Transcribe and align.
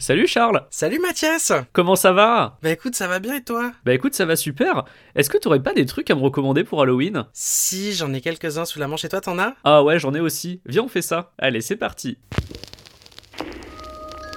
Salut 0.00 0.26
Charles 0.26 0.62
Salut 0.70 0.98
Mathias 0.98 1.52
Comment 1.74 1.94
ça 1.94 2.14
va? 2.14 2.56
Bah 2.62 2.70
écoute, 2.70 2.94
ça 2.94 3.06
va 3.06 3.18
bien 3.18 3.34
et 3.34 3.44
toi? 3.44 3.70
Bah 3.84 3.92
écoute, 3.92 4.14
ça 4.14 4.24
va 4.24 4.34
super. 4.34 4.86
Est-ce 5.14 5.28
que 5.28 5.36
t'aurais 5.36 5.62
pas 5.62 5.74
des 5.74 5.84
trucs 5.84 6.10
à 6.10 6.14
me 6.14 6.22
recommander 6.22 6.64
pour 6.64 6.80
Halloween? 6.80 7.26
Si, 7.34 7.92
j'en 7.92 8.10
ai 8.14 8.22
quelques-uns 8.22 8.64
sous 8.64 8.78
la 8.78 8.88
manche 8.88 9.04
et 9.04 9.10
toi 9.10 9.20
t'en 9.20 9.38
as? 9.38 9.52
Ah 9.62 9.84
ouais, 9.84 9.98
j'en 9.98 10.14
ai 10.14 10.20
aussi. 10.20 10.62
Viens, 10.64 10.84
on 10.84 10.88
fait 10.88 11.02
ça. 11.02 11.32
Allez, 11.36 11.60
c'est 11.60 11.76
parti. 11.76 12.16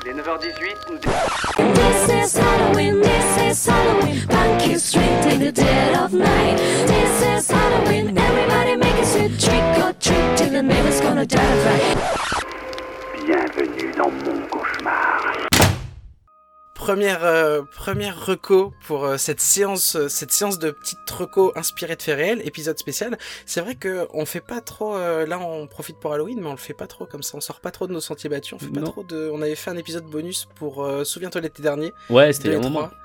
Il 0.06 0.10
est 0.10 0.14
9h18, 0.16 0.76
nous 0.90 0.98
This 0.98 2.10
is 2.10 2.38
Halloween, 2.38 3.00
this 3.02 3.66
is 3.66 3.70
Halloween. 3.70 4.20
Pumpkin 4.28 4.78
Street 4.78 5.32
in 5.32 5.40
the 5.40 5.52
dead 5.54 5.96
of 5.96 6.12
night. 6.12 6.58
This 6.88 7.22
is 7.22 7.50
Halloween, 7.50 8.18
everybody 8.18 8.76
make 8.76 9.02
a 9.02 9.06
sweet 9.06 9.40
trick 9.40 9.64
or 9.82 9.94
treat 10.02 10.36
till 10.36 10.52
the 10.52 10.62
neighbor's 10.62 11.00
gonna 11.00 11.26
die 11.26 11.42
of 11.42 11.60
fright. 11.64 11.98
Bienvenue 13.26 13.94
dans 13.96 14.12
mon. 14.12 14.53
Première, 16.84 17.24
euh, 17.24 17.62
première 17.62 18.26
reco 18.26 18.74
pour 18.86 19.06
euh, 19.06 19.16
cette 19.16 19.40
séance, 19.40 19.96
euh, 19.96 20.10
cette 20.10 20.34
séance 20.34 20.60
de 20.60 20.70
petites 20.72 21.10
reco 21.10 21.54
inspirées 21.56 21.96
de 21.96 22.02
faits 22.02 22.18
réels, 22.18 22.42
épisode 22.46 22.78
spécial. 22.78 23.18
C'est 23.46 23.62
vrai 23.62 23.76
que 23.76 24.06
on 24.14 24.26
fait 24.26 24.42
pas 24.42 24.60
trop, 24.60 24.94
euh, 24.98 25.26
là 25.26 25.40
on 25.40 25.66
profite 25.66 25.98
pour 25.98 26.12
Halloween, 26.12 26.42
mais 26.42 26.48
on 26.48 26.52
le 26.52 26.58
fait 26.58 26.74
pas 26.74 26.88
trop 26.88 27.06
comme 27.06 27.24
ça. 27.24 27.38
On 27.38 27.40
sort 27.40 27.62
pas 27.62 27.72
trop 27.72 27.88
de 27.88 27.94
nos 27.94 28.02
sentiers 28.02 28.30
battus. 28.30 28.52
On 28.52 28.60
fait 28.60 28.68
pas 28.68 28.82
trop 28.82 29.04
de. 29.04 29.30
On 29.32 29.42
avait 29.42 29.56
fait 29.56 29.70
un 29.70 29.78
épisode 29.78 30.04
bonus 30.04 30.50
pour, 30.56 30.86
souviens-toi 31.06 31.40
l'été 31.40 31.64
dernier, 31.64 31.94
Ouais, 32.10 32.34
c'était 32.34 32.50
il 32.50 32.52
y 32.52 32.56
a 32.56 32.60
deux 32.60 32.66
un 32.66 32.70
et 32.70 32.74
moment. 32.74 32.88
trois, 32.88 32.98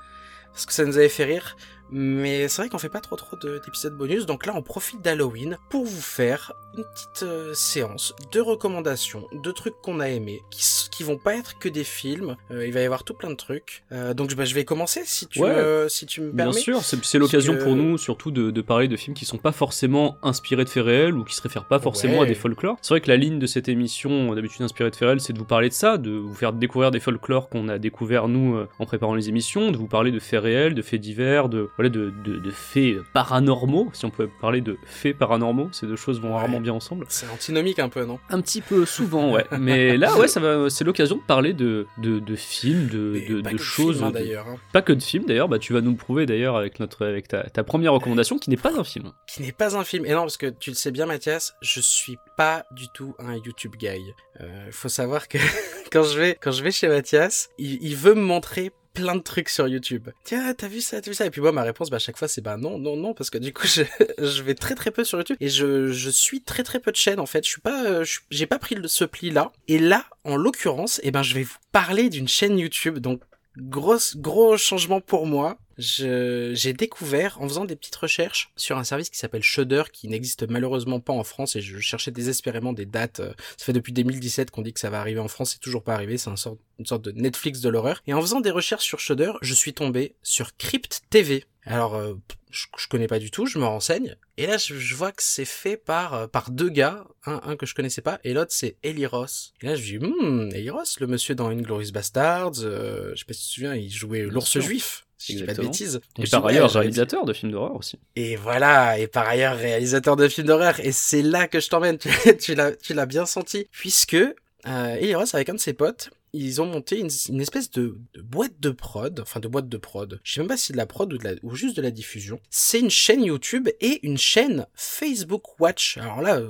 parce 0.51 0.65
que 0.65 0.73
ça 0.73 0.83
nous 0.83 0.97
avait 0.97 1.07
fait 1.07 1.23
rire. 1.23 1.55
Mais 1.91 2.47
c'est 2.47 2.61
vrai 2.61 2.69
qu'on 2.69 2.77
fait 2.77 2.89
pas 2.89 3.01
trop 3.01 3.15
trop 3.15 3.35
de- 3.37 3.59
d'épisodes 3.65 3.95
bonus, 3.97 4.25
donc 4.25 4.45
là 4.45 4.53
on 4.55 4.61
profite 4.61 5.01
d'Halloween 5.01 5.57
pour 5.69 5.85
vous 5.85 6.01
faire 6.01 6.53
une 6.77 6.83
petite 6.83 7.23
euh, 7.23 7.53
séance 7.55 8.13
de 8.31 8.39
recommandations, 8.39 9.25
de 9.33 9.51
trucs 9.51 9.73
qu'on 9.81 9.99
a 9.99 10.07
aimés, 10.09 10.41
qui, 10.51 10.63
qui 10.91 11.03
vont 11.03 11.17
pas 11.17 11.35
être 11.35 11.57
que 11.57 11.67
des 11.67 11.83
films. 11.83 12.35
Euh, 12.51 12.65
il 12.67 12.73
va 12.73 12.81
y 12.81 12.85
avoir 12.85 13.03
tout 13.03 13.13
plein 13.15 13.29
de 13.31 13.35
trucs. 13.35 13.83
Euh, 13.91 14.13
donc 14.13 14.33
bah, 14.35 14.45
je 14.45 14.53
vais 14.53 14.65
commencer 14.65 15.01
si 15.05 15.25
tu 15.27 15.41
Ouais. 15.41 15.55
me, 15.55 15.87
si 15.89 16.05
tu 16.05 16.21
me 16.21 16.31
Bien 16.31 16.45
permets. 16.45 16.59
sûr, 16.61 16.81
c'est 16.83 17.17
l'occasion 17.17 17.53
que- 17.55 17.63
pour 17.63 17.75
nous 17.75 17.97
surtout 17.97 18.29
de, 18.31 18.51
de 18.51 18.61
parler 18.61 18.87
de 18.87 18.95
films 18.95 19.15
qui 19.15 19.25
sont 19.25 19.37
pas 19.39 19.51
forcément 19.51 20.17
inspirés 20.21 20.63
de 20.63 20.69
faits 20.69 20.83
réels 20.85 21.15
ou 21.15 21.23
qui 21.23 21.33
se 21.35 21.41
réfèrent 21.41 21.67
pas 21.67 21.79
forcément 21.79 22.19
Ouais. 22.19 22.25
à 22.25 22.27
des 22.27 22.35
folklores. 22.35 22.77
C'est 22.81 22.93
vrai 22.93 23.01
que 23.01 23.07
la 23.09 23.17
ligne 23.17 23.39
de 23.39 23.47
cette 23.47 23.67
émission, 23.67 24.33
d'habitude 24.35 24.61
inspirée 24.61 24.91
de 24.91 24.95
faits 24.95 25.07
réels, 25.07 25.21
c'est 25.21 25.33
de 25.33 25.39
vous 25.39 25.45
parler 25.45 25.69
de 25.69 25.73
ça, 25.73 25.97
de 25.97 26.11
vous 26.11 26.33
faire 26.35 26.53
découvrir 26.53 26.91
des 26.91 26.99
folklores 26.99 27.49
qu'on 27.49 27.67
a 27.67 27.79
découvert 27.79 28.27
nous 28.27 28.59
en 28.77 28.85
préparant 28.85 29.15
les 29.15 29.29
émissions, 29.29 29.71
de 29.71 29.77
vous 29.77 29.87
parler 29.87 30.11
de 30.11 30.19
faits 30.19 30.41
réels, 30.43 30.75
de 30.75 30.81
faits 30.81 31.01
divers, 31.01 31.49
de 31.49 31.69
voilà 31.79 31.89
de, 31.89 32.11
de, 32.25 32.39
de 32.39 32.51
faits 32.51 32.97
paranormaux, 33.13 33.89
si 33.93 34.03
on 34.03 34.09
pouvait 34.09 34.27
parler 34.41 34.59
de 34.59 34.77
faits 34.85 35.17
paranormaux, 35.17 35.69
ces 35.71 35.87
deux 35.87 35.95
choses 35.95 36.19
vont 36.19 36.29
Ouais. 36.29 36.35
rarement 36.35 36.59
bien 36.59 36.73
ensemble. 36.73 37.05
C'est 37.07 37.29
antinomique 37.29 37.79
un 37.79 37.87
peu, 37.87 38.03
non? 38.03 38.19
Un 38.29 38.41
petit 38.41 38.59
peu 38.59 38.85
souvent, 38.85 39.31
ouais. 39.31 39.45
Mais 39.59 39.95
là, 39.95 40.13
ouais, 40.17 40.27
ça 40.27 40.41
va, 40.41 40.69
c'est 40.69 40.83
l'occasion 40.83 41.15
de 41.15 41.21
parler 41.21 41.53
de, 41.53 41.87
de, 41.97 42.19
de 42.19 42.35
films, 42.35 42.87
de, 42.87 43.41
pas 43.41 43.51
que 43.51 43.57
choses. 43.57 43.95
films, 43.97 44.07
hein, 44.07 44.11
d'ailleurs. 44.11 44.47
hein. 44.49 44.57
Pas 44.73 44.81
que 44.81 44.91
de 44.91 45.01
films 45.01 45.23
d'ailleurs, 45.25 45.47
bah 45.47 45.57
tu 45.57 45.71
vas 45.71 45.79
nous 45.81 45.91
le 45.91 45.95
prouver 45.97 46.25
d'ailleurs 46.25 46.57
avec 46.57 46.79
notre 46.81 47.05
avec 47.05 47.29
ta, 47.29 47.43
ta 47.49 47.63
première 47.63 47.93
recommandation 47.93 48.37
qui 48.37 48.49
n'est 48.49 48.57
pas 48.57 48.77
un 48.77 48.83
film. 48.83 49.11
Qui 49.27 49.41
n'est 49.43 49.53
pas 49.53 49.77
un 49.77 49.85
film. 49.85 50.05
Et 50.05 50.11
non, 50.11 50.21
parce 50.23 50.35
que 50.37 50.47
tu 50.47 50.71
le 50.71 50.75
sais 50.75 50.91
bien, 50.91 51.05
Mathias, 51.05 51.55
je 51.61 51.79
suis 51.79 52.17
pas 52.35 52.65
du 52.71 52.89
tout 52.93 53.15
un 53.19 53.35
YouTube 53.37 53.75
guy. 53.77 54.13
Euh, 54.41 54.67
faut 54.71 54.89
savoir 54.89 55.27
que 55.29 55.37
quand 55.93 56.03
je 56.03 56.19
vais, 56.19 56.37
quand 56.41 56.51
je 56.51 56.61
vais 56.61 56.71
chez 56.71 56.89
Mathias, 56.89 57.49
il, 57.57 57.81
il 57.81 57.95
veut 57.95 58.15
me 58.15 58.21
montrer 58.21 58.71
plein 58.93 59.15
de 59.15 59.21
trucs 59.21 59.49
sur 59.49 59.67
YouTube. 59.67 60.09
Tiens, 60.23 60.53
t'as 60.53 60.67
vu 60.67 60.81
ça, 60.81 61.01
t'as 61.01 61.09
vu 61.09 61.15
ça? 61.15 61.25
Et 61.25 61.29
puis 61.29 61.41
moi, 61.41 61.51
ma 61.51 61.63
réponse, 61.63 61.89
bah, 61.89 61.97
à 61.97 61.99
chaque 61.99 62.17
fois, 62.17 62.27
c'est 62.27 62.41
bah 62.41 62.57
non, 62.57 62.77
non, 62.77 62.95
non, 62.95 63.13
parce 63.13 63.29
que 63.29 63.37
du 63.37 63.53
coup, 63.53 63.67
je, 63.67 64.41
vais 64.41 64.55
très 64.55 64.75
très 64.75 64.91
peu 64.91 65.03
sur 65.03 65.17
YouTube 65.17 65.37
et 65.39 65.49
je, 65.49 65.91
je 65.91 66.09
suis 66.09 66.41
très 66.41 66.63
très 66.63 66.79
peu 66.79 66.91
de 66.91 66.97
chaînes 66.97 67.19
en 67.19 67.25
fait. 67.25 67.43
Je 67.43 67.49
suis 67.49 67.61
pas, 67.61 67.85
euh, 67.85 68.05
j'ai 68.29 68.45
pas 68.45 68.59
pris 68.59 68.75
ce 68.85 69.05
pli-là. 69.05 69.51
Et 69.67 69.79
là, 69.79 70.05
en 70.23 70.35
l'occurrence, 70.35 70.99
eh 71.03 71.11
ben, 71.11 71.23
je 71.23 71.33
vais 71.33 71.43
vous 71.43 71.57
parler 71.71 72.09
d'une 72.09 72.27
chaîne 72.27 72.57
YouTube. 72.57 72.99
Donc, 72.99 73.21
grosse, 73.57 74.17
gros 74.17 74.57
changement 74.57 75.01
pour 75.01 75.25
moi. 75.25 75.57
J'ai 75.79 76.73
découvert 76.73 77.41
en 77.41 77.47
faisant 77.47 77.63
des 77.65 77.75
petites 77.75 77.95
recherches 77.95 78.51
sur 78.57 78.77
un 78.77 78.83
service 78.83 79.09
qui 79.09 79.17
s'appelle 79.17 79.43
Shudder 79.43 79.83
qui 79.91 80.07
n'existe 80.09 80.47
malheureusement 80.49 80.99
pas 80.99 81.13
en 81.13 81.23
France 81.23 81.55
et 81.55 81.61
je 81.61 81.79
cherchais 81.79 82.11
désespérément 82.11 82.73
des 82.73 82.85
dates. 82.85 83.21
euh, 83.21 83.33
Ça 83.57 83.65
fait 83.65 83.73
depuis 83.73 83.93
2017 83.93 84.51
qu'on 84.51 84.61
dit 84.61 84.73
que 84.73 84.79
ça 84.79 84.89
va 84.89 84.99
arriver 84.99 85.19
en 85.19 85.27
France, 85.29 85.51
c'est 85.53 85.59
toujours 85.59 85.83
pas 85.83 85.93
arrivé, 85.93 86.17
c'est 86.17 86.29
une 86.29 86.85
sorte 86.85 87.01
de 87.01 87.11
Netflix 87.11 87.61
de 87.61 87.69
l'horreur. 87.69 88.01
Et 88.07 88.13
en 88.13 88.21
faisant 88.21 88.41
des 88.41 88.51
recherches 88.51 88.83
sur 88.83 88.99
Shudder, 88.99 89.31
je 89.41 89.53
suis 89.53 89.73
tombé 89.73 90.15
sur 90.21 90.55
Crypt 90.57 91.01
TV. 91.09 91.45
Alors, 91.63 91.95
euh, 91.95 92.15
je, 92.51 92.65
je 92.77 92.87
connais 92.87 93.07
pas 93.07 93.19
du 93.19 93.31
tout, 93.31 93.45
je 93.45 93.59
me 93.59 93.65
renseigne. 93.65 94.15
Et 94.37 94.47
là, 94.47 94.57
je, 94.57 94.75
je 94.75 94.95
vois 94.95 95.11
que 95.11 95.21
c'est 95.23 95.45
fait 95.45 95.77
par, 95.77 96.13
euh, 96.13 96.27
par 96.27 96.51
deux 96.51 96.69
gars, 96.69 97.05
un, 97.25 97.39
un 97.43 97.55
que 97.55 97.65
je 97.65 97.75
connaissais 97.75 98.01
pas, 98.01 98.19
et 98.23 98.33
l'autre 98.33 98.51
c'est 98.53 98.77
Eli 98.83 99.05
Ross. 99.05 99.53
Et 99.61 99.67
là, 99.67 99.75
je 99.75 99.83
dis, 99.83 99.97
hmm, 99.99 100.49
Eli 100.53 100.69
Ross, 100.69 100.99
le 100.99 101.07
monsieur 101.07 101.35
dans 101.35 101.49
Inglourious 101.49 101.91
Bastards, 101.91 102.63
euh, 102.63 103.11
je 103.13 103.19
sais 103.19 103.25
pas 103.25 103.33
si 103.33 103.41
tu 103.41 103.47
te 103.49 103.53
souviens, 103.53 103.75
il 103.75 103.89
jouait 103.91 104.21
l'ours 104.21 104.59
juif. 104.59 105.05
Si 105.19 105.33
je 105.33 105.39
dis 105.39 105.43
pas 105.45 105.53
de 105.53 105.61
bêtises. 105.61 105.99
Et 106.17 106.27
par 106.27 106.43
ouais, 106.45 106.53
ailleurs 106.53 106.69
dit- 106.69 106.77
réalisateur 106.77 107.25
de 107.25 107.33
films 107.33 107.51
d'horreur 107.51 107.75
aussi. 107.75 107.99
et 108.15 108.35
voilà, 108.37 108.97
et 108.97 109.05
par 109.07 109.27
ailleurs 109.27 109.57
réalisateur 109.57 110.15
de 110.15 110.27
films 110.29 110.47
d'horreur, 110.47 110.79
et 110.79 110.91
c'est 110.91 111.21
là 111.21 111.47
que 111.47 111.59
je 111.59 111.69
t'emmène, 111.69 111.97
tu, 111.97 112.09
tu 112.39 112.55
l'as, 112.55 112.71
tu 112.71 112.93
l'as 112.93 113.05
bien 113.05 113.25
senti, 113.25 113.67
puisque 113.71 114.13
euh, 114.15 114.95
Eli 114.99 115.13
avec 115.13 115.49
un 115.49 115.53
de 115.55 115.59
ses 115.59 115.73
potes, 115.73 116.09
ils 116.33 116.61
ont 116.61 116.65
monté 116.65 116.99
une, 116.99 117.41
espèce 117.41 117.71
de, 117.71 117.97
boîte 118.23 118.59
de 118.59 118.69
prod, 118.69 119.19
enfin 119.19 119.39
de 119.39 119.47
boîte 119.47 119.69
de 119.69 119.77
prod, 119.77 120.19
je 120.23 120.33
sais 120.33 120.41
même 120.41 120.47
pas 120.47 120.57
si 120.57 120.67
c'est 120.67 120.73
de 120.73 120.77
la 120.77 120.85
prod 120.85 121.11
ou, 121.43 121.55
juste 121.55 121.75
de 121.75 121.81
la 121.81 121.91
diffusion. 121.91 122.39
C'est 122.49 122.79
une 122.79 122.89
chaîne 122.89 123.23
YouTube 123.23 123.69
et 123.79 124.05
une 124.05 124.17
chaîne 124.17 124.67
Facebook 124.73 125.59
Watch. 125.59 125.97
Alors 125.97 126.21
là, 126.21 126.41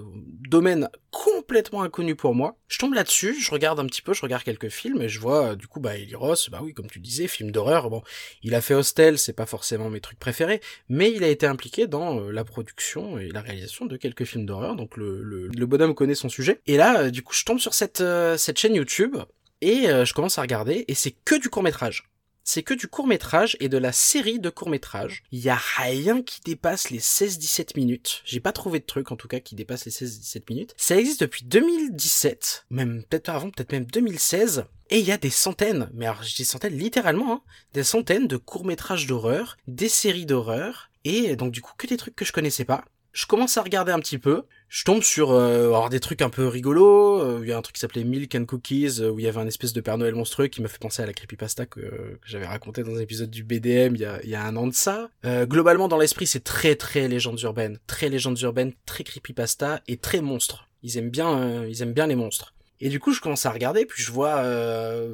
domaine 0.49 0.89
complètement 1.11 1.81
inconnu 1.81 2.15
pour 2.15 2.35
moi. 2.35 2.57
Je 2.67 2.77
tombe 2.77 2.93
là-dessus, 2.93 3.35
je 3.39 3.51
regarde 3.51 3.79
un 3.79 3.85
petit 3.85 4.01
peu, 4.01 4.13
je 4.13 4.21
regarde 4.21 4.43
quelques 4.43 4.69
films 4.69 5.01
et 5.01 5.09
je 5.09 5.19
vois 5.19 5.51
euh, 5.51 5.55
du 5.55 5.67
coup 5.67 5.79
bah 5.79 5.97
Eli 5.97 6.13
Ross, 6.15 6.49
bah 6.49 6.59
oui 6.61 6.73
comme 6.73 6.89
tu 6.89 6.99
disais, 6.99 7.27
film 7.27 7.51
d'horreur. 7.51 7.89
Bon, 7.89 8.03
il 8.43 8.53
a 8.53 8.61
fait 8.61 8.73
Hostel, 8.73 9.17
c'est 9.17 9.33
pas 9.33 9.45
forcément 9.45 9.89
mes 9.89 10.01
trucs 10.01 10.19
préférés, 10.19 10.61
mais 10.87 11.11
il 11.11 11.23
a 11.23 11.27
été 11.27 11.45
impliqué 11.45 11.87
dans 11.87 12.19
euh, 12.19 12.31
la 12.31 12.43
production 12.43 13.17
et 13.17 13.29
la 13.29 13.41
réalisation 13.41 13.85
de 13.85 13.97
quelques 13.97 14.25
films 14.25 14.45
d'horreur, 14.45 14.75
donc 14.75 14.97
le, 14.97 15.21
le, 15.23 15.47
le 15.47 15.65
bonhomme 15.65 15.95
connaît 15.95 16.15
son 16.15 16.29
sujet. 16.29 16.61
Et 16.67 16.77
là, 16.77 17.01
euh, 17.01 17.09
du 17.09 17.23
coup, 17.23 17.33
je 17.33 17.43
tombe 17.43 17.59
sur 17.59 17.73
cette, 17.73 18.03
cette 18.37 18.59
chaîne 18.59 18.75
YouTube, 18.75 19.17
et 19.61 19.89
euh, 19.89 20.05
je 20.05 20.13
commence 20.13 20.37
à 20.37 20.41
regarder, 20.41 20.85
et 20.87 20.95
c'est 20.95 21.11
que 21.11 21.39
du 21.39 21.49
court-métrage. 21.49 22.09
C'est 22.43 22.63
que 22.63 22.73
du 22.73 22.87
court-métrage 22.87 23.57
et 23.59 23.69
de 23.69 23.77
la 23.77 23.91
série 23.91 24.39
de 24.39 24.49
courts-métrages. 24.49 25.23
Il 25.31 25.39
y 25.39 25.49
a 25.49 25.59
rien 25.77 26.23
qui 26.23 26.41
dépasse 26.41 26.89
les 26.89 26.99
16-17 26.99 27.77
minutes. 27.77 28.23
J'ai 28.25 28.39
pas 28.39 28.51
trouvé 28.51 28.79
de 28.79 28.85
truc, 28.85 29.11
en 29.11 29.15
tout 29.15 29.27
cas, 29.27 29.39
qui 29.39 29.53
dépasse 29.53 29.85
les 29.85 29.91
16-17 29.91 30.43
minutes. 30.49 30.73
Ça 30.75 30.97
existe 30.97 31.21
depuis 31.21 31.45
2017, 31.45 32.65
même 32.71 33.03
peut-être 33.03 33.29
avant, 33.29 33.51
peut-être 33.51 33.71
même 33.71 33.85
2016. 33.85 34.65
Et 34.89 34.99
il 34.99 35.05
y 35.05 35.11
a 35.11 35.17
des 35.17 35.29
centaines, 35.29 35.91
mais 35.93 36.07
alors 36.07 36.23
je 36.23 36.35
dis 36.35 36.45
centaines 36.45 36.75
littéralement, 36.75 37.33
hein, 37.33 37.41
des 37.73 37.83
centaines 37.83 38.27
de 38.27 38.37
courts-métrages 38.37 39.05
d'horreur, 39.05 39.57
des 39.67 39.89
séries 39.89 40.25
d'horreur, 40.25 40.89
et 41.03 41.35
donc 41.35 41.51
du 41.51 41.61
coup 41.61 41.73
que 41.77 41.85
des 41.85 41.97
trucs 41.97 42.15
que 42.15 42.25
je 42.25 42.31
connaissais 42.31 42.65
pas. 42.65 42.83
Je 43.11 43.27
commence 43.27 43.57
à 43.57 43.61
regarder 43.61 43.91
un 43.91 43.99
petit 43.99 44.17
peu, 44.17 44.45
je 44.69 44.83
tombe 44.83 45.01
sur 45.01 45.31
euh, 45.31 45.69
alors 45.69 45.89
des 45.89 45.99
trucs 45.99 46.21
un 46.21 46.29
peu 46.29 46.47
rigolos, 46.47 47.19
euh, 47.21 47.39
il 47.41 47.49
y 47.49 47.51
a 47.51 47.57
un 47.57 47.61
truc 47.61 47.75
qui 47.75 47.79
s'appelait 47.81 48.03
Milk 48.03 48.33
and 48.35 48.45
Cookies, 48.45 49.01
euh, 49.01 49.09
où 49.09 49.19
il 49.19 49.25
y 49.25 49.27
avait 49.27 49.39
un 49.39 49.47
espèce 49.47 49.73
de 49.73 49.81
Père 49.81 49.97
Noël 49.97 50.13
monstrueux 50.13 50.47
qui 50.47 50.61
m'a 50.61 50.67
fait 50.67 50.77
penser 50.77 51.01
à 51.01 51.07
la 51.07 51.13
creepypasta 51.13 51.65
que, 51.65 51.79
que 51.79 52.17
j'avais 52.23 52.45
raconté 52.45 52.83
dans 52.83 52.95
un 52.95 52.99
épisode 52.99 53.31
du 53.31 53.43
BDM 53.43 53.95
il 53.95 54.01
y 54.01 54.05
a, 54.05 54.23
y 54.23 54.35
a 54.35 54.43
un 54.43 54.55
an 54.55 54.67
de 54.67 54.73
ça. 54.73 55.09
Euh, 55.25 55.47
globalement 55.47 55.87
dans 55.87 55.97
l'esprit 55.97 56.27
c'est 56.27 56.43
très 56.43 56.75
très 56.75 57.07
légendes 57.07 57.41
urbaines, 57.41 57.79
très 57.87 58.09
légendes 58.09 58.39
urbaines, 58.41 58.73
très 58.85 59.03
creepypasta 59.03 59.81
et 59.87 59.97
très 59.97 60.21
monstres. 60.21 60.67
Ils 60.83 60.97
aiment 60.97 61.09
bien, 61.09 61.65
ils 61.65 61.81
aiment 61.81 61.93
bien 61.93 62.07
les 62.07 62.15
monstres. 62.15 62.53
Et 62.79 62.87
du 62.87 63.01
coup, 63.01 63.11
je 63.11 63.19
commence 63.19 63.45
à 63.45 63.51
regarder, 63.51 63.85
puis 63.85 64.01
je 64.01 64.09
vois, 64.13 64.41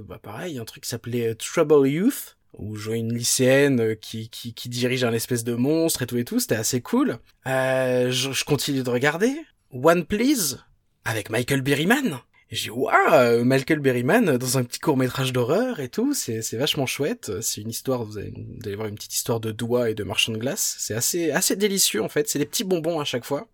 bah 0.07 0.19
pareil, 0.21 0.59
un 0.59 0.65
truc 0.65 0.83
qui 0.83 0.89
s'appelait 0.89 1.33
Trouble 1.33 1.87
Youth, 1.87 2.34
où 2.57 2.75
je 2.75 2.85
vois 2.85 2.97
une 2.97 3.13
lycéenne 3.13 3.79
euh, 3.79 3.95
qui, 3.95 4.29
qui, 4.29 4.53
qui 4.53 4.69
dirige 4.69 5.03
un 5.03 5.13
espèce 5.13 5.43
de 5.43 5.53
monstre 5.53 6.01
et 6.01 6.07
tout 6.07 6.17
et 6.17 6.25
tout, 6.25 6.39
c'était 6.39 6.55
assez 6.55 6.81
cool. 6.81 7.17
Euh, 7.47 8.11
je, 8.11 8.31
je 8.31 8.45
continue 8.45 8.83
de 8.83 8.89
regarder. 8.89 9.33
One 9.71 10.05
Please, 10.05 10.57
avec 11.03 11.29
Michael 11.29 11.61
Berryman. 11.61 12.19
Et 12.51 12.55
j'ai 12.55 12.69
waouh, 12.69 13.43
Michael 13.43 13.79
Berryman 13.79 14.37
dans 14.37 14.57
un 14.59 14.63
petit 14.63 14.79
court-métrage 14.79 15.33
d'horreur 15.33 15.79
et 15.79 15.89
tout, 15.89 16.13
c'est, 16.13 16.43
c'est 16.43 16.57
vachement 16.57 16.85
chouette. 16.85 17.41
C'est 17.41 17.61
une 17.61 17.71
histoire, 17.71 18.03
vous 18.03 18.19
allez, 18.19 18.31
vous 18.35 18.67
allez 18.67 18.75
voir 18.75 18.87
une 18.87 18.95
petite 18.95 19.15
histoire 19.15 19.39
de 19.39 19.51
doigts 19.51 19.89
et 19.89 19.95
de 19.95 20.03
marchand 20.03 20.31
de 20.31 20.37
glace. 20.37 20.75
C'est 20.79 20.93
assez, 20.93 21.31
assez 21.31 21.55
délicieux 21.55 22.03
en 22.03 22.09
fait, 22.09 22.29
c'est 22.29 22.37
des 22.37 22.45
petits 22.45 22.63
bonbons 22.63 22.99
à 22.99 23.03
chaque 23.03 23.25
fois. 23.25 23.47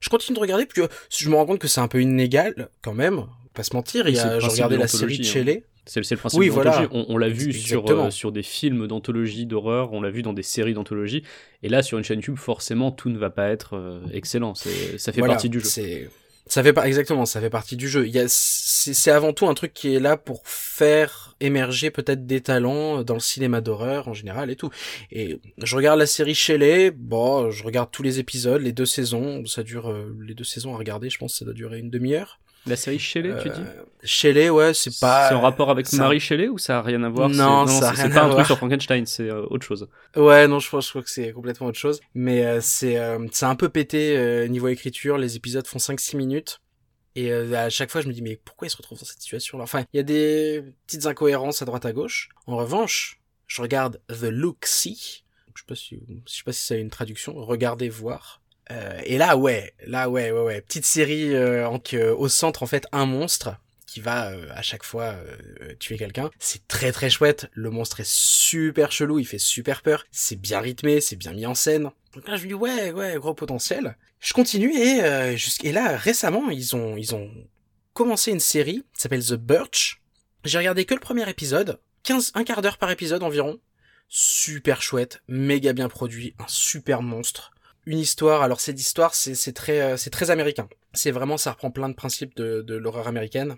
Je 0.00 0.10
continue 0.10 0.36
de 0.36 0.40
regarder, 0.40 0.66
puis 0.66 0.82
euh, 0.82 0.88
je 1.10 1.30
me 1.30 1.36
rends 1.36 1.46
compte 1.46 1.58
que 1.58 1.68
c'est 1.68 1.80
un 1.80 1.88
peu 1.88 2.02
inégal, 2.02 2.68
quand 2.82 2.92
même, 2.92 3.24
pas 3.54 3.62
se 3.62 3.74
mentir. 3.74 4.06
Il 4.06 4.14
y 4.14 4.18
a, 4.18 4.38
regardais 4.38 4.76
de 4.76 4.80
la 4.80 4.88
série 4.88 5.18
de 5.18 5.24
l'anthologie, 5.24 5.50
hein. 5.50 5.60
C'est 5.86 6.10
le 6.10 6.16
principe 6.16 6.40
Oui, 6.40 6.46
de 6.48 6.52
voilà. 6.52 6.88
On, 6.90 7.06
on 7.08 7.16
l'a 7.16 7.28
vu 7.28 7.52
sur, 7.52 7.88
euh, 7.88 8.10
sur 8.10 8.32
des 8.32 8.42
films 8.42 8.88
d'anthologie 8.88 9.46
d'horreur, 9.46 9.92
on 9.92 10.02
l'a 10.02 10.10
vu 10.10 10.22
dans 10.22 10.32
des 10.32 10.42
séries 10.42 10.74
d'anthologie. 10.74 11.22
Et 11.62 11.68
là, 11.68 11.82
sur 11.82 11.96
une 11.96 12.04
chaîne 12.04 12.18
YouTube, 12.18 12.36
forcément, 12.36 12.90
tout 12.90 13.08
ne 13.08 13.18
va 13.18 13.30
pas 13.30 13.48
être 13.48 13.76
euh, 13.76 14.00
excellent. 14.12 14.54
Ça 14.54 14.68
fait 14.68 15.18
Voilà, 15.18 15.34
partie 15.34 15.48
du 15.48 15.60
jeu. 15.60 16.08
Ça 16.48 16.62
fait 16.62 16.72
pas 16.72 16.86
exactement, 16.86 17.26
ça 17.26 17.40
fait 17.40 17.50
partie 17.50 17.76
du 17.76 17.88
jeu. 17.88 18.06
Il 18.06 18.24
c'est 18.28 19.10
avant 19.10 19.32
tout 19.32 19.48
un 19.48 19.54
truc 19.54 19.72
qui 19.74 19.94
est 19.94 19.98
là 19.98 20.16
pour 20.16 20.42
faire 20.44 21.34
émerger 21.40 21.90
peut-être 21.90 22.24
des 22.24 22.40
talents 22.40 23.02
dans 23.02 23.14
le 23.14 23.20
cinéma 23.20 23.60
d'horreur 23.60 24.06
en 24.06 24.14
général 24.14 24.48
et 24.50 24.54
tout. 24.54 24.70
Et 25.10 25.40
je 25.60 25.74
regarde 25.74 25.98
la 25.98 26.06
série 26.06 26.36
Shelley, 26.36 26.92
bon, 26.92 27.50
je 27.50 27.64
regarde 27.64 27.90
tous 27.90 28.04
les 28.04 28.20
épisodes, 28.20 28.62
les 28.62 28.70
deux 28.70 28.86
saisons, 28.86 29.44
ça 29.44 29.64
dure 29.64 29.90
euh, 29.90 30.16
les 30.24 30.34
deux 30.34 30.44
saisons 30.44 30.72
à 30.74 30.78
regarder, 30.78 31.10
je 31.10 31.18
pense 31.18 31.32
que 31.32 31.38
ça 31.38 31.44
doit 31.44 31.54
durer 31.54 31.80
une 31.80 31.90
demi-heure. 31.90 32.38
La 32.66 32.76
série 32.76 32.98
Shelley, 32.98 33.32
tu 33.42 33.48
dis 33.50 33.60
Euh, 33.60 33.82
Shelley, 34.02 34.50
ouais, 34.50 34.74
c'est 34.74 34.98
pas. 35.00 35.28
C'est 35.28 35.34
en 35.34 35.40
rapport 35.40 35.70
avec 35.70 35.92
Marie 35.92 36.20
Shelley 36.20 36.48
ou 36.48 36.58
ça 36.58 36.78
a 36.78 36.82
rien 36.82 37.02
à 37.02 37.08
voir 37.08 37.28
Non, 37.28 37.66
c'est- 37.66 37.80
ça 37.80 37.88
a 37.88 37.90
rien 37.92 38.04
C'est 38.08 38.14
pas 38.14 38.20
à 38.20 38.24
un 38.24 38.26
truc 38.26 38.34
voir. 38.34 38.46
sur 38.46 38.56
Frankenstein, 38.58 39.06
c'est 39.06 39.28
euh, 39.30 39.44
autre 39.50 39.64
chose. 39.66 39.88
Ouais, 40.16 40.46
non, 40.48 40.58
je 40.58 40.68
pense, 40.68 40.84
je 40.86 40.90
crois 40.90 41.02
que 41.02 41.10
c'est 41.10 41.32
complètement 41.32 41.68
autre 41.68 41.78
chose. 41.78 42.00
Mais 42.14 42.44
euh, 42.44 42.60
c'est 42.60 42.98
euh, 42.98 43.24
c'est 43.32 43.46
un 43.46 43.54
peu 43.56 43.68
pété 43.68 44.16
euh, 44.16 44.46
niveau 44.48 44.68
écriture. 44.68 45.16
Les 45.18 45.36
épisodes 45.36 45.66
font 45.66 45.78
5-6 45.78 46.16
minutes. 46.16 46.60
Et 47.14 47.32
euh, 47.32 47.54
à 47.54 47.70
chaque 47.70 47.90
fois, 47.90 48.00
je 48.02 48.08
me 48.08 48.12
dis, 48.12 48.20
mais 48.20 48.38
pourquoi 48.44 48.66
ils 48.66 48.70
se 48.70 48.76
retrouvent 48.76 48.98
dans 48.98 49.04
cette 49.06 49.20
situation-là? 49.22 49.64
Enfin, 49.64 49.84
il 49.94 49.96
y 49.96 50.00
a 50.00 50.02
des 50.02 50.62
petites 50.86 51.06
incohérences 51.06 51.62
à 51.62 51.64
droite 51.64 51.86
à 51.86 51.92
gauche. 51.92 52.28
En 52.46 52.56
revanche, 52.56 53.20
je 53.46 53.62
regarde 53.62 54.00
The 54.08 54.24
Look 54.24 54.66
See. 54.66 55.24
Je 55.54 55.60
sais 55.62 55.66
pas 55.66 55.74
si, 55.74 56.02
je 56.26 56.32
sais 56.34 56.42
pas 56.44 56.52
si 56.52 56.66
ça 56.66 56.74
a 56.74 56.76
une 56.76 56.90
traduction. 56.90 57.32
Regardez 57.34 57.88
voir. 57.88 58.42
Euh, 58.72 59.00
et 59.04 59.16
là, 59.18 59.36
ouais, 59.36 59.74
là, 59.86 60.08
ouais, 60.10 60.30
ouais, 60.32 60.40
ouais. 60.42 60.60
Petite 60.60 60.84
série 60.84 61.34
euh, 61.34 61.68
en 61.68 61.78
que, 61.78 62.10
au 62.10 62.28
centre, 62.28 62.62
en 62.62 62.66
fait, 62.66 62.86
un 62.92 63.06
monstre 63.06 63.56
qui 63.86 64.00
va 64.00 64.30
euh, 64.32 64.48
à 64.54 64.62
chaque 64.62 64.82
fois 64.82 65.14
euh, 65.14 65.74
tuer 65.78 65.96
quelqu'un. 65.96 66.30
C'est 66.38 66.66
très 66.66 66.90
très 66.92 67.08
chouette. 67.08 67.48
Le 67.52 67.70
monstre 67.70 68.00
est 68.00 68.08
super 68.10 68.90
chelou, 68.92 69.18
il 69.20 69.24
fait 69.26 69.38
super 69.38 69.82
peur. 69.82 70.04
C'est 70.10 70.36
bien 70.40 70.60
rythmé, 70.60 71.00
c'est 71.00 71.16
bien 71.16 71.32
mis 71.32 71.46
en 71.46 71.54
scène. 71.54 71.90
Donc 72.12 72.26
là, 72.28 72.36
je 72.36 72.42
me 72.42 72.48
dis 72.48 72.54
ouais, 72.54 72.90
ouais, 72.90 73.14
gros 73.16 73.34
potentiel. 73.34 73.96
Je 74.20 74.32
continue 74.32 74.74
et 74.74 75.02
euh, 75.04 75.36
jusqu'- 75.36 75.64
et 75.66 75.72
là 75.72 75.96
récemment, 75.96 76.50
ils 76.50 76.74
ont 76.74 76.96
ils 76.96 77.14
ont 77.14 77.30
commencé 77.92 78.32
une 78.32 78.40
série 78.40 78.82
qui 78.94 79.00
s'appelle 79.00 79.24
The 79.24 79.34
Birch. 79.34 80.02
J'ai 80.44 80.58
regardé 80.58 80.84
que 80.84 80.94
le 80.94 81.00
premier 81.00 81.28
épisode, 81.30 81.78
15 82.02 82.32
un 82.34 82.44
quart 82.44 82.62
d'heure 82.62 82.78
par 82.78 82.90
épisode 82.90 83.22
environ. 83.22 83.60
Super 84.08 84.82
chouette, 84.82 85.22
méga 85.28 85.72
bien 85.72 85.88
produit, 85.88 86.34
un 86.38 86.46
super 86.48 87.02
monstre. 87.02 87.52
Une 87.86 88.00
histoire, 88.00 88.42
alors 88.42 88.60
cette 88.60 88.80
histoire, 88.80 89.14
c'est 89.14 89.52
très 89.52 89.80
euh, 89.80 89.96
c'est 89.96 90.10
très 90.10 90.30
américain. 90.30 90.68
C'est 90.92 91.12
vraiment 91.12 91.36
ça 91.36 91.52
reprend 91.52 91.70
plein 91.70 91.88
de 91.88 91.94
principes 91.94 92.34
de, 92.36 92.74
l'horreur 92.74 93.06
américaine. 93.06 93.56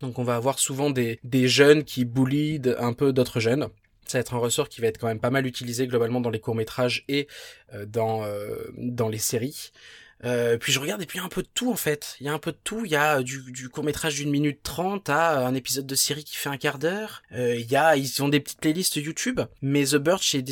Donc 0.00 0.18
on 0.18 0.22
va 0.22 0.36
avoir 0.36 0.58
souvent 0.58 0.90
des, 0.90 1.18
jeunes 1.48 1.82
qui 1.82 2.04
bully 2.04 2.60
un 2.78 2.92
peu 2.92 3.14
d'autres 3.14 3.40
jeunes. 3.40 3.68
Ça 4.06 4.18
va 4.18 4.20
être 4.20 4.34
un 4.34 4.38
ressort 4.38 4.68
qui 4.68 4.82
va 4.82 4.88
être 4.88 4.98
quand 4.98 5.06
même 5.06 5.20
pas 5.20 5.30
mal 5.30 5.46
utilisé 5.46 5.86
globalement 5.86 6.20
dans 6.20 6.28
les 6.28 6.40
courts-métrages 6.40 7.04
et 7.08 7.26
euh, 7.72 7.86
euh, 7.96 8.66
dans 8.76 9.08
les 9.08 9.18
séries. 9.18 9.72
Euh, 10.24 10.56
puis 10.56 10.72
je 10.72 10.80
regarde 10.80 11.02
et 11.02 11.06
puis 11.06 11.18
il 11.18 11.20
y 11.20 11.22
a 11.22 11.26
un 11.26 11.30
peu 11.30 11.42
de 11.42 11.48
tout 11.54 11.70
en 11.70 11.76
fait. 11.76 12.16
Il 12.20 12.26
y 12.26 12.28
a 12.28 12.32
un 12.32 12.38
peu 12.38 12.52
de 12.52 12.58
tout. 12.62 12.84
Il 12.84 12.90
y 12.90 12.96
a 12.96 13.22
du, 13.22 13.42
du 13.52 13.68
court 13.68 13.84
métrage 13.84 14.14
d'une 14.16 14.30
minute 14.30 14.62
trente 14.62 15.08
à 15.08 15.46
un 15.46 15.54
épisode 15.54 15.86
de 15.86 15.94
série 15.94 16.24
qui 16.24 16.36
fait 16.36 16.48
un 16.48 16.56
quart 16.56 16.78
d'heure. 16.78 17.22
Euh, 17.32 17.54
il 17.56 17.70
y 17.70 17.76
a 17.76 17.96
ils 17.96 18.22
ont 18.22 18.28
des 18.28 18.40
petites 18.40 18.60
playlists 18.60 18.96
YouTube. 18.96 19.40
Mais 19.62 19.84
The 19.84 19.96
Birch 19.96 20.34
est, 20.34 20.42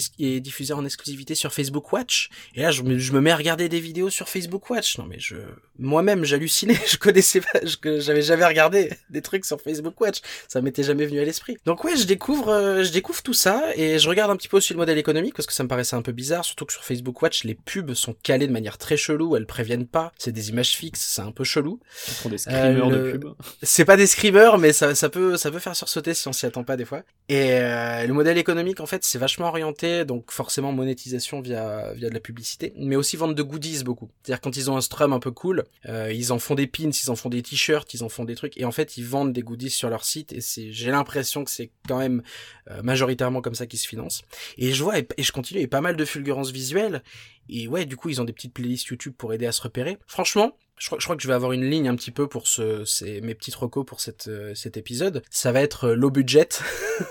diffusé 0.40 0.72
en 0.72 0.84
exclusivité 0.84 1.34
sur 1.34 1.52
Facebook 1.52 1.92
Watch. 1.92 2.30
Et 2.54 2.62
là 2.62 2.70
je 2.70 2.82
me, 2.82 3.20
mets 3.20 3.30
à 3.30 3.36
regarder 3.36 3.68
des 3.68 3.80
vidéos 3.80 4.10
sur 4.10 4.28
Facebook 4.28 4.68
Watch. 4.70 4.98
Non 4.98 5.06
mais 5.08 5.18
je 5.18 5.36
moi-même 5.78 6.24
j'hallucinais. 6.24 6.78
Je 6.92 6.96
connaissais 6.96 7.40
pas. 7.40 7.60
Je, 7.62 8.00
j'avais 8.00 8.22
jamais 8.22 8.44
regardé 8.44 8.90
des 9.08 9.22
trucs 9.22 9.46
sur 9.46 9.60
Facebook 9.60 9.98
Watch. 10.00 10.18
Ça 10.48 10.60
m'était 10.60 10.82
jamais 10.82 11.06
venu 11.06 11.20
à 11.20 11.24
l'esprit. 11.24 11.56
Donc 11.64 11.84
ouais 11.84 11.96
je 11.96 12.04
découvre 12.04 12.48
euh, 12.50 12.82
je 12.82 12.92
découvre 12.92 13.22
tout 13.22 13.34
ça 13.34 13.62
et 13.76 13.98
je 13.98 14.08
regarde 14.08 14.30
un 14.30 14.36
petit 14.36 14.48
peu 14.48 14.58
aussi 14.58 14.72
le 14.72 14.78
modèle 14.78 14.98
économique 14.98 15.34
parce 15.34 15.46
que 15.46 15.52
ça 15.52 15.62
me 15.62 15.68
paraissait 15.68 15.96
un 15.96 16.02
peu 16.02 16.12
bizarre. 16.12 16.44
Surtout 16.44 16.66
que 16.66 16.72
sur 16.72 16.84
Facebook 16.84 17.20
Watch 17.22 17.44
les 17.44 17.54
pubs 17.54 17.94
sont 17.94 18.14
calées 18.22 18.46
de 18.46 18.52
manière 18.52 18.78
très 18.78 18.96
chelou. 18.96 19.36
Préviennent 19.62 19.86
pas. 19.86 20.12
C'est 20.18 20.32
des 20.32 20.48
images 20.48 20.76
fixes. 20.76 21.00
C'est 21.14 21.22
un 21.22 21.30
peu 21.30 21.44
chelou. 21.44 21.78
Des 22.24 22.38
screamers 22.38 22.88
le- 22.90 22.96
de 22.96 23.10
pub. 23.12 23.24
C'est 23.62 23.84
pas 23.84 23.96
des 23.96 24.06
screamers, 24.06 24.58
mais 24.58 24.72
ça, 24.72 24.94
ça 24.94 25.08
peut, 25.08 25.36
ça 25.36 25.50
peut 25.50 25.58
faire 25.60 25.76
sursauter 25.76 26.14
si 26.14 26.26
on 26.28 26.32
s'y 26.32 26.46
attend 26.46 26.64
pas 26.64 26.76
des 26.76 26.84
fois. 26.84 27.02
Et 27.28 27.52
euh, 27.52 28.06
le 28.06 28.12
modèle 28.12 28.38
économique, 28.38 28.80
en 28.80 28.86
fait, 28.86 29.04
c'est 29.04 29.18
vachement 29.18 29.46
orienté, 29.48 30.04
donc 30.04 30.32
forcément 30.32 30.72
monétisation 30.72 31.40
via, 31.40 31.92
via 31.94 32.08
de 32.08 32.14
la 32.14 32.20
publicité, 32.20 32.72
mais 32.76 32.96
aussi 32.96 33.16
vente 33.16 33.34
de 33.34 33.42
goodies 33.42 33.84
beaucoup. 33.84 34.10
C'est-à-dire 34.22 34.40
quand 34.40 34.56
ils 34.56 34.70
ont 34.70 34.76
un 34.76 34.80
strum 34.80 35.12
un 35.12 35.20
peu 35.20 35.30
cool, 35.30 35.64
euh, 35.88 36.12
ils 36.12 36.32
en 36.32 36.38
font 36.38 36.54
des 36.54 36.66
pins, 36.66 36.90
ils 36.90 37.10
en 37.10 37.16
font 37.16 37.28
des 37.28 37.42
t-shirts, 37.42 37.94
ils 37.94 38.02
en 38.02 38.08
font 38.08 38.24
des 38.24 38.34
trucs, 38.34 38.56
et 38.58 38.64
en 38.64 38.72
fait, 38.72 38.96
ils 38.96 39.04
vendent 39.04 39.32
des 39.32 39.42
goodies 39.42 39.70
sur 39.70 39.88
leur 39.88 40.04
site, 40.04 40.32
et 40.32 40.40
c'est, 40.40 40.72
j'ai 40.72 40.90
l'impression 40.90 41.44
que 41.44 41.50
c'est 41.50 41.70
quand 41.88 41.98
même 41.98 42.22
euh, 42.70 42.82
majoritairement 42.82 43.40
comme 43.40 43.54
ça 43.54 43.66
qu'ils 43.66 43.78
se 43.78 43.86
financent. 43.86 44.22
Et 44.58 44.72
je 44.72 44.82
vois, 44.82 44.98
et, 44.98 45.06
et 45.16 45.22
je 45.22 45.32
continue, 45.32 45.60
et 45.60 45.66
pas 45.68 45.80
mal 45.80 45.96
de 45.96 46.04
fulgurances 46.04 46.50
visuelles, 46.50 47.02
et 47.48 47.68
ouais, 47.68 47.84
du 47.84 47.96
coup, 47.96 48.08
ils 48.08 48.20
ont 48.20 48.24
des 48.24 48.32
petites 48.32 48.54
playlists 48.54 48.86
YouTube 48.86 49.14
pour 49.16 49.32
aider 49.32 49.46
à 49.46 49.52
se 49.52 49.62
repérer. 49.62 49.98
Franchement, 50.06 50.56
je 50.82 50.88
crois, 50.88 50.98
je 50.98 51.04
crois 51.04 51.14
que 51.14 51.22
je 51.22 51.28
vais 51.28 51.34
avoir 51.34 51.52
une 51.52 51.68
ligne 51.70 51.88
un 51.88 51.94
petit 51.94 52.10
peu 52.10 52.26
pour 52.26 52.48
ce, 52.48 52.84
c'est 52.84 53.20
mes 53.20 53.36
petites 53.36 53.54
recos 53.54 53.86
pour 53.86 53.98
euh, 54.26 54.52
cet 54.54 54.76
épisode. 54.76 55.22
Ça 55.30 55.52
va 55.52 55.60
être 55.60 55.90
euh, 55.90 55.94
low 55.94 56.10
budget. 56.10 56.48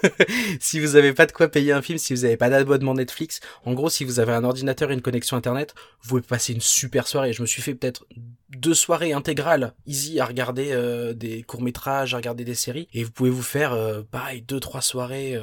si 0.60 0.82
vous 0.82 0.98
avez 0.98 1.14
pas 1.14 1.26
de 1.26 1.32
quoi 1.32 1.48
payer 1.48 1.72
un 1.72 1.82
film, 1.82 1.98
si 1.98 2.14
vous 2.14 2.26
avez 2.26 2.36
pas 2.36 2.50
d'abonnement 2.50 2.94
Netflix, 2.94 3.40
en 3.64 3.74
gros, 3.74 3.90
si 3.90 4.04
vous 4.04 4.20
avez 4.20 4.34
un 4.34 4.44
ordinateur 4.44 4.92
et 4.92 4.94
une 4.94 5.02
connexion 5.02 5.38
internet, 5.38 5.74
vous 6.02 6.10
pouvez 6.10 6.22
passer 6.22 6.52
une 6.52 6.60
super 6.60 7.08
soirée. 7.08 7.32
Je 7.32 7.42
me 7.42 7.48
suis 7.48 7.62
fait 7.62 7.74
peut-être 7.74 8.06
deux 8.50 8.74
soirées 8.74 9.14
intégrales, 9.14 9.74
easy, 9.86 10.20
à 10.20 10.26
regarder 10.26 10.72
euh, 10.72 11.14
des 11.14 11.44
courts 11.44 11.62
métrages, 11.62 12.14
à 12.14 12.18
regarder 12.18 12.44
des 12.44 12.56
séries, 12.56 12.90
et 12.94 13.06
vous 13.06 13.12
pouvez 13.12 13.30
vous 13.30 13.42
faire, 13.42 13.72
euh, 13.72 14.02
pareil, 14.02 14.42
deux 14.42 14.60
trois 14.60 14.82
soirées 14.82 15.40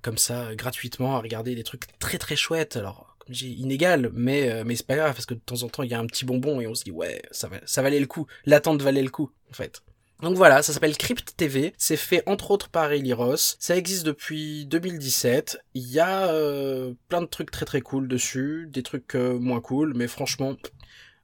comme 0.00 0.16
ça, 0.16 0.54
gratuitement, 0.54 1.16
à 1.16 1.20
regarder 1.20 1.54
des 1.54 1.64
trucs 1.64 1.98
très 1.98 2.16
très 2.16 2.36
chouettes. 2.36 2.76
Alors 2.76 3.17
dis, 3.32 3.54
inégal, 3.54 4.10
mais 4.12 4.50
euh, 4.50 4.64
mais 4.64 4.76
c'est 4.76 4.86
pas 4.86 4.96
grave 4.96 5.12
parce 5.12 5.26
que 5.26 5.34
de 5.34 5.40
temps 5.40 5.62
en 5.62 5.68
temps 5.68 5.82
il 5.82 5.90
y 5.90 5.94
a 5.94 5.98
un 5.98 6.06
petit 6.06 6.24
bonbon 6.24 6.60
et 6.60 6.66
on 6.66 6.74
se 6.74 6.84
dit 6.84 6.90
ouais 6.90 7.22
ça 7.30 7.48
va 7.48 7.58
ça 7.66 7.82
valait 7.82 8.00
le 8.00 8.06
coup, 8.06 8.26
l'attente 8.46 8.82
valait 8.82 9.02
le 9.02 9.10
coup 9.10 9.30
en 9.50 9.54
fait. 9.54 9.82
Donc 10.20 10.36
voilà, 10.36 10.62
ça 10.62 10.72
s'appelle 10.72 10.96
Crypt 10.96 11.36
TV, 11.36 11.74
c'est 11.78 11.96
fait 11.96 12.24
entre 12.26 12.50
autres 12.50 12.70
par 12.70 12.90
Eli 12.90 13.12
Ross, 13.12 13.56
ça 13.60 13.76
existe 13.76 14.04
depuis 14.04 14.66
2017, 14.66 15.60
il 15.74 15.88
y 15.88 16.00
a 16.00 16.32
euh, 16.32 16.94
plein 17.08 17.22
de 17.22 17.26
trucs 17.26 17.52
très 17.52 17.64
très 17.64 17.80
cool 17.82 18.08
dessus, 18.08 18.66
des 18.68 18.82
trucs 18.82 19.14
euh, 19.14 19.38
moins 19.38 19.60
cool, 19.60 19.94
mais 19.94 20.08
franchement, 20.08 20.56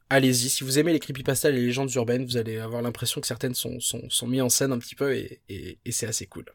allez-y, 0.09 0.49
si 0.49 0.63
vous 0.63 0.79
aimez 0.79 0.93
les 0.93 1.01
creepypastas 1.01 1.49
et 1.49 1.51
les 1.51 1.65
légendes 1.65 1.93
urbaines, 1.93 2.23
vous 2.23 2.37
allez 2.37 2.57
avoir 2.57 2.81
l'impression 2.81 3.19
que 3.19 3.27
certaines 3.27 3.55
sont, 3.55 3.81
sont, 3.81 4.09
sont 4.09 4.27
mises 4.27 4.43
en 4.43 4.49
scène 4.49 4.71
un 4.71 4.79
petit 4.79 4.95
peu 4.95 5.13
et, 5.13 5.41
et 5.49 5.91
c'est 5.91 6.07
assez 6.07 6.25
cool. 6.25 6.45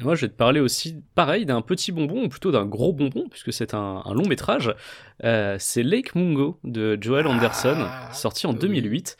Et 0.00 0.02
Moi, 0.02 0.14
je 0.16 0.22
vais 0.22 0.28
te 0.28 0.36
parler 0.36 0.60
aussi, 0.60 0.96
pareil, 1.14 1.46
d'un 1.46 1.62
petit 1.62 1.92
bonbon, 1.92 2.24
ou 2.24 2.28
plutôt 2.28 2.50
d'un 2.50 2.66
gros 2.66 2.92
bonbon, 2.92 3.28
puisque 3.30 3.52
c'est 3.52 3.74
un, 3.74 4.02
un 4.04 4.12
long 4.14 4.26
métrage. 4.26 4.74
Euh, 5.22 5.56
c'est 5.60 5.82
Lake 5.84 6.14
Mungo 6.16 6.58
de 6.64 6.98
Joel 7.00 7.26
Anderson, 7.28 7.76
Ah, 7.78 8.12
sorti 8.12 8.46
en 8.46 8.52
oui. 8.52 8.58
2008. 8.58 9.16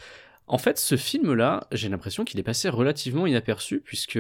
En 0.47 0.59
fait, 0.59 0.77
ce 0.79 0.97
film-là, 0.97 1.67
j'ai 1.73 1.89
l'impression 1.89 2.25
qu'il 2.25 2.39
est 2.39 2.43
passé 2.43 2.69
relativement 2.69 3.27
inaperçu, 3.27 3.81
puisque 3.83 4.19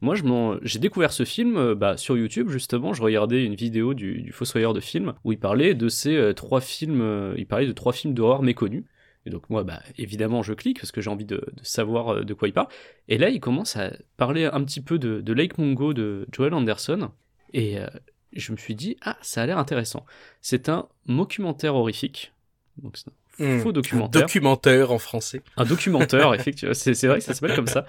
moi, 0.00 0.16
je 0.16 0.24
m'en- 0.24 0.56
j'ai 0.62 0.78
découvert 0.80 1.12
ce 1.12 1.24
film 1.24 1.56
euh, 1.56 1.74
bah, 1.76 1.96
sur 1.96 2.16
YouTube, 2.16 2.48
justement. 2.48 2.94
Je 2.94 3.02
regardais 3.02 3.44
une 3.44 3.54
vidéo 3.54 3.94
du, 3.94 4.22
du 4.22 4.32
Fossoyeur 4.32 4.72
de 4.72 4.80
films, 4.80 5.12
où 5.24 5.30
il 5.32 5.38
parlait 5.38 5.74
de 5.74 5.88
ces 5.88 6.16
euh, 6.16 6.32
trois 6.32 6.60
films, 6.60 7.00
euh, 7.02 7.34
il 7.36 7.46
parlait 7.46 7.66
de 7.66 7.72
trois 7.72 7.92
films 7.92 8.12
d'horreur 8.14 8.42
méconnus. 8.42 8.82
Et 9.26 9.30
donc 9.30 9.48
moi, 9.50 9.64
bah, 9.64 9.80
évidemment, 9.98 10.42
je 10.42 10.52
clique 10.52 10.80
parce 10.80 10.92
que 10.92 11.00
j'ai 11.00 11.10
envie 11.10 11.24
de, 11.24 11.36
de 11.36 11.64
savoir 11.64 12.14
euh, 12.14 12.24
de 12.24 12.34
quoi 12.34 12.48
il 12.48 12.52
parle. 12.52 12.68
Et 13.08 13.18
là, 13.18 13.28
il 13.28 13.40
commence 13.40 13.76
à 13.76 13.92
parler 14.16 14.44
un 14.46 14.62
petit 14.64 14.80
peu 14.80 14.98
de, 14.98 15.20
de 15.20 15.32
Lake 15.32 15.58
Mungo 15.58 15.92
de 15.94 16.26
Joel 16.32 16.54
Anderson. 16.54 17.10
Et 17.52 17.78
euh, 17.78 17.86
je 18.32 18.52
me 18.52 18.56
suis 18.56 18.74
dit, 18.74 18.96
ah, 19.02 19.16
ça 19.22 19.42
a 19.42 19.46
l'air 19.46 19.58
intéressant. 19.58 20.04
C'est 20.40 20.68
un 20.68 20.88
documentaire 21.06 21.74
horrifique. 21.74 22.32
Donc 22.82 22.96
c'est 22.96 23.08
un 23.08 23.12
Hmm. 23.38 23.60
faux 23.60 23.72
documentaire. 23.72 24.22
documentaire 24.22 24.92
en 24.92 24.98
français. 24.98 25.42
Un 25.56 25.64
documentaire, 25.64 26.34
effectivement, 26.34 26.74
c'est 26.74 26.92
c'est 26.94 27.06
vrai 27.06 27.18
que 27.18 27.24
ça 27.24 27.32
s'appelle 27.32 27.56
comme 27.56 27.66
ça, 27.66 27.86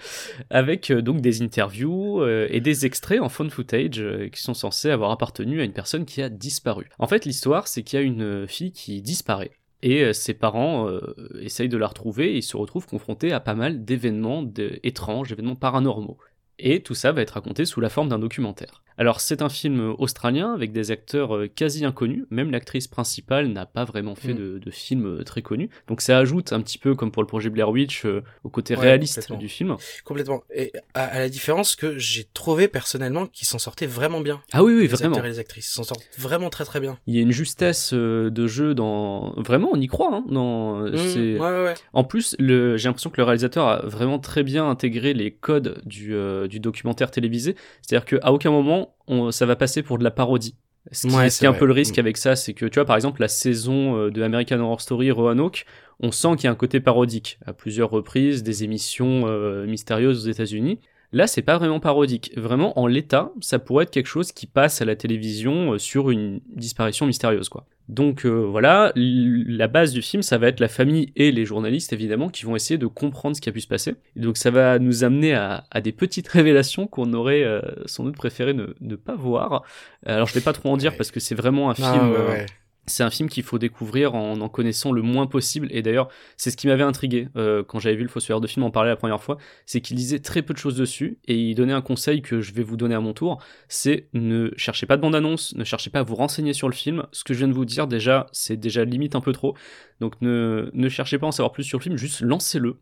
avec 0.50 0.90
euh, 0.90 1.02
donc 1.02 1.20
des 1.20 1.42
interviews 1.42 2.22
euh, 2.22 2.48
et 2.50 2.62
des 2.62 2.86
extraits 2.86 3.20
en 3.20 3.28
phone 3.28 3.50
footage 3.50 4.00
euh, 4.00 4.30
qui 4.30 4.42
sont 4.42 4.54
censés 4.54 4.90
avoir 4.90 5.12
appartenu 5.12 5.60
à 5.60 5.66
une 5.66 5.74
personne 5.74 6.06
qui 6.06 6.22
a 6.22 6.30
disparu. 6.30 6.88
En 6.98 7.08
fait, 7.08 7.26
l'histoire, 7.26 7.68
c'est 7.68 7.84
qu'il 7.84 8.00
y 8.00 8.02
a 8.02 8.06
une 8.06 8.48
fille 8.48 8.72
qui 8.72 9.02
disparaît. 9.02 9.52
Et 9.84 10.02
euh, 10.02 10.14
ses 10.14 10.34
parents 10.34 10.88
euh, 10.88 11.02
essayent 11.42 11.70
de 11.70 11.78
la 11.78 11.88
retrouver 11.88 12.32
et 12.32 12.38
ils 12.38 12.44
se 12.44 12.56
retrouvent 12.56 12.88
confrontés 12.88 13.34
à 13.34 13.42
pas 13.42 13.54
mal 13.54 13.84
d'événements 13.84 14.50
étranges, 14.82 15.30
d'événements 15.30 15.58
paranormaux. 15.58 16.18
Et 16.60 16.82
tout 16.82 16.94
ça 16.96 17.12
va 17.12 17.22
être 17.22 17.32
raconté 17.32 17.66
sous 17.66 17.82
la 17.82 17.90
forme 17.90 18.10
d'un 18.10 18.20
documentaire. 18.20 18.82
Alors 18.96 19.22
c'est 19.22 19.42
un 19.42 19.50
film 19.50 19.96
australien 19.98 20.54
avec 20.54 20.72
des 20.72 20.92
acteurs 20.92 21.36
euh, 21.36 21.48
quasi 21.48 21.84
inconnus, 21.84 22.26
même 22.30 22.52
l'actrice 22.52 22.88
principale 22.88 23.48
n'a 23.48 23.66
pas 23.66 23.86
vraiment 23.86 24.14
fait 24.14 24.36
Mm. 24.36 24.38
de, 24.38 24.60
de 24.60 24.72
film 24.72 25.08
euh, 25.08 25.24
très 25.24 25.42
connu, 25.42 25.72
donc 25.88 26.00
ça 26.02 26.20
ajoute 26.20 26.54
un 26.54 26.62
petit 26.62 26.78
peu 26.78 26.94
comme 26.94 27.12
pour 27.12 27.24
le 27.24 27.28
projet 27.28 27.50
Blair 27.50 27.72
Witch 27.72 28.06
euh, 28.06 28.22
au 28.44 28.50
côté 28.50 28.76
Ouais, 28.76 28.82
réaliste 28.82 29.34
du 29.34 29.50
film. 29.50 29.78
Complètement. 30.06 30.44
Et 30.54 30.72
à, 30.94 31.06
à 31.06 31.18
la 31.20 31.28
différence 31.30 31.76
que 31.76 31.98
j'ai 31.98 32.26
trouvé 32.36 32.68
personnellement 32.68 33.26
qu'ils 33.26 33.48
s'en 33.48 33.58
sortaient 33.58 33.88
vraiment 33.88 34.22
bien. 34.22 34.44
Ah 34.52 34.64
oui 34.64 34.74
oui 34.76 34.82
les 34.82 34.88
vraiment. 34.90 35.10
acteurs 35.16 35.26
et 35.26 35.30
les 35.30 35.40
actrices 35.40 35.72
s'en 35.72 35.82
sortent 35.84 36.08
vraiment 36.20 36.52
très 36.52 36.64
très 36.66 36.80
bien. 36.80 37.00
Il 37.08 37.16
y 37.16 37.18
a 37.18 37.22
une 37.24 37.32
justesse 37.32 37.94
euh, 37.96 38.30
de 38.30 38.46
jeu 38.46 38.76
dans 38.76 39.34
vraiment 39.38 39.70
on 39.74 39.82
y 39.82 39.88
croit 39.88 40.14
hein, 40.14 40.24
dans 40.30 40.54
Mmh, 40.84 40.98
c'est 40.98 41.20
ouais, 41.34 41.40
ouais, 41.40 41.64
ouais. 41.64 41.74
En 41.94 42.04
plus, 42.04 42.36
le... 42.38 42.78
j'ai 42.78 42.90
l'impression 42.90 43.10
que 43.10 43.18
le 43.18 43.24
réalisateur 43.24 43.68
a 43.68 43.82
vraiment 43.88 44.20
très 44.20 44.44
bien 44.44 44.70
intégré 44.70 45.14
les 45.16 45.32
codes 45.32 45.82
du, 45.86 46.14
euh, 46.14 46.43
du 46.48 46.60
documentaire 46.60 47.12
télévisé. 47.12 47.56
C'est-à-dire 47.82 48.06
qu'à 48.06 48.32
aucun 48.32 48.52
moment, 48.52 48.96
on... 49.08 49.32
ça 49.32 49.46
va 49.46 49.56
passer 49.56 49.84
pour 49.84 49.98
de 49.98 50.04
la 50.04 50.12
parodie. 50.12 50.56
Ce 50.92 51.08
qui, 51.08 51.16
Ouais, 51.16 51.28
est 51.28 51.46
un 51.46 51.52
vrai. 51.52 51.60
peu 51.60 51.66
le 51.66 51.72
risque 51.74 51.98
Mm. 51.98 52.00
avec 52.02 52.18
ça, 52.18 52.36
c'est 52.36 52.54
que 52.54 52.66
tu 52.66 52.76
vois, 52.76 52.86
par 52.86 52.98
exemple, 52.98 53.22
la 53.22 53.30
saison 53.30 53.96
euh, 53.98 54.12
de 54.12 54.22
American 54.22 54.60
Horror 54.60 54.82
Story 54.82 55.12
Roanoke, 55.12 55.66
on 56.02 56.12
sent 56.12 56.36
qu'il 56.36 56.44
y 56.46 56.48
a 56.48 56.52
un 56.52 56.56
côté 56.56 56.82
parodique 56.82 57.40
à 57.46 57.54
plusieurs 57.54 57.90
reprises, 57.90 58.44
des 58.44 58.64
émissions 58.66 59.24
euh, 59.28 59.66
mystérieuses 59.66 60.28
aux 60.28 60.30
États-Unis. 60.30 60.80
Là, 61.14 61.28
c'est 61.28 61.42
pas 61.44 61.58
vraiment 61.58 61.80
parodique. 61.80 62.32
Vraiment, 62.36 62.78
en 62.80 62.88
l'état, 62.88 63.32
ça 63.40 63.60
pourrait 63.60 63.84
être 63.84 63.92
quelque 63.92 64.08
chose 64.08 64.32
qui 64.32 64.48
passe 64.48 64.82
à 64.82 64.86
la 64.86 64.96
télévision 64.96 65.74
euh, 65.74 65.78
sur 65.78 66.10
une 66.10 66.42
disparition 66.56 67.06
mystérieuse, 67.06 67.50
quoi. 67.50 67.66
Donc 67.90 68.26
euh, 68.26 68.30
voilà, 68.30 68.94
la 68.96 69.68
base 69.68 69.92
du 69.92 70.02
film, 70.02 70.24
ça 70.24 70.38
va 70.38 70.48
être 70.48 70.62
la 70.62 70.70
famille 70.70 71.12
et 71.18 71.32
les 71.34 71.46
journalistes, 71.46 71.92
évidemment, 71.92 72.30
qui 72.30 72.46
vont 72.46 72.56
essayer 72.56 72.78
de 72.78 72.88
comprendre 72.88 73.36
ce 73.36 73.42
qui 73.42 73.50
a 73.50 73.52
pu 73.52 73.60
se 73.60 73.68
passer. 73.68 73.96
Et 74.16 74.22
donc 74.22 74.38
ça 74.38 74.52
va 74.52 74.80
nous 74.80 75.04
amener 75.04 75.34
à, 75.34 75.66
à 75.70 75.82
des 75.82 75.92
petites 75.92 76.28
révélations 76.30 76.88
qu'on 76.88 77.12
aurait 77.14 77.44
euh, 77.44 77.62
sans 77.86 78.06
doute 78.06 78.16
préféré 78.16 78.54
ne, 78.54 78.68
ne 78.80 78.96
pas 78.96 79.16
voir. 79.16 79.64
Alors 80.06 80.28
je 80.28 80.34
vais 80.34 80.42
pas 80.42 80.54
trop 80.54 80.70
en 80.70 80.78
dire 80.78 80.92
Ouais. 80.92 80.98
parce 80.98 81.12
que 81.12 81.20
c'est 81.20 81.36
vraiment 81.36 81.70
un 81.70 81.76
film... 81.76 81.88
Ah, 81.92 82.10
ouais, 82.10 82.16
euh, 82.18 82.30
ouais. 82.30 82.46
C'est 82.86 83.04
un 83.04 83.10
film 83.10 83.30
qu'il 83.30 83.44
faut 83.44 83.58
découvrir 83.60 84.14
en 84.16 84.40
en 84.42 84.50
connaissant 84.50 84.92
le 84.92 85.02
moins 85.02 85.26
possible. 85.28 85.68
Et 85.72 85.82
d'ailleurs, 85.82 86.10
c'est 86.38 86.52
ce 86.52 86.58
qui 86.58 86.68
m'avait 86.68 86.84
intrigué 86.84 87.30
euh, 87.38 87.64
quand 87.64 87.80
j'avais 87.80 87.96
vu 87.96 88.04
le 88.04 88.10
Fossoyeur 88.10 88.42
de 88.42 88.48
film 88.48 88.64
en 88.66 88.72
parler 88.72 88.90
la 88.90 88.96
première 88.96 89.22
fois, 89.22 89.38
c'est 89.66 89.80
qu'il 89.82 89.96
disait 89.96 90.20
très 90.20 90.42
peu 90.42 90.54
de 90.54 90.60
choses 90.60 90.76
dessus 90.76 91.18
et 91.26 91.36
il 91.36 91.56
donnait 91.56 91.74
un 91.74 91.82
conseil 91.82 92.22
que 92.22 92.42
je 92.42 92.54
vais 92.54 92.64
vous 92.64 92.76
donner 92.78 92.96
à 92.96 93.00
mon 93.00 93.14
tour, 93.14 93.42
c'est 93.70 94.10
ne 94.14 94.52
cherchez 94.58 94.86
pas 94.86 94.98
de 94.98 95.02
bande-annonce, 95.02 95.56
ne 95.56 95.64
cherchez 95.64 95.90
pas 95.90 96.00
à 96.00 96.04
vous 96.04 96.16
renseigner 96.16 96.54
sur 96.54 96.68
le 96.68 96.74
film. 96.74 97.06
Ce 97.12 97.24
que 97.24 97.34
je 97.34 97.40
viens 97.40 97.48
de 97.48 97.54
vous 97.54 97.66
dire 97.66 97.88
déjà, 97.88 98.28
c'est 98.32 98.58
déjà 98.58 98.84
limite 98.86 99.16
un 99.16 99.22
peu 99.22 99.32
trop. 99.32 99.56
Donc 100.02 100.22
ne, 100.22 100.70
ne 100.74 100.90
cherchez 100.90 101.18
pas 101.18 101.26
à 101.26 101.30
en 101.30 101.32
savoir 101.32 101.52
plus 101.54 101.64
sur 101.64 101.78
le 101.80 101.84
film, 101.84 101.96
juste 101.98 102.22
lancez-le. 102.22 102.80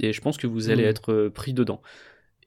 Et 0.00 0.12
je 0.12 0.20
pense 0.20 0.36
que 0.36 0.46
vous 0.46 0.70
allez 0.70 0.82
Mhm. 0.82 0.88
être 0.90 1.12
euh, 1.12 1.30
pris 1.30 1.54
dedans. 1.54 1.80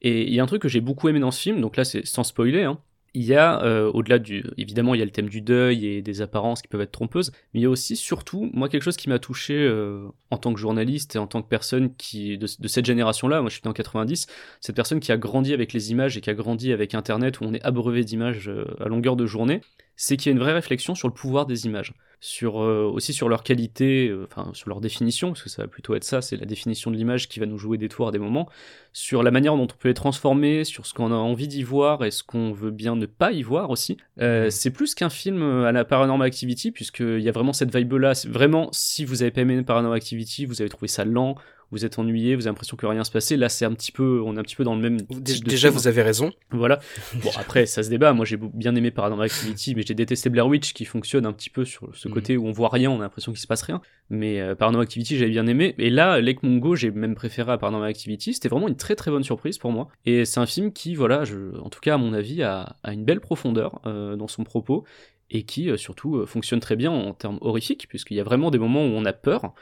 Et 0.02 0.26
il 0.28 0.32
y 0.34 0.40
a 0.40 0.42
un 0.42 0.46
truc 0.46 0.62
que 0.62 0.68
j'ai 0.68 0.80
beaucoup 0.80 1.08
aimé 1.08 1.20
dans 1.20 1.30
ce 1.30 1.40
film, 1.40 1.60
donc 1.60 1.76
là 1.76 1.84
c'est 1.84 2.06
sans 2.06 2.24
spoiler, 2.24 2.62
hein, 2.62 2.78
il 3.14 3.24
y 3.24 3.34
a, 3.34 3.62
euh, 3.64 3.90
au-delà 3.92 4.18
du. 4.18 4.44
Évidemment, 4.56 4.94
il 4.94 4.98
y 4.98 5.02
a 5.02 5.04
le 5.04 5.10
thème 5.10 5.28
du 5.28 5.40
deuil 5.40 5.86
et 5.86 6.02
des 6.02 6.22
apparences 6.22 6.62
qui 6.62 6.68
peuvent 6.68 6.80
être 6.80 6.92
trompeuses, 6.92 7.32
mais 7.52 7.60
il 7.60 7.62
y 7.62 7.66
a 7.66 7.70
aussi, 7.70 7.96
surtout, 7.96 8.50
moi, 8.52 8.68
quelque 8.68 8.82
chose 8.82 8.96
qui 8.96 9.08
m'a 9.08 9.18
touché 9.18 9.54
euh, 9.56 10.06
en 10.30 10.38
tant 10.38 10.52
que 10.54 10.60
journaliste 10.60 11.16
et 11.16 11.18
en 11.18 11.26
tant 11.26 11.42
que 11.42 11.48
personne 11.48 11.94
qui 11.96 12.38
de, 12.38 12.46
cette 12.46 12.84
génération-là, 12.84 13.40
moi 13.40 13.50
je 13.50 13.54
suis 13.54 13.62
né 13.64 13.70
en 13.70 13.72
90, 13.72 14.26
cette 14.60 14.76
personne 14.76 15.00
qui 15.00 15.10
a 15.12 15.16
grandi 15.16 15.52
avec 15.52 15.72
les 15.72 15.90
images 15.90 16.16
et 16.16 16.20
qui 16.20 16.30
a 16.30 16.34
grandi 16.34 16.72
avec 16.72 16.94
Internet 16.94 17.40
où 17.40 17.44
on 17.44 17.52
est 17.52 17.62
abreuvé 17.64 18.04
d'images 18.04 18.48
euh, 18.48 18.64
à 18.78 18.88
longueur 18.88 19.16
de 19.16 19.26
journée, 19.26 19.60
c'est 20.02 20.16
qu'il 20.16 20.30
y 20.30 20.32
a 20.32 20.32
une 20.32 20.38
vraie 20.38 20.54
réflexion 20.54 20.94
sur 20.94 21.08
le 21.08 21.12
pouvoir 21.12 21.44
des 21.44 21.66
images, 21.66 21.92
sur 22.20 22.62
euh, 22.62 22.90
aussi 22.90 23.12
sur 23.12 23.28
leur 23.28 23.42
qualité, 23.42 24.08
euh, 24.08 24.24
enfin 24.24 24.50
sur 24.54 24.70
leur 24.70 24.80
définition, 24.80 25.28
parce 25.28 25.42
que 25.42 25.50
ça 25.50 25.60
va 25.60 25.68
plutôt 25.68 25.94
être 25.94 26.04
ça, 26.04 26.22
c'est 26.22 26.38
la 26.38 26.46
définition 26.46 26.90
de 26.90 26.96
l'image 26.96 27.28
qui 27.28 27.38
va 27.38 27.44
nous 27.44 27.58
jouer 27.58 27.76
des 27.76 27.90
tours 27.90 28.08
à 28.08 28.10
des 28.10 28.18
moments, 28.18 28.48
sur 28.94 29.22
la 29.22 29.30
manière 29.30 29.54
dont 29.56 29.64
on 29.64 29.78
peut 29.78 29.88
les 29.88 29.94
transformer, 29.94 30.64
sur 30.64 30.86
ce 30.86 30.94
qu'on 30.94 31.12
a 31.12 31.16
envie 31.16 31.48
d'y 31.48 31.62
voir 31.62 32.02
et 32.02 32.10
ce 32.10 32.22
qu'on 32.22 32.50
veut 32.50 32.70
bien 32.70 32.96
ne 32.96 33.04
pas 33.04 33.32
y 33.32 33.42
voir 33.42 33.68
aussi. 33.68 33.98
Euh. 34.22 34.48
C'est 34.48 34.70
plus 34.70 34.94
qu'un 34.94 35.10
film 35.10 35.42
à 35.42 35.70
la 35.70 35.84
Paranormal 35.84 36.26
Activity, 36.26 36.70
puisqu'il 36.70 37.20
y 37.20 37.28
a 37.28 37.32
vraiment 37.32 37.52
cette 37.52 37.76
vibe-là. 37.76 38.14
Vraiment, 38.26 38.70
si 38.72 39.04
vous 39.04 39.20
avez 39.20 39.30
pas 39.30 39.42
aimé 39.42 39.62
Paranormal 39.62 39.98
Activity, 39.98 40.46
vous 40.46 40.62
avez 40.62 40.70
trouvé 40.70 40.88
ça 40.88 41.04
lent, 41.04 41.34
vous 41.70 41.84
êtes 41.84 41.98
ennuyé, 41.98 42.34
vous 42.34 42.42
avez 42.42 42.50
l'impression 42.50 42.76
que 42.76 42.84
rien 42.86 43.04
se 43.04 43.10
passait. 43.10 43.36
Là, 43.36 43.48
c'est 43.48 43.64
un 43.64 43.72
petit 43.72 43.92
peu, 43.92 44.20
on 44.24 44.36
est 44.36 44.38
un 44.38 44.42
petit 44.42 44.56
peu 44.56 44.64
dans 44.64 44.74
le 44.74 44.80
même. 44.80 45.00
Dé- 45.02 45.34
type 45.34 45.44
de 45.44 45.50
Déjà, 45.50 45.68
film. 45.68 45.78
vous 45.80 45.86
avez 45.88 46.02
raison. 46.02 46.32
Voilà. 46.50 46.80
Bon, 47.22 47.30
après, 47.36 47.66
ça 47.66 47.82
se 47.82 47.90
débat. 47.90 48.12
Moi, 48.12 48.24
j'ai 48.24 48.36
bien 48.36 48.74
aimé 48.74 48.90
Paranormal 48.90 49.26
Activity, 49.26 49.74
mais 49.74 49.82
j'ai 49.86 49.94
détesté 49.94 50.30
Blair 50.30 50.46
Witch 50.46 50.72
qui 50.72 50.84
fonctionne 50.84 51.26
un 51.26 51.32
petit 51.32 51.50
peu 51.50 51.64
sur 51.64 51.94
ce 51.94 52.08
Mhm. 52.08 52.14
côté 52.14 52.36
où 52.36 52.46
on 52.46 52.52
voit 52.52 52.68
rien, 52.70 52.90
on 52.90 52.98
a 53.00 53.02
l'impression 53.02 53.32
qu'il 53.32 53.40
se 53.40 53.46
passe 53.46 53.62
rien. 53.62 53.80
Mais 54.10 54.40
euh, 54.40 54.54
Paranormal 54.54 54.84
Activity, 54.84 55.16
j'avais 55.16 55.30
bien 55.30 55.46
aimé. 55.46 55.74
Et 55.78 55.90
là, 55.90 56.20
Lake 56.20 56.42
Mungo, 56.42 56.74
j'ai 56.76 56.90
même 56.90 57.14
préféré 57.14 57.52
à 57.52 57.58
Paranormal 57.58 57.88
Activity. 57.88 58.34
C'était 58.34 58.48
vraiment 58.48 58.68
une 58.68 58.76
très 58.76 58.96
très 58.96 59.10
bonne 59.10 59.24
surprise 59.24 59.58
pour 59.58 59.70
moi. 59.72 59.88
Et 60.06 60.24
c'est 60.24 60.40
un 60.40 60.46
film 60.46 60.72
qui, 60.72 60.94
voilà, 60.94 61.24
je, 61.24 61.56
en 61.60 61.68
tout 61.70 61.80
cas, 61.80 61.94
à 61.94 61.98
mon 61.98 62.12
avis, 62.12 62.42
a, 62.42 62.76
a 62.82 62.92
une 62.92 63.04
belle 63.04 63.20
profondeur 63.20 63.80
euh, 63.86 64.16
dans 64.16 64.28
son 64.28 64.42
propos 64.44 64.84
et 65.32 65.44
qui, 65.44 65.70
euh, 65.70 65.76
surtout, 65.76 66.16
euh, 66.16 66.26
fonctionne 66.26 66.58
très 66.58 66.74
bien 66.74 66.90
en 66.90 67.14
termes 67.14 67.38
horrifiques, 67.40 67.86
puisqu'il 67.88 68.16
y 68.16 68.20
a 68.20 68.24
vraiment 68.24 68.50
des 68.50 68.58
moments 68.58 68.82
où 68.84 68.88
on 68.90 69.04
a 69.04 69.12
peur 69.12 69.54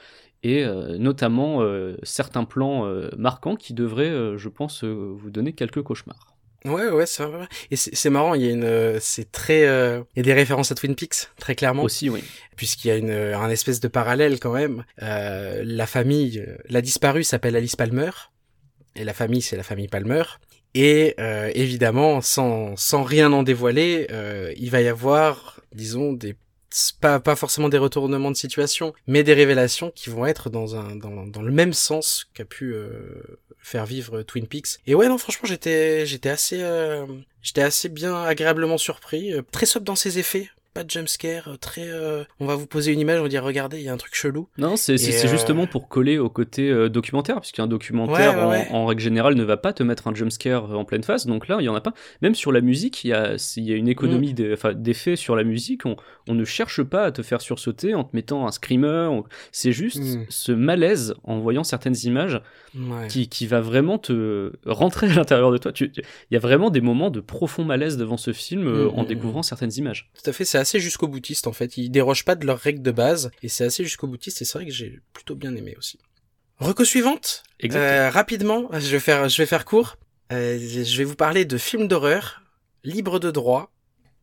et 0.43 0.65
euh, 0.65 0.99
notamment 0.99 1.63
euh, 1.63 1.97
certains 2.03 2.45
plans 2.45 2.87
euh, 2.87 3.11
marquants 3.17 3.57
qui 3.57 3.75
devraient, 3.75 4.11
euh, 4.11 4.39
je 4.39 4.49
pense, 4.49 4.85
euh, 4.85 5.15
vous 5.17 5.31
donner 5.31 5.53
quelques 5.53 5.83
cauchemars. 5.83 6.35
Ouais, 6.65 6.89
ouais, 6.91 7.07
c'est 7.07 7.25
vrai. 7.25 7.47
Et 7.71 7.77
c'est 7.77 8.11
marrant, 8.11 8.35
il 8.35 8.43
y 8.43 8.49
a 8.49 8.51
une, 8.51 8.99
c'est 9.01 9.31
très, 9.31 9.67
euh, 9.67 10.03
il 10.15 10.19
y 10.19 10.21
a 10.21 10.23
des 10.25 10.35
références 10.35 10.73
à 10.73 10.75
Twin 10.75 10.97
Peaks, 10.97 11.29
très 11.39 11.55
clairement. 11.55 11.85
Aussi, 11.85 12.11
oui. 12.11 12.23
puisqu'il 12.57 12.89
y 12.89 12.91
a 12.91 12.97
une, 12.97 13.11
un 13.11 13.49
espèce 13.49 13.79
de 13.79 13.89
parallèle 13.89 14.41
quand 14.41 14.53
même. 14.53 14.85
Euh, 15.03 15.63
la 15.65 15.87
famille, 15.87 16.45
la 16.69 16.83
disparue 16.83 17.23
s'appelle 17.23 17.55
Alice 17.55 17.77
Palmer, 17.77 18.11
et 18.97 19.05
la 19.05 19.15
famille 19.15 19.41
c'est 19.41 19.57
la 19.57 19.63
famille 19.63 19.87
Palmer. 19.87 20.25
Et 20.75 21.15
euh, 21.19 21.51
évidemment, 21.55 22.21
sans, 22.21 22.77
sans 22.77 23.03
rien 23.03 23.33
en 23.33 23.43
dévoiler, 23.45 24.09
euh, 24.11 24.53
il 24.57 24.71
va 24.71 24.81
y 24.83 24.89
avoir, 24.89 25.61
disons, 25.73 26.13
des 26.13 26.37
pas, 27.01 27.21
pas 27.21 27.37
forcément 27.37 27.69
des 27.69 27.79
retournements 27.79 28.31
de 28.31 28.37
situation, 28.37 28.93
mais 29.07 29.23
des 29.23 29.35
révélations 29.35 29.91
qui 29.95 30.11
vont 30.11 30.27
être 30.27 30.51
dans, 30.51 30.77
un, 30.77 30.97
dans, 30.97 31.27
dans 31.27 31.43
le 31.43 31.53
même 31.53 31.73
sens 31.73 32.29
qu'a 32.35 32.45
pu 32.45 32.75
euh, 32.75 33.23
faire 33.59 33.87
vivre 33.87 34.23
Twin 34.23 34.47
Peaks. 34.47 34.79
Et 34.87 34.95
ouais, 34.95 35.09
non, 35.09 35.19
franchement, 35.19 35.49
j'étais 35.49 36.07
j'étais 36.07 36.29
assez, 36.29 36.63
euh, 36.63 37.07
j'étais 37.43 37.63
assez 37.63 37.89
bien 37.89 38.23
agréablement 38.23 38.79
surpris, 38.79 39.33
euh, 39.33 39.43
très 39.51 39.67
sobre 39.67 39.87
dans 39.87 39.97
ses 39.97 40.19
effets. 40.19 40.51
Pas 40.79 40.85
de 40.85 40.91
jumpscare, 40.91 41.49
euh, 41.49 41.57
très. 41.57 41.89
euh, 41.89 42.23
on 42.39 42.47
va 42.47 42.55
vous 42.55 42.69
poser 42.69 42.93
une 42.93 43.01
image, 43.01 43.19
on 43.19 43.25
va 43.25 43.29
dire 43.29 43.43
regardez, 43.43 43.79
il 43.79 43.83
y 43.83 43.89
a 43.89 43.93
un 43.93 43.97
truc 43.97 44.15
chelou. 44.15 44.47
Non, 44.59 44.77
c'est 44.77 44.93
euh, 44.95 45.29
justement 45.29 45.67
pour 45.67 45.89
coller 45.89 46.19
au 46.19 46.31
côté 46.31 46.71
euh, 46.71 46.89
documentaire, 46.89 47.41
puisqu'un 47.41 47.67
documentaire, 47.67 48.37
Ouais, 48.39 48.45
ouais, 48.45 48.51
ouais. 48.51 48.67
En, 48.71 48.83
en 48.83 48.87
règle 48.87 49.03
générale, 49.03 49.35
ne 49.35 49.43
va 49.43 49.57
pas 49.57 49.73
te 49.73 49.83
mettre 49.83 50.07
un 50.07 50.15
jumpscare 50.15 50.71
en 50.79 50.85
pleine 50.85 51.03
face, 51.03 51.27
donc 51.27 51.49
là, 51.49 51.57
il 51.59 51.65
y 51.65 51.69
en 51.69 51.75
a 51.75 51.81
pas. 51.81 51.95
Même 52.23 52.37
sur 52.37 52.53
la 52.53 52.61
musique, 52.61 53.03
il 53.03 53.09
y 53.09 53.13
a, 53.13 53.35
il 53.57 53.65
y 53.65 53.73
a 53.73 53.77
une 53.77 53.87
Mm. 53.87 53.89
économie 53.89 54.35
enfin, 54.53 54.73
d'effets 54.73 55.17
sur 55.17 55.35
la 55.35 55.43
musique, 55.43 55.85
on, 55.85 55.97
on 56.29 56.35
ne 56.35 56.45
cherche 56.45 56.81
pas 56.85 57.07
à 57.07 57.11
te 57.11 57.23
faire 57.23 57.41
sursauter 57.41 57.97
en 57.97 58.05
te 58.05 58.15
mettant 58.15 58.47
un 58.47 58.53
screamer, 58.53 59.09
on- 59.11 59.25
c'est 59.51 59.73
juste 59.73 59.99
Mm. 59.99 60.27
ce 60.29 60.53
malaise 60.53 61.15
en 61.25 61.41
voyant 61.41 61.65
certaines 61.65 61.97
images 62.05 62.41
qui, 63.09 63.29
qui 63.29 63.49
va 63.49 63.61
vraiment 63.61 63.99
te 63.99 64.53
rentrer 64.67 65.11
à 65.11 65.15
l'intérieur 65.15 65.51
de 65.51 65.59
toi. 65.59 65.73
Tu- 65.73 65.91
tu- 65.91 66.03
Il 66.31 66.35
y 66.35 66.37
a 66.37 66.41
vraiment 66.41 66.71
des 66.71 66.81
moments 66.81 67.11
de 67.11 67.19
profond 67.21 67.65
malaise 67.65 67.97
devant 67.97 68.17
ce 68.17 68.33
film 68.33 68.63
Mm, 68.69 68.91
en 68.95 69.03
mm, 69.03 69.07
découvrant 69.07 69.43
certaines 69.43 69.73
images. 69.77 70.11
Tout 70.23 70.29
à 70.31 70.33
fait, 70.33 70.45
c'est 70.45 70.59
assez 70.69 70.81
jusqu'au 70.81 71.09
boutiste 71.09 71.47
en 71.47 71.53
fait. 71.53 71.77
Ils 71.77 71.91
dérogent 71.91 72.25
pas 72.25 72.35
de 72.35 72.47
leurs 72.47 72.59
règles 72.59 72.83
de 72.83 72.91
base 72.91 73.31
et 73.43 73.49
c'est 73.49 73.65
assez 73.65 73.85
jusqu'au 73.85 74.07
boutiste 74.07 74.43
et 74.43 74.45
c'est 74.45 74.59
vrai 74.59 74.67
que 74.67 74.73
j'ai 74.73 75.01
plutôt 75.13 75.35
bien 75.35 75.55
aimé 75.55 75.75
aussi. 75.79 75.99
Reco 76.59 76.85
suivante. 76.85 77.43
Euh, 77.65 78.11
rapidement, 78.11 78.69
je 78.73 78.89
vais 78.89 79.01
faire, 79.01 79.29
je 79.29 79.39
vais 79.39 79.47
faire 79.47 79.65
court. 79.65 79.97
Euh, 80.33 80.59
je 80.59 80.97
vais 80.99 81.05
vous 81.05 81.15
parler 81.15 81.45
de 81.45 81.57
films 81.57 81.89
d'horreur 81.89 82.43
libres 82.85 83.19
de 83.19 83.31
droit, 83.31 83.73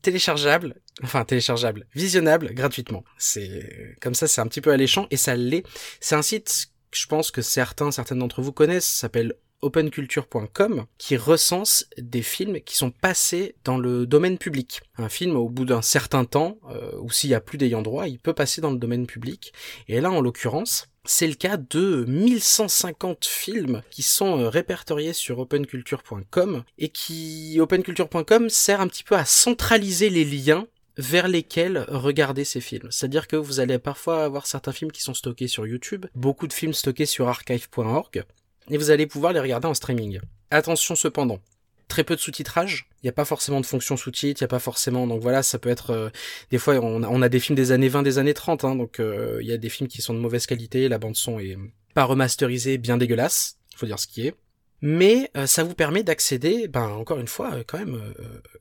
téléchargeables, 0.02 0.76
enfin 1.04 1.26
téléchargeables, 1.26 1.88
visionnables 1.96 2.54
gratuitement. 2.54 3.04
C'est 3.18 3.98
comme 4.02 4.14
ça, 4.14 4.28
c'est 4.28 4.42
un 4.42 4.48
petit 4.48 4.62
peu 4.62 4.72
alléchant 4.72 5.08
et 5.10 5.18
ça 5.18 5.36
l'est. 5.36 5.64
C'est 6.00 6.16
un 6.16 6.22
site 6.22 6.70
je 6.96 7.08
pense 7.08 7.32
que 7.32 7.42
certains, 7.42 7.92
certaines 7.92 8.20
d'entre 8.20 8.42
vous 8.42 8.54
connaissent, 8.54 8.88
s'appelle 8.88 9.34
openculture.com 9.62 10.86
qui 10.98 11.18
recense 11.18 11.86
des 11.98 12.22
films 12.22 12.60
qui 12.62 12.76
sont 12.76 12.92
passés 12.92 13.56
dans 13.64 13.78
le 13.78 14.06
domaine 14.06 14.38
public. 14.38 14.82
Un 14.98 15.10
film 15.10 15.36
au 15.36 15.50
bout 15.50 15.66
d'un 15.66 15.82
certain 15.82 16.26
temps, 16.26 16.58
euh, 16.70 16.92
ou 17.00 17.10
s'il 17.10 17.30
y 17.30 17.36
a 17.36 17.42
plus 17.42 17.58
d'ayant 17.58 17.82
droit, 17.82 18.08
il 18.08 18.20
peut 18.20 18.34
passer 18.34 18.62
dans 18.62 18.72
le 18.72 18.78
domaine 18.78 19.08
public. 19.08 19.54
Et 19.88 20.02
là, 20.02 20.12
en 20.12 20.22
l'occurrence, 20.22 20.88
c'est 21.06 21.28
le 21.28 21.36
cas 21.36 21.58
de 21.58 22.06
1150 22.08 23.26
films 23.26 23.82
qui 23.92 24.04
sont 24.04 24.40
euh, 24.40 24.50
répertoriés 24.50 25.14
sur 25.14 25.40
openculture.com 25.40 26.64
et 26.78 26.90
qui 26.90 27.58
openculture.com 27.60 28.50
sert 28.50 28.82
un 28.82 28.88
petit 28.88 29.04
peu 29.04 29.16
à 29.16 29.26
centraliser 29.26 30.10
les 30.10 30.26
liens 30.26 30.68
vers 30.98 31.28
lesquels 31.28 31.86
regarder 31.90 32.46
ces 32.46 32.62
films. 32.62 32.90
C'est-à-dire 32.92 33.28
que 33.28 33.36
vous 33.36 33.60
allez 33.60 33.80
parfois 33.80 34.24
avoir 34.24 34.48
certains 34.48 34.72
films 34.72 34.92
qui 34.92 35.02
sont 35.02 35.14
stockés 35.14 35.48
sur 35.48 35.68
YouTube, 35.68 36.06
beaucoup 36.16 36.48
de 36.48 36.54
films 36.54 36.74
stockés 36.74 37.06
sur 37.06 37.28
archive.org, 37.28 38.24
et 38.70 38.78
vous 38.78 38.90
allez 38.90 39.08
pouvoir 39.08 39.34
les 39.34 39.40
regarder 39.40 39.68
en 39.68 39.74
streaming. 39.74 40.20
Attention 40.52 40.96
cependant, 40.96 41.40
très 41.88 42.04
peu 42.04 42.16
de 42.16 42.22
sous-titrage, 42.22 42.88
il 43.02 43.06
n'y 43.06 43.10
a 43.10 43.14
pas 43.14 43.26
forcément 43.26 43.62
de 43.62 43.66
fonction 43.66 43.98
sous-titre, 43.98 44.42
il 44.42 44.44
n'y 44.44 44.48
a 44.48 44.50
pas 44.50 44.60
forcément, 44.60 45.08
donc 45.08 45.22
voilà, 45.22 45.44
ça 45.44 45.60
peut 45.60 45.70
être, 45.70 45.92
euh, 45.92 46.10
des 46.52 46.58
fois 46.58 46.76
on 46.76 47.22
a, 47.22 47.30
des 47.30 47.40
films 47.40 47.56
des 47.56 47.72
années 47.72 47.90
20, 47.90 48.04
des 48.04 48.18
années 48.18 48.34
30, 48.34 48.64
hein, 48.64 48.76
donc 48.76 49.00
euh, 49.00 49.40
il 49.42 49.48
y 49.48 49.54
a 49.54 49.58
des 49.58 49.70
films 49.70 49.88
qui 49.88 50.02
sont 50.02 50.14
de 50.14 50.20
mauvaise 50.20 50.46
qualité, 50.46 50.88
la 50.90 50.98
bande 50.98 51.16
son 51.16 51.40
est 51.40 51.58
pas 51.94 52.04
remasterisée, 52.04 52.78
bien 52.78 52.98
dégueulasse, 52.98 53.58
faut 53.76 53.86
dire 53.86 54.00
ce 54.00 54.08
qui 54.08 54.28
est. 54.28 54.36
Mais 54.82 55.32
euh, 55.38 55.48
ça 55.48 55.64
vous 55.64 55.74
permet 55.74 56.04
d'accéder, 56.04 56.68
ben 56.68 56.90
encore 56.90 57.20
une 57.20 57.28
fois, 57.28 57.64
quand 57.66 57.80
même, 57.80 58.14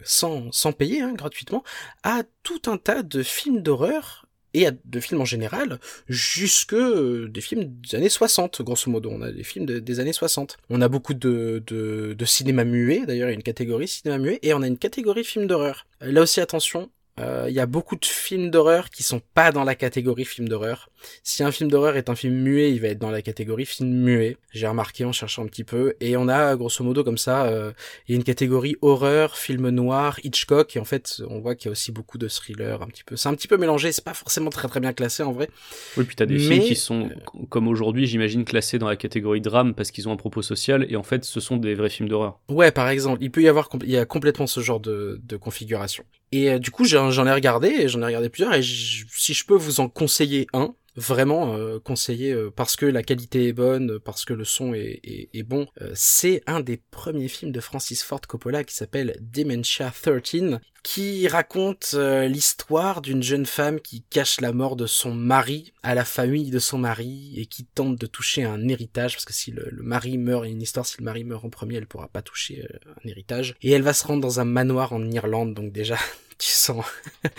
sans, 0.05 0.51
sans 0.53 0.73
payer, 0.73 1.03
hein, 1.03 1.13
gratuitement, 1.15 1.65
à 2.03 2.23
tout 2.43 2.63
un 2.67 2.79
tas 2.79 3.03
de 3.03 3.23
films 3.23 3.61
d'horreur 3.61 4.24
et 4.55 4.67
de 4.85 5.01
films 5.01 5.21
en 5.21 5.25
général, 5.25 5.79
jusque 6.09 6.73
euh, 6.75 7.29
des 7.29 7.41
films 7.41 7.65
des 7.83 7.97
années 7.97 8.09
60, 8.09 8.63
grosso 8.63 8.91
modo. 8.91 9.11
On 9.13 9.21
a 9.23 9.31
des 9.33 9.43
films 9.45 9.67
de- 9.67 9.79
des 9.79 10.01
années 10.01 10.13
60. 10.13 10.57
On 10.71 10.81
a 10.81 10.89
beaucoup 10.89 11.15
de, 11.15 11.63
de, 11.67 12.15
de 12.17 12.25
cinéma 12.25 12.65
muet, 12.65 13.05
d'ailleurs 13.07 13.29
il 13.29 13.33
y 13.33 13.35
a 13.35 13.37
une 13.37 13.43
catégorie 13.43 13.89
cinéma 13.89 14.19
muet, 14.19 14.39
et 14.43 14.55
on 14.55 14.63
a 14.63 14.67
une 14.67 14.79
catégorie 14.79 15.25
film 15.25 15.47
d'horreur. 15.47 15.87
Euh, 16.03 16.13
Là 16.13 16.23
aussi 16.23 16.41
attention, 16.41 16.91
euh, 17.21 17.47
il 17.49 17.55
y 17.55 17.61
a 17.61 17.67
beaucoup 17.67 17.95
de 17.97 18.05
films 18.05 18.51
d'horreur 18.51 18.91
qui 18.91 19.03
sont 19.05 19.21
pas 19.35 19.53
dans 19.53 19.63
la 19.63 19.75
catégorie 19.77 20.25
film 20.25 20.49
d'horreur. 20.49 20.89
Si 21.23 21.45
un 21.45 21.53
film 21.53 21.71
d'horreur 21.71 21.97
est 21.97 22.09
un 22.09 22.15
film 22.17 22.35
muet, 22.35 22.73
il 22.73 22.81
va 22.81 22.89
être 22.89 22.99
dans 22.99 23.11
la 23.11 23.23
catégorie 23.23 23.67
film 23.67 23.91
muet. 23.91 24.37
J'ai 24.51 24.67
remarqué 24.67 25.05
en 25.05 25.13
cherchant 25.13 25.45
un 25.45 25.47
petit 25.47 25.63
peu. 25.65 25.95
Et 26.01 26.17
on 26.17 26.27
a 26.29 26.57
grosso 26.57 26.83
modo 26.83 27.05
comme 27.05 27.19
ça, 27.19 27.45
euh, 27.45 27.73
il 28.09 28.13
y 28.13 28.15
a 28.15 28.17
une 28.17 28.25
catégorie 28.25 28.77
horreur, 28.83 29.37
film 29.37 29.69
noir, 29.69 30.19
Hitchcock. 30.25 30.75
Et 30.77 30.81
en 30.81 30.85
fait, 30.85 31.23
on 31.29 31.41
voit 31.41 31.55
qu'il 31.55 31.67
y 31.67 31.69
a 31.69 31.73
aussi 31.73 31.93
beaucoup 31.93 32.19
de 32.19 32.27
thrillers 32.27 32.83
un 32.83 32.87
petit 32.87 33.05
peu. 33.05 33.17
C'est 33.17 33.29
un 33.29 33.35
petit 33.35 33.49
peu 33.49 33.59
mélangé. 33.59 33.93
C'est 33.93 34.05
pas 34.05 34.15
forcément 34.15 34.51
très 34.51 34.67
très 34.67 34.81
bien 34.81 34.93
classé 34.93 35.23
en 35.23 35.33
vrai. 35.33 35.49
Oui, 35.97 36.05
puis 36.05 36.17
t'as 36.17 36.27
des 36.27 36.35
Mais- 36.35 36.41
films 36.41 36.65
qui 36.65 36.75
sont, 36.77 37.11
comme 37.49 37.69
aujourd'hui, 37.69 38.07
j'imagine, 38.07 38.45
classés 38.45 38.79
dans 38.79 38.89
la 38.89 38.97
catégorie 38.97 39.41
drame 39.41 39.75
parce 39.75 39.91
qu'ils 39.91 40.09
ont 40.09 40.13
un 40.13 40.17
propos 40.17 40.43
social, 40.43 40.87
et 40.89 40.97
en 40.97 41.03
fait, 41.03 41.25
ce 41.25 41.39
sont 41.39 41.59
des 41.59 41.75
vrais 41.75 41.91
films 41.91 42.09
d'horreur. 42.09 42.41
Ouais, 42.49 42.73
par 42.73 42.89
exemple, 42.89 43.19
il 43.23 43.31
peut 43.31 43.43
y 43.43 43.49
avoir, 43.49 43.69
il 43.83 43.91
y 43.91 43.99
a 43.99 44.05
complètement 44.07 44.47
ce 44.47 44.61
genre 44.61 44.81
de, 44.81 45.21
de 45.23 45.37
configuration. 45.37 46.05
Et 46.35 46.51
euh, 46.51 46.59
du 46.59 46.73
coup, 46.73 46.85
j'en 46.85 47.27
ai 47.27 47.33
regardé, 47.33 47.89
j'en 47.89 48.03
ai 48.03 48.07
regardé 48.07 48.29
plusieurs, 48.29 48.53
et 48.55 48.61
si 48.61 49.35
je 49.35 49.47
peux 49.47 49.55
vous 49.55 49.79
en 49.79 49.89
conseiller 49.89 50.49
un, 50.53 50.75
vraiment 50.97 51.57
euh, 51.57 51.79
conseiller 51.79 52.33
euh, 52.33 52.51
parce 52.55 52.77
que 52.77 52.87
la 52.87 53.03
qualité 53.03 53.49
est 53.49 53.53
bonne, 53.53 53.99
parce 53.99 54.25
que 54.25 54.33
le 54.33 54.45
son 54.45 54.75
est, 54.75 55.01
est, 55.03 55.29
est 55.33 55.43
bon, 55.43 55.67
euh, 55.81 55.91
c'est 55.95 56.43
un 56.47 56.61
des 56.61 56.77
premiers 56.77 57.29
films 57.29 57.53
de 57.53 57.61
Francis 57.61 58.03
Ford 58.03 58.21
Coppola 58.21 58.65
qui 58.65 58.75
s'appelle 58.75 59.17
Dementia 59.21 59.91
13, 59.91 60.61
qui 60.85 61.27
raconte 61.29 61.93
euh, 61.95 62.29
l'histoire 62.29 63.01
d'une 63.01 63.23
jeune 63.23 63.47
femme 63.47 63.81
qui 63.81 64.03
cache 64.03 64.41
la 64.43 64.53
mort 64.53 64.77
de 64.77 64.87
son 64.87 65.15
mari 65.15 65.73
à 65.83 65.95
la 65.95 66.05
famille 66.05 66.51
de 66.51 66.59
son 66.59 66.77
mari 66.77 67.33
et 67.37 67.47
qui 67.47 67.65
tente 67.65 67.97
de 67.97 68.07
toucher 68.07 68.45
un 68.45 68.69
héritage 68.69 69.15
parce 69.15 69.25
que 69.25 69.33
si 69.33 69.51
le, 69.51 69.67
le 69.73 69.83
mari 69.83 70.19
meurt, 70.19 70.45
il 70.45 70.49
y 70.49 70.51
a 70.51 70.55
une 70.55 70.63
histoire, 70.63 70.85
si 70.85 70.99
le 70.99 71.05
mari 71.05 71.25
meurt 71.25 71.43
en 71.43 71.49
premier, 71.49 71.77
elle 71.77 71.87
pourra 71.87 72.09
pas 72.09 72.21
toucher 72.21 72.69
euh, 72.71 72.91
un 73.03 73.09
héritage. 73.09 73.57
Et 73.63 73.71
elle 73.71 73.83
va 73.83 73.95
se 73.95 74.07
rendre 74.07 74.21
dans 74.21 74.41
un 74.41 74.45
manoir 74.45 74.93
en 74.93 75.11
Irlande, 75.11 75.55
donc 75.55 75.73
déjà 75.73 75.97
tu 76.45 76.53
sens 76.53 76.85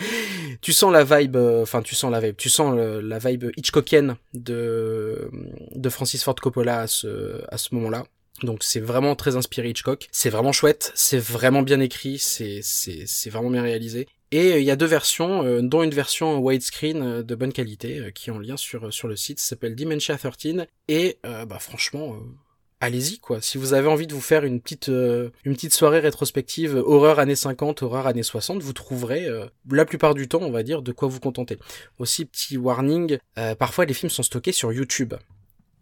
tu 0.60 0.72
sens 0.72 0.92
la 0.92 1.04
vibe 1.04 1.36
euh, 1.36 1.62
enfin 1.62 1.80
tu 1.80 1.94
sens 1.94 2.10
la 2.10 2.18
vibe 2.18 2.36
tu 2.36 2.50
sens 2.50 2.76
la 2.76 3.18
vibe 3.18 3.52
Hitchcockienne 3.56 4.16
de 4.34 5.30
de 5.74 5.88
Francis 5.88 6.24
Ford 6.24 6.34
Coppola 6.34 6.80
à 6.80 6.86
ce 6.88 7.40
à 7.48 7.56
ce 7.56 7.74
moment-là 7.76 8.04
donc 8.42 8.64
c'est 8.64 8.80
vraiment 8.80 9.16
très 9.16 9.36
inspiré 9.36 9.70
Hitchcock. 9.70 10.08
C'est 10.12 10.28
vraiment 10.28 10.52
chouette, 10.52 10.92
c'est 10.94 11.18
vraiment 11.18 11.62
bien 11.62 11.80
écrit, 11.80 12.18
c'est 12.18 12.60
c'est 12.62 13.04
c'est 13.06 13.30
vraiment 13.30 13.48
bien 13.48 13.62
réalisé. 13.62 14.08
Et 14.30 14.52
euh, 14.52 14.58
il 14.58 14.64
y 14.66 14.70
a 14.70 14.76
deux 14.76 14.84
versions, 14.84 15.42
euh, 15.42 15.62
dont 15.62 15.82
une 15.82 15.94
version 15.94 16.36
widescreen 16.40 17.22
de 17.22 17.34
bonne 17.34 17.54
qualité 17.54 18.10
qui 18.14 18.28
est 18.28 18.32
en 18.34 18.38
lien 18.38 18.58
sur 18.58 18.92
sur 18.92 19.08
le 19.08 19.16
site, 19.16 19.40
s'appelle 19.40 19.74
Dementia 19.74 20.18
13 20.18 20.66
et 20.88 21.16
bah 21.22 21.58
franchement 21.58 22.14
allez-y 22.80 23.18
quoi. 23.18 23.40
Si 23.40 23.58
vous 23.58 23.74
avez 23.74 23.88
envie 23.88 24.06
de 24.06 24.14
vous 24.14 24.20
faire 24.20 24.44
une 24.44 24.60
petite 24.60 24.88
euh, 24.88 25.30
une 25.44 25.54
petite 25.54 25.72
soirée 25.72 26.00
rétrospective 26.00 26.76
horreur 26.76 27.18
années 27.18 27.36
50, 27.36 27.82
horreur 27.82 28.06
années 28.06 28.22
60, 28.22 28.62
vous 28.62 28.72
trouverez 28.72 29.26
euh, 29.26 29.46
la 29.70 29.84
plupart 29.84 30.14
du 30.14 30.28
temps, 30.28 30.40
on 30.42 30.50
va 30.50 30.62
dire, 30.62 30.82
de 30.82 30.92
quoi 30.92 31.08
vous 31.08 31.20
contenter. 31.20 31.58
Aussi 31.98 32.24
petit 32.24 32.56
warning, 32.56 33.18
euh, 33.38 33.54
parfois 33.54 33.84
les 33.84 33.94
films 33.94 34.10
sont 34.10 34.22
stockés 34.22 34.52
sur 34.52 34.72
YouTube. 34.72 35.14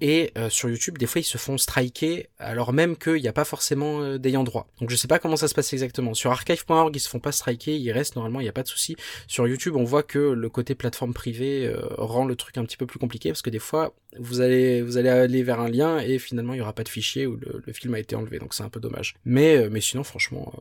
Et 0.00 0.32
euh, 0.36 0.50
sur 0.50 0.68
YouTube, 0.68 0.98
des 0.98 1.06
fois, 1.06 1.20
ils 1.20 1.24
se 1.24 1.38
font 1.38 1.56
striker 1.56 2.28
alors 2.38 2.72
même 2.72 2.96
qu'il 2.96 3.22
n'y 3.22 3.28
a 3.28 3.32
pas 3.32 3.44
forcément 3.44 4.02
euh, 4.02 4.18
d'ayant 4.18 4.44
droit. 4.44 4.66
Donc 4.80 4.90
je 4.90 4.96
sais 4.96 5.08
pas 5.08 5.18
comment 5.18 5.36
ça 5.36 5.48
se 5.48 5.54
passe 5.54 5.72
exactement. 5.72 6.14
Sur 6.14 6.30
archive.org, 6.30 6.94
ils 6.94 7.00
se 7.00 7.08
font 7.08 7.20
pas 7.20 7.32
striker, 7.32 7.76
ils 7.76 7.92
restent 7.92 8.16
normalement, 8.16 8.40
il 8.40 8.44
n'y 8.44 8.48
a 8.48 8.52
pas 8.52 8.62
de 8.62 8.68
souci. 8.68 8.96
Sur 9.28 9.46
YouTube, 9.46 9.76
on 9.76 9.84
voit 9.84 10.02
que 10.02 10.18
le 10.18 10.48
côté 10.48 10.74
plateforme 10.74 11.14
privée 11.14 11.66
euh, 11.66 11.86
rend 11.96 12.24
le 12.24 12.36
truc 12.36 12.58
un 12.58 12.64
petit 12.64 12.76
peu 12.76 12.86
plus 12.86 12.98
compliqué 12.98 13.30
parce 13.30 13.42
que 13.42 13.50
des 13.50 13.58
fois, 13.58 13.94
vous 14.18 14.40
allez 14.40 14.82
vous 14.82 14.96
allez 14.96 15.08
aller 15.08 15.42
vers 15.42 15.60
un 15.60 15.68
lien 15.68 15.98
et 15.98 16.18
finalement, 16.18 16.54
il 16.54 16.58
y 16.58 16.62
aura 16.62 16.72
pas 16.72 16.84
de 16.84 16.88
fichier 16.88 17.26
ou 17.26 17.36
le, 17.36 17.72
film 17.72 17.94
a 17.94 17.98
été 17.98 18.16
enlevé. 18.16 18.38
Donc 18.38 18.54
c'est 18.54 18.62
un 18.62 18.68
peu 18.68 18.80
dommage. 18.80 19.14
Mais 19.24 19.68
mais 19.68 19.80
sinon, 19.80 20.04
franchement, 20.04 20.52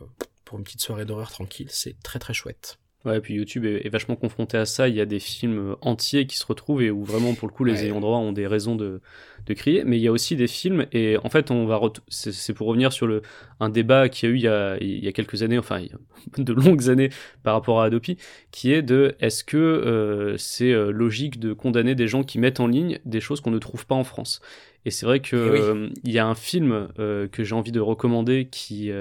pour 0.46 0.58
une 0.58 0.64
petite 0.64 0.82
soirée 0.82 1.06
d'horreur 1.06 1.32
tranquille, 1.32 1.68
c'est 1.70 1.96
très 2.02 2.20
très 2.20 2.34
chouette. 2.34 2.78
Ouais, 3.06 3.18
et 3.18 3.20
puis 3.20 3.34
YouTube 3.34 3.66
est, 3.66 3.86
est 3.86 3.90
vachement 3.90 4.16
confronté 4.16 4.56
à 4.58 4.66
ça. 4.66 4.88
Il 4.88 4.96
y 4.96 5.02
a 5.02 5.06
des 5.06 5.20
films 5.20 5.72
euh, 5.72 5.76
entiers 5.82 6.26
qui 6.26 6.38
se 6.38 6.46
retrouvent 6.46 6.82
et 6.82 6.90
où 6.90 7.04
vraiment, 7.04 7.34
pour 7.36 7.50
le 7.50 7.54
coup, 7.54 7.66
les 7.66 7.74
Ouais. 7.74 7.86
ayants 7.86 8.00
droit 8.00 8.18
ont 8.20 8.32
des 8.32 8.48
raisons 8.48 8.78
de, 8.78 9.02
de 9.46 9.54
crier. 9.54 9.84
Mais 9.84 9.98
il 9.98 10.02
y 10.02 10.08
a 10.08 10.12
aussi 10.14 10.38
des 10.38 10.48
films, 10.48 10.86
et 10.94 11.18
en 11.18 11.30
fait, 11.30 11.52
on 11.52 11.66
va 11.66 11.82
c'est 12.08 12.54
pour 12.54 12.68
revenir 12.68 12.94
sur 12.94 13.06
le, 13.06 13.22
un 13.60 13.68
débat 13.70 14.08
qu'il 14.08 14.30
y 14.30 14.32
a 14.32 14.36
eu 14.36 14.38
il 14.38 14.42
y 14.44 14.48
a, 14.48 14.78
il 14.82 15.04
y 15.04 15.08
a 15.10 15.12
quelques 15.12 15.44
années, 15.44 15.58
enfin, 15.58 15.80
il 15.80 15.88
y 15.88 15.92
a 15.92 15.98
de 16.44 16.54
longues 16.54 16.90
années 16.90 17.10
par 17.44 17.56
rapport 17.56 17.82
à 17.82 17.86
Adopi, 17.86 18.18
qui 18.52 18.72
est 18.72 18.82
de 18.82 19.16
est-ce 19.20 19.44
que 19.44 19.58
euh, 19.58 20.38
c'est 20.38 20.72
euh, 20.72 20.90
logique 20.92 21.40
de 21.42 21.52
condamner 21.52 21.96
des 21.96 22.08
gens 22.08 22.24
qui 22.24 22.40
mettent 22.40 22.62
en 22.62 22.68
ligne 22.68 23.00
des 23.04 23.20
choses 23.20 23.42
qu'on 23.42 23.52
ne 23.52 23.60
trouve 23.60 23.86
pas 23.86 23.96
en 23.96 24.06
France? 24.06 24.40
Et 24.86 24.92
c'est 24.92 25.06
vrai 25.06 25.20
que 25.20 25.36
Eh 25.36 25.50
oui. 25.50 25.60
euh, 25.60 25.90
il 26.06 26.12
y 26.12 26.20
a 26.20 26.26
un 26.28 26.36
film 26.36 26.88
euh, 27.00 27.28
que 27.28 27.44
j'ai 27.44 27.56
envie 27.56 27.72
de 27.74 27.80
recommander 27.82 28.48
qui, 28.50 28.92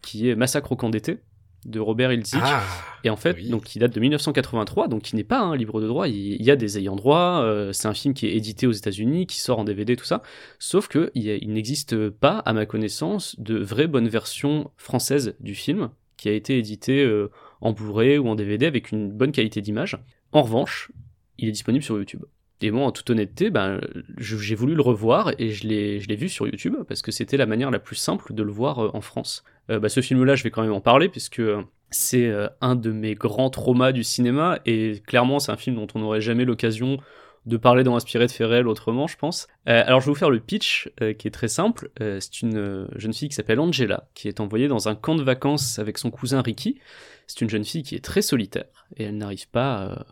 qui 0.00 0.28
est 0.28 0.36
Massacre 0.36 0.70
au 0.72 0.76
camp 0.76 0.90
d'été 0.90 1.18
de 1.64 1.80
Robert 1.80 2.12
Hiltzik. 2.12 2.40
Ah 2.42 2.62
Et 3.04 3.10
en 3.10 3.16
fait, 3.16 3.36
oui. 3.36 3.48
donc 3.48 3.64
qui 3.64 3.78
date 3.78 3.94
de 3.94 4.00
1983, 4.00 4.88
donc 4.88 5.02
qui 5.02 5.16
n'est 5.16 5.24
pas 5.24 5.40
un 5.40 5.56
livre 5.56 5.80
de 5.80 5.86
droit, 5.86 6.08
il 6.08 6.42
y 6.42 6.50
a 6.50 6.56
des 6.56 6.78
ayants 6.78 6.96
droit, 6.96 7.42
euh, 7.42 7.72
c'est 7.72 7.88
un 7.88 7.94
film 7.94 8.14
qui 8.14 8.26
est 8.26 8.34
édité 8.36 8.66
aux 8.66 8.72
États-Unis, 8.72 9.26
qui 9.26 9.40
sort 9.40 9.58
en 9.58 9.64
DVD, 9.64 9.96
tout 9.96 10.04
ça. 10.04 10.22
Sauf 10.58 10.88
que 10.88 11.10
il 11.14 11.52
n'existe 11.52 12.08
pas, 12.08 12.38
à 12.38 12.52
ma 12.52 12.66
connaissance, 12.66 13.38
de 13.38 13.58
vraie 13.58 13.86
bonne 13.86 14.08
version 14.08 14.70
française 14.76 15.34
du 15.40 15.54
film 15.54 15.90
qui 16.16 16.28
a 16.28 16.32
été 16.32 16.58
édité 16.58 17.02
euh, 17.02 17.30
en 17.60 17.72
Blu-ray 17.72 18.18
ou 18.18 18.28
en 18.28 18.34
DVD 18.34 18.66
avec 18.66 18.92
une 18.92 19.10
bonne 19.10 19.32
qualité 19.32 19.60
d'image. 19.60 19.98
En 20.30 20.42
revanche, 20.42 20.92
il 21.38 21.48
est 21.48 21.52
disponible 21.52 21.82
sur 21.82 21.96
YouTube. 21.96 22.24
Et 22.62 22.70
moi, 22.70 22.86
en 22.86 22.92
toute 22.92 23.10
honnêteté, 23.10 23.50
ben, 23.50 23.80
j'ai 24.18 24.54
voulu 24.54 24.74
le 24.74 24.82
revoir 24.82 25.32
et 25.38 25.50
je 25.50 25.66
l'ai 25.66 26.16
vu 26.16 26.28
sur 26.28 26.46
YouTube 26.46 26.76
parce 26.86 27.02
que 27.02 27.10
c'était 27.10 27.36
la 27.36 27.46
manière 27.46 27.72
la 27.72 27.80
plus 27.80 27.96
simple 27.96 28.32
de 28.32 28.42
le 28.42 28.52
voir 28.52 28.78
euh, 28.78 28.90
en 28.94 29.00
France. 29.00 29.44
Bah, 29.68 29.88
ce 29.88 30.00
film-là, 30.00 30.34
je 30.34 30.42
vais 30.42 30.50
quand 30.50 30.62
même 30.62 30.72
en 30.72 30.80
parler 30.80 31.08
puisque 31.08 31.40
euh, 31.40 31.62
c'est 31.90 32.32
un 32.60 32.74
de 32.74 32.90
mes 32.90 33.14
grands 33.14 33.50
traumas 33.50 33.92
du 33.92 34.04
cinéma 34.04 34.60
et 34.64 35.02
clairement, 35.06 35.38
c'est 35.38 35.52
un 35.52 35.56
film 35.56 35.76
dont 35.76 35.86
on 35.94 36.00
n'aurait 36.00 36.20
jamais 36.20 36.44
l'occasion 36.44 36.98
de 37.46 37.56
parler 37.56 37.82
dans 37.82 37.96
Inspiré 37.96 38.26
de 38.26 38.44
réels 38.44 38.68
autrement, 38.68 39.06
je 39.06 39.16
pense. 39.16 39.48
Alors, 39.66 40.00
je 40.00 40.06
vais 40.06 40.12
vous 40.12 40.18
faire 40.18 40.30
le 40.30 40.40
pitch 40.40 40.90
qui 41.18 41.28
est 41.28 41.32
très 41.32 41.48
simple. 41.48 41.90
C'est 41.98 42.40
une 42.40 42.88
jeune 42.96 43.12
fille 43.12 43.28
qui 43.28 43.34
s'appelle 43.34 43.60
Angela 43.60 44.08
qui 44.14 44.28
est 44.28 44.40
envoyée 44.40 44.68
dans 44.68 44.88
un 44.88 44.94
camp 44.94 45.16
de 45.16 45.22
vacances 45.22 45.78
avec 45.78 45.98
son 45.98 46.10
cousin 46.10 46.40
Ricky. 46.40 46.78
C'est 47.26 47.40
une 47.40 47.50
jeune 47.50 47.64
fille 47.64 47.82
qui 47.82 47.94
est 47.94 48.04
très 48.04 48.22
solitaire 48.22 48.86
et 48.96 49.04
elle 49.04 49.16
n'arrive 49.18 49.48
pas 49.48 50.06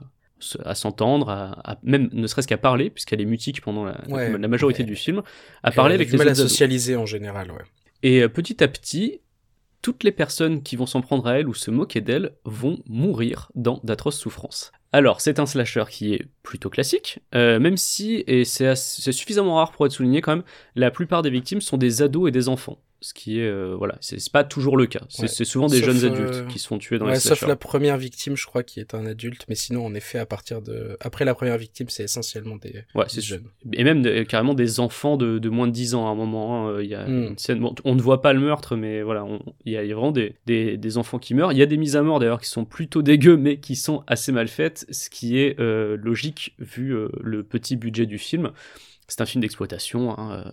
à 0.65 0.75
s'entendre, 0.75 1.29
à, 1.31 1.53
à- 1.73 1.79
même 1.83 2.09
ne 2.13 2.27
serait-ce 2.27 2.49
qu'à 2.49 2.59
parler, 2.59 2.91
puisqu'elle 2.91 3.21
est 3.21 3.25
mutique 3.27 3.61
pendant 3.61 3.85
la, 3.85 4.01
Ouais, 4.09 4.37
la 4.39 4.49
majorité 4.49 4.83
ouais. 4.83 4.87
du 4.89 4.97
film, 4.97 5.23
à 5.63 5.71
parler 5.71 5.95
avec 5.95 6.11
les 6.11 6.19
mal 6.19 6.29
à 6.29 6.31
autres 6.33 6.41
ados. 6.41 6.51
socialiser 6.51 6.97
en 6.97 7.07
général, 7.07 7.51
ouais. 7.51 7.63
Et 8.03 8.23
euh, 8.23 8.29
petit 8.29 8.63
à 8.65 8.69
petit, 8.69 9.21
toutes 9.83 10.05
les 10.05 10.13
personnes 10.13 10.63
qui 10.63 10.77
vont 10.77 10.87
s'en 10.87 11.01
prendre 11.01 11.27
à 11.27 11.39
elle 11.39 11.49
ou 11.49 11.55
se 11.55 11.71
moquer 11.71 12.01
d'elle 12.01 12.33
vont 12.45 12.83
mourir 12.87 13.51
dans 13.55 13.81
d'atroces 13.85 14.19
souffrances. 14.19 14.73
Alors, 14.93 15.21
c'est 15.21 15.39
un 15.39 15.47
slasher 15.47 15.85
qui 15.89 16.15
est 16.15 16.27
plutôt 16.43 16.69
classique, 16.69 17.21
euh, 17.35 17.61
même 17.61 17.77
si, 17.77 18.25
et 18.27 18.45
c'est 18.45 18.75
suffisamment 18.75 19.55
rare 19.57 19.71
pour 19.73 19.87
être 19.87 19.93
souligné 19.93 20.21
quand 20.21 20.35
même, 20.37 20.45
la 20.75 20.91
plupart 20.91 21.23
des 21.23 21.31
victimes 21.31 21.61
sont 21.61 21.77
des 21.77 22.03
ados 22.03 22.29
et 22.29 22.33
des 22.33 22.49
enfants. 22.49 22.79
Ce 23.03 23.15
qui 23.15 23.41
est, 23.41 23.47
euh, 23.49 23.75
voilà, 23.79 23.97
c'est 24.03 24.19
pas 24.31 24.45
toujours 24.45 24.77
le 24.77 24.85
cas. 24.85 25.01
C'est 25.09 25.23
Ouais. 25.23 25.29
souvent 25.47 25.69
des 25.69 25.79
Sauf, 25.81 25.87
jeunes 25.87 26.05
euh, 26.05 26.13
adultes 26.15 26.49
qui 26.49 26.59
se 26.59 26.67
font 26.69 26.77
tuer 26.77 26.99
dans 26.99 27.07
Ouais, 27.07 27.13
les 27.15 27.19
sauf 27.19 27.47
la 27.47 27.57
première 27.57 27.97
victime, 27.97 28.37
je 28.37 28.45
crois, 28.45 28.63
qui 28.63 28.79
est 28.79 28.93
un 28.93 29.07
adulte, 29.07 29.47
mais 29.49 29.55
sinon, 29.55 29.87
en 29.87 29.95
effet, 29.95 30.19
à 30.19 30.27
partir 30.27 30.61
de, 30.61 30.99
après 31.01 31.25
la 31.25 31.35
première 31.35 31.57
victime, 31.57 31.89
c'est 31.89 32.03
essentiellement 32.05 32.57
des, 32.57 32.85
Ouais, 32.95 33.07
des 33.15 33.23
jeunes. 33.23 33.45
et 33.73 33.85
même 33.85 34.03
de- 34.03 34.23
carrément 34.25 34.53
des 34.53 34.81
enfants 34.81 35.17
de, 35.17 35.39
de 35.39 35.49
moins 35.49 35.67
de 35.67 35.73
10 35.73 35.95
ans 35.95 36.09
à 36.09 36.11
un 36.11 36.15
moment. 36.15 36.69
hein, 36.69 36.81
Il 36.83 36.89
y 36.91 36.95
a 36.95 37.07
Mm. 37.09 37.29
une 37.29 37.39
scène, 37.39 37.61
bon, 37.61 37.75
on 37.85 37.95
ne 37.95 38.03
voit 38.03 38.21
pas 38.21 38.35
le 38.35 38.41
meurtre, 38.41 38.77
mais 38.77 39.01
voilà, 39.01 39.27
il 39.65 39.73
y, 39.73 39.77
a 39.79 39.83
il 39.83 39.89
y 39.89 39.93
a 39.93 39.95
vraiment 39.95 40.13
des, 40.13 40.35
des, 40.45 40.77
des 40.77 40.99
enfants 40.99 41.19
qui 41.19 41.33
meurent. 41.33 41.53
Il 41.53 41.59
y 41.59 41.63
a 41.63 41.67
des 41.67 41.79
mises 41.79 41.97
à 41.97 42.03
mort 42.03 42.19
d'ailleurs 42.21 42.41
qui 42.43 42.51
sont 42.51 42.67
plutôt 42.67 43.01
dégueu, 43.01 43.39
mais 43.39 43.61
qui 43.61 43.77
sont 43.77 44.05
assez 44.09 44.31
mal 44.31 44.49
faites, 44.49 44.85
ce 44.91 45.09
qui 45.09 45.39
est 45.39 45.59
euh, 45.59 45.97
logique 45.97 46.55
vu 46.59 46.95
euh, 46.95 47.09
le 47.23 47.45
petit 47.45 47.77
budget 47.77 48.05
du 48.05 48.19
film. 48.19 48.51
C'est 49.09 49.23
un 49.23 49.27
film 49.27 49.41
d'exploitation. 49.41 50.17
hein, 50.19 50.45
euh, 50.47 50.51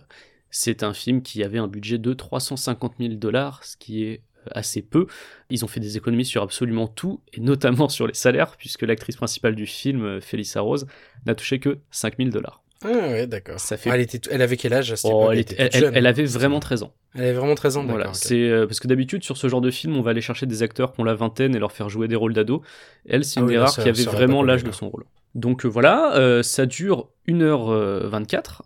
C'est 0.50 0.82
un 0.82 0.94
film 0.94 1.22
qui 1.22 1.42
avait 1.44 1.58
un 1.58 1.68
budget 1.68 1.98
de 1.98 2.12
350 2.12 2.94
000 3.00 3.14
dollars, 3.14 3.64
ce 3.64 3.76
qui 3.76 4.04
est 4.04 4.22
euh, 4.46 4.50
assez 4.52 4.82
peu. 4.82 5.06
Ils 5.50 5.64
ont 5.64 5.68
fait 5.68 5.80
des 5.80 5.96
économies 5.96 6.24
sur 6.24 6.42
absolument 6.42 6.86
tout, 6.88 7.20
et 7.32 7.40
notamment 7.40 7.88
sur 7.90 8.06
les 8.06 8.14
salaires, 8.14 8.56
puisque 8.56 8.82
l'actrice 8.82 9.16
principale 9.16 9.54
du 9.54 9.66
film, 9.66 10.02
euh, 10.04 10.20
Felissa 10.20 10.60
Rose, 10.60 10.86
n'a 11.26 11.34
touché 11.34 11.58
que 11.58 11.78
5000 11.90 12.30
dollars. 12.30 12.62
Ah 12.84 12.90
ouais, 12.92 13.26
d'accord. 13.26 13.58
Ça 13.58 13.76
fait- 13.76 13.90
Ah, 13.90 13.96
elle, 13.96 14.02
était, 14.02 14.20
elle 14.30 14.40
avait 14.40 14.56
quel 14.56 14.72
âge 14.72 14.92
à 14.92 14.96
cette 14.96 15.10
Oh, 15.12 15.30
elle, 15.32 15.40
était 15.40 15.56
elle, 15.58 15.90
elle 15.94 16.06
avait 16.06 16.24
vraiment 16.24 16.60
13 16.60 16.84
ans. 16.84 16.94
Elle 17.16 17.22
avait 17.22 17.32
vraiment 17.32 17.56
13 17.56 17.76
ans, 17.76 17.80
d'accord. 17.82 17.96
Voilà, 17.96 18.14
c'est 18.14 18.36
euh, 18.48 18.68
parce 18.68 18.78
que 18.78 18.86
d'habitude 18.86 19.24
sur 19.24 19.36
ce 19.36 19.48
genre 19.48 19.60
de 19.60 19.72
film, 19.72 19.96
on 19.96 20.00
va 20.00 20.12
aller 20.12 20.20
chercher 20.20 20.46
des 20.46 20.62
acteurs 20.62 20.92
qui 20.92 21.00
ont 21.00 21.04
la 21.04 21.14
vingtaine 21.14 21.56
et 21.56 21.58
leur 21.58 21.72
faire 21.72 21.88
jouer 21.88 22.06
des 22.06 22.14
rôles 22.14 22.34
d'ado. 22.34 22.62
Elle, 23.08 23.24
c'est 23.24 23.38
Ah 23.38 23.42
une 23.42 23.46
oui, 23.48 23.54
des 23.54 23.58
rares 23.58 23.74
qui 23.74 23.80
avait 23.88 24.04
vraiment 24.04 24.44
l'âge 24.44 24.62
de 24.62 24.70
son 24.70 24.88
rôle. 24.90 25.04
Donc 25.34 25.64
euh, 25.64 25.68
voilà, 25.68 26.14
euh, 26.18 26.44
ça 26.44 26.66
dure 26.66 27.08
1h24 27.26 28.62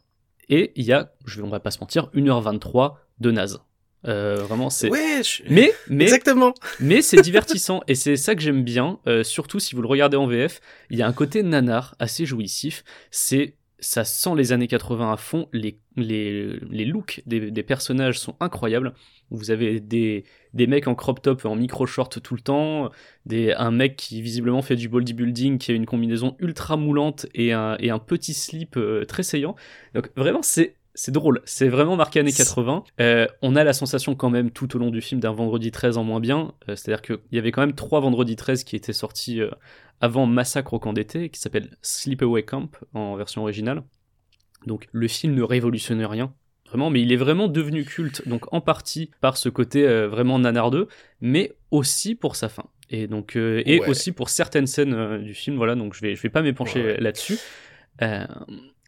et 0.48 0.72
il 0.76 0.84
y 0.84 0.92
a, 0.92 1.12
je 1.26 1.40
vais, 1.40 1.46
on 1.46 1.50
va 1.50 1.60
pas 1.60 1.70
se 1.70 1.78
mentir, 1.80 2.10
1h23 2.14 2.94
de 3.20 3.30
naze. 3.30 3.60
Euh, 4.08 4.34
vraiment, 4.36 4.68
c'est. 4.68 4.90
Ouais, 4.90 5.22
je- 5.22 5.42
Mais, 5.48 5.72
mais, 5.88 6.04
exactement. 6.04 6.54
mais 6.80 7.02
c'est 7.02 7.20
divertissant 7.22 7.82
et 7.86 7.94
c'est 7.94 8.16
ça 8.16 8.34
que 8.34 8.40
j'aime 8.40 8.64
bien, 8.64 8.98
euh, 9.06 9.22
surtout 9.22 9.60
si 9.60 9.76
vous 9.76 9.82
le 9.82 9.86
regardez 9.88 10.16
en 10.16 10.26
VF. 10.26 10.60
Il 10.90 10.98
y 10.98 11.02
a 11.02 11.06
un 11.06 11.12
côté 11.12 11.42
nanar 11.44 11.94
assez 12.00 12.26
jouissif. 12.26 12.82
C'est 13.12 13.54
ça 13.82 14.04
sent 14.04 14.30
les 14.36 14.52
années 14.52 14.68
80 14.68 15.12
à 15.12 15.16
fond, 15.16 15.48
les, 15.52 15.78
les, 15.96 16.56
les 16.70 16.84
looks 16.84 17.20
des, 17.26 17.50
des 17.50 17.62
personnages 17.62 18.18
sont 18.18 18.36
incroyables. 18.40 18.94
Vous 19.30 19.50
avez 19.50 19.80
des, 19.80 20.24
des 20.54 20.66
mecs 20.66 20.86
en 20.86 20.94
crop 20.94 21.20
top, 21.20 21.44
en 21.44 21.56
micro 21.56 21.84
short 21.84 22.22
tout 22.22 22.34
le 22.34 22.40
temps, 22.40 22.90
des, 23.26 23.52
un 23.52 23.72
mec 23.72 23.96
qui 23.96 24.22
visiblement 24.22 24.62
fait 24.62 24.76
du 24.76 24.88
bodybuilding, 24.88 25.58
qui 25.58 25.72
a 25.72 25.74
une 25.74 25.86
combinaison 25.86 26.36
ultra 26.38 26.76
moulante 26.76 27.26
et 27.34 27.52
un, 27.52 27.76
et 27.80 27.90
un 27.90 27.98
petit 27.98 28.34
slip 28.34 28.76
euh, 28.76 29.04
très 29.04 29.24
saillant. 29.24 29.56
Donc 29.94 30.10
vraiment, 30.16 30.42
c'est 30.42 30.76
c'est 30.94 31.10
drôle, 31.12 31.40
c'est 31.44 31.68
vraiment 31.68 31.96
marqué 31.96 32.20
années 32.20 32.32
80. 32.32 32.84
Euh, 33.00 33.26
on 33.40 33.56
a 33.56 33.64
la 33.64 33.72
sensation 33.72 34.14
quand 34.14 34.28
même 34.30 34.50
tout 34.50 34.76
au 34.76 34.78
long 34.78 34.90
du 34.90 35.00
film 35.00 35.20
d'un 35.20 35.32
vendredi 35.32 35.70
13 35.70 35.96
en 35.96 36.04
moins 36.04 36.20
bien. 36.20 36.52
Euh, 36.68 36.76
C'est-à-dire 36.76 37.00
qu'il 37.02 37.18
y 37.32 37.38
avait 37.38 37.50
quand 37.50 37.62
même 37.62 37.74
trois 37.74 38.00
vendredis 38.00 38.36
13 38.36 38.64
qui 38.64 38.76
étaient 38.76 38.92
sortis 38.92 39.40
euh, 39.40 39.50
avant 40.00 40.26
Massacre 40.26 40.74
au 40.74 40.78
camp 40.78 40.92
d'été, 40.92 41.28
qui 41.30 41.40
s'appelle 41.40 41.76
Sleepaway 41.82 42.42
Camp 42.42 42.68
en 42.92 43.16
version 43.16 43.42
originale. 43.42 43.82
Donc 44.66 44.88
le 44.92 45.08
film 45.08 45.34
ne 45.34 45.42
révolutionne 45.42 46.04
rien. 46.04 46.34
Vraiment, 46.68 46.88
mais 46.90 47.02
il 47.02 47.12
est 47.12 47.16
vraiment 47.16 47.48
devenu 47.48 47.84
culte, 47.84 48.26
donc 48.26 48.50
en 48.52 48.60
partie 48.62 49.10
par 49.20 49.36
ce 49.36 49.48
côté 49.50 49.84
vraiment 50.06 50.38
nanardeux, 50.38 50.88
mais 51.20 51.52
aussi 51.70 52.14
pour 52.14 52.34
sa 52.34 52.48
fin. 52.48 52.64
Et 52.88 53.06
donc 53.08 53.36
et 53.36 53.80
Ouais. 53.80 53.88
aussi 53.88 54.10
pour 54.12 54.30
certaines 54.30 54.66
scènes 54.66 55.18
du 55.22 55.34
film, 55.34 55.56
voilà. 55.56 55.74
Donc 55.74 55.94
je 55.94 56.00
vais 56.00 56.14
je 56.16 56.22
vais 56.22 56.30
pas 56.30 56.40
m'épancher 56.40 56.82
Ouais. 56.82 57.00
là-dessus. 57.00 57.38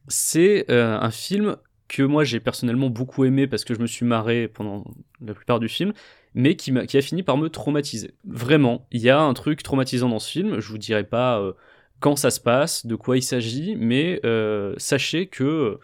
C'est 0.08 0.64
un 0.70 1.10
film 1.10 1.56
que 1.88 2.02
moi 2.02 2.24
j'ai 2.24 2.40
personnellement 2.40 2.90
beaucoup 2.90 3.24
aimé 3.24 3.46
parce 3.46 3.64
que 3.64 3.74
je 3.74 3.80
me 3.80 3.86
suis 3.86 4.06
marré 4.06 4.48
pendant 4.48 4.84
la 5.20 5.34
plupart 5.34 5.60
du 5.60 5.68
film, 5.68 5.92
mais 6.34 6.56
qui, 6.56 6.72
a 6.76 7.02
fini 7.02 7.22
par 7.22 7.36
me 7.36 7.48
traumatiser. 7.48 8.14
Vraiment, 8.26 8.86
il 8.90 9.00
y 9.00 9.10
a 9.10 9.20
un 9.20 9.34
truc 9.34 9.62
traumatisant 9.62 10.08
dans 10.08 10.18
ce 10.18 10.30
film, 10.30 10.60
je 10.60 10.68
vous 10.68 10.78
dirai 10.78 11.04
pas 11.04 11.38
euh, 11.38 11.52
quand 12.00 12.16
ça 12.16 12.30
se 12.30 12.40
passe, 12.40 12.86
de 12.86 12.96
quoi 12.96 13.16
il 13.16 13.22
s'agit, 13.22 13.76
mais 13.76 14.20
euh, 14.24 14.74
sachez 14.76 15.26
que 15.26 15.44
euh, 15.44 15.80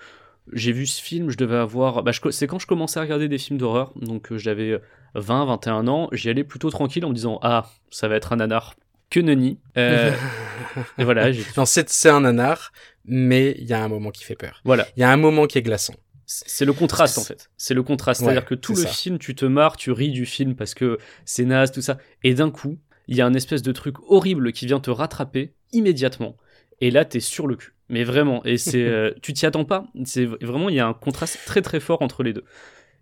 j'ai 0.53 0.73
vu 0.73 0.87
ce 0.87 1.01
film, 1.01 1.31
je 1.31 1.37
devais 1.37 1.57
avoir... 1.57 2.03
Bah, 2.03 2.13
c'est 2.31 2.47
quand 2.47 2.59
je 2.59 2.67
commençais 2.67 2.99
à 2.99 3.03
regarder 3.03 3.29
des 3.29 3.39
films 3.39 3.59
d'horreur, 3.59 3.93
donc 3.97 4.33
euh, 4.33 4.39
j'avais 4.39 4.81
20, 5.15 5.47
21 5.47 5.89
ans, 5.89 6.09
j'y 6.13 6.29
allais 6.29 6.45
plutôt 6.45 6.71
tranquille 6.71 7.05
en 7.05 7.11
me 7.11 7.15
disant 7.15 7.39
«Ah, 7.43 7.71
ça 7.91 8.09
va 8.09 8.17
être 8.17 8.33
un 8.33 8.37
nanar». 8.37 8.75
Que 9.11 9.19
nenni. 9.19 9.59
Euh, 9.77 10.13
et 10.99 11.05
voilà, 11.05 11.31
Non, 11.57 11.65
c'est 11.65 12.09
un 12.09 12.21
nanar, 12.21 12.71
mais 13.05 13.57
il 13.59 13.67
y 13.67 13.73
a 13.73 13.83
un 13.83 13.89
moment 13.89 14.11
qui 14.11 14.25
fait 14.25 14.37
peur. 14.37 14.61
voilà. 14.65 14.87
Il 14.97 15.01
y 15.01 15.05
a 15.05 15.11
un 15.11 15.17
moment 15.17 15.47
qui 15.47 15.59
est 15.59 15.63
glaçant. 15.63 15.95
C'est 16.27 16.65
le 16.65 16.73
contraste 16.73 17.19
en 17.19 17.23
fait. 17.25 17.51
C'est 17.57 17.75
le 17.75 17.83
contraste. 17.83 18.21
Ouais, 18.21 18.27
C'est-à-dire 18.27 18.45
que 18.45 18.55
tout 18.55 18.75
le 18.77 18.83
ça. 18.83 18.89
film, 18.89 19.19
tu 19.19 19.35
te 19.35 19.45
marres, 19.45 19.77
tu 19.77 19.91
ris 19.91 20.11
du 20.11 20.27
film 20.27 20.55
parce 20.55 20.75
que 20.75 20.99
c'est 21.25 21.45
naze, 21.45 21.73
tout 21.73 21.83
ça. 21.83 21.99
Et 22.23 22.35
d'un 22.35 22.53
coup, 22.53 22.79
il 23.09 23.17
y 23.17 23.21
a 23.21 23.27
un 23.27 23.35
espèce 23.35 23.63
de 23.63 23.73
truc 23.73 23.97
horrible 24.09 24.53
qui 24.53 24.67
vient 24.67 24.79
te 24.79 24.91
rattraper 24.91 25.55
immédiatement. 25.73 26.37
Et 26.81 26.93
là, 26.93 27.05
t'es 27.05 27.19
sur 27.19 27.49
le 27.49 27.57
cul. 27.57 27.75
Mais 27.89 28.05
vraiment. 28.05 28.45
Et 28.45 28.59
c'est, 28.59 28.85
euh, 28.87 29.11
tu 29.23 29.33
t'y 29.33 29.45
attends 29.45 29.65
pas. 29.65 29.87
C'est 30.05 30.25
vraiment, 30.25 30.69
il 30.69 30.77
y 30.77 30.81
a 30.81 30.87
un 30.87 30.95
contraste 30.95 31.41
très 31.47 31.63
très 31.63 31.81
fort 31.81 32.01
entre 32.01 32.23
les 32.23 32.33
deux. 32.33 32.45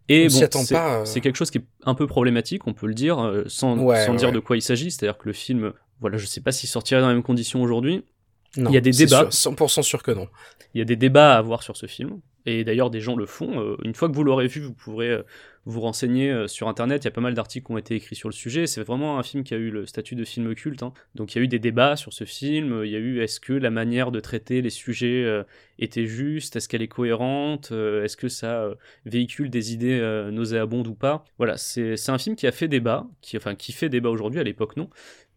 Et 0.08 0.28
On 0.30 0.40
bon, 0.40 0.48
c'est 0.64 0.74
euh. 0.74 1.04
c'est 1.04 1.20
quelque 1.20 1.36
chose 1.36 1.50
qui 1.50 1.58
est 1.58 1.64
un 1.84 1.94
peu 1.94 2.06
problématique, 2.06 2.66
on 2.66 2.72
peut 2.72 2.86
le 2.86 2.94
dire, 2.94 3.18
euh, 3.22 3.44
sans, 3.46 3.76
Ouais, 3.78 4.06
sans 4.06 4.14
dire 4.14 4.32
de 4.32 4.38
quoi 4.38 4.56
il 4.56 4.62
s'agit. 4.62 4.90
C'est-à-dire 4.90 5.18
que 5.18 5.26
le 5.28 5.34
film, 5.34 5.74
voilà, 6.00 6.16
je 6.16 6.24
sais 6.24 6.40
pas 6.40 6.50
s'il 6.50 6.70
sortirait 6.70 7.02
dans 7.02 7.08
les 7.08 7.14
mêmes 7.14 7.22
conditions 7.22 7.62
aujourd'hui. 7.62 8.04
Non, 8.56 8.70
Il 8.70 8.74
y 8.74 8.76
a 8.76 8.80
des 8.80 8.92
débats. 8.92 9.30
sûr, 9.30 9.52
100% 9.52 9.82
sûr 9.82 10.02
que 10.02 10.10
non. 10.10 10.28
Il 10.74 10.78
y 10.78 10.82
a 10.82 10.84
des 10.84 10.96
débats 10.96 11.34
à 11.34 11.38
avoir 11.38 11.62
sur 11.62 11.76
ce 11.76 11.86
film. 11.86 12.20
Et 12.46 12.64
d'ailleurs, 12.64 12.88
des 12.90 13.00
gens 13.00 13.14
le 13.14 13.26
font. 13.26 13.60
Euh, 13.60 13.76
une 13.84 13.94
fois 13.94 14.08
que 14.08 14.14
vous 14.14 14.24
l'aurez 14.24 14.46
vu, 14.46 14.60
vous 14.62 14.72
pourrez 14.72 15.10
euh, 15.10 15.22
vous 15.66 15.80
renseigner 15.82 16.30
euh, 16.30 16.46
sur 16.46 16.66
Internet. 16.68 17.04
Il 17.04 17.06
y 17.06 17.08
a 17.08 17.10
pas 17.10 17.20
mal 17.20 17.34
d'articles 17.34 17.66
qui 17.66 17.72
ont 17.72 17.76
été 17.78 17.94
écrits 17.94 18.16
sur 18.16 18.28
le 18.30 18.32
sujet. 18.32 18.66
C'est 18.66 18.82
vraiment 18.82 19.18
un 19.18 19.22
film 19.22 19.44
qui 19.44 19.52
a 19.52 19.58
eu 19.58 19.70
le 19.70 19.84
statut 19.84 20.14
de 20.14 20.24
film 20.24 20.54
culte. 20.54 20.82
hein. 20.82 20.94
Donc 21.14 21.34
il 21.34 21.38
y 21.38 21.40
a 21.42 21.44
eu 21.44 21.48
des 21.48 21.58
débats 21.58 21.96
sur 21.96 22.14
ce 22.14 22.24
film. 22.24 22.84
Il 22.84 22.90
y 22.90 22.96
a 22.96 23.00
eu 23.00 23.20
est-ce 23.20 23.38
que 23.38 23.52
la 23.52 23.70
manière 23.70 24.10
de 24.12 24.20
traiter 24.20 24.62
les 24.62 24.70
sujets 24.70 25.26
était 25.78 26.06
juste? 26.06 26.56
Est-ce 26.56 26.68
qu'elle 26.70 26.80
est 26.80 26.88
cohérente? 26.88 27.70
Est-ce 27.72 28.16
que 28.16 28.28
ça 28.28 28.70
véhicule 29.04 29.50
des 29.50 29.74
idées 29.74 30.00
nauséabondes 30.32 30.86
ou 30.88 30.94
pas? 30.94 31.24
Voilà, 31.36 31.58
c'est 31.58 31.96
c'est 31.96 32.12
un 32.12 32.18
film 32.18 32.34
qui 32.34 32.46
a 32.46 32.52
fait 32.52 32.68
débat, 32.68 33.06
qui, 33.20 33.36
enfin, 33.36 33.54
qui 33.54 33.72
fait 33.72 33.90
débat 33.90 34.08
aujourd'hui, 34.08 34.40
à 34.40 34.44
l'époque 34.44 34.76
non, 34.76 34.88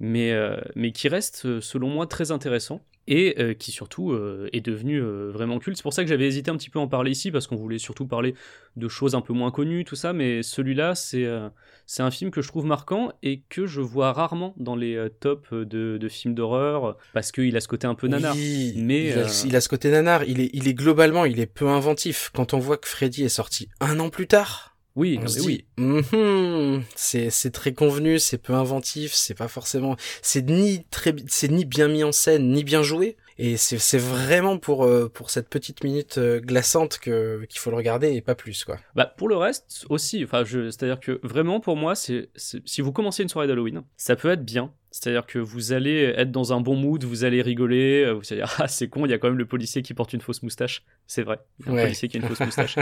mais, 0.02 0.34
euh, 0.34 0.58
mais 0.76 0.92
qui 0.92 1.08
reste, 1.08 1.46
euh, 1.46 1.62
selon 1.62 1.88
moi, 1.88 2.08
très 2.08 2.32
intéressant 2.32 2.82
et 3.08 3.36
euh, 3.40 3.54
qui 3.56 3.72
surtout 3.72 4.12
euh, 4.12 4.48
est 4.54 4.62
devenu 4.62 5.02
euh, 5.02 5.32
vraiment 5.32 5.58
culte. 5.58 5.76
C'est 5.78 5.84
pour 5.84 5.94
ça 5.94 6.04
que 6.04 6.10
j'avais 6.10 6.28
hésité 6.28 6.52
un 6.52 6.56
petit 6.58 6.70
peu 6.70 6.78
à 6.80 6.84
en 6.84 6.88
parler 6.88 7.12
ici, 7.12 7.32
parce 7.32 7.48
qu'on 7.48 7.56
voulait 7.56 7.80
surtout 7.80 8.06
parler 8.06 8.36
de 8.76 8.88
choses 8.88 9.16
un 9.16 9.22
peu 9.22 9.34
moins 9.34 9.52
connues, 9.52 9.86
tout 9.86 9.96
ça, 9.96 10.14
mais 10.14 10.44
celui-là, 10.44 10.94
c'est 10.96 11.26
euh, 11.26 11.50
c'est 11.88 12.04
un 12.04 12.12
film 12.12 12.32
que 12.32 12.42
je 12.42 12.48
trouve 12.48 12.66
marquant 12.66 13.12
et 13.22 13.42
que 13.50 13.66
je 13.66 13.82
vois 13.82 14.14
rarement 14.14 14.54
dans 14.58 14.76
les 14.76 14.96
euh, 14.96 15.10
tops 15.10 15.52
de, 15.52 15.98
de 16.00 16.10
films 16.10 16.36
d'horreur, 16.36 16.98
parce 17.14 17.32
qu'il 17.32 17.56
a 17.58 17.60
ce 17.60 17.68
côté 17.68 17.88
un 17.88 17.96
peu 17.96 18.08
nanar. 18.08 18.36
Oui, 18.36 18.74
mais, 18.78 19.08
il, 19.08 19.14
a, 19.14 19.18
euh, 19.26 19.28
il 19.46 19.56
a 19.56 19.62
ce 19.62 19.70
côté 19.70 19.90
nanar. 19.90 20.24
Il 20.26 20.40
est, 20.40 20.50
il 20.54 20.68
est 20.68 20.74
globalement, 20.76 21.26
il 21.26 21.40
est 21.40 21.48
peu 21.48 21.68
inventif. 21.68 22.30
Quand 22.34 22.54
on 22.54 22.60
voit 22.60 22.78
que 22.78 22.88
Freddy 22.88 23.24
est 23.24 23.30
sorti 23.30 23.68
un 23.80 24.00
an 24.00 24.10
plus 24.10 24.28
tard, 24.28 24.70
Oui, 24.95 25.19
on 25.23 25.27
se 25.27 25.39
dit, 25.39 25.45
oui. 25.45 25.65
Mhm, 25.77 26.84
c'est 26.95 27.30
c'est 27.30 27.51
très 27.51 27.73
convenu, 27.73 28.19
c'est 28.19 28.38
peu 28.38 28.54
inventif, 28.54 29.13
c'est 29.13 29.34
pas 29.34 29.47
forcément, 29.47 29.95
c'est 30.21 30.49
ni 30.49 30.84
très, 30.91 31.15
c'est 31.27 31.49
ni 31.49 31.63
bien 31.63 31.88
mis 31.88 32.04
en 32.04 32.12
scène, 32.12 32.51
ni 32.51 32.63
bien 32.63 32.84
joué. 32.84 33.15
Et 33.38 33.58
c'est 33.58 33.98
vraiment 33.98 34.58
pour 34.58 34.84
euh, 34.86 35.10
pour 35.10 35.30
cette 35.30 35.50
petite 35.50 35.84
minute 35.84 36.17
euh, 36.17 36.39
glaçante 36.39 37.00
que 37.00 37.46
qu'il 37.50 37.60
faut 37.60 37.70
le 37.72 37.76
regarder 37.78 38.13
et 38.13 38.22
pas 38.22 38.36
plus 38.36 38.63
quoi. 38.65 38.78
Bah, 38.96 39.06
pour 39.17 39.30
le 39.30 39.36
reste 39.38 39.86
aussi, 39.89 40.24
enfin, 40.24 40.44
c'est-à-dire 40.46 41.00
que 41.00 41.20
vraiment 41.24 41.60
pour 41.60 41.76
moi, 41.78 41.96
c'est, 41.96 42.30
si 42.36 42.82
vous 42.82 42.91
commencez 42.91 43.24
une 43.24 43.30
soirée 43.30 43.48
d'Halloween, 43.48 43.84
ça 43.98 44.15
peut 44.15 44.30
être 44.32 44.44
bien. 44.46 44.74
C'est-à-dire 44.94 45.26
que 45.26 45.39
vous 45.39 45.72
allez 45.72 46.13
être 46.17 46.32
dans 46.32 46.52
un 46.52 46.60
bon 46.60 46.76
mood, 46.76 47.02
vous 47.06 47.24
allez 47.24 47.41
rigoler, 47.41 48.04
euh, 48.06 48.12
vous 48.12 48.24
allez 48.32 48.41
dire 48.41 48.54
ah 48.60 48.67
c'est 48.67 48.89
con, 48.89 49.06
il 49.06 49.10
y 49.10 49.13
a 49.13 49.17
quand 49.17 49.30
même 49.30 49.38
le 49.38 49.46
policier 49.46 49.82
qui 49.82 49.94
porte 49.94 50.12
une 50.13 50.20
fausse 50.22 50.44
moustache. 50.44 50.84
C'est 51.08 51.24
vrai, 51.24 51.39
il 51.60 51.65
y 51.65 51.70
a 51.70 51.72
un 51.72 51.76
Ouais. 51.76 51.84
policier 51.84 52.10
qui 52.10 52.17
a 52.17 52.20
une 52.20 52.28
fausse 52.28 52.41
moustache. 52.41 52.76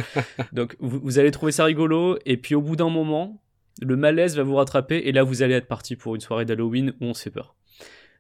Donc 0.51 0.75
vous, 0.79 0.99
vous 1.03 1.19
allez 1.19 1.29
trouver 1.31 1.51
ça 1.51 1.65
rigolo, 1.65 2.17
et 2.25 2.37
puis 2.37 2.55
au 2.55 2.61
bout 2.61 2.75
d'un 2.75 2.89
moment, 2.89 3.41
le 3.81 3.95
malaise 3.95 4.35
va 4.35 4.41
vous 4.43 4.55
rattraper, 4.55 4.97
et 5.07 5.11
là 5.11 5.21
vous 5.23 5.43
allez 5.43 5.53
être 5.53 5.67
parti 5.67 5.95
pour 5.95 6.15
une 6.15 6.21
soirée 6.21 6.45
d'Halloween 6.45 6.93
où 6.99 7.05
on 7.05 7.13
se 7.13 7.21
fait 7.21 7.29
peur. 7.29 7.55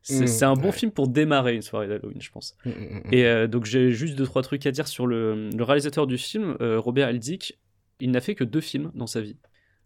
C'est, 0.01 0.23
Mm, 0.23 0.27
c'est 0.27 0.45
un 0.45 0.53
bon 0.53 0.67
ouais. 0.67 0.71
film 0.71 0.91
pour 0.91 1.07
démarrer 1.07 1.53
une 1.55 1.61
soirée 1.61 1.87
d'Halloween, 1.87 2.21
je 2.21 2.31
pense. 2.31 2.55
Mm, 2.65 2.69
mm. 2.69 3.01
Et 3.11 3.25
euh, 3.25 3.47
donc 3.47 3.65
j'ai 3.65 3.91
juste 3.91 4.15
deux 4.15 4.25
trois 4.25 4.41
trucs 4.41 4.65
à 4.65 4.71
dire 4.71 4.87
sur 4.87 5.05
le, 5.07 5.49
le 5.49 5.63
réalisateur 5.63 6.07
du 6.07 6.17
film, 6.17 6.55
euh, 6.61 6.79
Robert 6.79 7.09
Eldick. 7.09 7.59
Il 7.99 8.11
n'a 8.11 8.21
fait 8.21 8.33
que 8.35 8.43
deux 8.45 8.61
films 8.61 8.91
dans 8.95 9.07
sa 9.07 9.19
vie. 9.21 9.35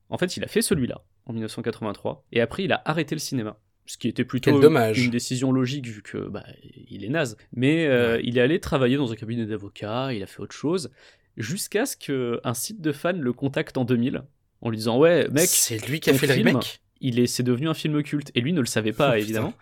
En 0.10 0.18
fait, 0.20 0.38
il 0.38 0.44
a 0.44 0.48
fait 0.48 0.62
celui-là 0.62 1.02
en 1.26 1.34
1983 1.34 2.26
et 2.32 2.42
après 2.42 2.64
il 2.64 2.72
a 2.72 2.82
arrêté 2.86 3.16
le 3.16 3.20
cinéma, 3.20 3.58
ce 3.88 3.98
qui 3.98 4.08
était 4.08 4.24
plutôt 4.26 4.52
une 4.62 5.10
décision 5.10 5.52
logique 5.52 5.88
vu 5.88 6.02
que 6.04 6.18
bah, 6.30 6.44
il 6.90 7.04
est 7.04 7.10
naze. 7.10 7.36
Mais 7.54 7.88
euh, 7.88 8.16
Ouais. 8.18 8.22
il 8.24 8.38
est 8.38 8.42
allé 8.42 8.60
travailler 8.60 8.98
dans 8.98 9.12
un 9.12 9.16
cabinet 9.16 9.46
d'avocat, 9.48 10.14
il 10.14 10.22
a 10.22 10.28
fait 10.28 10.42
autre 10.42 10.54
chose, 10.56 10.92
jusqu'à 11.38 11.86
ce 11.88 11.98
qu'un 11.98 12.54
site 12.54 12.82
de 12.82 12.92
fans 12.92 13.14
le 13.14 13.34
contacte 13.34 13.78
en 13.78 13.86
2000 13.86 14.22
en 14.62 14.70
lui 14.70 14.78
disant 14.78 15.00
ouais 15.00 15.28
mec 15.32 15.48
c'est 15.48 15.84
lui 15.88 16.00
qui 16.00 16.12
a 16.12 16.14
fait 16.14 16.28
le 16.28 16.34
film, 16.34 16.48
remake? 16.50 16.82
Il 17.04 17.20
est, 17.20 17.28
c'est 17.28 17.44
devenu 17.44 17.68
un 17.70 17.76
film 17.76 18.02
culte. 18.02 18.32
Et 18.34 18.42
lui 18.42 18.52
ne 18.54 18.60
le 18.60 18.66
savait 18.66 18.94
pas, 18.94 19.12
Oh, 19.14 19.18
évidemment. 19.18 19.54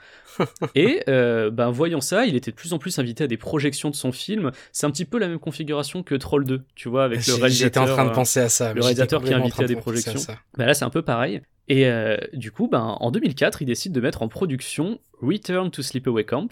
et 0.76 1.04
euh, 1.10 1.52
ben, 1.52 1.70
voyant 1.72 2.00
ça, 2.00 2.26
il 2.26 2.36
était 2.36 2.52
de 2.52 2.56
plus 2.56 2.72
en 2.72 2.78
plus 2.80 2.98
invité 3.00 3.26
à 3.26 3.28
des 3.28 3.36
projections 3.38 3.90
de 3.90 3.96
son 3.96 4.12
film. 4.14 4.52
C'est 4.72 4.86
un 4.86 4.92
petit 4.92 5.04
peu 5.06 5.20
la 5.20 5.28
même 5.28 5.40
configuration 5.40 6.04
que 6.04 6.16
Troll 6.16 6.46
2, 6.46 6.64
tu 6.76 6.88
vois, 6.88 7.04
avec 7.04 7.26
le 7.28 7.34
réalisateur. 7.34 7.50
J'étais 7.50 7.80
en 7.80 7.94
train 7.96 8.06
de 8.06 8.12
euh, 8.12 8.14
penser 8.14 8.40
à 8.40 8.48
ça. 8.50 8.74
le 8.74 8.82
réalisateur 8.82 9.22
qui 9.24 9.32
est 9.32 9.36
invité 9.36 9.64
à 9.64 9.68
des 9.68 9.76
projections. 9.76 10.18
ça. 10.18 10.38
Ben 10.58 10.66
là, 10.66 10.74
c'est 10.74 10.86
un 10.86 10.90
peu 10.90 11.02
pareil. 11.02 11.42
Et 11.68 11.86
euh, 11.88 12.18
du 12.34 12.52
coup, 12.52 12.68
ben, 12.68 12.96
en 13.00 13.12
2004, 13.12 13.62
il 13.62 13.66
décide 13.66 13.92
de 13.92 14.02
mettre 14.02 14.22
en 14.22 14.28
production 14.28 15.00
Return 15.22 15.70
to 15.72 15.82
Sleepaway 15.82 16.24
Camp, 16.26 16.50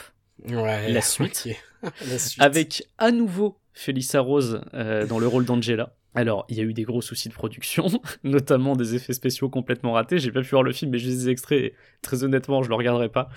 Ouais. 0.50 0.90
La 0.92 1.02
suite. 1.02 1.48
ok. 1.84 1.92
La 2.10 2.20
suite. 2.20 2.42
avec 2.42 2.88
à 2.98 3.12
nouveau 3.12 3.58
Felissa 3.74 4.20
Rose 4.22 4.62
euh, 4.74 5.06
dans 5.06 5.20
le 5.20 5.28
rôle 5.28 5.46
d'Angela. 5.46 5.94
Alors, 6.16 6.46
il 6.50 6.58
y 6.58 6.60
a 6.60 6.64
eu 6.64 6.74
des 6.74 6.84
gros 6.84 7.02
soucis 7.02 7.30
de 7.30 7.34
production, 7.34 7.86
notamment 8.24 8.76
des 8.76 8.96
effets 8.96 9.14
spéciaux 9.14 9.50
complètement 9.50 9.94
ratés. 9.94 10.18
J'ai 10.20 10.32
pas 10.32 10.42
pu 10.42 10.50
voir 10.50 10.64
le 10.64 10.74
film, 10.74 10.92
mais 10.92 10.98
j'ai 10.98 11.10
des 11.10 11.30
extraits. 11.30 11.60
Et 11.64 11.74
très 12.02 12.24
honnêtement, 12.24 12.64
je 12.64 12.70
le 12.70 12.76
regarderai 12.76 13.10
pas. 13.10 13.30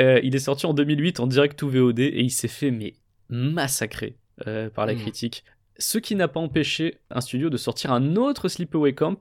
Euh, 0.00 0.20
il 0.22 0.36
est 0.36 0.40
sorti 0.40 0.66
en 0.66 0.74
2008 0.74 1.18
en 1.20 1.26
direct 1.26 1.60
ou 1.62 1.68
VOD 1.68 1.98
et 1.98 2.20
il 2.20 2.30
s'est 2.30 2.46
fait 2.48 2.70
mais 2.70 2.94
massacrer 3.30 4.16
euh, 4.46 4.70
par 4.70 4.86
la 4.86 4.94
Mm. 4.94 4.98
critique. 4.98 5.44
Ce 5.78 5.98
qui 5.98 6.14
n'a 6.14 6.28
pas 6.28 6.40
empêché 6.40 6.98
un 7.10 7.20
studio 7.20 7.50
de 7.50 7.56
sortir 7.56 7.92
un 7.92 8.16
autre 8.16 8.48
Sleepaway 8.48 8.94
Camp 8.94 9.18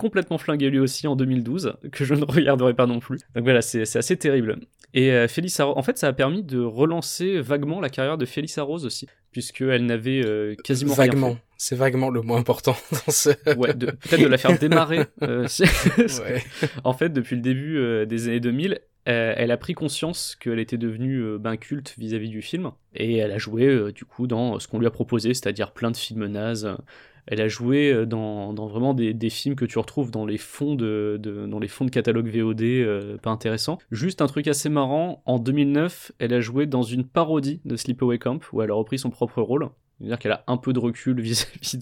complètement 0.00 0.38
flingué 0.38 0.70
lui 0.70 0.78
aussi 0.78 1.06
en 1.06 1.14
2012 1.14 1.74
que 1.92 2.04
je 2.06 2.14
ne 2.14 2.24
regarderai 2.28 2.72
pas 2.72 2.86
non 2.86 3.00
plus. 3.00 3.18
Donc 3.34 3.44
voilà, 3.44 3.60
c'est 3.60 3.82
assez 3.96 4.16
terrible. 4.16 4.56
Et 4.94 5.12
euh, 5.12 5.28
Félix 5.28 5.60
en 5.60 5.82
fait, 5.82 5.98
ça 5.98 6.08
a 6.08 6.12
permis 6.14 6.42
de 6.42 6.58
relancer 6.58 7.38
vaguement 7.40 7.80
la 7.80 7.90
carrière 7.90 8.16
de 8.18 8.24
Félix 8.24 8.56
Arrose 8.58 8.86
aussi, 8.86 9.06
puisqu'elle 9.30 9.84
n'avait 9.84 10.24
euh, 10.24 10.54
quasiment 10.64 10.94
rien 10.94 11.06
Vaguement. 11.06 11.36
C'est 11.58 11.76
vaguement 11.76 12.08
le 12.08 12.22
moins 12.22 12.38
important 12.38 12.74
dans 12.92 13.12
ce. 13.12 13.30
fait. 13.34 13.56
Ouais, 13.56 13.74
peut-être 13.74 14.22
de 14.22 14.26
la 14.26 14.38
faire 14.38 14.58
démarrer. 14.58 15.04
euh, 15.22 15.46
Ouais. 15.98 16.42
en 16.82 16.94
fait, 16.94 17.10
depuis 17.10 17.36
le 17.36 17.42
début 17.42 17.76
euh, 17.76 18.06
des 18.06 18.28
années 18.28 18.40
2000, 18.40 18.80
euh, 19.08 19.34
elle 19.36 19.50
a 19.50 19.56
pris 19.56 19.74
conscience 19.74 20.36
qu'elle 20.40 20.58
était 20.58 20.78
devenue 20.78 21.20
euh, 21.22 21.38
ben, 21.38 21.56
culte 21.56 21.94
vis-à-vis 21.98 22.28
du 22.28 22.42
film, 22.42 22.70
et 22.94 23.16
elle 23.18 23.32
a 23.32 23.38
joué 23.38 23.66
euh, 23.66 23.92
du 23.92 24.04
coup 24.04 24.26
dans 24.26 24.58
ce 24.58 24.68
qu'on 24.68 24.78
lui 24.78 24.86
a 24.86 24.90
proposé, 24.90 25.34
c'est-à-dire 25.34 25.72
plein 25.72 25.90
de 25.90 25.96
films 25.96 26.26
nazes. 26.26 26.76
Elle 27.30 27.40
a 27.40 27.48
joué 27.48 27.90
euh, 27.92 28.04
dans, 28.04 28.52
dans 28.52 28.66
vraiment 28.66 28.92
des, 28.92 29.14
des 29.14 29.30
films 29.30 29.54
que 29.56 29.64
tu 29.64 29.78
retrouves 29.78 30.10
dans 30.10 30.26
les 30.26 30.36
fonds 30.38 30.74
de, 30.74 31.18
de- 31.22 31.46
dans 31.46 31.58
les 31.58 31.68
fonds 31.68 31.86
de 31.86 31.90
catalogue 31.90 32.28
VOD, 32.28 32.62
euh, 32.62 33.16
pas 33.16 33.30
intéressant. 33.30 33.78
Juste 33.90 34.20
un 34.20 34.26
truc 34.26 34.46
assez 34.48 34.68
marrant, 34.68 35.22
en 35.24 35.38
2009, 35.38 36.12
elle 36.18 36.34
a 36.34 36.40
joué 36.40 36.66
dans 36.66 36.82
une 36.82 37.04
parodie 37.04 37.60
de 37.64 37.76
Sleepaway 37.76 38.18
Camp 38.18 38.40
où 38.52 38.60
elle 38.60 38.70
a 38.70 38.74
repris 38.74 38.98
son 38.98 39.08
propre 39.10 39.40
rôle. 39.40 39.70
C'est-à-dire 39.98 40.18
qu'elle 40.18 40.32
a 40.32 40.44
un 40.46 40.56
peu 40.56 40.72
de 40.72 40.78
recul 40.78 41.20
vis-à-vis 41.20 41.78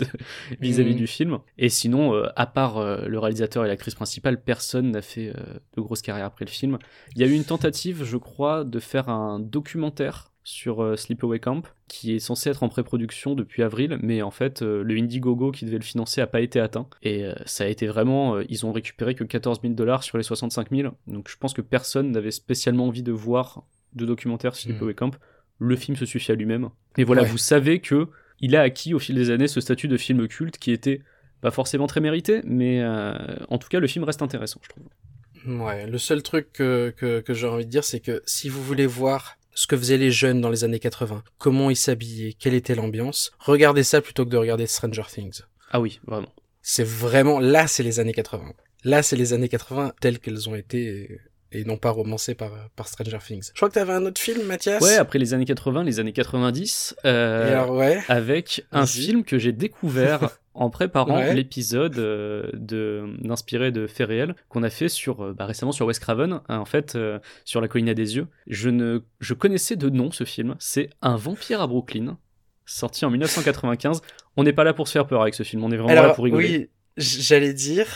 Mhm. 0.60 0.94
du 0.96 1.06
film. 1.06 1.38
Et 1.56 1.68
sinon, 1.68 2.14
euh, 2.14 2.26
à 2.36 2.46
part 2.46 2.78
euh, 2.78 3.06
le 3.06 3.18
réalisateur 3.18 3.64
et 3.64 3.68
l'actrice 3.68 3.94
principale, 3.94 4.42
personne 4.42 4.90
n'a 4.90 5.02
fait 5.02 5.28
euh, 5.28 5.40
de 5.76 5.80
grosse 5.80 6.02
carrière 6.02 6.26
après 6.26 6.44
le 6.44 6.50
film. 6.50 6.78
Il 7.14 7.20
y 7.20 7.24
a 7.24 7.28
eu 7.28 7.32
une 7.34 7.44
tentative, 7.44 8.02
je 8.04 8.16
crois, 8.16 8.64
de 8.64 8.78
faire 8.80 9.08
un 9.08 9.38
documentaire 9.38 10.32
sur 10.48 10.82
euh, 10.82 10.96
Sleepaway 10.96 11.38
Camp, 11.40 11.62
qui 11.88 12.14
est 12.14 12.18
censé 12.20 12.48
être 12.48 12.62
en 12.62 12.70
pré-production 12.70 13.34
depuis 13.34 13.62
avril, 13.62 13.98
mais 14.02 14.22
en 14.22 14.30
fait, 14.30 14.62
euh, 14.62 14.82
le 14.82 14.96
Indiegogo 14.96 15.52
qui 15.52 15.66
devait 15.66 15.76
le 15.76 15.84
financer 15.84 16.22
a 16.22 16.26
pas 16.26 16.40
été 16.40 16.58
atteint. 16.58 16.86
Et 17.02 17.24
euh, 17.24 17.34
ça 17.44 17.64
a 17.64 17.66
été 17.66 17.86
vraiment. 17.86 18.40
ils 18.40 18.64
ont 18.64 18.72
récupéré 18.72 19.14
que 19.14 19.24
14 19.24 19.60
000 19.60 19.74
dollars 19.74 20.02
sur 20.02 20.16
les 20.16 20.24
65 20.24 20.70
000. 20.70 20.92
Donc 21.06 21.28
je 21.28 21.36
pense 21.36 21.52
que 21.52 21.60
personne 21.60 22.10
n'avait 22.12 22.30
spécialement 22.30 22.86
envie 22.86 23.02
de 23.02 23.12
voir 23.12 23.62
de 23.94 24.06
documentaire 24.06 24.54
sur 24.54 24.70
Sleepaway 24.70 24.94
Camp. 24.94 25.10
Le 25.58 25.76
film 25.76 25.96
se 25.96 26.06
suffit 26.06 26.32
à 26.32 26.34
lui-même. 26.34 26.70
Mais 26.96 27.04
voilà, 27.04 27.22
Ouais. 27.22 27.28
vous 27.28 27.38
savez 27.38 27.80
que 27.80 28.08
il 28.40 28.54
a 28.56 28.62
acquis 28.62 28.94
au 28.94 28.98
fil 28.98 29.16
des 29.16 29.30
années 29.30 29.48
ce 29.48 29.60
statut 29.60 29.88
de 29.88 29.96
film 29.96 30.28
culte 30.28 30.58
qui 30.58 30.70
était 30.72 31.02
pas 31.40 31.50
forcément 31.50 31.86
très 31.86 32.00
mérité, 32.00 32.40
mais 32.44 32.80
euh, 32.82 33.14
en 33.48 33.58
tout 33.58 33.68
cas, 33.68 33.80
le 33.80 33.86
film 33.86 34.04
reste 34.04 34.22
intéressant, 34.22 34.60
je 34.62 34.68
trouve. 34.68 35.60
Ouais, 35.60 35.86
le 35.86 35.98
seul 35.98 36.22
truc 36.22 36.52
que, 36.52 36.92
que, 36.96 37.20
que 37.20 37.32
j'ai 37.34 37.46
envie 37.46 37.64
de 37.64 37.70
dire, 37.70 37.84
c'est 37.84 38.00
que 38.00 38.22
si 38.26 38.48
vous 38.48 38.62
voulez 38.62 38.86
voir 38.86 39.37
ce 39.58 39.66
que 39.66 39.76
faisaient 39.76 39.96
les 39.96 40.12
jeunes 40.12 40.40
dans 40.40 40.50
les 40.50 40.62
années 40.62 40.78
80, 40.78 41.24
comment 41.36 41.68
ils 41.68 41.74
s'habillaient, 41.74 42.32
quelle 42.32 42.54
était 42.54 42.76
l'ambiance, 42.76 43.32
regardez 43.40 43.82
ça 43.82 44.00
plutôt 44.00 44.24
que 44.24 44.30
de 44.30 44.36
regarder 44.36 44.68
Stranger 44.68 45.02
Things. 45.12 45.40
Ah 45.72 45.80
oui, 45.80 45.98
vraiment. 46.06 46.32
C'est 46.62 46.86
vraiment, 46.86 47.40
là, 47.40 47.66
c'est 47.66 47.82
les 47.82 47.98
années 47.98 48.12
80. 48.12 48.52
Là, 48.84 49.02
c'est 49.02 49.16
les 49.16 49.32
années 49.32 49.48
80 49.48 49.94
telles 50.00 50.20
qu'elles 50.20 50.48
ont 50.48 50.54
été 50.54 51.20
et, 51.52 51.64
non 51.64 51.76
pas 51.76 51.90
romancées 51.90 52.34
par, 52.34 52.50
par 52.76 52.88
Stranger 52.88 53.18
Things. 53.26 53.50
Je 53.52 53.56
crois 53.56 53.68
que 53.68 53.74
t'avais 53.74 53.92
un 53.92 54.04
autre 54.04 54.20
film, 54.20 54.42
Mathias? 54.46 54.82
Ouais, 54.82 54.96
après 54.96 55.18
les 55.18 55.34
années 55.34 55.44
80, 55.44 55.84
les 55.84 56.00
années 56.00 56.12
90, 56.12 56.96
euh, 57.04 57.52
alors, 57.52 57.70
ouais. 57.76 58.00
avec 58.08 58.64
un 58.72 58.86
film 58.86 59.24
que 59.24 59.38
j'ai 59.38 59.52
découvert 59.52 60.38
en 60.54 60.70
préparant 60.70 61.16
Ouais. 61.18 61.34
l'épisode 61.34 61.98
euh, 61.98 62.50
de 62.54 63.04
d'inspiré 63.20 63.70
de 63.70 63.86
faits 63.86 64.08
réels 64.08 64.34
qu'on 64.48 64.62
a 64.62 64.70
fait 64.70 64.88
sur 64.88 65.22
euh, 65.22 65.32
bah, 65.32 65.46
récemment 65.46 65.72
sur 65.72 65.86
Wes 65.86 65.98
Craven 65.98 66.40
hein, 66.48 66.58
en 66.58 66.64
fait 66.64 66.96
euh, 66.96 67.18
sur 67.44 67.60
la 67.60 67.68
colline 67.68 67.88
à 67.88 67.94
des 67.94 68.16
yeux 68.16 68.26
je 68.48 68.68
ne 68.68 69.00
je 69.20 69.34
connaissais 69.34 69.76
de 69.76 69.88
nom 69.88 70.10
ce 70.10 70.24
film 70.24 70.56
c'est 70.58 70.90
un 71.00 71.16
vampire 71.16 71.60
à 71.60 71.68
Brooklyn 71.68 72.18
sorti 72.66 73.04
en 73.04 73.10
1995 73.10 74.02
on 74.36 74.42
n'est 74.42 74.52
pas 74.52 74.64
là 74.64 74.74
pour 74.74 74.88
se 74.88 74.92
faire 74.92 75.06
peur 75.06 75.22
avec 75.22 75.34
ce 75.34 75.44
film 75.44 75.62
on 75.62 75.70
est 75.70 75.76
vraiment 75.76 76.02
là 76.02 76.10
pour 76.10 76.24
rigoler 76.24 76.48
oui, 76.48 76.68
j'allais 76.98 77.52
dire, 77.54 77.86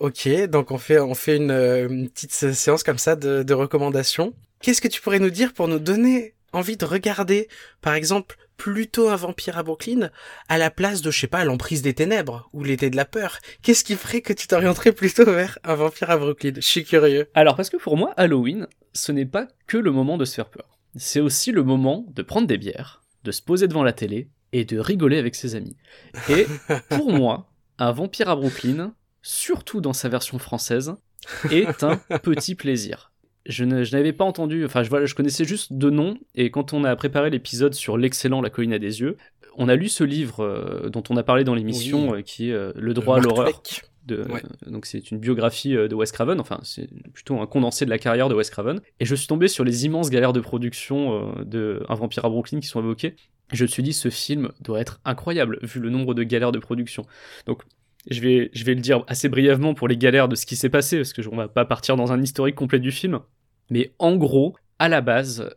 ok, 0.00 0.28
donc 0.48 0.70
on 0.70 0.78
fait, 0.78 0.98
on 0.98 1.14
fait 1.14 1.36
une, 1.36 1.50
euh, 1.50 1.88
une 1.88 2.08
petite 2.10 2.32
sé- 2.32 2.54
séance 2.54 2.82
comme 2.82 2.98
ça 2.98 3.16
de, 3.16 3.42
de 3.42 3.54
recommandations. 3.54 4.34
Qu'est-ce 4.60 4.80
que 4.80 4.88
tu 4.88 5.00
pourrais 5.00 5.18
nous 5.20 5.30
dire 5.30 5.52
pour 5.52 5.68
nous 5.68 5.78
donner 5.78 6.34
envie 6.52 6.76
de 6.76 6.84
regarder, 6.84 7.48
par 7.80 7.94
exemple, 7.94 8.36
plutôt 8.56 9.08
un 9.08 9.16
vampire 9.16 9.56
à 9.56 9.62
Brooklyn 9.62 10.10
à 10.48 10.58
la 10.58 10.70
place 10.70 11.00
de, 11.00 11.10
je 11.10 11.20
sais 11.20 11.26
pas, 11.28 11.44
l'emprise 11.44 11.80
des 11.80 11.94
ténèbres 11.94 12.50
ou 12.52 12.62
l'été 12.64 12.90
de 12.90 12.96
la 12.96 13.04
peur? 13.06 13.38
Qu'est-ce 13.62 13.84
qui 13.84 13.94
ferait 13.94 14.20
que 14.20 14.32
tu 14.32 14.48
t'orienterais 14.48 14.92
plutôt 14.92 15.24
vers 15.24 15.58
un 15.64 15.74
vampire 15.76 16.10
à 16.10 16.16
Brooklyn 16.18 16.52
Je 16.56 16.60
suis 16.60 16.84
curieux. 16.84 17.28
Alors, 17.34 17.56
parce 17.56 17.70
que 17.70 17.78
pour 17.78 17.96
moi, 17.96 18.12
Halloween, 18.16 18.66
ce 18.92 19.12
n'est 19.12 19.24
pas 19.26 19.48
que 19.66 19.78
le 19.78 19.92
moment 19.92 20.18
de 20.18 20.24
se 20.24 20.34
faire 20.34 20.50
peur. 20.50 20.78
C'est 20.96 21.20
aussi 21.20 21.52
le 21.52 21.62
moment 21.62 22.04
de 22.12 22.22
prendre 22.22 22.46
des 22.48 22.58
bières, 22.58 23.02
de 23.24 23.30
se 23.30 23.40
poser 23.40 23.68
devant 23.68 23.84
la 23.84 23.92
télé 23.92 24.28
et 24.52 24.64
de 24.64 24.78
rigoler 24.78 25.18
avec 25.18 25.36
ses 25.36 25.54
amis. 25.54 25.76
Et 26.28 26.46
pour 26.90 27.12
moi, 27.12 27.46
un 27.78 27.92
vampire 27.92 28.28
à 28.28 28.36
Brooklyn, 28.36 28.92
surtout 29.22 29.80
dans 29.80 29.92
sa 29.92 30.08
version 30.08 30.38
française, 30.38 30.94
est 31.50 31.82
un 31.84 31.96
petit 32.22 32.54
plaisir. 32.54 33.12
Je 33.46 33.64
n'avais 33.64 34.12
pas 34.12 34.24
entendu, 34.24 34.64
enfin 34.64 34.82
je, 34.82 34.90
voilà, 34.90 35.06
je 35.06 35.14
connaissais 35.14 35.44
juste 35.44 35.72
deux 35.72 35.90
noms, 35.90 36.18
et 36.34 36.50
quand 36.50 36.72
on 36.72 36.84
a 36.84 36.94
préparé 36.96 37.30
l'épisode 37.30 37.74
sur 37.74 37.96
l'excellent 37.96 38.40
La 38.42 38.50
colline 38.50 38.72
à 38.74 38.78
des 38.78 39.00
yeux, 39.00 39.16
on 39.56 39.68
a 39.68 39.74
lu 39.76 39.88
ce 39.88 40.04
livre 40.04 40.44
euh, 40.44 40.88
dont 40.90 41.02
on 41.10 41.16
a 41.16 41.22
parlé 41.22 41.42
dans 41.44 41.54
l'émission, 41.54 42.10
Oui. 42.10 42.18
euh, 42.18 42.22
qui 42.22 42.50
est 42.50 42.52
euh, 42.52 42.72
Le 42.76 42.94
droit 42.94 43.16
à 43.16 43.20
l'horreur 43.20 43.48
Fleck. 43.48 43.82
de, 44.06 44.22
Ouais. 44.30 44.42
donc 44.66 44.86
c'est 44.86 45.10
une 45.10 45.18
biographie 45.18 45.72
de 45.74 45.94
Wes 45.94 46.12
Craven, 46.12 46.38
enfin 46.38 46.60
c'est 46.62 46.88
plutôt 47.12 47.40
un 47.40 47.46
condensé 47.46 47.84
de 47.84 47.90
la 47.90 47.98
carrière 47.98 48.28
de 48.28 48.34
Wes 48.34 48.48
Craven, 48.50 48.80
et 49.00 49.04
je 49.04 49.14
suis 49.14 49.26
tombé 49.26 49.48
sur 49.48 49.64
les 49.64 49.86
immenses 49.86 50.10
galères 50.10 50.32
de 50.32 50.40
production 50.40 51.34
de 51.44 51.82
Un 51.88 51.94
vampire 51.94 52.24
à 52.26 52.28
Brooklyn 52.28 52.60
qui 52.60 52.68
sont 52.68 52.80
évoquées. 52.80 53.16
Je 53.52 53.64
me 53.64 53.68
suis 53.68 53.82
dit 53.82 53.92
ce 53.92 54.10
film 54.10 54.52
doit 54.60 54.80
être 54.80 55.00
incroyable 55.04 55.58
vu 55.62 55.80
le 55.80 55.90
nombre 55.90 56.14
de 56.14 56.22
galères 56.22 56.52
de 56.52 56.58
production. 56.60 57.04
Donc 57.46 57.62
je 58.08 58.20
vais, 58.20 58.50
le 58.54 58.80
dire 58.80 59.04
assez 59.08 59.28
brièvement 59.28 59.74
pour 59.74 59.88
les 59.88 59.96
galères 59.96 60.28
de 60.28 60.36
ce 60.36 60.46
qui 60.46 60.56
s'est 60.56 60.70
passé, 60.70 60.96
parce 60.96 61.12
que 61.12 61.26
on 61.28 61.36
va 61.36 61.48
pas 61.48 61.64
partir 61.64 61.96
dans 61.96 62.12
un 62.12 62.22
historique 62.22 62.54
complet 62.54 62.78
du 62.78 62.90
film. 62.90 63.20
Mais 63.70 63.92
en 63.98 64.16
gros, 64.16 64.56
à 64.78 64.88
la 64.88 65.00
base, 65.00 65.54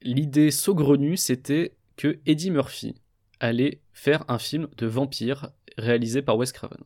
l'idée 0.00 0.50
saugrenue, 0.50 1.16
c'était 1.16 1.74
que 1.96 2.18
Eddie 2.26 2.50
Murphy 2.50 2.94
allait 3.40 3.80
faire 3.92 4.24
un 4.28 4.38
film 4.38 4.68
de 4.78 4.86
vampire 4.86 5.50
réalisé 5.76 6.22
par 6.22 6.36
Wes 6.36 6.52
Craven. 6.52 6.80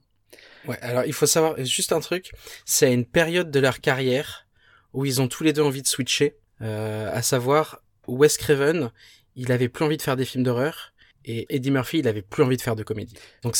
Ouais, 0.67 0.79
alors 0.81 1.05
il 1.05 1.13
faut 1.13 1.27
savoir 1.27 1.63
juste 1.65 1.93
un 1.93 2.01
truc, 2.01 2.33
c'est 2.65 2.87
à 2.87 2.91
une 2.91 3.05
période 3.05 3.51
de 3.51 3.61
leur 3.61 3.81
carrière 3.81 4.47
où 4.93 5.05
ils 5.05 5.21
ont 5.21 5.29
tous 5.29 5.45
les 5.45 5.53
deux 5.53 5.63
envie 5.63 5.83
de 5.83 5.87
switcher, 5.87 6.37
euh, 6.63 7.11
à 7.13 7.23
savoir 7.23 7.83
Wes 8.09 8.37
Craven, 8.37 8.91
il 9.37 9.53
avait 9.53 9.69
plus 9.69 9.85
envie 9.85 9.97
de 9.97 10.03
faire 10.03 10.17
des 10.17 10.25
films 10.25 10.45
d'horreur 10.45 10.93
et 11.25 11.47
Eddie 11.55 11.71
Murphy, 11.71 11.99
il 11.99 12.09
avait 12.09 12.23
plus 12.23 12.43
envie 12.43 12.57
de 12.57 12.63
faire 12.63 12.77
de 12.77 12.83
comédie. 12.83 13.17
Donc 13.43 13.57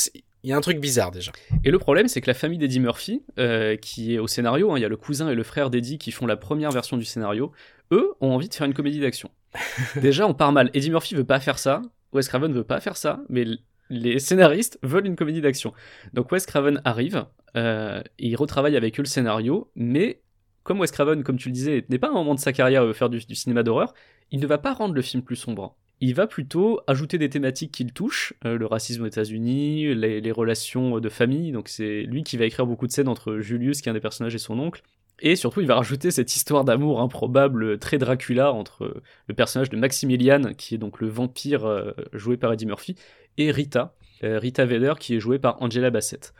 il 0.47 0.51
y 0.51 0.53
a 0.53 0.55
un 0.55 0.61
truc 0.61 0.79
bizarre 0.79 1.11
déjà. 1.11 1.33
Et 1.65 1.71
le 1.71 1.77
problème, 1.77 2.07
c'est 2.07 2.21
que 2.21 2.27
la 2.27 2.33
famille 2.33 2.57
d'Eddie 2.57 2.79
Murphy, 2.79 3.21
euh, 3.37 3.75
qui 3.75 4.15
est 4.15 4.19
au 4.19 4.27
scénario, 4.27 4.71
hein, 4.71 4.77
il 4.77 4.81
y 4.81 4.85
a 4.85 4.87
le 4.87 4.95
cousin 4.95 5.29
et 5.29 5.35
le 5.35 5.43
frère 5.43 5.69
d'Eddie 5.69 5.97
qui 5.97 6.11
font 6.11 6.25
la 6.25 6.37
première 6.37 6.71
version 6.71 6.95
du 6.95 7.03
scénario, 7.03 7.51
eux 7.91 8.13
ont 8.21 8.31
envie 8.31 8.47
de 8.47 8.53
faire 8.53 8.65
une 8.65 8.73
comédie 8.73 9.01
d'action. 9.01 9.29
Déjà, 9.97 10.25
on 10.25 10.33
part 10.33 10.53
mal. 10.53 10.71
Eddie 10.73 10.89
Murphy 10.89 11.15
veut 11.15 11.25
pas 11.25 11.41
faire 11.41 11.59
ça, 11.59 11.81
Wes 12.13 12.25
Craven 12.29 12.53
veut 12.53 12.63
pas 12.63 12.79
faire 12.79 12.95
ça, 12.95 13.19
mais 13.27 13.43
les 13.89 14.19
scénaristes 14.19 14.79
veulent 14.83 15.05
une 15.05 15.17
comédie 15.17 15.41
d'action. 15.41 15.73
Donc 16.13 16.31
Wes 16.31 16.45
Craven 16.45 16.81
arrive, 16.85 17.25
euh, 17.57 18.01
et 18.17 18.27
il 18.27 18.35
retravaille 18.37 18.77
avec 18.77 18.97
eux 19.01 19.03
le 19.03 19.09
scénario, 19.09 19.69
mais 19.75 20.21
comme 20.63 20.79
Wes 20.79 20.91
Craven, 20.91 21.23
comme 21.23 21.37
tu 21.37 21.49
le 21.49 21.53
disais, 21.53 21.83
n'est 21.89 21.99
pas 21.99 22.07
un 22.07 22.13
moment 22.13 22.35
de 22.35 22.39
sa 22.39 22.53
carrière 22.53 22.83
à 22.83 22.93
faire 22.93 23.09
du, 23.09 23.19
du 23.19 23.35
cinéma 23.35 23.63
d'horreur, 23.63 23.93
il 24.31 24.39
ne 24.39 24.47
va 24.47 24.59
pas 24.59 24.71
rendre 24.71 24.93
le 24.93 25.01
film 25.01 25.23
plus 25.23 25.35
sombre. 25.35 25.75
Il 25.99 26.13
va 26.13 26.27
plutôt 26.27 26.79
ajouter 26.85 27.17
des 27.17 27.29
thématiques 27.29 27.71
qu'il 27.71 27.91
touche, 27.91 28.33
euh, 28.45 28.57
le 28.57 28.65
racisme 28.65 29.03
aux 29.03 29.07
États-Unis, 29.07 29.95
les, 29.95 30.31
relations 30.31 30.99
de 30.99 31.09
famille. 31.09 31.51
Donc 31.51 31.69
c'est 31.69 32.03
lui 32.03 32.23
qui 32.23 32.37
va 32.37 32.45
écrire 32.45 32.67
beaucoup 32.67 32.87
de 32.87 32.91
scènes 32.91 33.07
entre 33.07 33.39
Julius, 33.39 33.81
qui 33.81 33.89
est 33.89 33.91
un 33.91 33.93
des 33.93 33.99
personnages, 33.99 34.35
et 34.35 34.39
son 34.39 34.59
oncle. 34.59 34.83
Et 35.19 35.35
surtout, 35.35 35.61
il 35.61 35.67
va 35.67 35.75
rajouter 35.75 36.11
cette 36.11 36.35
histoire 36.35 36.63
d'amour 36.63 37.01
improbable, 37.01 37.79
très 37.79 37.97
Dracula, 37.97 38.53
entre 38.53 39.01
le 39.27 39.33
personnage 39.33 39.69
de 39.69 39.77
Maximilian, 39.77 40.53
qui 40.53 40.75
est 40.75 40.77
donc 40.77 40.99
le 40.99 41.07
vampire 41.07 41.65
euh, 41.65 41.91
joué 42.13 42.37
par 42.37 42.53
Eddie 42.53 42.67
Murphy, 42.67 42.95
et 43.37 43.51
Rita, 43.51 43.95
euh, 44.23 44.37
Rita 44.37 44.65
Vader, 44.65 44.93
qui 44.99 45.15
est 45.15 45.19
jouée 45.19 45.39
par 45.39 45.61
Angela 45.61 45.89
Bassett. 45.89 46.33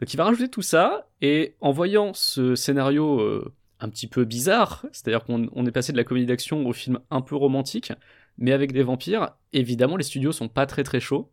Donc 0.00 0.12
il 0.12 0.16
va 0.16 0.24
rajouter 0.24 0.48
tout 0.48 0.62
ça, 0.62 1.08
et 1.20 1.54
en 1.60 1.70
voyant 1.70 2.14
ce 2.14 2.54
scénario 2.54 3.20
euh, 3.20 3.52
un 3.80 3.90
petit 3.90 4.06
peu 4.06 4.24
bizarre, 4.24 4.86
c'est-à-dire 4.92 5.24
qu'on 5.24 5.48
on 5.52 5.66
est 5.66 5.70
passé 5.70 5.92
de 5.92 5.98
la 5.98 6.04
comédie 6.04 6.26
d'action 6.26 6.66
au 6.66 6.72
film 6.72 7.00
un 7.10 7.20
peu 7.20 7.36
romantique, 7.36 7.92
mais 8.38 8.52
avec 8.52 8.72
des 8.72 8.82
vampires, 8.82 9.30
évidemment 9.52 9.96
les 9.96 10.04
studios 10.04 10.32
sont 10.32 10.48
pas 10.48 10.66
très 10.66 10.84
très 10.84 11.00
chauds, 11.00 11.30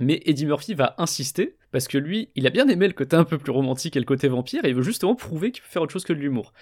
mais 0.00 0.22
Eddie 0.26 0.46
Murphy 0.46 0.74
va 0.74 0.94
insister, 0.98 1.56
parce 1.72 1.88
que 1.88 1.98
lui, 1.98 2.30
il 2.34 2.46
a 2.46 2.50
bien 2.50 2.68
aimé 2.68 2.86
le 2.86 2.94
côté 2.94 3.16
un 3.16 3.24
peu 3.24 3.38
plus 3.38 3.52
romantique 3.52 3.96
et 3.96 4.00
le 4.00 4.06
côté 4.06 4.28
vampire, 4.28 4.64
et 4.64 4.68
il 4.68 4.74
veut 4.74 4.82
justement 4.82 5.14
prouver 5.14 5.50
qu'il 5.50 5.62
peut 5.62 5.68
faire 5.68 5.82
autre 5.82 5.92
chose 5.92 6.04
que 6.04 6.12
de 6.12 6.18
l'humour. 6.18 6.52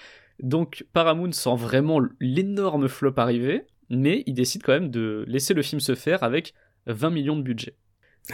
Donc 0.40 0.84
Paramount 0.92 1.32
sent 1.32 1.56
vraiment 1.56 2.00
l'énorme 2.20 2.88
flop 2.88 3.14
arriver, 3.16 3.66
mais 3.90 4.22
il 4.26 4.34
décide 4.34 4.62
quand 4.62 4.72
même 4.72 4.90
de 4.90 5.24
laisser 5.28 5.54
le 5.54 5.62
film 5.62 5.80
se 5.80 5.94
faire 5.94 6.22
avec 6.22 6.54
20 6.86 7.10
millions 7.10 7.36
de 7.36 7.42
budget. 7.42 7.76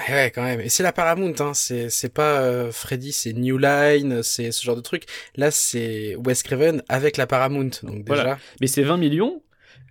Eh 0.09 0.13
Ouais, 0.13 0.31
quand 0.35 0.43
même. 0.43 0.61
Et 0.61 0.69
c'est 0.69 0.83
la 0.83 0.93
Paramount, 0.93 1.35
hein. 1.41 1.53
C'est, 1.55 1.91
c'est 1.91 2.13
pas 2.13 2.41
euh, 2.41 2.73
Freddy, 2.73 3.13
c'est 3.13 3.35
New 3.35 3.59
Line, 3.59 4.23
c'est 4.23 4.51
ce 4.51 4.65
genre 4.65 4.77
de 4.77 4.81
truc. 4.81 5.05
Là, 5.37 5.51
c'est 5.51 6.17
Wes 6.17 6.43
Craven 6.43 6.83
avec 6.89 7.17
la 7.17 7.27
Paramount. 7.27 7.71
Donc 7.83 8.05
déjà, 8.05 8.23
Voilà. 8.23 8.39
Mais 8.61 8.67
c'est 8.67 8.83
20 8.83 8.97
millions, 8.97 9.43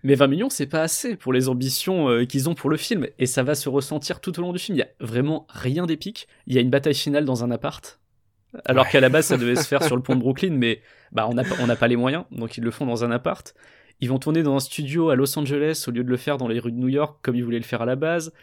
mais 0.04 0.16
20 0.16 0.28
millions, 0.28 0.50
c'est 0.50 0.68
pas 0.68 0.82
assez 0.82 1.16
pour 1.16 1.34
les 1.34 1.50
ambitions 1.50 2.10
euh, 2.10 2.26
qu'ils 2.26 2.50
ont 2.50 2.56
pour 2.56 2.70
le 2.70 2.78
film, 2.78 3.08
et 3.20 3.26
ça 3.26 3.44
va 3.44 3.56
se 3.56 3.70
ressentir 3.70 4.20
tout 4.22 4.38
au 4.40 4.42
long 4.42 4.52
du 4.54 4.60
film. 4.60 4.78
Il 4.78 4.80
y 4.80 4.84
a 4.84 4.90
vraiment 5.00 5.46
rien 5.50 5.86
d'épique. 5.86 6.28
Il 6.48 6.54
y 6.54 6.58
a 6.58 6.62
une 6.62 6.70
bataille 6.70 6.96
finale 6.96 7.26
dans 7.26 7.44
un 7.44 7.52
appart, 7.52 8.00
alors 8.66 8.86
Ouais. 8.86 8.92
qu'à 8.92 9.00
la 9.00 9.10
base, 9.10 9.28
ça 9.28 9.38
devait 9.38 9.56
se 9.56 9.68
faire 9.68 9.84
sur 9.84 9.96
le 9.96 10.02
pont 10.02 10.16
de 10.16 10.20
Brooklyn, 10.22 10.52
mais 10.52 10.82
bah, 11.12 11.28
on 11.30 11.34
n'a 11.34 11.44
pas, 11.44 11.56
on 11.60 11.68
n'a 11.68 11.76
pas 11.76 11.88
les 11.88 11.96
moyens, 11.96 12.26
donc 12.32 12.58
ils 12.58 12.64
le 12.64 12.72
font 12.72 12.86
dans 12.86 13.04
un 13.04 13.12
appart. 13.12 13.54
Ils 14.00 14.10
vont 14.10 14.18
tourner 14.18 14.42
dans 14.42 14.56
un 14.56 14.60
studio 14.60 15.10
à 15.10 15.16
Los 15.16 15.38
Angeles 15.38 15.86
au 15.88 15.92
lieu 15.92 16.04
de 16.04 16.10
le 16.10 16.18
faire 16.18 16.38
dans 16.38 16.48
les 16.48 16.60
rues 16.60 16.72
de 16.72 16.78
New 16.78 16.88
York 16.90 17.20
comme 17.22 17.36
ils 17.36 17.44
voulaient 17.44 17.60
le 17.60 17.64
faire 17.64 17.84
à 17.84 17.86
la 17.86 17.96
base. 17.96 18.34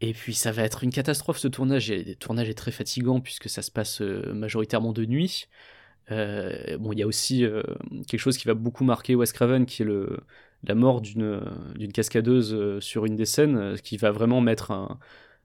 Et 0.00 0.12
puis 0.12 0.34
ça 0.34 0.50
va 0.50 0.62
être 0.64 0.82
une 0.82 0.90
catastrophe 0.90 1.38
ce 1.38 1.46
tournage. 1.48 1.90
Et 1.90 2.02
le 2.02 2.14
tournage 2.16 2.48
est 2.48 2.54
très 2.54 2.72
fatigant 2.72 3.20
puisque 3.20 3.48
ça 3.48 3.62
se 3.62 3.70
passe 3.70 4.02
euh, 4.02 4.32
majoritairement 4.34 4.92
de 4.92 5.04
nuit. 5.04 5.46
Euh, 6.10 6.76
bon, 6.78 6.92
il 6.92 6.98
y 6.98 7.02
a 7.02 7.06
aussi 7.06 7.44
euh, 7.44 7.62
quelque 8.08 8.18
chose 8.20 8.36
qui 8.36 8.46
va 8.48 8.54
beaucoup 8.54 8.82
marquer 8.84 9.14
Wes 9.14 9.32
Craven, 9.32 9.64
qui 9.64 9.82
est 9.82 9.84
le, 9.84 10.18
la 10.66 10.74
mort 10.74 11.00
d'une 11.00 11.40
d'une 11.76 11.92
cascadeuse 11.92 12.54
euh, 12.54 12.80
sur 12.80 13.06
une 13.06 13.16
des 13.16 13.24
scènes, 13.24 13.56
euh, 13.56 13.76
qui 13.76 13.96
va 13.96 14.10
vraiment 14.10 14.40
mettre 14.40 14.70
un, 14.70 14.98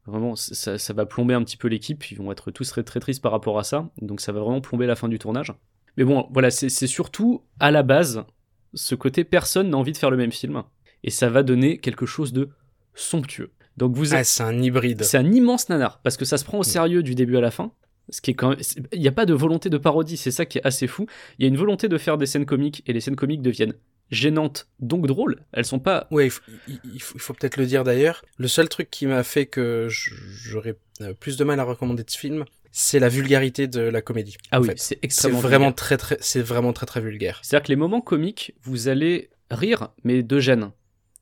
Vraiment, 0.07 0.36
ça, 0.36 0.79
ça 0.79 0.93
va 0.93 1.05
plomber 1.05 1.36
un 1.36 1.43
petit 1.43 1.57
peu 1.57 1.67
l'équipe. 1.67 2.10
Ils 2.10 2.17
vont 2.17 2.31
être 2.31 2.49
tous 2.49 2.67
très, 2.67 2.84
très 2.84 2.99
tristes 2.99 3.21
par 3.21 3.31
rapport 3.31 3.60
à 3.60 3.63
ça. 3.63 3.91
Donc 4.01 4.19
ça 4.19 4.31
va 4.31 4.39
vraiment 4.39 4.62
plomber 4.62 4.88
la 4.88 4.95
fin 4.95 5.07
du 5.07 5.19
tournage. 5.19 5.53
Mais 5.97 6.03
bon, 6.03 6.27
voilà, 6.31 6.49
c'est 6.49 6.88
surtout 6.88 7.43
à 7.60 7.69
la 7.69 7.84
base 7.84 8.25
ce 8.73 8.95
côté 8.95 9.23
personne 9.23 9.69
n'a 9.69 9.77
envie 9.77 9.91
de 9.91 9.97
faire 9.97 10.10
le 10.10 10.17
même 10.17 10.31
film. 10.31 10.63
Et 11.03 11.10
ça 11.10 11.29
va 11.29 11.43
donner 11.43 11.77
quelque 11.77 12.05
chose 12.05 12.34
de 12.34 12.49
somptueux. 12.93 13.51
Donc 13.77 13.95
vous 13.95 14.13
Ah, 14.13 14.23
c'est 14.23 14.43
un 14.43 14.62
hybride. 14.62 15.03
c'est 15.03 15.17
un 15.17 15.31
immense 15.31 15.69
nanar 15.69 16.01
parce 16.01 16.17
que 16.17 16.25
ça 16.25 16.38
se 16.38 16.45
prend 16.45 16.60
au 16.60 16.63
sérieux 16.63 17.03
du 17.03 17.15
début 17.15 17.38
à 17.38 17.41
la 17.41 17.51
fin. 17.51 17.71
Ce 18.10 18.21
qui 18.21 18.31
est 18.31 18.34
quand 18.34 18.49
même, 18.49 18.60
il 18.91 18.99
n'y 18.99 19.07
a 19.07 19.13
pas 19.13 19.25
de 19.25 19.34
volonté 19.34 19.69
de 19.69 19.77
parodie, 19.77 20.17
c'est 20.17 20.31
ça 20.31 20.45
qui 20.45 20.57
est 20.57 20.65
assez 20.65 20.88
fou. 20.88 21.05
Il 21.38 21.43
y 21.43 21.45
a 21.45 21.47
une 21.47 21.57
volonté 21.57 21.88
de 21.88 21.97
faire 21.97 22.17
des 22.17 22.25
scènes 22.25 22.45
comiques 22.45 22.84
et 22.86 22.93
les 22.93 22.99
scènes 22.99 23.15
comiques 23.15 23.41
deviennent 23.41 23.73
gênantes, 24.12 24.67
donc 24.80 25.08
drôles. 25.08 25.41
Elles 25.54 25.65
sont 25.65 25.80
pas. 25.80 26.08
Ouais, 26.12 26.30
il 26.67 27.02
faut, 27.02 27.34
peut-être 27.34 27.58
le 27.58 27.65
dire 27.65 27.84
d'ailleurs. 27.84 28.24
Le 28.38 28.47
seul 28.47 28.69
truc 28.69 28.89
qui 28.91 29.08
m'a 29.08 29.24
fait 29.24 29.45
que 29.45 29.88
j'aurais 29.89 30.76
euh, 31.02 31.13
plus 31.13 31.38
de 31.38 31.43
mal 31.43 31.60
à 31.60 31.63
recommander 31.63 32.04
ce 32.08 32.17
film, 32.17 32.45
c'est 32.71 33.00
la 33.00 33.10
vulgarité 33.10 33.67
de 33.67 33.82
la 33.82 34.02
comédie. 34.02 34.38
Ah 34.52 34.62
oui, 34.62 34.67
c'est 34.71 34.80
c'est 34.80 35.00
extrêmement 35.02 35.39
vraiment 35.39 35.65
vulgaire. 35.67 35.76
très 35.76 35.97
très, 35.97 36.17
c'est 36.21 36.41
vraiment 36.41 36.74
très 36.74 36.86
très 36.86 37.02
vulgaire. 37.02 37.39
C'est-à-dire 37.41 37.65
que 37.65 37.71
les 37.71 37.76
moments 37.78 38.02
comiques, 38.02 38.54
vous 38.63 38.88
allez 38.88 39.30
rire, 39.50 39.89
mais 40.04 40.24
de 40.24 40.39
gêne. 40.39 40.71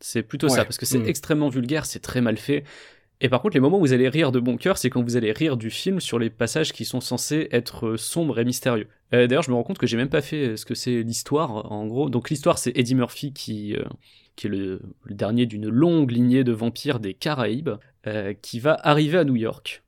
C'est 0.02 0.23
plutôt 0.23 0.47
ça, 0.47 0.63
parce 0.63 0.78
que 0.78 0.86
c'est 0.86 0.99
Mm. 0.99 1.08
extrêmement 1.08 1.49
vulgaire, 1.49 1.86
c'est 1.86 1.99
très 1.99 2.21
mal 2.21 2.38
fait. 2.38 2.63
Et 3.21 3.27
par 3.29 3.41
contre, 3.41 3.55
les 3.55 3.60
moments 3.60 3.77
où 3.77 3.82
vous 3.82 3.91
allez 3.93 4.08
rire 4.08 4.32
de 4.32 4.39
bon 4.39 4.55
cœur, 4.55 4.77
c'est 4.77 4.89
quand 4.89 5.03
vous 5.03 5.17
allez 5.17 5.34
rire 5.34 5.58
du 5.58 5.69
film 5.69 5.99
sur 5.99 6.19
les 6.19 6.29
passages 6.29 6.71
qui 6.71 6.86
sont 6.86 7.01
censés 7.01 7.49
être 7.51 7.88
euh, 7.88 7.97
sombres 7.97 8.39
et 8.39 8.45
mystérieux. 8.45 8.88
Euh, 9.13 9.27
D'ailleurs, 9.27 9.43
je 9.43 9.49
me 9.51 9.55
rends 9.55 9.63
compte 9.63 9.77
que 9.77 9.88
j'ai 9.88 9.97
même 9.97 10.10
pas 10.10 10.21
fait 10.21 10.49
euh, 10.49 10.55
ce 10.55 10.65
que 10.65 10.73
c'est 10.73 11.03
l'histoire, 11.03 11.69
en 11.71 11.86
gros. 11.86 12.10
Donc 12.10 12.29
l'histoire, 12.29 12.58
c'est 12.58 12.71
Eddie 12.77 12.95
Murphy 12.95 13.34
qui, 13.34 13.75
euh, 13.75 13.84
qui 14.38 14.47
est 14.47 14.49
le, 14.49 14.82
le 15.03 15.15
dernier 15.15 15.45
d'une 15.47 15.67
longue 15.67 16.12
lignée 16.12 16.45
de 16.45 16.53
vampires 16.53 16.99
des 17.01 17.13
Caraïbes, 17.13 17.71
euh, 18.08 18.34
qui 18.41 18.60
va 18.62 18.79
arriver 18.84 19.17
à 19.17 19.23
New 19.25 19.36
York 19.36 19.84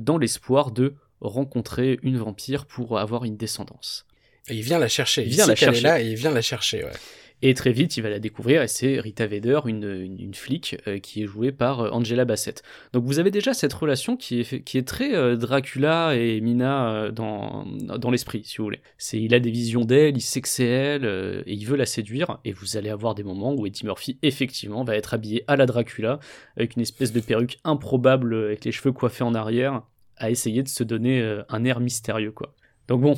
dans 0.00 0.16
l'espoir 0.16 0.70
de 0.70 0.94
rencontrer 1.20 1.98
une 2.02 2.16
vampire 2.16 2.64
pour 2.66 2.98
avoir 2.98 3.24
une 3.24 3.36
descendance. 3.36 4.06
Et 4.48 4.54
il 4.54 4.62
vient 4.62 4.78
la 4.78 4.88
chercher. 4.88 5.24
Il 5.24 5.28
vient 5.30 5.46
la 5.46 5.52
est 5.52 5.56
chercher. 5.56 5.80
là 5.82 6.00
et 6.00 6.06
il 6.08 6.14
vient 6.14 6.30
la 6.30 6.40
chercher. 6.42 6.84
Ouais. 6.84 6.90
Et 7.40 7.54
très 7.54 7.70
vite, 7.70 7.96
il 7.96 8.02
va 8.02 8.10
la 8.10 8.18
découvrir, 8.18 8.62
et 8.62 8.68
c'est 8.68 8.98
Rita 8.98 9.28
Vader, 9.28 9.60
une, 9.66 10.16
une, 10.18 10.34
flic, 10.34 10.76
euh, 10.88 10.98
qui 10.98 11.22
est 11.22 11.26
jouée 11.26 11.52
par 11.52 11.80
euh, 11.80 11.90
Angela 11.90 12.24
Bassett. 12.24 12.64
Donc 12.92 13.04
vous 13.04 13.20
avez 13.20 13.30
déjà 13.30 13.54
cette 13.54 13.72
relation 13.72 14.16
qui 14.16 14.40
est, 14.40 14.64
qui 14.64 14.76
est 14.76 14.82
très 14.82 15.14
euh, 15.14 15.36
Dracula 15.36 16.16
et 16.16 16.40
Mina 16.40 17.10
dans, 17.12 17.64
dans 17.64 18.10
l'esprit, 18.10 18.42
si 18.44 18.56
vous 18.56 18.64
voulez. 18.64 18.80
C'est, 18.96 19.20
il 19.20 19.34
a 19.34 19.40
des 19.40 19.52
visions 19.52 19.84
d'elle, 19.84 20.16
il 20.16 20.20
sait 20.20 20.40
que 20.40 20.48
c'est 20.48 20.66
elle, 20.66 21.04
et 21.46 21.52
il 21.52 21.64
veut 21.64 21.76
la 21.76 21.86
séduire, 21.86 22.38
et 22.44 22.50
vous 22.50 22.76
allez 22.76 22.90
avoir 22.90 23.14
des 23.14 23.22
moments 23.22 23.54
où 23.54 23.66
Eddie 23.66 23.84
Murphy, 23.84 24.18
effectivement, 24.22 24.82
va 24.82 24.96
être 24.96 25.14
habillé 25.14 25.44
à 25.46 25.54
la 25.54 25.66
Dracula, 25.66 26.18
avec 26.56 26.74
une 26.74 26.82
espèce 26.82 27.12
de 27.12 27.20
perruque 27.20 27.58
improbable, 27.62 28.34
avec 28.34 28.64
les 28.64 28.72
cheveux 28.72 28.92
coiffés 28.92 29.24
en 29.24 29.34
arrière, 29.34 29.82
à 30.16 30.30
essayer 30.30 30.64
de 30.64 30.68
se 30.68 30.82
donner 30.82 31.38
un 31.48 31.64
air 31.64 31.78
mystérieux, 31.78 32.32
quoi. 32.32 32.52
Donc 32.88 33.02
bon, 33.02 33.14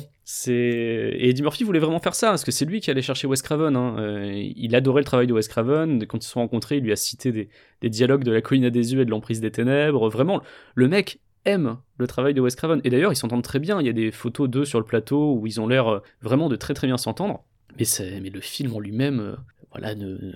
et 0.47 1.29
Eddie 1.29 1.41
Murphy 1.41 1.63
voulait 1.63 1.79
vraiment 1.79 1.99
faire 1.99 2.15
ça 2.15 2.29
parce 2.29 2.43
que 2.43 2.51
c'est 2.51 2.65
lui 2.65 2.79
qui 2.79 2.89
allait 2.91 3.01
chercher 3.01 3.27
Wes 3.27 3.41
Craven. 3.41 3.75
hein. 3.75 3.95
Euh, 3.99 4.31
il 4.55 4.75
adorait 4.75 5.01
le 5.01 5.05
travail 5.05 5.27
de 5.27 5.33
Wes 5.33 5.47
Craven. 5.47 6.05
Quand 6.07 6.17
ils 6.19 6.23
se 6.25 6.31
sont 6.31 6.39
rencontrés, 6.41 6.77
il 6.77 6.83
lui 6.83 6.91
a 6.91 6.95
cité 6.95 7.31
des, 7.31 7.49
des 7.81 7.89
dialogues 7.89 8.23
de 8.23 8.31
La 8.31 8.41
colline 8.41 8.65
à 8.65 8.69
des 8.69 8.93
yeux 8.93 9.01
et 9.01 9.05
de 9.05 9.09
l'emprise 9.11 9.41
des 9.41 9.51
ténèbres. 9.51 10.09
Vraiment, 10.09 10.41
le 10.75 10.87
mec 10.87 11.19
aime 11.45 11.77
le 11.97 12.07
travail 12.07 12.33
de 12.33 12.41
Wes 12.41 12.55
Craven. 12.55 12.81
Et 12.83 12.89
d'ailleurs, 12.89 13.11
ils 13.11 13.15
s'entendent 13.17 13.43
très 13.43 13.59
bien. 13.59 13.79
Il 13.81 13.85
y 13.87 13.89
a 13.89 13.93
des 13.93 14.11
photos 14.11 14.49
d'eux 14.49 14.65
sur 14.65 14.79
le 14.79 14.85
plateau 14.85 15.33
où 15.35 15.47
ils 15.47 15.59
ont 15.59 15.67
l'air 15.67 15.87
euh, 15.87 15.99
vraiment 16.21 16.49
de 16.49 16.55
très 16.55 16.73
très 16.73 16.87
bien 16.87 16.97
s'entendre. 16.97 17.43
Mais, 17.77 17.85
c'est- 17.85 18.19
mais 18.21 18.29
le 18.29 18.41
film 18.41 18.73
en 18.75 18.79
lui-même, 18.79 19.19
euh, 19.19 19.35
voilà, 19.71 19.95
ne- 19.95 20.33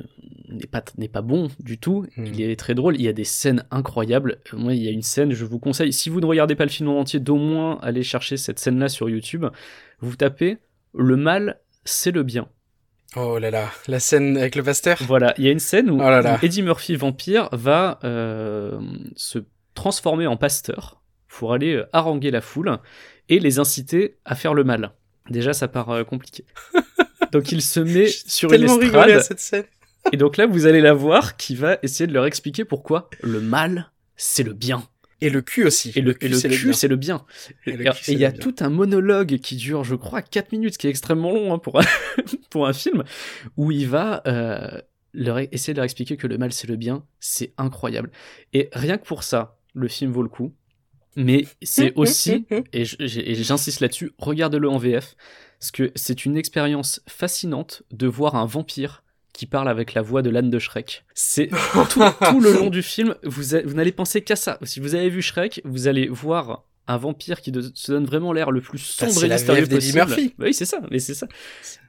n'est 0.49 0.67
pas 0.67 0.81
n'est 0.97 1.09
pas 1.09 1.21
bon 1.21 1.49
du 1.59 1.77
tout. 1.77 2.05
Mm. 2.15 2.25
Il 2.27 2.41
est 2.41 2.55
très 2.55 2.73
drôle. 2.73 2.95
Il 2.95 3.01
y 3.01 3.07
a 3.09 3.13
des 3.13 3.25
scènes 3.25 3.65
incroyables. 3.71 4.37
Moi, 4.53 4.73
il 4.73 4.81
y 4.81 4.87
a 4.87 4.91
une 4.91 5.01
scène, 5.01 5.33
je 5.33 5.43
vous 5.43 5.59
conseille, 5.59 5.91
si 5.91 6.09
vous 6.09 6.21
ne 6.21 6.25
regardez 6.25 6.55
pas 6.55 6.63
le 6.63 6.69
film 6.71 6.87
en 6.89 6.99
entier, 7.01 7.19
d'au 7.19 7.35
moins 7.35 7.77
aller 7.81 8.01
chercher 8.03 8.37
cette 8.37 8.57
scène-là 8.59 8.87
sur 8.87 9.09
YouTube. 9.09 9.45
Vous 9.99 10.15
tapez 10.15 10.57
le 10.93 11.15
mal, 11.17 11.59
c'est 11.83 12.11
le 12.11 12.23
bien. 12.23 12.47
Oh 13.15 13.39
là 13.39 13.49
là, 13.51 13.69
la 13.87 13.99
scène 13.99 14.37
avec 14.37 14.55
le 14.55 14.63
pasteur. 14.63 14.97
Voilà, 15.07 15.33
il 15.37 15.45
y 15.45 15.47
a 15.47 15.51
une 15.51 15.59
scène 15.59 15.89
où, 15.89 15.95
Oh 15.95 16.09
là 16.09 16.21
là. 16.21 16.37
où 16.41 16.45
Eddie 16.45 16.63
Murphy 16.63 16.95
vampire 16.95 17.47
va 17.53 17.99
euh, 18.03 18.79
se 19.15 19.39
transformer 19.73 20.27
en 20.27 20.35
pasteur 20.37 21.01
pour 21.27 21.53
aller 21.53 21.75
euh, 21.75 21.85
haranguer 21.93 22.31
la 22.31 22.41
foule 22.41 22.77
et 23.29 23.39
les 23.39 23.59
inciter 23.59 24.17
à 24.25 24.35
faire 24.35 24.53
le 24.53 24.63
mal. 24.63 24.91
Déjà, 25.29 25.53
ça 25.53 25.67
part 25.67 25.89
euh, 25.91 26.03
compliqué. 26.03 26.45
Donc 27.31 27.51
il 27.51 27.61
se 27.61 27.79
met 27.79 28.07
sur 28.07 28.51
une 28.53 28.69
rigolé 28.69 28.85
à 29.13 29.17
estrade 29.17 29.21
cette 29.21 29.39
scène. 29.39 29.63
et 30.13 30.17
donc 30.17 30.37
là 30.37 30.45
vous 30.45 30.67
allez 30.67 30.79
la 30.79 30.93
voir 30.93 31.35
qui 31.35 31.55
va 31.55 31.79
essayer 31.83 32.07
de 32.07 32.13
leur 32.13 32.25
expliquer 32.25 32.63
pourquoi 32.63 33.09
le 33.21 33.41
mal 33.41 33.91
c'est 34.15 34.43
le 34.43 34.53
bien 34.53 34.87
Et 35.25 35.29
le 35.31 35.41
cul 35.41 35.65
aussi. 35.65 35.91
et 35.95 36.01
le, 36.01 36.13
cul 36.13 36.31
c'est 36.73 36.87
le 36.87 36.95
bien. 36.95 37.25
Et 37.65 37.75
il 38.07 38.19
y 38.19 38.25
a 38.25 38.31
tout 38.31 38.53
un 38.59 38.69
monologue 38.69 39.39
qui 39.39 39.55
dure, 39.55 39.83
je 39.83 39.95
crois, 39.95 40.21
4 40.21 40.51
minutes, 40.51 40.73
ce 40.73 40.77
qui 40.77 40.85
est 40.85 40.91
extrêmement 40.91 41.31
long 41.31 41.51
hein, 41.51 41.57
pour, 41.57 41.79
un, 41.79 41.85
pour 42.51 42.67
un 42.67 42.73
film, 42.73 43.03
où 43.57 43.71
il 43.71 43.87
va 43.87 44.21
euh, 44.27 44.79
leur, 45.13 45.39
essayer 45.39 45.73
de 45.73 45.77
leur 45.77 45.85
expliquer 45.85 46.15
que 46.15 46.27
le 46.27 46.37
mal 46.37 46.53
c'est 46.53 46.67
le 46.67 46.75
bien. 46.75 47.03
C'est 47.19 47.53
incroyable. 47.57 48.11
Et 48.53 48.69
rien 48.73 48.99
que 48.99 49.05
pour 49.05 49.23
ça, 49.23 49.57
le 49.73 49.87
film 49.87 50.11
vaut 50.11 50.21
le 50.21 50.29
coup. 50.29 50.53
Mais 51.15 51.47
c'est 51.63 51.93
aussi, 51.95 52.45
et 52.71 52.85
j'insiste 52.85 53.79
là-dessus, 53.79 54.11
regarde-le 54.19 54.69
en 54.69 54.77
VF, 54.77 55.15
parce 55.59 55.71
que 55.71 55.91
c'est 55.95 56.25
une 56.25 56.37
expérience 56.37 57.01
fascinante 57.07 57.81
de 57.91 58.05
voir 58.05 58.35
un 58.35 58.45
vampire 58.45 59.03
qui 59.35 59.45
parle 59.45 59.69
avec 59.69 59.93
la 59.93 60.01
voix 60.01 60.21
de 60.21 60.29
l'âne 60.29 60.49
de 60.49 60.59
Shrek. 60.59 61.05
C'est 61.13 61.49
tout, 61.89 62.01
tout 62.29 62.39
le 62.41 62.53
long 62.53 62.69
du 62.69 62.81
film, 62.81 63.15
vous, 63.23 63.55
a- 63.55 63.61
vous 63.61 63.73
n'allez 63.75 63.91
penser 63.91 64.21
qu'à 64.21 64.35
ça. 64.35 64.57
Si 64.63 64.79
vous 64.79 64.95
avez 64.95 65.09
vu 65.09 65.21
Shrek, 65.21 65.61
vous 65.65 65.87
allez 65.87 66.07
voir 66.07 66.63
un 66.87 66.97
vampire 66.97 67.41
qui 67.41 67.51
de- 67.51 67.71
se 67.73 67.91
donne 67.91 68.05
vraiment 68.05 68.31
l'air 68.31 68.51
le 68.51 68.61
plus 68.61 68.97
Bah, 68.99 69.07
sombre 69.09 69.23
et 69.25 69.27
la 69.27 69.35
mystérieux 69.35 69.65
possible. 69.67 69.97
Murphy. 69.97 70.35
Oui, 70.39 70.53
c'est 70.53 70.65
ça, 70.65 70.79
mais 70.91 70.99
c'est 70.99 71.15
ça. 71.15 71.27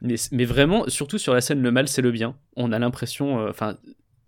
Mais, 0.02 0.14
mais 0.32 0.44
vraiment, 0.44 0.88
surtout 0.88 1.18
sur 1.18 1.34
la 1.34 1.40
scène 1.40 1.60
Le 1.62 1.70
mal, 1.70 1.86
c'est 1.88 2.02
le 2.02 2.10
bien. 2.10 2.34
On 2.56 2.72
a 2.72 2.78
l'impression, 2.78 3.40
euh, 3.40 3.50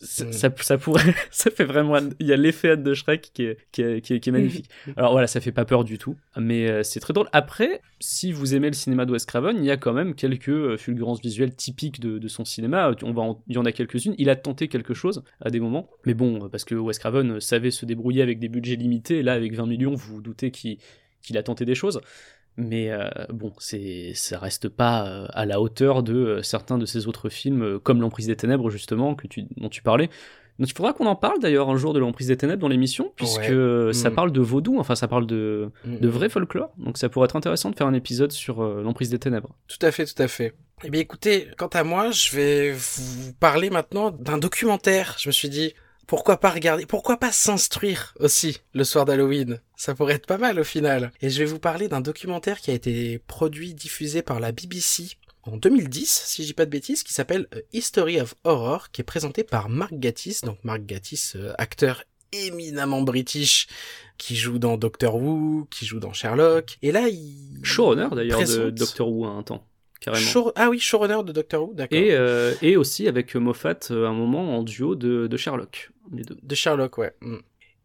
ça, 0.00 0.24
Mm. 0.26 0.32
ça, 0.32 0.50
ça 0.60 0.78
pourrait, 0.78 1.02
ça 1.30 1.50
fait 1.50 1.64
vraiment, 1.64 1.98
il 2.20 2.26
y 2.26 2.32
a 2.32 2.36
l'effet 2.36 2.76
de 2.76 2.94
Shrek 2.94 3.30
qui 3.34 3.44
est, 3.44 3.58
qui 3.72 3.82
est, 3.82 4.00
qui 4.00 4.14
est, 4.14 4.20
qui 4.20 4.28
est 4.28 4.32
magnifique. 4.32 4.68
Alors 4.96 5.12
voilà, 5.12 5.26
ça 5.26 5.40
fait 5.40 5.52
pas 5.52 5.64
peur 5.64 5.84
du 5.84 5.98
tout, 5.98 6.16
mais 6.36 6.68
euh, 6.70 6.82
c'est 6.82 7.00
très 7.00 7.12
drôle. 7.12 7.28
Après, 7.32 7.80
si 8.00 8.30
vous 8.32 8.54
aimez 8.54 8.68
le 8.68 8.74
cinéma 8.74 9.06
de 9.06 9.12
Wes 9.12 9.24
Craven, 9.26 9.56
il 9.58 9.64
y 9.64 9.70
a 9.70 9.76
quand 9.76 9.92
même 9.92 10.14
quelques 10.14 10.48
euh, 10.50 10.76
fulgurances 10.76 11.20
visuelles 11.20 11.54
typiques 11.54 12.00
de, 12.00 12.18
de 12.18 12.28
son 12.28 12.44
cinéma. 12.44 12.92
On 13.02 13.12
va 13.12 13.22
en- 13.22 13.42
il 13.48 13.54
y 13.56 13.58
en 13.58 13.64
a 13.64 13.72
quelques-unes. 13.72 14.14
Il 14.18 14.30
a 14.30 14.36
tenté 14.36 14.68
quelque 14.68 14.94
chose 14.94 15.22
à 15.40 15.50
des 15.50 15.60
moments, 15.60 15.90
mais 16.06 16.14
bon, 16.14 16.48
parce 16.48 16.64
que 16.64 16.74
Wes 16.74 16.98
Craven 16.98 17.40
savait 17.40 17.70
se 17.70 17.84
débrouiller 17.84 18.22
avec 18.22 18.38
des 18.38 18.48
budgets 18.48 18.76
limités. 18.76 19.18
Et 19.18 19.22
là, 19.22 19.32
avec 19.32 19.54
20 19.54 19.66
millions, 19.66 19.94
vous 19.94 20.14
vous 20.16 20.20
doutez 20.22 20.50
qu'il 20.50 20.78
qu'il 21.20 21.36
a 21.36 21.42
tenté 21.42 21.64
des 21.64 21.74
choses. 21.74 22.00
Mais 22.60 22.90
euh, 22.90 23.08
bon, 23.32 23.52
c'est 23.58 24.12
ça 24.14 24.38
reste 24.38 24.68
pas 24.68 25.06
euh, 25.06 25.26
à 25.30 25.46
la 25.46 25.60
hauteur 25.60 26.02
de 26.02 26.14
euh, 26.14 26.42
certains 26.42 26.76
de 26.76 26.86
ses 26.86 27.06
autres 27.06 27.28
films, 27.28 27.78
comme 27.78 28.00
L'Emprise 28.00 28.26
des 28.26 28.34
Ténèbres, 28.36 28.68
justement, 28.68 29.14
que 29.14 29.26
tu, 29.28 29.44
dont 29.56 29.68
tu 29.68 29.80
parlais. 29.80 30.10
Donc 30.58 30.68
il 30.68 30.74
faudra 30.74 30.92
qu'on 30.92 31.06
en 31.06 31.14
parle 31.14 31.38
d'ailleurs 31.38 31.70
un 31.70 31.76
jour 31.76 31.92
de 31.94 32.00
L'Emprise 32.00 32.26
des 32.26 32.36
Ténèbres 32.36 32.60
dans 32.60 32.68
l'émission, 32.68 33.12
puisque 33.14 33.42
Ouais. 33.42 33.50
euh, 33.52 33.92
ça 33.92 34.10
Mm. 34.10 34.14
parle 34.16 34.32
de 34.32 34.40
vaudou, 34.40 34.80
enfin 34.80 34.96
ça 34.96 35.06
parle 35.06 35.24
de, 35.24 35.70
de 35.84 36.08
vrai 36.08 36.28
folklore. 36.28 36.72
Donc 36.78 36.98
ça 36.98 37.08
pourrait 37.08 37.26
être 37.26 37.36
intéressant 37.36 37.70
de 37.70 37.76
faire 37.76 37.86
un 37.86 37.94
épisode 37.94 38.32
sur 38.32 38.60
euh, 38.60 38.82
L'Emprise 38.82 39.08
des 39.10 39.20
Ténèbres. 39.20 39.54
Tout 39.68 39.78
à 39.86 39.92
fait, 39.92 40.04
tout 40.04 40.20
à 40.20 40.26
fait. 40.26 40.54
Eh 40.82 40.90
bien, 40.90 41.00
écoutez, 41.00 41.46
quant 41.58 41.68
à 41.68 41.84
moi, 41.84 42.10
je 42.10 42.34
vais 42.34 42.72
vous 42.72 43.32
parler 43.38 43.70
maintenant 43.70 44.10
d'un 44.10 44.38
documentaire. 44.38 45.14
Je 45.20 45.28
me 45.28 45.32
suis 45.32 45.48
dit, 45.48 45.74
pourquoi 46.08 46.38
pas 46.40 46.50
regarder, 46.50 46.86
pourquoi 46.86 47.18
pas 47.18 47.30
s'instruire 47.30 48.14
aussi 48.18 48.58
le 48.74 48.82
soir 48.82 49.04
d'Halloween? 49.04 49.60
Ça 49.76 49.94
pourrait 49.94 50.14
être 50.14 50.26
pas 50.26 50.38
mal 50.38 50.58
au 50.58 50.64
final. 50.64 51.12
Et 51.22 51.30
je 51.30 51.38
vais 51.38 51.44
vous 51.44 51.60
parler 51.60 51.86
d'un 51.86 52.00
documentaire 52.00 52.60
qui 52.60 52.72
a 52.72 52.74
été 52.74 53.20
produit, 53.28 53.74
diffusé 53.74 54.22
par 54.22 54.40
la 54.40 54.50
BBC 54.50 55.10
en 55.44 55.56
2010, 55.56 56.22
si 56.26 56.42
je 56.42 56.48
dis 56.48 56.54
pas 56.54 56.64
de 56.66 56.70
bêtises, 56.70 57.02
qui 57.04 57.12
s'appelle 57.14 57.46
A 57.52 57.58
History 57.72 58.20
of 58.20 58.34
Horror, 58.44 58.90
qui 58.90 59.02
est 59.02 59.04
présenté 59.04 59.44
par 59.44 59.68
Mark 59.68 59.92
Gatiss. 59.94 60.40
Donc 60.42 60.58
Mark 60.64 60.84
Gatiss, 60.84 61.36
euh, 61.36 61.52
acteur 61.58 62.02
éminemment 62.32 63.00
british, 63.02 63.66
qui 64.18 64.36
joue 64.36 64.58
dans 64.58 64.76
Doctor 64.76 65.14
Who, 65.14 65.66
qui 65.70 65.86
joue 65.86 66.00
dans 66.00 66.12
Sherlock. 66.12 66.76
Et 66.82 66.92
là, 66.92 67.08
il... 67.08 67.60
Showrunner 67.62 68.08
d'ailleurs 68.14 68.40
de 68.40 68.44
présente- 68.44 68.74
Doctor 68.74 69.08
Who 69.10 69.24
à 69.26 69.28
un 69.30 69.42
temps, 69.42 69.64
carrément. 70.00 70.26
Show- 70.26 70.52
Ah 70.56 70.68
oui, 70.68 70.78
showrunner 70.80 71.22
de 71.24 71.32
Doctor 71.32 71.62
Who, 71.62 71.72
d'accord. 71.74 71.98
Et, 71.98 72.10
euh, 72.12 72.54
et 72.60 72.76
aussi 72.76 73.08
avec 73.08 73.34
Moffat 73.34 73.78
euh, 73.90 74.06
un 74.06 74.12
moment 74.12 74.58
en 74.58 74.62
duo 74.62 74.94
de, 74.96 75.26
de 75.28 75.36
Sherlock. 75.38 75.90
De 76.10 76.54
Sherlock, 76.54 76.98
ouais. 76.98 77.14
Mm. 77.20 77.36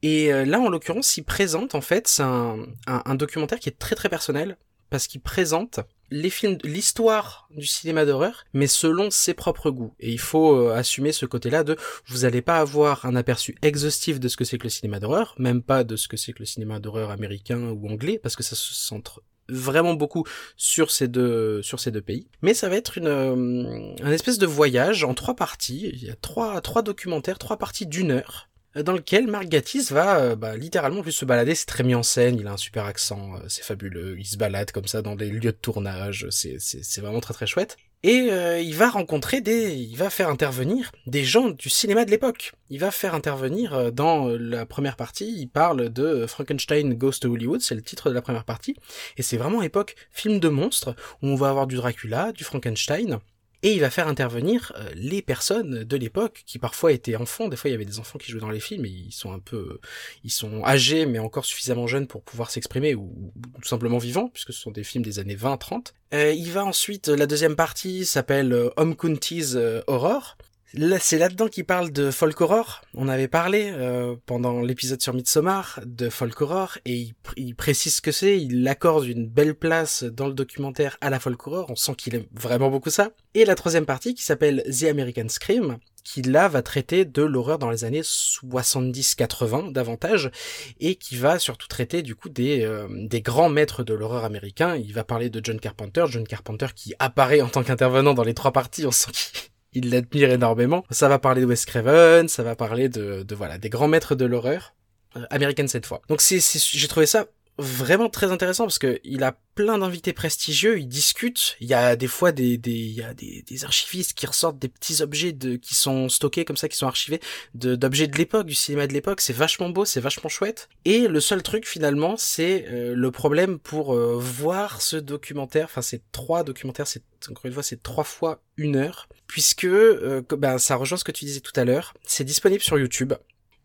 Et 0.01 0.33
euh, 0.33 0.45
là, 0.45 0.59
en 0.59 0.69
l'occurrence, 0.69 1.15
il 1.17 1.23
présente, 1.23 1.75
en 1.75 1.81
fait, 1.81 2.07
c'est 2.07 2.23
un, 2.23 2.57
un, 2.87 3.01
un 3.05 3.15
documentaire 3.15 3.59
qui 3.59 3.69
est 3.69 3.79
très 3.79 3.95
très 3.95 4.09
personnel, 4.09 4.57
parce 4.89 5.07
qu'il 5.07 5.21
présente 5.21 5.79
les 6.11 6.29
films, 6.29 6.59
l'histoire 6.63 7.47
du 7.49 7.65
cinéma 7.65 8.05
d'horreur, 8.05 8.43
mais 8.53 8.67
selon 8.67 9.09
ses 9.09 9.33
propres 9.33 9.71
goûts. 9.71 9.95
Et 9.99 10.11
il 10.11 10.19
faut 10.19 10.55
euh, 10.55 10.75
assumer 10.75 11.11
ce 11.11 11.25
côté-là 11.25 11.63
de, 11.63 11.75
vous 12.05 12.19
n'allez 12.19 12.43
pas 12.43 12.59
avoir 12.59 13.05
un 13.05 13.15
aperçu 13.15 13.55
exhaustif 13.63 14.19
de 14.19 14.27
ce 14.27 14.37
que 14.37 14.45
c'est 14.45 14.59
que 14.59 14.65
le 14.65 14.69
cinéma 14.69 14.99
d'horreur, 14.99 15.33
même 15.39 15.63
pas 15.63 15.83
de 15.83 15.95
ce 15.95 16.07
que 16.07 16.15
c'est 16.15 16.33
que 16.33 16.39
le 16.39 16.45
cinéma 16.45 16.79
d'horreur 16.79 17.09
américain 17.09 17.69
ou 17.69 17.89
anglais, 17.89 18.19
parce 18.21 18.35
que 18.35 18.43
ça 18.43 18.55
se 18.55 18.73
centre 18.73 19.23
vraiment 19.49 19.93
beaucoup 19.93 20.25
sur 20.55 20.91
ces 20.91 21.07
deux 21.07 21.61
sur 21.61 21.79
ces 21.79 21.91
deux 21.91 22.01
pays 22.01 22.27
mais 22.41 22.53
ça 22.53 22.69
va 22.69 22.75
être 22.75 22.97
une 22.97 23.07
euh, 23.07 23.93
un 24.01 24.11
espèce 24.11 24.37
de 24.37 24.45
voyage 24.45 25.03
en 25.03 25.13
trois 25.13 25.35
parties 25.35 25.89
il 25.93 26.03
y 26.03 26.09
a 26.09 26.15
trois 26.15 26.61
trois 26.61 26.81
documentaires 26.81 27.39
trois 27.39 27.57
parties 27.57 27.85
d'une 27.85 28.11
heure 28.11 28.49
euh, 28.77 28.83
dans 28.83 28.93
lequel 28.93 29.27
Mark 29.27 29.45
Gatiss 29.45 29.91
va 29.91 30.19
euh, 30.19 30.35
bah, 30.35 30.55
littéralement 30.57 31.03
plus 31.03 31.11
se 31.11 31.25
balader. 31.25 31.53
C'est 31.53 31.67
très 31.67 31.83
mis 31.83 31.93
en 31.93 32.01
scène, 32.01 32.39
il 32.39 32.47
a 32.47 32.53
un 32.53 32.57
super 32.57 32.85
accent, 32.85 33.33
c'est 33.47 33.63
fabuleux. 33.63 34.15
Il 34.17 34.25
se 34.25 34.35
balade 34.35 34.71
comme 34.71 34.87
ça 34.87 35.03
dans 35.03 35.15
des 35.15 35.29
lieux 35.29 35.39
de 35.41 35.51
tournage, 35.51 36.25
c'est 36.31 36.55
c'est 36.59 36.83
c'est 36.83 37.01
vraiment 37.01 37.19
très 37.19 37.35
très 37.35 37.45
chouette. 37.45 37.77
Et 38.05 38.31
euh, 38.31 38.59
il 38.59 38.75
va 38.75 38.89
rencontrer 38.89 39.39
des, 39.39 39.73
il 39.75 39.95
va 39.95 40.09
faire 40.09 40.27
intervenir 40.27 40.91
des 41.07 41.23
gens 41.23 41.49
du 41.49 41.69
cinéma 41.69 42.03
de 42.03 42.11
l'époque. 42.11 42.51
Il 42.69 42.79
va 42.79 42.91
faire 42.91 43.15
intervenir 43.15 43.73
euh, 43.73 43.91
dans 43.91 44.27
euh, 44.27 44.37
la 44.37 44.65
première 44.65 44.97
partie, 44.97 45.33
il 45.39 45.47
parle 45.47 45.87
de 45.89 46.27
Frankenstein 46.27 46.95
Goes 46.95 47.19
to 47.21 47.31
Hollywood, 47.31 47.61
c'est 47.61 47.75
le 47.75 47.81
titre 47.81 48.09
de 48.09 48.13
la 48.13 48.21
première 48.21 48.43
partie, 48.43 48.75
et 49.15 49.21
c'est 49.21 49.37
vraiment 49.37 49.61
époque 49.61 49.95
film 50.11 50.41
de 50.41 50.49
monstres 50.49 50.97
où 51.21 51.27
on 51.27 51.35
va 51.35 51.49
avoir 51.49 51.65
du 51.65 51.77
Dracula, 51.77 52.33
du 52.33 52.43
Frankenstein, 52.43 53.19
et 53.63 53.73
il 53.73 53.79
va 53.79 53.89
faire 53.89 54.07
intervenir 54.07 54.71
euh, 54.77 54.89
les 54.93 55.21
personnes 55.21 55.83
de 55.83 55.97
l'époque 55.97 56.43
qui 56.45 56.59
parfois 56.59 56.91
étaient 56.91 57.15
enfants. 57.15 57.47
Des 57.47 57.55
fois, 57.55 57.69
il 57.69 57.73
y 57.73 57.75
avait 57.75 57.85
des 57.85 57.99
enfants 57.99 58.19
qui 58.19 58.31
jouaient 58.31 58.41
dans 58.41 58.49
les 58.49 58.59
films 58.59 58.85
et 58.85 58.89
ils 58.89 59.11
sont 59.11 59.31
un 59.31 59.39
peu, 59.39 59.79
ils 60.23 60.31
sont 60.31 60.63
âgés 60.63 61.05
mais 61.05 61.19
encore 61.19 61.45
suffisamment 61.45 61.87
jeunes 61.87 62.07
pour 62.07 62.21
pouvoir 62.21 62.51
s'exprimer 62.51 62.93
ou, 62.93 63.31
ou 63.35 63.59
tout 63.61 63.67
simplement 63.67 63.97
vivants 63.97 64.29
puisque 64.29 64.53
ce 64.53 64.59
sont 64.59 64.71
des 64.71 64.83
films 64.83 65.03
des 65.03 65.17
années 65.17 65.35
20-30. 65.35 65.93
Euh, 66.13 66.31
il 66.31 66.51
va 66.51 66.63
ensuite, 66.63 67.07
la 67.07 67.25
deuxième 67.25 67.55
partie 67.55 68.05
s'appelle 68.05 68.53
euh, 68.53 68.69
Home 68.77 68.95
Counties 68.95 69.55
euh, 69.55 69.81
Horror. 69.87 70.37
Là, 70.75 70.97
c'est 70.99 71.19
là-dedans 71.19 71.47
qu'il 71.49 71.65
parle 71.65 71.91
de 71.91 72.09
folk 72.09 72.41
horror. 72.41 72.81
On 72.95 73.07
avait 73.07 73.27
parlé 73.27 73.69
euh, 73.71 74.15
pendant 74.25 74.61
l'épisode 74.61 75.01
sur 75.01 75.13
Midsommar 75.13 75.79
de 75.85 76.09
folk 76.09 76.41
horror 76.41 76.79
et 76.85 76.93
il, 76.95 77.09
pr- 77.23 77.33
il 77.37 77.55
précise 77.55 77.97
ce 77.97 78.01
que 78.01 78.11
c'est. 78.11 78.41
Il 78.41 78.67
accorde 78.67 79.05
une 79.05 79.27
belle 79.27 79.53
place 79.53 80.03
dans 80.03 80.25
le 80.27 80.33
documentaire 80.33 80.97
à 80.99 81.11
la 81.11 81.19
folk 81.19 81.45
horror. 81.45 81.67
On 81.69 81.75
sent 81.75 81.93
qu'il 81.95 82.15
aime 82.15 82.25
vraiment 82.33 82.71
beaucoup 82.71 82.89
ça. 82.89 83.11
Et 83.35 83.45
la 83.45 83.53
troisième 83.53 83.85
partie 83.85 84.15
qui 84.15 84.23
s'appelle 84.23 84.63
The 84.63 84.85
American 84.85 85.29
Scream, 85.29 85.77
qui 86.03 86.21
là 86.23 86.47
va 86.47 86.61
traiter 86.63 87.05
de 87.05 87.21
l'horreur 87.21 87.59
dans 87.59 87.69
les 87.69 87.85
années 87.85 88.01
70-80 88.01 89.71
davantage 89.71 90.31
et 90.79 90.95
qui 90.95 91.15
va 91.17 91.39
surtout 91.39 91.67
traiter 91.67 92.01
du 92.01 92.15
coup 92.15 92.29
des 92.29 92.63
euh, 92.63 92.87
des 93.07 93.21
grands 93.21 93.49
maîtres 93.49 93.83
de 93.83 93.93
l'horreur 93.93 94.23
américain. 94.25 94.75
Il 94.75 94.93
va 94.93 95.03
parler 95.03 95.29
de 95.29 95.39
John 95.43 95.59
Carpenter, 95.59 96.05
John 96.09 96.27
Carpenter 96.27 96.67
qui 96.75 96.93
apparaît 96.99 97.41
en 97.41 97.47
tant 97.49 97.63
qu'intervenant 97.63 98.13
dans 98.13 98.23
les 98.23 98.33
trois 98.33 98.51
parties. 98.51 98.85
On 98.85 98.91
sent 98.91 99.11
qu'il 99.11 99.39
il 99.73 99.89
l'admire 99.89 100.31
énormément. 100.31 100.83
Ça 100.89 101.07
va 101.09 101.19
parler 101.19 101.41
de 101.41 101.45
Wes 101.45 101.65
Craven, 101.65 102.27
ça 102.27 102.43
va 102.43 102.55
parler 102.55 102.89
de, 102.89 103.23
de 103.23 103.35
voilà 103.35 103.57
des 103.57 103.69
grands 103.69 103.87
maîtres 103.87 104.15
de 104.15 104.25
l'horreur 104.25 104.73
euh, 105.17 105.25
américaine 105.29 105.67
cette 105.67 105.85
fois. 105.85 106.01
Donc 106.09 106.21
c'est, 106.21 106.39
j'ai 106.39 106.87
trouvé 106.87 107.05
ça 107.05 107.27
vraiment 107.57 108.09
très 108.09 108.31
intéressant 108.31 108.65
parce 108.65 108.79
que 108.79 108.99
il 109.03 109.23
a 109.23 109.37
plein 109.55 109.77
d'invités 109.77 110.13
prestigieux, 110.13 110.79
ils 110.79 110.87
discutent. 110.87 111.55
Il 111.59 111.67
y 111.67 111.73
a 111.73 111.95
des 111.95 112.07
fois 112.07 112.31
des 112.31 112.57
des 112.57 112.71
il 112.71 112.93
y 112.93 113.03
a 113.03 113.13
des, 113.13 113.43
des 113.47 113.65
archivistes 113.65 114.13
qui 114.13 114.25
ressortent 114.25 114.57
des 114.57 114.67
petits 114.67 115.01
objets 115.01 115.31
de 115.31 115.55
qui 115.55 115.75
sont 115.75 116.09
stockés 116.09 116.45
comme 116.45 116.57
ça, 116.57 116.67
qui 116.67 116.77
sont 116.77 116.87
archivés 116.87 117.19
d'objets 117.53 118.07
de 118.07 118.17
l'époque, 118.17 118.47
du 118.47 118.55
cinéma 118.55 118.87
de 118.87 118.93
l'époque. 118.93 119.21
C'est 119.21 119.33
vachement 119.33 119.69
beau, 119.69 119.85
c'est 119.85 120.01
vachement 120.01 120.29
chouette. 120.29 120.69
Et 120.85 121.07
le 121.07 121.19
seul 121.19 121.43
truc 121.43 121.67
finalement, 121.67 122.17
c'est 122.17 122.65
euh, 122.69 122.95
le 122.95 123.11
problème 123.11 123.59
pour 123.59 123.93
euh, 123.93 124.17
voir 124.17 124.81
ce 124.81 124.97
documentaire. 124.97 125.65
Enfin, 125.65 125.81
c'est 125.81 126.01
trois 126.11 126.43
documentaires. 126.43 126.87
C'est 126.87 127.03
encore 127.29 127.45
une 127.45 127.53
fois, 127.53 127.63
c'est 127.63 127.81
trois 127.81 128.03
fois 128.03 128.41
une 128.57 128.75
heure, 128.75 129.07
puisque 129.27 129.65
euh, 129.65 130.21
ben 130.29 130.57
ça 130.57 130.75
rejoint 130.75 130.97
ce 130.97 131.03
que 131.03 131.11
tu 131.11 131.25
disais 131.25 131.39
tout 131.39 131.57
à 131.59 131.65
l'heure. 131.65 131.93
C'est 132.03 132.23
disponible 132.23 132.61
sur 132.61 132.77
YouTube. 132.79 133.13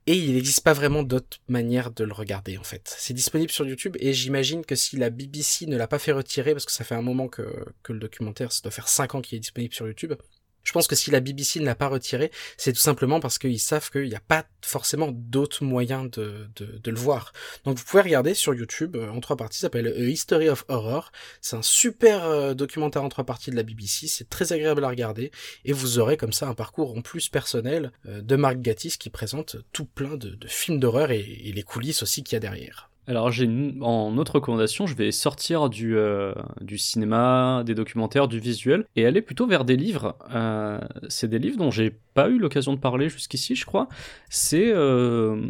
Et 0.08 0.16
il 0.16 0.32
n'existe 0.32 0.62
pas 0.62 0.72
vraiment 0.72 1.02
d'autre 1.02 1.36
manière 1.48 1.90
de 1.90 2.02
le 2.02 2.14
regarder 2.14 2.56
en 2.56 2.62
fait. 2.62 2.94
C'est 2.96 3.12
disponible 3.12 3.50
sur 3.50 3.66
YouTube 3.66 3.94
et 4.00 4.14
j'imagine 4.14 4.64
que 4.64 4.74
si 4.74 4.96
la 4.96 5.10
BBC 5.10 5.66
ne 5.66 5.76
l'a 5.76 5.86
pas 5.86 5.98
fait 5.98 6.12
retirer, 6.12 6.52
parce 6.52 6.64
que 6.64 6.72
ça 6.72 6.82
fait 6.82 6.94
un 6.94 7.02
moment 7.02 7.28
que, 7.28 7.42
que 7.82 7.92
le 7.92 7.98
documentaire, 7.98 8.50
ça 8.50 8.62
doit 8.62 8.70
faire 8.70 8.88
5 8.88 9.16
ans 9.16 9.20
qu'il 9.20 9.36
est 9.36 9.40
disponible 9.40 9.74
sur 9.74 9.86
YouTube, 9.86 10.14
je 10.68 10.72
pense 10.74 10.86
que 10.86 10.94
si 10.94 11.10
la 11.10 11.20
BBC 11.20 11.60
ne 11.60 11.64
l'a 11.64 11.74
pas 11.74 11.88
retiré, 11.88 12.30
c'est 12.58 12.74
tout 12.74 12.78
simplement 12.78 13.20
parce 13.20 13.38
qu'ils 13.38 13.58
savent 13.58 13.90
qu'il 13.90 14.06
n'y 14.06 14.14
a 14.14 14.20
pas 14.20 14.44
forcément 14.60 15.08
d'autres 15.10 15.64
moyens 15.64 16.10
de, 16.10 16.50
le 16.84 16.98
voir. 16.98 17.32
Donc 17.64 17.78
vous 17.78 17.84
pouvez 17.86 18.02
regarder 18.02 18.34
sur 18.34 18.52
YouTube 18.52 18.94
euh, 18.94 19.08
en 19.08 19.20
trois 19.20 19.38
parties, 19.38 19.56
ça 19.56 19.62
s'appelle 19.62 19.86
A 19.86 20.04
History 20.04 20.50
of 20.50 20.66
Horror. 20.68 21.10
C'est 21.40 21.56
un 21.56 21.62
super 21.62 22.26
euh, 22.26 22.52
documentaire 22.52 23.02
en 23.02 23.08
trois 23.08 23.24
parties 23.24 23.50
de 23.50 23.56
la 23.56 23.62
BBC, 23.62 24.08
c'est 24.08 24.28
très 24.28 24.52
agréable 24.52 24.84
à 24.84 24.88
regarder 24.88 25.30
et 25.64 25.72
vous 25.72 26.00
aurez 26.00 26.18
comme 26.18 26.34
ça 26.34 26.46
un 26.46 26.54
parcours 26.54 26.94
en 26.94 27.00
plus 27.00 27.30
personnel 27.30 27.90
euh, 28.06 28.20
de 28.20 28.36
Mark 28.36 28.58
Gatiss 28.58 28.98
qui 28.98 29.08
présente 29.08 29.56
tout 29.72 29.86
plein 29.86 30.18
de, 30.18 30.28
de 30.28 30.48
films 30.48 30.80
d'horreur 30.80 31.12
et, 31.12 31.20
et 31.20 31.52
les 31.52 31.62
coulisses 31.62 32.02
aussi 32.02 32.22
qu'il 32.22 32.34
y 32.34 32.36
a 32.36 32.40
derrière. 32.40 32.87
Alors 33.08 33.30
j'ai 33.30 33.44
une- 33.46 33.82
en 33.82 34.18
autre 34.18 34.34
recommandation, 34.34 34.86
je 34.86 34.94
vais 34.94 35.10
sortir 35.12 35.70
du, 35.70 35.96
euh, 35.96 36.34
du 36.60 36.76
cinéma, 36.76 37.62
des 37.64 37.74
documentaires, 37.74 38.28
du 38.28 38.38
visuel 38.38 38.84
et 38.96 39.06
aller 39.06 39.22
plutôt 39.22 39.46
vers 39.46 39.64
des 39.64 39.76
livres. 39.76 40.16
Euh, 40.34 40.78
c'est 41.08 41.26
des 41.28 41.38
livres 41.38 41.56
dont 41.56 41.70
j'ai 41.70 41.90
pas 42.12 42.28
eu 42.28 42.38
l'occasion 42.38 42.74
de 42.74 42.78
parler 42.78 43.08
jusqu'ici, 43.08 43.56
je 43.56 43.64
crois. 43.64 43.88
C'est 44.28 44.70
euh, 44.74 45.40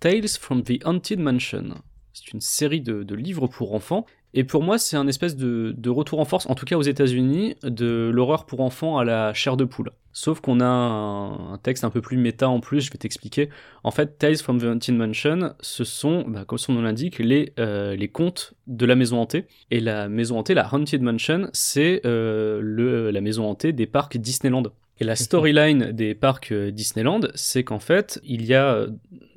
Tales 0.00 0.26
from 0.28 0.62
the 0.62 0.82
Haunted 0.86 1.20
Mansion. 1.20 1.74
C'est 2.14 2.32
une 2.32 2.40
série 2.40 2.80
de, 2.80 3.02
de 3.02 3.14
livres 3.14 3.46
pour 3.46 3.74
enfants. 3.74 4.06
Et 4.32 4.44
pour 4.44 4.62
moi, 4.62 4.78
c'est 4.78 4.96
un 4.96 5.08
espèce 5.08 5.36
de, 5.36 5.90
retour 5.90 6.20
en 6.20 6.24
force, 6.24 6.48
en 6.48 6.54
tout 6.54 6.64
cas 6.64 6.76
aux 6.76 6.82
États-Unis, 6.82 7.56
de 7.62 8.10
l'horreur 8.12 8.46
pour 8.46 8.60
enfants 8.60 8.98
à 8.98 9.04
la 9.04 9.34
chair 9.34 9.56
de 9.56 9.64
poule. 9.64 9.90
Sauf 10.12 10.40
qu'on 10.40 10.60
a 10.60 10.66
un, 10.66 11.58
texte 11.58 11.84
un 11.84 11.90
peu 11.90 12.00
plus 12.00 12.16
méta 12.16 12.48
en 12.48 12.60
plus, 12.60 12.80
je 12.80 12.90
vais 12.90 12.98
t'expliquer. 12.98 13.48
En 13.84 13.90
fait, 13.90 14.18
Tales 14.18 14.36
from 14.36 14.60
the 14.60 14.64
Haunted 14.64 14.94
Mansion, 14.94 15.54
ce 15.60 15.84
sont, 15.84 16.24
bah, 16.28 16.44
comme 16.44 16.58
son 16.58 16.72
nom 16.72 16.82
l'indique, 16.82 17.18
les, 17.18 17.52
euh, 17.58 17.94
les 17.96 18.08
contes 18.08 18.54
de 18.66 18.86
la 18.86 18.94
maison 18.94 19.20
hantée. 19.20 19.46
Et 19.70 19.80
la 19.80 20.08
maison 20.08 20.38
hantée, 20.38 20.54
la 20.54 20.72
Haunted 20.72 21.02
Mansion, 21.02 21.48
c'est 21.52 22.00
euh, 22.04 23.10
la 23.10 23.20
maison 23.20 23.48
hantée 23.48 23.72
des 23.72 23.86
parcs 23.86 24.16
Disneyland. 24.16 24.64
Et 25.00 25.04
la 25.04 25.16
storyline 25.16 25.92
des 25.92 26.14
parcs 26.14 26.52
euh, 26.52 26.70
Disneyland, 26.70 27.20
c'est 27.34 27.64
qu'en 27.64 27.78
fait, 27.78 28.20
il 28.22 28.44
y 28.44 28.52
a 28.52 28.74
euh, 28.74 28.90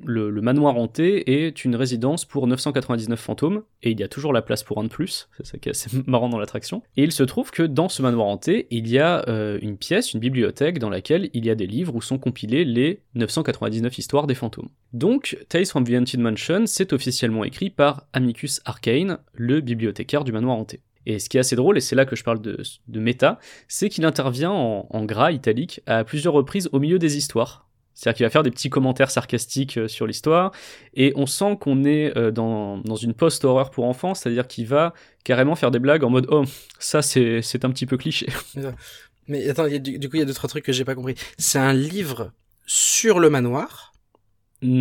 le, 0.04 0.28
le 0.28 0.42
manoir 0.42 0.76
hanté 0.76 1.46
est 1.46 1.64
une 1.64 1.74
résidence 1.74 2.26
pour 2.26 2.46
999 2.46 3.18
fantômes, 3.18 3.62
et 3.82 3.90
il 3.90 3.98
y 3.98 4.02
a 4.02 4.08
toujours 4.08 4.34
la 4.34 4.42
place 4.42 4.62
pour 4.62 4.78
un 4.78 4.84
de 4.84 4.88
plus, 4.88 5.30
c'est 5.38 5.46
ça 5.46 5.56
qui 5.56 5.70
est 5.70 5.72
assez 5.72 5.88
marrant 6.06 6.28
dans 6.28 6.38
l'attraction. 6.38 6.82
Et 6.98 7.02
il 7.02 7.12
se 7.12 7.22
trouve 7.22 7.50
que 7.50 7.62
dans 7.62 7.88
ce 7.88 8.02
manoir 8.02 8.26
hanté, 8.26 8.66
il 8.70 8.88
y 8.88 8.98
a 8.98 9.26
euh, 9.30 9.58
une 9.62 9.78
pièce, 9.78 10.12
une 10.12 10.20
bibliothèque, 10.20 10.78
dans 10.78 10.90
laquelle 10.90 11.30
il 11.32 11.46
y 11.46 11.50
a 11.50 11.54
des 11.54 11.66
livres 11.66 11.94
où 11.94 12.02
sont 12.02 12.18
compilés 12.18 12.66
les 12.66 13.00
999 13.14 13.96
histoires 13.96 14.26
des 14.26 14.34
fantômes. 14.34 14.68
Donc, 14.92 15.38
Tales 15.48 15.64
from 15.64 15.84
the 15.84 15.92
Haunted 15.92 16.20
Mansion, 16.20 16.66
c'est 16.66 16.92
officiellement 16.92 17.42
écrit 17.42 17.70
par 17.70 18.06
Amicus 18.12 18.60
Arcane, 18.66 19.16
le 19.32 19.62
bibliothécaire 19.62 20.24
du 20.24 20.32
manoir 20.32 20.58
hanté. 20.58 20.82
Et 21.06 21.18
ce 21.18 21.28
qui 21.28 21.36
est 21.36 21.40
assez 21.40 21.56
drôle, 21.56 21.76
et 21.76 21.80
c'est 21.80 21.96
là 21.96 22.04
que 22.04 22.16
je 22.16 22.24
parle 22.24 22.40
de, 22.40 22.62
de 22.88 23.00
méta, 23.00 23.38
c'est 23.68 23.88
qu'il 23.88 24.04
intervient 24.04 24.50
en, 24.52 25.04
gras 25.04 25.32
italique 25.32 25.80
à 25.86 26.04
plusieurs 26.04 26.34
reprises 26.34 26.68
au 26.72 26.78
milieu 26.78 26.98
des 26.98 27.16
histoires. 27.16 27.68
C'est-à-dire 27.94 28.16
qu'il 28.16 28.26
va 28.26 28.30
faire 28.30 28.42
des 28.42 28.50
petits 28.50 28.70
commentaires 28.70 29.10
sarcastiques 29.10 29.78
euh, 29.78 29.86
sur 29.86 30.06
l'histoire, 30.06 30.50
et 30.94 31.12
on 31.14 31.26
sent 31.26 31.58
qu'on 31.60 31.84
est 31.84 32.16
euh, 32.16 32.32
dans, 32.32 32.78
dans 32.78 32.96
une 32.96 33.14
post-horreur 33.14 33.70
pour 33.70 33.84
enfants, 33.84 34.14
c'est-à-dire 34.14 34.48
qu'il 34.48 34.66
va 34.66 34.94
carrément 35.22 35.54
faire 35.54 35.70
des 35.70 35.78
blagues 35.78 36.02
en 36.02 36.10
mode 36.10 36.26
Oh, 36.28 36.42
ça 36.80 37.02
c'est 37.02 37.64
un 37.64 37.70
petit 37.70 37.86
peu 37.86 37.96
cliché. 37.96 38.26
Mais 39.28 39.48
attends, 39.48 39.68
du, 39.68 39.98
du 39.98 40.08
coup, 40.08 40.16
il 40.16 40.18
y 40.18 40.22
a 40.22 40.26
deux 40.26 40.34
trois 40.34 40.48
trucs 40.48 40.64
que 40.64 40.72
j'ai 40.72 40.84
pas 40.84 40.94
compris. 40.94 41.14
C'est 41.38 41.58
un 41.58 41.72
livre 41.72 42.32
sur 42.66 43.20
le 43.20 43.30
manoir 43.30 43.93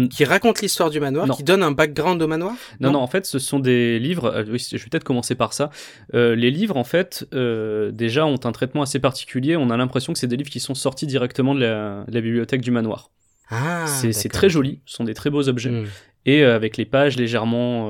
qui 0.09 0.25
raconte 0.25 0.61
l'histoire 0.61 0.89
du 0.89 0.99
manoir, 0.99 1.27
Non. 1.27 1.33
qui 1.33 1.43
donne 1.43 1.63
un 1.63 1.71
background 1.71 2.21
au 2.21 2.27
manoir. 2.27 2.53
Non, 2.79 2.91
non, 2.91 2.99
en 2.99 3.07
fait, 3.07 3.25
ce 3.25 3.39
sont 3.39 3.59
des 3.59 3.99
livres. 3.99 4.25
euh, 4.25 4.43
oui, 4.49 4.65
je 4.71 4.77
vais 4.77 4.89
peut-être 4.89 5.03
commencer 5.03 5.35
par 5.35 5.53
ça. 5.53 5.69
Euh, 6.13 6.35
les 6.35 6.51
livres, 6.51 6.77
en 6.77 6.83
fait, 6.83 7.27
euh, 7.33 7.91
déjà 7.91 8.25
ont 8.25 8.39
un 8.43 8.51
traitement 8.51 8.81
assez 8.81 8.99
particulier. 8.99 9.57
On 9.57 9.69
a 9.69 9.77
l'impression 9.77 10.13
que 10.13 10.19
c'est 10.19 10.27
des 10.27 10.37
livres 10.37 10.49
qui 10.49 10.59
sont 10.59 10.75
sortis 10.75 11.07
directement 11.07 11.55
de 11.55 11.61
la, 11.61 12.05
de 12.07 12.13
la 12.13 12.21
bibliothèque 12.21 12.61
du 12.61 12.71
manoir. 12.71 13.11
Ah, 13.49 13.85
c'est 13.87 14.29
très 14.29 14.49
joli. 14.49 14.81
Ce 14.85 14.95
sont 14.95 15.03
des 15.03 15.13
très 15.13 15.29
beaux 15.29 15.47
objets. 15.49 15.69
Hmm. 15.69 15.85
Et 16.25 16.43
avec 16.43 16.77
les 16.77 16.85
pages 16.85 17.17
légèrement, 17.17 17.87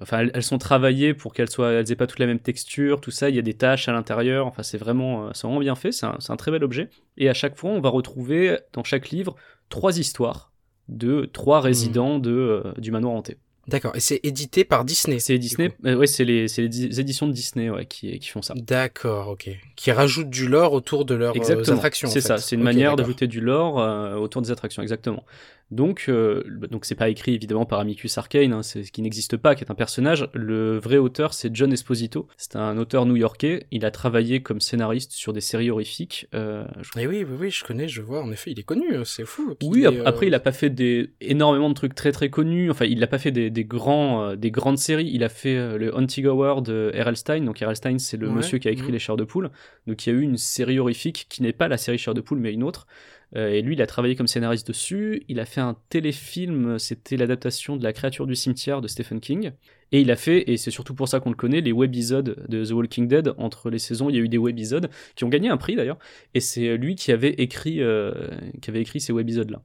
enfin, 0.00 0.20
elles, 0.20 0.30
elles 0.34 0.42
sont 0.42 0.56
travaillées 0.56 1.12
pour 1.12 1.34
qu'elles 1.34 1.50
soient, 1.50 1.70
elles 1.70 1.92
aient 1.92 1.96
pas 1.96 2.06
toutes 2.06 2.18
la 2.18 2.26
même 2.26 2.38
texture, 2.40 3.02
tout 3.02 3.10
ça. 3.10 3.28
Il 3.28 3.36
y 3.36 3.38
a 3.38 3.42
des 3.42 3.52
taches 3.54 3.88
à 3.88 3.92
l'intérieur. 3.92 4.46
Enfin, 4.46 4.62
c'est 4.62 4.78
vraiment, 4.78 5.28
c'est 5.34 5.46
vraiment 5.46 5.60
bien 5.60 5.74
fait. 5.74 5.92
C'est 5.92 6.06
un, 6.06 6.16
c'est 6.18 6.32
un 6.32 6.36
très 6.36 6.50
bel 6.50 6.64
objet. 6.64 6.88
Et 7.18 7.28
à 7.28 7.34
chaque 7.34 7.56
fois, 7.58 7.70
on 7.70 7.80
va 7.80 7.90
retrouver 7.90 8.56
dans 8.72 8.82
chaque 8.82 9.10
livre 9.10 9.36
trois 9.68 9.98
histoires 9.98 10.53
de 10.88 11.28
trois 11.32 11.60
résidents 11.60 12.18
de 12.18 12.30
euh, 12.30 12.72
du 12.78 12.90
manoir 12.90 13.14
hanté. 13.14 13.36
D'accord. 13.66 13.96
Et 13.96 14.00
c'est 14.00 14.20
édité 14.24 14.62
par 14.64 14.84
Disney. 14.84 15.18
C'est 15.18 15.38
Disney, 15.38 15.70
coup. 15.70 15.76
euh, 15.86 16.04
c'est 16.04 16.26
les, 16.26 16.46
les 16.58 16.68
di- 16.68 17.00
éditions 17.00 17.26
de 17.26 17.32
Disney 17.32 17.70
ouais, 17.70 17.86
qui, 17.86 18.18
qui 18.18 18.28
font 18.28 18.42
ça. 18.42 18.52
D'accord, 18.54 19.28
ok. 19.28 19.48
Qui 19.74 19.90
rajoutent 19.90 20.28
du 20.28 20.48
lore 20.48 20.74
autour 20.74 21.06
de 21.06 21.14
leurs 21.14 21.32
euh, 21.32 21.36
Exactement. 21.38 21.78
attractions. 21.78 22.08
C'est 22.08 22.20
ça, 22.20 22.36
c'est 22.36 22.56
une 22.56 22.62
manière 22.62 22.94
d'ajouter 22.94 23.26
du 23.26 23.40
lore 23.40 23.80
euh, 23.80 24.16
autour 24.16 24.42
des 24.42 24.50
attractions, 24.50 24.82
exactement. 24.82 25.24
Donc, 25.70 26.06
euh, 26.08 26.44
donc 26.70 26.84
c'est 26.84 26.94
pas 26.94 27.08
écrit 27.08 27.34
évidemment 27.34 27.64
par 27.66 27.80
Amicus 27.80 28.16
Arcane, 28.18 28.52
hein, 28.52 28.62
c'est 28.62 28.84
ce 28.84 28.92
qui 28.92 29.02
n'existe 29.02 29.36
pas, 29.36 29.54
qui 29.54 29.64
est 29.64 29.70
un 29.70 29.74
personnage. 29.74 30.28
Le 30.34 30.78
vrai 30.78 30.98
auteur, 30.98 31.34
c'est 31.34 31.54
John 31.54 31.72
Esposito. 31.72 32.28
C'est 32.36 32.56
un 32.56 32.76
auteur 32.78 33.06
new-yorkais. 33.06 33.66
Il 33.70 33.84
a 33.84 33.90
travaillé 33.90 34.42
comme 34.42 34.60
scénariste 34.60 35.12
sur 35.12 35.32
des 35.32 35.40
séries 35.40 35.70
horrifiques. 35.70 36.28
euh, 36.34 36.64
je 36.82 36.90
Eh 37.00 37.06
oui, 37.06 37.24
oui, 37.28 37.36
oui, 37.40 37.50
je 37.50 37.64
connais, 37.64 37.88
je 37.88 38.02
vois. 38.02 38.22
En 38.22 38.30
effet, 38.30 38.52
il 38.52 38.60
est 38.60 38.64
connu. 38.64 38.92
euh, 38.94 39.04
C'est 39.04 39.24
fou. 39.24 39.54
Oui, 39.62 39.86
euh, 39.86 40.02
après 40.04 40.26
il 40.26 40.34
a 40.34 40.40
pas 40.40 40.52
fait 40.52 40.70
des 40.70 41.10
énormément 41.20 41.68
de 41.70 41.74
trucs 41.74 41.94
très 41.94 42.12
très 42.12 42.30
connus. 42.30 42.70
Enfin, 42.70 42.84
il 42.84 43.02
a 43.02 43.06
pas 43.06 43.18
fait 43.18 43.32
des, 43.32 43.50
des 43.50 43.64
grands 43.64 44.22
euh, 44.30 44.36
des 44.36 44.50
grandes 44.50 44.78
séries. 44.78 45.10
Il 45.12 45.24
a 45.24 45.28
fait 45.28 45.78
le 45.78 45.96
Hunting 45.96 46.26
Hour 46.26 46.62
de 46.62 46.92
R.L. 46.94 47.16
Stein. 47.16 47.40
Donc 47.40 47.58
R.L. 47.60 47.74
Stein, 47.76 47.98
c'est 47.98 48.16
le 48.16 48.28
Ouais, 48.28 48.34
monsieur 48.34 48.58
qui 48.58 48.68
a 48.68 48.70
écrit. 48.70 48.92
Les 48.92 48.98
Chairs 48.98 49.16
de 49.16 49.24
poule. 49.24 49.50
Donc 49.86 50.06
il 50.06 50.12
y 50.12 50.16
a 50.16 50.18
eu 50.18 50.22
une 50.22 50.36
série 50.36 50.78
horrifique 50.78 51.26
qui 51.30 51.42
n'est 51.42 51.52
pas 51.54 51.68
la 51.68 51.78
série 51.78 51.98
Chairs 51.98 52.14
de 52.14 52.20
poule 52.20 52.38
mais 52.38 52.52
une 52.52 52.62
autre 52.62 52.86
et 53.34 53.62
lui, 53.62 53.74
il 53.74 53.82
a 53.82 53.86
travaillé 53.86 54.14
comme 54.14 54.26
scénariste 54.26 54.68
dessus. 54.68 55.22
Il 55.28 55.40
a 55.40 55.44
fait 55.44 55.60
un 55.60 55.76
téléfilm, 55.88 56.78
c'était 56.78 57.16
l'adaptation 57.16 57.76
de 57.76 57.82
La 57.82 57.92
créature 57.92 58.26
du 58.26 58.34
cimetière 58.34 58.80
de 58.80 58.88
Stephen 58.88 59.20
King. 59.20 59.52
Et 59.92 60.00
il 60.00 60.10
a 60.10 60.16
fait, 60.16 60.50
et 60.50 60.56
c'est 60.56 60.70
surtout 60.70 60.94
pour 60.94 61.08
ça 61.08 61.20
qu'on 61.20 61.30
le 61.30 61.36
connaît, 61.36 61.60
les 61.60 61.72
webisodes 61.72 62.46
de 62.48 62.64
The 62.64 62.72
Walking 62.72 63.06
Dead. 63.08 63.32
Entre 63.38 63.70
les 63.70 63.78
saisons, 63.78 64.10
il 64.10 64.16
y 64.16 64.18
a 64.18 64.22
eu 64.22 64.28
des 64.28 64.38
webisodes 64.38 64.90
qui 65.14 65.24
ont 65.24 65.28
gagné 65.28 65.48
un 65.48 65.56
prix 65.56 65.76
d'ailleurs. 65.76 65.98
Et 66.34 66.40
c'est 66.40 66.76
lui 66.76 66.96
qui 66.96 67.12
avait 67.12 67.34
écrit, 67.34 67.80
euh, 67.80 68.28
qui 68.60 68.70
avait 68.70 68.80
écrit 68.80 69.00
ces 69.00 69.12
webisodes-là. 69.12 69.62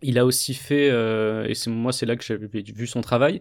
Il 0.00 0.16
a 0.18 0.24
aussi 0.24 0.54
fait, 0.54 0.90
euh, 0.90 1.44
et 1.48 1.54
c'est 1.54 1.70
moi 1.70 1.92
c'est 1.92 2.06
là 2.06 2.14
que 2.14 2.24
j'avais 2.24 2.46
vu 2.46 2.86
son 2.86 3.00
travail, 3.00 3.40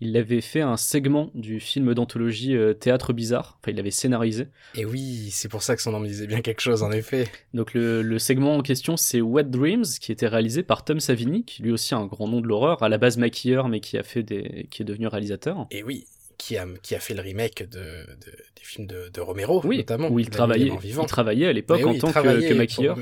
il 0.00 0.16
avait 0.16 0.40
fait 0.40 0.62
un 0.62 0.78
segment 0.78 1.30
du 1.34 1.60
film 1.60 1.92
d'anthologie 1.92 2.56
euh, 2.56 2.72
Théâtre 2.72 3.12
Bizarre, 3.12 3.58
enfin 3.60 3.72
il 3.72 3.76
l'avait 3.76 3.90
scénarisé. 3.90 4.46
Et 4.74 4.86
oui, 4.86 5.28
c'est 5.30 5.48
pour 5.50 5.62
ça 5.62 5.76
que 5.76 5.82
son 5.82 5.92
nom 5.92 6.00
me 6.00 6.06
disait 6.06 6.26
bien 6.26 6.40
quelque 6.40 6.60
chose, 6.62 6.82
en 6.82 6.90
effet. 6.92 7.28
Donc 7.52 7.74
le, 7.74 8.00
le 8.00 8.18
segment 8.18 8.56
en 8.56 8.62
question 8.62 8.96
c'est 8.96 9.20
Wet 9.20 9.44
Dreams, 9.44 9.84
qui 10.00 10.10
était 10.12 10.28
réalisé 10.28 10.62
par 10.62 10.82
Tom 10.84 10.98
Savini, 10.98 11.44
qui 11.44 11.62
lui 11.62 11.72
aussi 11.72 11.92
a 11.94 11.98
un 11.98 12.06
grand 12.06 12.26
nom 12.26 12.40
de 12.40 12.46
l'horreur, 12.46 12.82
à 12.82 12.88
la 12.88 12.96
base 12.96 13.18
maquilleur 13.18 13.68
mais 13.68 13.80
qui 13.80 13.98
a 13.98 14.02
fait 14.02 14.22
des, 14.22 14.66
qui 14.70 14.80
est 14.82 14.86
devenu 14.86 15.08
réalisateur. 15.08 15.66
Et 15.70 15.82
oui, 15.82 16.06
qui 16.38 16.56
a, 16.56 16.66
qui 16.82 16.94
a 16.94 17.00
fait 17.00 17.12
le 17.14 17.20
remake 17.20 17.68
de, 17.68 17.78
de- 17.78 18.36
des 18.56 18.62
films 18.62 18.86
de, 18.86 19.10
de 19.12 19.20
Romero, 19.20 19.60
Oui, 19.64 19.78
notamment. 19.78 20.08
où 20.08 20.18
il 20.18 20.30
travaillait, 20.30 20.72
il 20.82 21.06
travaillait 21.06 21.48
à 21.48 21.52
l'époque 21.52 21.84
en 21.84 21.90
oui, 21.90 21.98
tant 21.98 22.12
que, 22.12 22.54
maquilleur. 22.54 22.96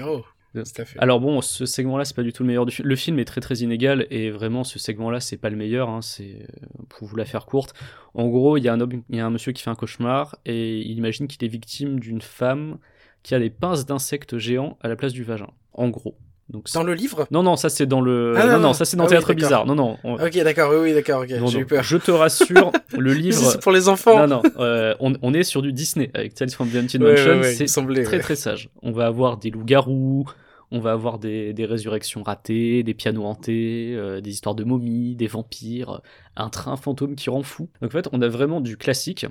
Alors 0.99 1.21
bon, 1.21 1.41
ce 1.41 1.67
segment-là, 1.67 2.05
c'est 2.05 2.17
pas 2.17 2.23
du 2.23 2.33
tout 2.33 2.43
le 2.43 2.47
meilleur 2.47 2.67
du 2.67 2.73
film. 2.73 2.89
Le 2.89 2.97
film 2.97 3.19
est 3.19 3.25
très 3.25 3.41
très 3.41 3.57
inégal 3.57 4.07
et 4.11 4.31
vraiment 4.31 4.65
ce 4.65 4.79
segment-là, 4.79 5.21
c'est 5.21 5.37
pas 5.37 5.51
le 5.51 5.57
meilleur. 5.57 5.89
Hein, 5.89 6.03
c'est 6.03 6.43
euh, 6.43 6.83
pour 6.89 7.07
vous 7.07 7.17
la 7.17 7.25
faire 7.25 7.47
courte. 7.47 7.75
En 8.15 8.29
gros, 8.29 8.57
il 8.57 8.65
y 8.65 8.69
a 8.69 8.73
un 8.73 8.81
homme, 8.81 9.03
il 9.09 9.17
y 9.17 9.21
a 9.21 9.27
un 9.27 9.31
monsieur 9.31 9.53
qui 9.53 9.63
fait 9.63 9.71
un 9.71 9.75
cauchemar 9.75 10.37
et 10.45 10.81
il 10.81 10.97
imagine 10.97 11.27
qu'il 11.27 11.45
est 11.45 11.49
victime 11.49 12.01
d'une 12.01 12.23
femme 12.23 12.79
qui 13.23 13.35
a 13.35 13.39
des 13.39 13.51
pinces 13.51 13.87
d'insectes 13.87 14.39
géants 14.39 14.79
à 14.81 14.89
la 14.89 14.97
place 14.97 15.13
du 15.13 15.25
vagin. 15.25 15.51
En 15.73 15.89
gros. 15.89 16.17
Donc 16.49 16.71
Dans 16.73 16.85
le 16.85 16.95
livre? 16.95 17.27
Non 17.33 17.43
non, 17.43 17.57
ça 17.57 17.69
c'est 17.69 17.87
dans 17.87 18.01
le 18.01 18.35
Ah, 18.37 18.47
non 18.47 18.61
non, 18.61 18.73
ça 18.73 18.85
c'est 18.85 18.97
dans 18.97 19.03
Ah 19.05 19.07
oui, 19.07 19.11
Théâtre 19.11 19.29
d'accord. 19.29 19.43
Bizarre. 19.43 19.67
Non 19.67 19.75
non. 19.75 19.97
on- 20.05 20.15
Ok, 20.15 20.33
d'accord, 20.45 20.71
oui, 20.73 20.77
oui, 20.81 20.95
d'accord, 20.95 21.23
ok, 21.23 21.29
j'ai 21.29 21.41
non. 21.41 21.51
eu 21.51 21.67
peur. 21.67 21.83
Je 21.83 21.97
te 21.97 22.11
rassure, 22.13 22.71
le 22.97 23.13
livre. 23.15 23.37
c'est 23.37 23.61
pour 23.61 23.73
les 23.73 23.89
enfants 23.89 24.27
Non 24.27 24.43
non, 24.43 24.43
euh, 24.61 24.95
on, 25.01 25.15
on 25.23 25.35
est 25.35 25.43
sur 25.43 25.61
du 25.61 25.73
Disney 25.73 26.11
avec 26.15 26.35
Tales 26.35 26.51
from 26.51 26.69
the 26.71 26.77
Haunted 26.77 27.01
Mansion. 27.03 27.25
ouais, 27.33 27.41
ouais, 27.41 27.57
il 27.57 27.69
c'est 27.69 28.03
très 28.05 28.21
très 28.21 28.37
sage. 28.37 28.69
On 28.83 28.93
va 28.93 29.07
avoir 29.07 29.39
des 29.39 29.51
loups-garous, 29.51 30.25
on 30.71 30.79
va 30.79 30.93
avoir 30.93 31.19
des, 31.19 31.53
des 31.53 31.65
résurrections 31.65 32.23
ratées, 32.23 32.83
des 32.85 32.95
pianos 32.95 33.25
hantés, 33.25 33.95
euh, 33.97 34.21
des 34.21 34.31
histoires 34.31 34.55
de 34.55 34.63
momies, 34.65 35.17
des 35.17 35.27
vampires, 35.27 36.01
un 36.37 36.49
train 36.49 36.77
fantôme 36.77 37.17
qui 37.17 37.29
rend 37.31 37.43
fou. 37.43 37.69
Donc 37.83 37.91
en 37.91 37.93
fait, 37.93 38.09
on 38.13 38.23
a 38.23 38.29
vraiment 38.29 38.61
du 38.61 38.77
classique. 38.77 39.27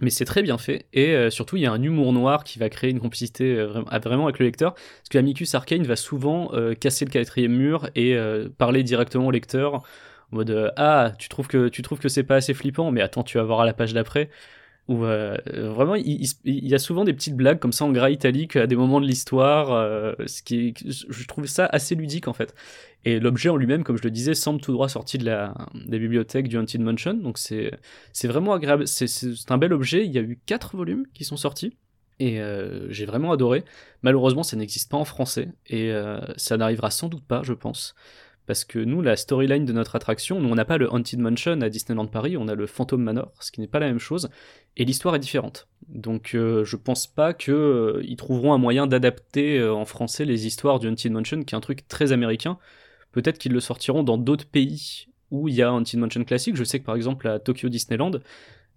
Mais 0.00 0.10
c'est 0.10 0.24
très 0.24 0.42
bien 0.42 0.58
fait, 0.58 0.86
et 0.92 1.14
euh, 1.14 1.30
surtout 1.30 1.56
il 1.56 1.62
y 1.62 1.66
a 1.66 1.72
un 1.72 1.80
humour 1.80 2.12
noir 2.12 2.42
qui 2.42 2.58
va 2.58 2.68
créer 2.68 2.90
une 2.90 2.98
complicité 2.98 3.54
euh, 3.54 3.82
vraiment, 4.02 4.24
avec 4.24 4.40
le 4.40 4.46
lecteur, 4.46 4.74
parce 4.74 5.08
que 5.08 5.18
Amicus 5.18 5.54
Arcane 5.54 5.84
va 5.84 5.94
souvent 5.94 6.50
euh, 6.52 6.74
casser 6.74 7.04
le 7.04 7.10
quatrième 7.12 7.52
mur 7.52 7.88
et 7.94 8.16
parler 8.58 8.82
directement 8.82 9.28
au 9.28 9.30
lecteur, 9.30 9.74
en 10.32 10.36
mode 10.36 10.72
Ah, 10.76 11.12
tu 11.18 11.28
trouves 11.28 11.46
que, 11.46 11.68
tu 11.68 11.82
trouves 11.82 12.00
que 12.00 12.08
c'est 12.08 12.24
pas 12.24 12.36
assez 12.36 12.54
flippant, 12.54 12.90
mais 12.90 13.02
attends, 13.02 13.22
tu 13.22 13.38
vas 13.38 13.44
voir 13.44 13.60
à 13.60 13.66
la 13.66 13.72
page 13.74 13.94
d'après. 13.94 14.30
Ou 14.86 15.04
euh, 15.04 15.38
vraiment, 15.46 15.94
il, 15.94 16.28
y 16.44 16.74
a 16.74 16.78
souvent 16.78 17.04
des 17.04 17.14
petites 17.14 17.36
blagues 17.36 17.58
comme 17.58 17.72
ça 17.72 17.86
en 17.86 17.92
gras 17.92 18.10
italique 18.10 18.56
à 18.56 18.66
des 18.66 18.76
moments 18.76 19.00
de 19.00 19.06
l'histoire, 19.06 19.72
euh, 19.72 20.12
ce 20.26 20.42
qui 20.42 20.74
je 20.84 21.26
trouve 21.26 21.46
ça 21.46 21.64
assez 21.66 21.94
ludique 21.94 22.28
en 22.28 22.34
fait. 22.34 22.54
Et 23.06 23.18
l'objet 23.18 23.48
en 23.48 23.56
lui-même, 23.56 23.82
comme 23.82 23.96
je 23.96 24.02
le 24.02 24.10
disais, 24.10 24.34
semble 24.34 24.60
tout 24.60 24.72
droit 24.72 24.90
sorti 24.90 25.16
de 25.16 25.24
la, 25.24 25.54
des 25.86 25.98
bibliothèques 25.98 26.48
du 26.48 26.58
Haunted 26.58 26.82
Mansion, 26.82 27.14
donc 27.14 27.38
c'est 27.38 27.70
c'est 28.12 28.28
vraiment 28.28 28.52
agréable. 28.52 28.86
C'est- 28.86 29.50
un 29.50 29.58
bel 29.58 29.72
objet. 29.72 30.04
Il 30.04 30.12
y 30.12 30.18
a 30.18 30.22
eu 30.22 30.38
quatre 30.44 30.76
volumes 30.76 31.06
qui 31.14 31.24
sont 31.24 31.36
sortis. 31.36 31.76
Et 32.20 32.40
euh, 32.40 32.90
j'ai 32.92 33.06
vraiment 33.06 33.32
adoré. 33.32 33.64
Malheureusement, 34.02 34.42
ça 34.44 34.56
n'existe 34.56 34.90
pas 34.90 34.96
en 34.98 35.04
français. 35.04 35.48
Et 35.66 35.92
ça 36.36 36.56
n'arrivera 36.56 36.90
sans 36.90 37.08
doute 37.08 37.24
pas, 37.24 37.42
je 37.42 37.54
pense. 37.54 37.94
Parce 38.46 38.64
que 38.64 38.78
nous, 38.78 39.00
la 39.00 39.16
storyline 39.16 39.64
de 39.64 39.72
notre 39.72 39.96
attraction, 39.96 40.40
nous, 40.40 40.48
on 40.48 40.54
n'a 40.54 40.64
pas 40.64 40.76
le 40.76 40.92
Haunted 40.92 41.18
Mansion 41.18 41.60
à 41.62 41.68
Disneyland 41.70 42.06
Paris, 42.06 42.36
on 42.36 42.46
a 42.48 42.54
le 42.54 42.66
Phantom 42.66 43.02
Manor, 43.02 43.32
ce 43.40 43.50
qui 43.50 43.60
n'est 43.60 43.66
pas 43.66 43.78
la 43.78 43.86
même 43.86 43.98
chose. 43.98 44.28
Et 44.76 44.84
l'histoire 44.84 45.14
est 45.14 45.20
différente. 45.20 45.66
Donc 45.88 46.34
euh, 46.34 46.64
je 46.64 46.76
pense 46.76 47.06
pas 47.06 47.32
qu'ils 47.32 48.16
trouveront 48.18 48.52
un 48.52 48.58
moyen 48.58 48.86
d'adapter 48.86 49.58
euh, 49.58 49.72
en 49.72 49.84
français 49.84 50.24
les 50.24 50.46
histoires 50.46 50.78
du 50.78 50.88
Haunted 50.88 51.12
Mansion, 51.12 51.42
qui 51.42 51.54
est 51.54 51.58
un 51.58 51.62
truc 51.62 51.88
très 51.88 52.12
américain. 52.12 52.58
Peut-être 53.12 53.38
qu'ils 53.38 53.52
le 53.52 53.60
sortiront 53.60 54.02
dans 54.02 54.18
d'autres 54.18 54.46
pays 54.46 55.06
où 55.30 55.48
il 55.48 55.54
y 55.54 55.62
a 55.62 55.70
un 55.70 55.76
Haunted 55.76 55.98
Mansion 55.98 56.24
classique. 56.24 56.56
Je 56.56 56.64
sais 56.64 56.80
que 56.80 56.84
par 56.84 56.96
exemple 56.96 57.26
à 57.28 57.38
Tokyo 57.38 57.68
Disneyland, 57.68 58.12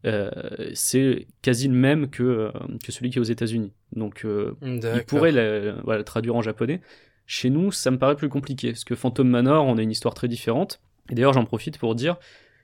euh, 0.06 0.30
c'est 0.74 1.28
quasi 1.42 1.68
le 1.68 1.74
même 1.74 2.10
que, 2.10 2.24
euh, 2.24 2.52
que 2.84 2.92
celui 2.92 3.10
qui 3.10 3.18
est 3.18 3.22
aux 3.22 3.24
États-Unis. 3.24 3.74
Donc 3.94 4.26
euh, 4.26 4.56
il 4.62 4.80
D'accord. 4.80 5.06
pourrait 5.06 5.32
la, 5.32 5.74
voilà, 5.84 6.04
traduire 6.04 6.36
en 6.36 6.42
japonais. 6.42 6.82
Chez 7.28 7.50
nous, 7.50 7.74
ça 7.74 7.92
me 7.92 8.00
paraît 8.00 8.16
plus 8.16 8.30
compliqué, 8.30 8.72
parce 8.72 8.86
que 8.86 8.96
Phantom 8.96 9.28
Manor, 9.28 9.66
on 9.66 9.78
a 9.78 9.82
une 9.82 9.92
histoire 9.92 10.14
très 10.14 10.30
différente. 10.30 10.80
Et 11.10 11.16
d'ailleurs, 11.16 11.34
j'en 11.34 11.44
profite 11.46 11.78
pour 11.78 11.94
dire 11.94 12.16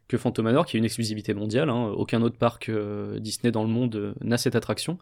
que 0.08 0.18
Phantom 0.18 0.46
Manor, 0.46 0.66
qui 0.66 0.78
est 0.78 0.80
une 0.80 0.86
exclusivité 0.86 1.34
mondiale, 1.34 1.70
hein, 1.70 1.88
aucun 1.98 2.22
autre 2.22 2.38
parc 2.38 2.70
euh, 2.70 3.20
Disney 3.20 3.52
dans 3.52 3.64
le 3.64 3.70
monde 3.70 3.96
euh, 3.96 4.14
n'a 4.22 4.38
cette 4.38 4.56
attraction, 4.56 4.98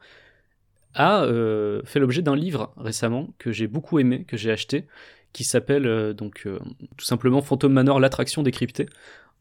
a 0.95 1.23
euh, 1.23 1.81
fait 1.85 1.99
l'objet 1.99 2.23
d'un 2.23 2.35
livre 2.35 2.73
récemment 2.75 3.29
que 3.37 3.51
j'ai 3.51 3.67
beaucoup 3.67 3.99
aimé, 3.99 4.25
que 4.25 4.35
j'ai 4.35 4.51
acheté, 4.51 4.87
qui 5.31 5.43
s'appelle 5.43 6.13
donc 6.13 6.45
tout 6.97 7.05
simplement 7.05 7.41
Phantom 7.41 7.71
Manor, 7.71 8.01
l'attraction 8.01 8.43
décryptée. 8.43 8.87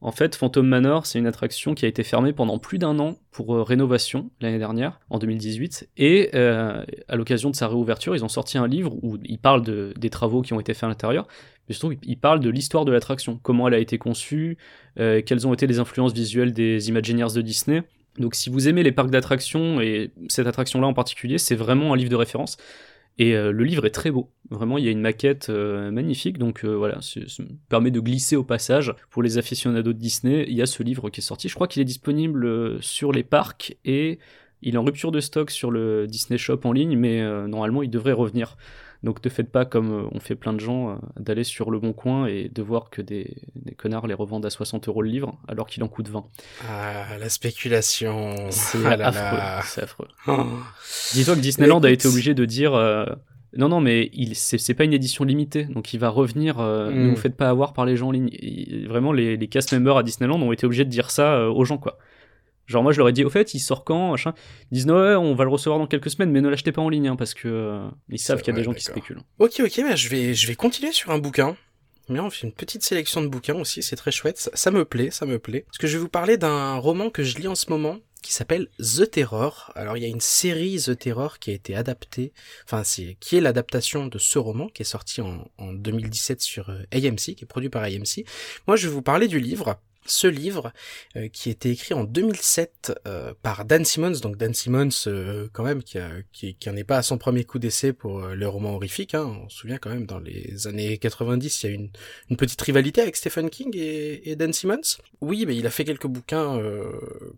En 0.03 0.13
fait, 0.13 0.35
Phantom 0.35 0.67
Manor, 0.67 1.05
c'est 1.05 1.19
une 1.19 1.27
attraction 1.27 1.75
qui 1.75 1.85
a 1.85 1.89
été 1.89 2.03
fermée 2.03 2.33
pendant 2.33 2.59
plus 2.59 2.79
d'un 2.79 2.99
an 2.99 3.19
pour 3.31 3.55
euh, 3.55 3.63
rénovation 3.63 4.31
l'année 4.41 4.59
dernière, 4.59 4.99
en 5.11 5.19
2018. 5.19 5.91
Et 5.99 6.31
euh, 6.35 6.85
à 7.09 7.17
l'occasion 7.17 7.51
de 7.51 7.57
sa 7.57 7.69
réouverture, 7.69 8.17
ils 8.17 8.25
ont 8.25 8.29
sorti 8.29 8.57
un 8.57 8.67
livre 8.67 8.95
où 9.03 9.19
ils 9.25 9.39
parlent 9.39 9.63
de, 9.63 9.93
des 9.99 10.09
travaux 10.09 10.41
qui 10.41 10.55
ont 10.55 10.61
été 10.61 10.73
faits 10.73 10.85
à 10.85 10.89
l'intérieur, 10.89 11.29
mais 11.69 11.75
surtout 11.75 11.95
ils 12.03 12.19
parlent 12.19 12.41
de 12.41 12.49
l'histoire 12.49 12.87
de 12.87 12.93
l'attraction, 12.93 13.39
comment 13.43 13.69
elle 13.69 13.75
a 13.75 13.79
été 13.79 13.99
conçue, 13.99 14.57
euh, 14.99 15.21
quelles 15.21 15.47
ont 15.47 15.53
été 15.53 15.67
les 15.67 15.79
influences 15.79 16.15
visuelles 16.15 16.55
des 16.55 16.89
Imagineers 16.89 17.35
de 17.35 17.43
Disney. 17.43 17.83
Donc 18.19 18.35
si 18.35 18.49
vous 18.49 18.69
aimez 18.69 18.83
les 18.83 18.93
parcs 18.93 19.11
d'attractions, 19.11 19.83
et 19.83 20.13
cette 20.29 20.47
attraction-là 20.47 20.87
en 20.87 20.95
particulier, 20.95 21.37
c'est 21.37 21.55
vraiment 21.55 21.93
un 21.93 21.97
livre 21.97 22.11
de 22.11 22.17
référence. 22.17 22.57
Et 23.19 23.35
euh, 23.35 23.53
le 23.53 23.65
livre 23.65 23.85
est 23.85 23.91
très 23.91 24.11
beau. 24.11 24.31
Vraiment, 24.51 24.79
il 24.79 24.85
y 24.85 24.89
a 24.89 24.91
une 24.91 25.01
maquette 25.01 25.51
euh, 25.51 25.91
magnifique. 25.91 26.39
Donc 26.39 26.65
euh, 26.65 26.75
voilà, 26.75 27.01
ça 27.03 27.21
me 27.43 27.49
permet 27.69 27.91
de 27.91 28.01
glisser 28.01 28.37
au 28.37 28.45
passage. 28.45 28.95
Pour 29.11 29.23
les 29.23 29.39
aficionados 29.39 29.93
de 29.93 29.99
Disney, 29.99 30.45
il 30.49 30.55
y 30.55 30.63
a 30.63 30.67
ce 30.67 30.83
livre 30.83 31.11
qui 31.11 31.21
est 31.21 31.25
sorti. 31.25 31.49
Je 31.49 31.55
crois 31.55 31.69
qu'il 31.69 31.83
est 31.83 31.87
disponible 31.87 32.83
sur 32.83 33.13
les 33.13 33.23
parcs 33.23 33.77
et 33.85 34.19
il 34.63 34.75
est 34.75 34.79
en 34.79 34.85
rupture 34.85 35.13
de 35.13 35.21
stock 35.21 35.51
sur 35.51 35.71
le 35.71 36.07
Disney 36.07 36.39
Shop 36.39 36.61
en 36.65 36.73
ligne, 36.73 36.97
mais 36.97 37.23
normalement, 37.49 37.83
il 37.83 37.91
devrait 37.91 38.13
revenir. 38.13 38.57
Donc 39.03 39.25
ne 39.25 39.31
faites 39.31 39.51
pas 39.51 39.65
comme 39.65 39.93
euh, 39.93 40.09
on 40.13 40.21
fait 40.21 40.35
plein 40.35 40.53
de 40.53 40.61
gens, 40.61 40.91
euh, 40.91 40.95
d'aller 41.19 41.45
sur 41.45 41.71
le 41.71 41.79
bon 41.79 41.93
coin 41.95 42.27
et 42.27 42.51
de 42.55 42.63
voir 42.63 42.91
que 42.91 43.01
des, 43.01 43.35
des 43.57 43.75
connards 43.75 44.07
les 44.07 44.15
revendent 44.15 44.45
à 44.45 44.51
60 44.51 44.89
euros 44.89 45.01
le 45.03 45.09
livre, 45.09 45.39
alors 45.49 45.67
qu'il 45.67 45.83
en 45.83 45.89
coûte 45.89 46.09
20. 46.09 46.25
Ah, 46.69 47.17
la 47.19 47.29
spéculation. 47.29 48.35
C'est 48.51 48.79
Ah 48.85 49.59
affreux. 49.59 50.09
Oh. 50.27 50.45
Dis-toi 51.15 51.35
que 51.37 51.41
Disneyland 51.41 51.81
a 51.81 51.91
été 51.91 52.09
obligé 52.09 52.35
de 52.35 52.45
dire 52.45 52.75
euh, 52.75 53.07
non 53.57 53.69
non 53.69 53.81
mais 53.81 54.11
il 54.13 54.37
c'est 54.37 54.75
pas 54.75 54.85
une 54.85 54.93
édition 54.93 55.25
limitée 55.25 55.65
donc 55.65 55.93
il 55.93 55.99
va 55.99 56.09
revenir 56.09 56.61
euh, 56.61 56.91
ne 56.91 57.07
Mm. 57.07 57.11
vous 57.11 57.17
faites 57.17 57.37
pas 57.37 57.49
avoir 57.49 57.73
par 57.73 57.85
les 57.85 57.97
gens 57.97 58.09
en 58.09 58.13
ligne 58.13 58.29
Et 58.33 58.87
vraiment 58.87 59.13
les, 59.13 59.37
les 59.37 59.49
cast 59.49 59.73
members 59.73 59.97
à 59.97 60.03
Disneyland 60.05 60.41
ont 60.41 60.53
été 60.53 60.67
obligés 60.67 60.85
de 60.85 60.91
dire 60.91 61.11
ça 61.11 61.35
euh, 61.35 61.49
aux 61.49 61.65
gens 61.65 61.79
quoi 61.79 61.99
genre 62.71 62.83
moi 62.83 62.93
je 62.93 62.99
leur 62.99 63.09
ai 63.09 63.13
dit 63.13 63.25
au 63.25 63.31
fait 63.31 63.53
il 63.55 63.61
sort 63.61 63.85
quand 63.85 64.13
machin 64.13 64.33
ils 64.71 64.77
disent 64.77 64.87
non 64.87 64.95
ouais, 64.95 65.15
on 65.15 65.35
va 65.35 65.45
le 65.45 65.51
recevoir 65.51 65.79
dans 65.79 65.87
quelques 65.87 66.11
semaines 66.11 66.31
mais 66.31 66.41
ne 66.41 66.49
l'achetez 66.49 66.73
pas 66.73 66.83
en 66.83 66.89
ligne 66.89 67.09
hein, 67.09 67.17
parce 67.17 67.35
que 67.35 67.49
euh, 67.49 67.89
ils 68.09 68.19
savent 68.19 68.41
qu'il 68.41 68.53
y 68.53 68.57
a 68.57 68.59
des 68.59 68.65
gens 68.65 68.73
qui 68.73 68.85
spéculent 68.85 69.21
Ok, 69.39 69.61
ok, 69.61 69.81
bah, 69.83 69.97
je 69.97 70.09
vais, 70.09 70.35
je 70.35 70.47
vais 70.47 70.55
continuer 70.55 70.93
sur 70.93 71.11
un 71.11 71.19
bouquin. 71.19 71.57
Mais 72.09 72.19
on 72.19 72.29
fait 72.29 72.47
une 72.47 72.53
petite 72.53 72.83
sélection 72.83 73.23
de 73.23 73.29
bouquins 73.29 73.55
aussi, 73.55 73.83
c'est 73.83 73.97
très 73.97 74.11
chouette. 74.11 74.37
Ça, 74.37 74.51
ça 74.55 74.71
me 74.71 74.85
plaît, 74.85 75.11
ça 75.11 75.27
me 75.27 75.39
plaît. 75.39 75.65
Parce 75.67 75.79
que 75.79 75.87
je 75.87 75.97
vais 75.97 76.03
vous 76.03 76.09
parler 76.09 76.37
d'un 76.37 76.75
roman 76.75 77.09
que 77.09 77.23
je 77.23 77.39
lis 77.39 77.47
en 77.47 77.55
ce 77.55 77.71
moment 77.71 77.99
qui 78.23 78.33
s'appelle 78.33 78.69
The 78.79 79.11
Terror. 79.11 79.73
Alors 79.75 79.97
il 79.97 80.03
y 80.03 80.07
a 80.07 80.09
une 80.09 80.21
série 80.21 80.79
The 80.79 80.99
Terror 80.99 81.39
qui 81.39 81.51
a 81.51 81.55
été 81.55 81.75
adaptée, 81.75 82.33
enfin 82.65 82.85
c'est 82.85 83.17
qui 83.21 83.37
est 83.37 83.41
l'adaptation 83.41 84.07
de 84.07 84.19
ce 84.19 84.39
roman 84.39 84.69
qui 84.69 84.83
est 84.83 84.85
sorti 84.85 85.21
en, 85.21 85.49
en 85.59 85.73
2017 85.73 86.41
sur 86.41 86.71
euh, 86.71 86.83
AMC, 86.93 87.35
qui 87.35 87.39
est 87.43 87.49
produit 87.49 87.71
par 87.71 87.83
AMC. 87.85 88.25
Moi 88.67 88.77
je 88.77 88.89
vais 88.89 88.93
vous 88.93 89.03
parler 89.03 89.29
du 89.29 89.41
livre. 89.41 89.81
Ce 90.11 90.27
livre 90.27 90.73
euh, 91.17 91.29
qui 91.29 91.51
été 91.51 91.71
écrit 91.71 91.95
en 91.95 92.03
2007 92.03 93.01
euh, 93.07 93.33
par 93.43 93.65
Dan 93.65 93.85
Simmons, 93.85 94.19
donc 94.21 94.37
Dan 94.37 94.53
Simmons 94.53 94.89
euh, 95.07 95.49
quand 95.53 95.63
même 95.63 95.85
qui, 95.85 95.99
a, 95.99 96.11
est 96.43 96.85
pas 96.85 96.99
à 96.99 97.03
son 97.03 97.17
premier 97.17 97.45
coup 97.45 97.61
d'essai 97.61 97.93
pour 97.93 98.25
euh, 98.25 98.35
le 98.35 98.49
roman 98.49 98.75
horrifique. 98.75 99.15
Hein. 99.15 99.39
On 99.45 99.49
se 99.49 99.59
souvient 99.59 99.79
quand 99.79 99.91
même 99.91 100.07
dans 100.07 100.19
les 100.19 100.67
années 100.67 100.99
90, 100.99 101.63
il 101.63 101.67
y 101.67 101.73
a 101.73 101.75
une, 101.75 101.91
une 102.29 102.37
petite 102.37 102.61
rivalité 102.61 103.01
avec 103.03 103.15
Stephen 103.15 103.51
King 103.51 103.71
et, 103.75 104.35
Dan 104.35 104.53
Simmons. 104.53 104.99
Oui, 105.21 105.45
mais 105.47 105.57
il 105.57 105.67
a 105.67 105.71
fait 105.71 105.85
quelques 105.85 106.07
bouquins 106.07 106.59
euh, 106.59 106.91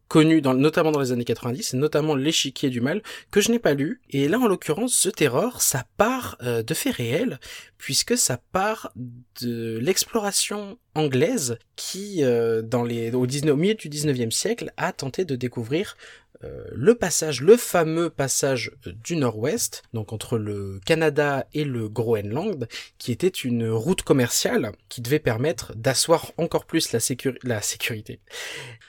connus, 0.09 0.41
notamment 0.41 0.93
dans 0.93 1.01
les 1.01 1.13
années 1.13 1.25
90, 1.25 1.75
et 1.75 1.77
notamment 1.77 2.15
L'échiquier 2.15 2.71
du 2.71 2.81
mal, 2.81 3.03
que 3.31 3.41
je 3.41 3.51
n'ai 3.51 3.59
pas 3.59 3.75
lu. 3.75 4.01
Et 4.11 4.29
là, 4.29 4.39
en 4.39 4.47
l'occurrence, 4.47 5.01
The 5.03 5.15
Terror, 5.15 5.61
ça 5.61 5.85
part 5.97 6.39
de 6.41 6.75
faits 6.75 6.95
réels, 6.95 7.41
puisque 7.79 8.17
ça 8.17 8.39
part 8.53 8.93
de 9.41 9.79
l'exploration 9.79 10.79
anglaise 10.95 11.59
qui, 11.77 12.23
euh, 12.25 12.63
dans 12.63 12.85
les, 12.85 13.13
au, 13.13 13.27
19, 13.27 13.55
au 13.55 13.57
milieu 13.57 13.75
du 13.75 13.89
19e 13.89 14.31
siècle, 14.31 14.73
a 14.77 14.93
tenté 14.93 15.25
de 15.25 15.37
découvrir 15.37 15.97
euh, 16.45 16.65
le 16.73 16.97
passage, 16.97 17.41
le 17.41 17.57
fameux 17.57 18.11
passage 18.11 18.73
du 19.05 19.15
Nord-Ouest, 19.15 19.85
donc 19.95 20.13
entre 20.13 20.39
le 20.39 20.81
Canada 20.85 21.47
et 21.55 21.63
le 21.65 21.89
Groenland, 21.89 22.67
qui 22.99 23.13
était 23.13 23.29
une 23.29 23.69
route 23.71 24.03
commerciale 24.03 24.73
qui 24.89 25.03
devait 25.03 25.21
permettre 25.21 25.73
d'asseoir 25.77 26.33
encore 26.39 26.65
plus 26.65 26.91
la, 26.93 26.99
sécur- 26.99 27.39
la 27.45 27.63
sécurité. 27.63 28.19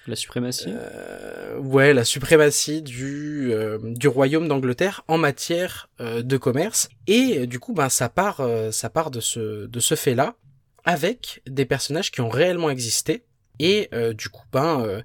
La 0.07 0.15
suprématie 0.15 0.69
Euh, 0.69 1.59
ouais, 1.59 1.93
la 1.93 2.03
suprématie 2.05 2.81
du, 2.81 3.53
euh, 3.53 3.77
du 3.83 4.07
royaume 4.07 4.47
d'Angleterre 4.47 5.03
en 5.07 5.19
matière 5.19 5.89
euh, 6.01 6.23
de 6.23 6.37
commerce. 6.37 6.89
Et 7.05 7.37
euh, 7.41 7.45
du 7.47 7.59
coup, 7.59 7.73
ben, 7.73 7.89
ça 7.89 8.09
part, 8.09 8.39
euh, 8.39 8.71
ça 8.71 8.89
part 8.89 9.11
de 9.11 9.19
ce, 9.19 9.67
de 9.67 9.79
ce 9.79 9.93
fait-là, 9.95 10.35
avec 10.85 11.41
des 11.47 11.65
personnages 11.65 12.11
qui 12.11 12.21
ont 12.21 12.29
réellement 12.29 12.69
existé. 12.69 13.23
Et 13.59 13.87
euh, 13.93 14.13
du 14.13 14.29
coup, 14.29 14.43
ben, 14.51 14.81
euh, 14.81 15.01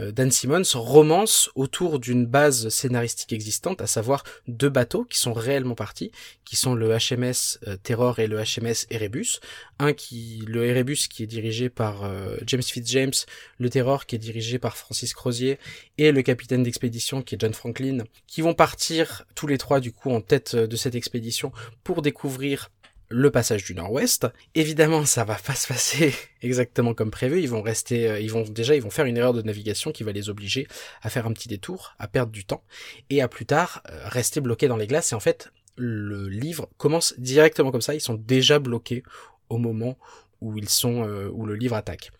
euh, 0.00 0.10
Dan 0.10 0.30
Simmons 0.30 0.62
romance 0.74 1.50
autour 1.54 2.00
d'une 2.00 2.26
base 2.26 2.68
scénaristique 2.68 3.32
existante, 3.32 3.80
à 3.80 3.86
savoir 3.86 4.24
deux 4.48 4.68
bateaux 4.68 5.04
qui 5.04 5.18
sont 5.18 5.32
réellement 5.32 5.76
partis, 5.76 6.10
qui 6.44 6.56
sont 6.56 6.74
le 6.74 6.96
HMS 6.96 7.58
Terror 7.82 8.18
et 8.18 8.26
le 8.26 8.38
HMS 8.38 8.86
Erebus. 8.90 9.38
Un 9.78 9.92
qui, 9.92 10.42
le 10.48 10.66
Erebus 10.66 11.08
qui 11.08 11.22
est 11.22 11.26
dirigé 11.26 11.68
par 11.68 12.10
James 12.46 12.62
Fitzjames, 12.62 13.12
le 13.58 13.70
Terror 13.70 14.06
qui 14.06 14.16
est 14.16 14.18
dirigé 14.18 14.58
par 14.58 14.76
Francis 14.76 15.14
Crozier 15.14 15.58
et 15.96 16.12
le 16.12 16.22
capitaine 16.22 16.62
d'expédition 16.62 17.22
qui 17.22 17.36
est 17.36 17.40
John 17.40 17.54
Franklin, 17.54 17.98
qui 18.26 18.42
vont 18.42 18.54
partir 18.54 19.24
tous 19.34 19.46
les 19.46 19.58
trois 19.58 19.80
du 19.80 19.92
coup 19.92 20.10
en 20.10 20.20
tête 20.20 20.56
de 20.56 20.76
cette 20.76 20.94
expédition 20.94 21.52
pour 21.84 22.02
découvrir 22.02 22.70
le 23.12 23.30
passage 23.30 23.64
du 23.64 23.74
Nord-Ouest. 23.74 24.26
Évidemment, 24.54 25.04
ça 25.04 25.24
va 25.24 25.36
pas 25.36 25.54
se 25.54 25.68
passer 25.68 26.14
exactement 26.42 26.94
comme 26.94 27.10
prévu. 27.10 27.40
Ils 27.40 27.48
vont 27.48 27.62
rester, 27.62 28.10
euh, 28.10 28.20
ils 28.20 28.30
vont 28.30 28.42
déjà, 28.42 28.74
ils 28.74 28.82
vont 28.82 28.90
faire 28.90 29.04
une 29.04 29.16
erreur 29.16 29.34
de 29.34 29.42
navigation 29.42 29.92
qui 29.92 30.02
va 30.02 30.12
les 30.12 30.30
obliger 30.30 30.66
à 31.02 31.10
faire 31.10 31.26
un 31.26 31.32
petit 31.32 31.48
détour, 31.48 31.94
à 31.98 32.08
perdre 32.08 32.32
du 32.32 32.44
temps 32.44 32.64
et 33.10 33.20
à 33.20 33.28
plus 33.28 33.46
tard 33.46 33.82
euh, 33.90 34.00
rester 34.08 34.40
bloqués 34.40 34.68
dans 34.68 34.76
les 34.76 34.86
glaces. 34.86 35.12
Et 35.12 35.14
en 35.14 35.20
fait, 35.20 35.52
le 35.76 36.28
livre 36.28 36.68
commence 36.78 37.14
directement 37.18 37.70
comme 37.70 37.82
ça. 37.82 37.94
Ils 37.94 38.00
sont 38.00 38.14
déjà 38.14 38.58
bloqués 38.58 39.02
au 39.48 39.58
moment 39.58 39.98
où 40.40 40.56
ils 40.58 40.68
sont, 40.68 41.06
euh, 41.06 41.28
où 41.32 41.46
le 41.46 41.54
livre 41.54 41.76
attaque. 41.76 42.10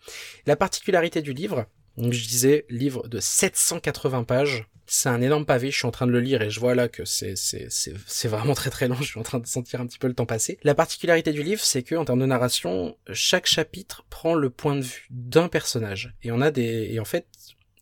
La 0.45 0.55
particularité 0.55 1.21
du 1.21 1.33
livre, 1.33 1.65
donc 1.97 2.13
je 2.13 2.27
disais, 2.27 2.65
livre 2.69 3.07
de 3.07 3.19
780 3.19 4.23
pages. 4.23 4.67
C'est 4.85 5.09
un 5.09 5.21
énorme 5.21 5.45
pavé, 5.45 5.71
je 5.71 5.77
suis 5.77 5.87
en 5.87 5.91
train 5.91 6.07
de 6.07 6.11
le 6.11 6.19
lire 6.19 6.41
et 6.41 6.49
je 6.49 6.59
vois 6.59 6.75
là 6.75 6.87
que 6.87 7.05
c'est, 7.05 7.35
c'est, 7.35 7.67
c'est, 7.69 8.27
vraiment 8.27 8.53
très 8.53 8.69
très 8.69 8.87
long, 8.87 8.95
je 8.95 9.05
suis 9.05 9.19
en 9.19 9.23
train 9.23 9.39
de 9.39 9.47
sentir 9.47 9.81
un 9.81 9.87
petit 9.87 9.99
peu 9.99 10.07
le 10.07 10.13
temps 10.13 10.25
passer. 10.25 10.59
La 10.63 10.75
particularité 10.75 11.31
du 11.31 11.43
livre, 11.43 11.61
c'est 11.63 11.83
que 11.83 11.95
en 11.95 12.05
termes 12.05 12.19
de 12.19 12.25
narration, 12.25 12.97
chaque 13.11 13.45
chapitre 13.45 14.05
prend 14.09 14.35
le 14.35 14.49
point 14.49 14.75
de 14.75 14.81
vue 14.81 15.07
d'un 15.09 15.47
personnage. 15.47 16.13
Et 16.23 16.31
on 16.31 16.41
a 16.41 16.51
des, 16.51 16.89
et 16.91 16.99
en 16.99 17.05
fait, 17.05 17.27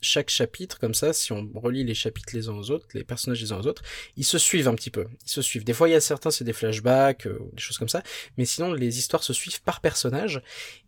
chaque 0.02 0.30
chapitre, 0.30 0.80
comme 0.80 0.94
ça, 0.94 1.14
si 1.14 1.32
on 1.32 1.50
relie 1.54 1.84
les 1.84 1.94
chapitres 1.94 2.36
les 2.36 2.50
uns 2.50 2.54
aux 2.54 2.72
autres, 2.72 2.88
les 2.94 3.04
personnages 3.04 3.42
les 3.42 3.52
uns 3.52 3.60
aux 3.60 3.68
autres, 3.68 3.84
ils 4.18 4.26
se 4.26 4.38
suivent 4.38 4.68
un 4.68 4.76
petit 4.76 4.90
peu. 4.90 5.06
Ils 5.26 5.30
se 5.30 5.42
suivent. 5.42 5.64
Des 5.64 5.74
fois, 5.74 5.88
il 5.88 5.92
y 5.92 5.96
a 5.96 6.02
certains, 6.02 6.32
c'est 6.32 6.44
des 6.44 6.54
flashbacks, 6.54 7.28
euh, 7.28 7.40
des 7.54 7.62
choses 7.62 7.78
comme 7.78 7.90
ça. 7.90 8.04
Mais 8.38 8.46
sinon, 8.46 8.74
les 8.74 8.98
histoires 8.98 9.24
se 9.24 9.34
suivent 9.34 9.62
par 9.62 9.80
personnage. 9.82 10.42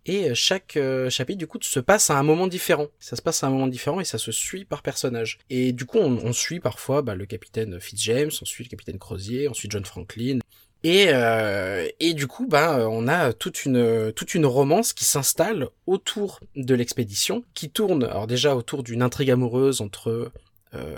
Et 0.06 0.32
euh, 0.32 0.36
chaque 0.36 0.78
euh, 0.78 1.10
chapitre, 1.10 1.40
du 1.40 1.48
coup, 1.48 1.60
se 1.62 1.80
passe 1.80 2.10
à 2.10 2.18
un 2.18 2.24
moment 2.24 2.48
différent. 2.48 2.88
Ça 3.00 3.16
se 3.16 3.22
passe 3.22 3.44
à 3.44 3.48
un 3.48 3.50
moment 3.52 3.68
différent 3.68 4.00
et 4.00 4.06
ça 4.06 4.18
se 4.18 4.32
suit 4.32 4.66
par 4.66 4.82
personnage. 4.82 5.38
Et 5.50 5.72
du 5.72 5.86
coup, 5.86 6.00
on, 6.00 6.18
on 6.18 6.34
suit 6.34 6.60
parfois 6.60 7.02
bah, 7.02 7.16
le 7.16 7.26
capitaine 7.26 7.80
Fitzjames, 7.80 8.32
on 8.42 8.46
suit 8.46 8.64
le 8.64 8.70
capitaine 8.70 9.00
Crozier, 9.00 9.48
on 9.48 9.54
suit 9.54 9.70
John 9.72 9.86
Franklin. 9.86 10.40
Et, 10.84 11.06
euh, 11.08 11.88
et 12.02 12.14
du 12.14 12.28
coup, 12.28 12.46
bah, 12.46 12.88
on 12.90 13.08
a 13.08 13.32
toute 13.32 13.64
une, 13.64 14.12
toute 14.14 14.36
une 14.36 14.46
romance 14.46 14.92
qui 14.92 15.06
s'installe 15.06 15.70
autour 15.88 16.42
de 16.58 16.76
l'expédition, 16.76 17.44
qui 17.54 17.70
tourne, 17.70 18.04
alors 18.04 18.28
déjà 18.28 18.56
autour 18.56 18.84
d'une 18.84 19.02
intrigue 19.02 19.32
amoureuse 19.32 19.80
entre 19.80 20.32
euh, 20.74 20.98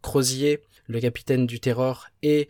Crozier, 0.00 0.60
le 0.86 1.00
capitaine 1.00 1.46
du 1.46 1.60
Terror, 1.60 2.06
et 2.22 2.48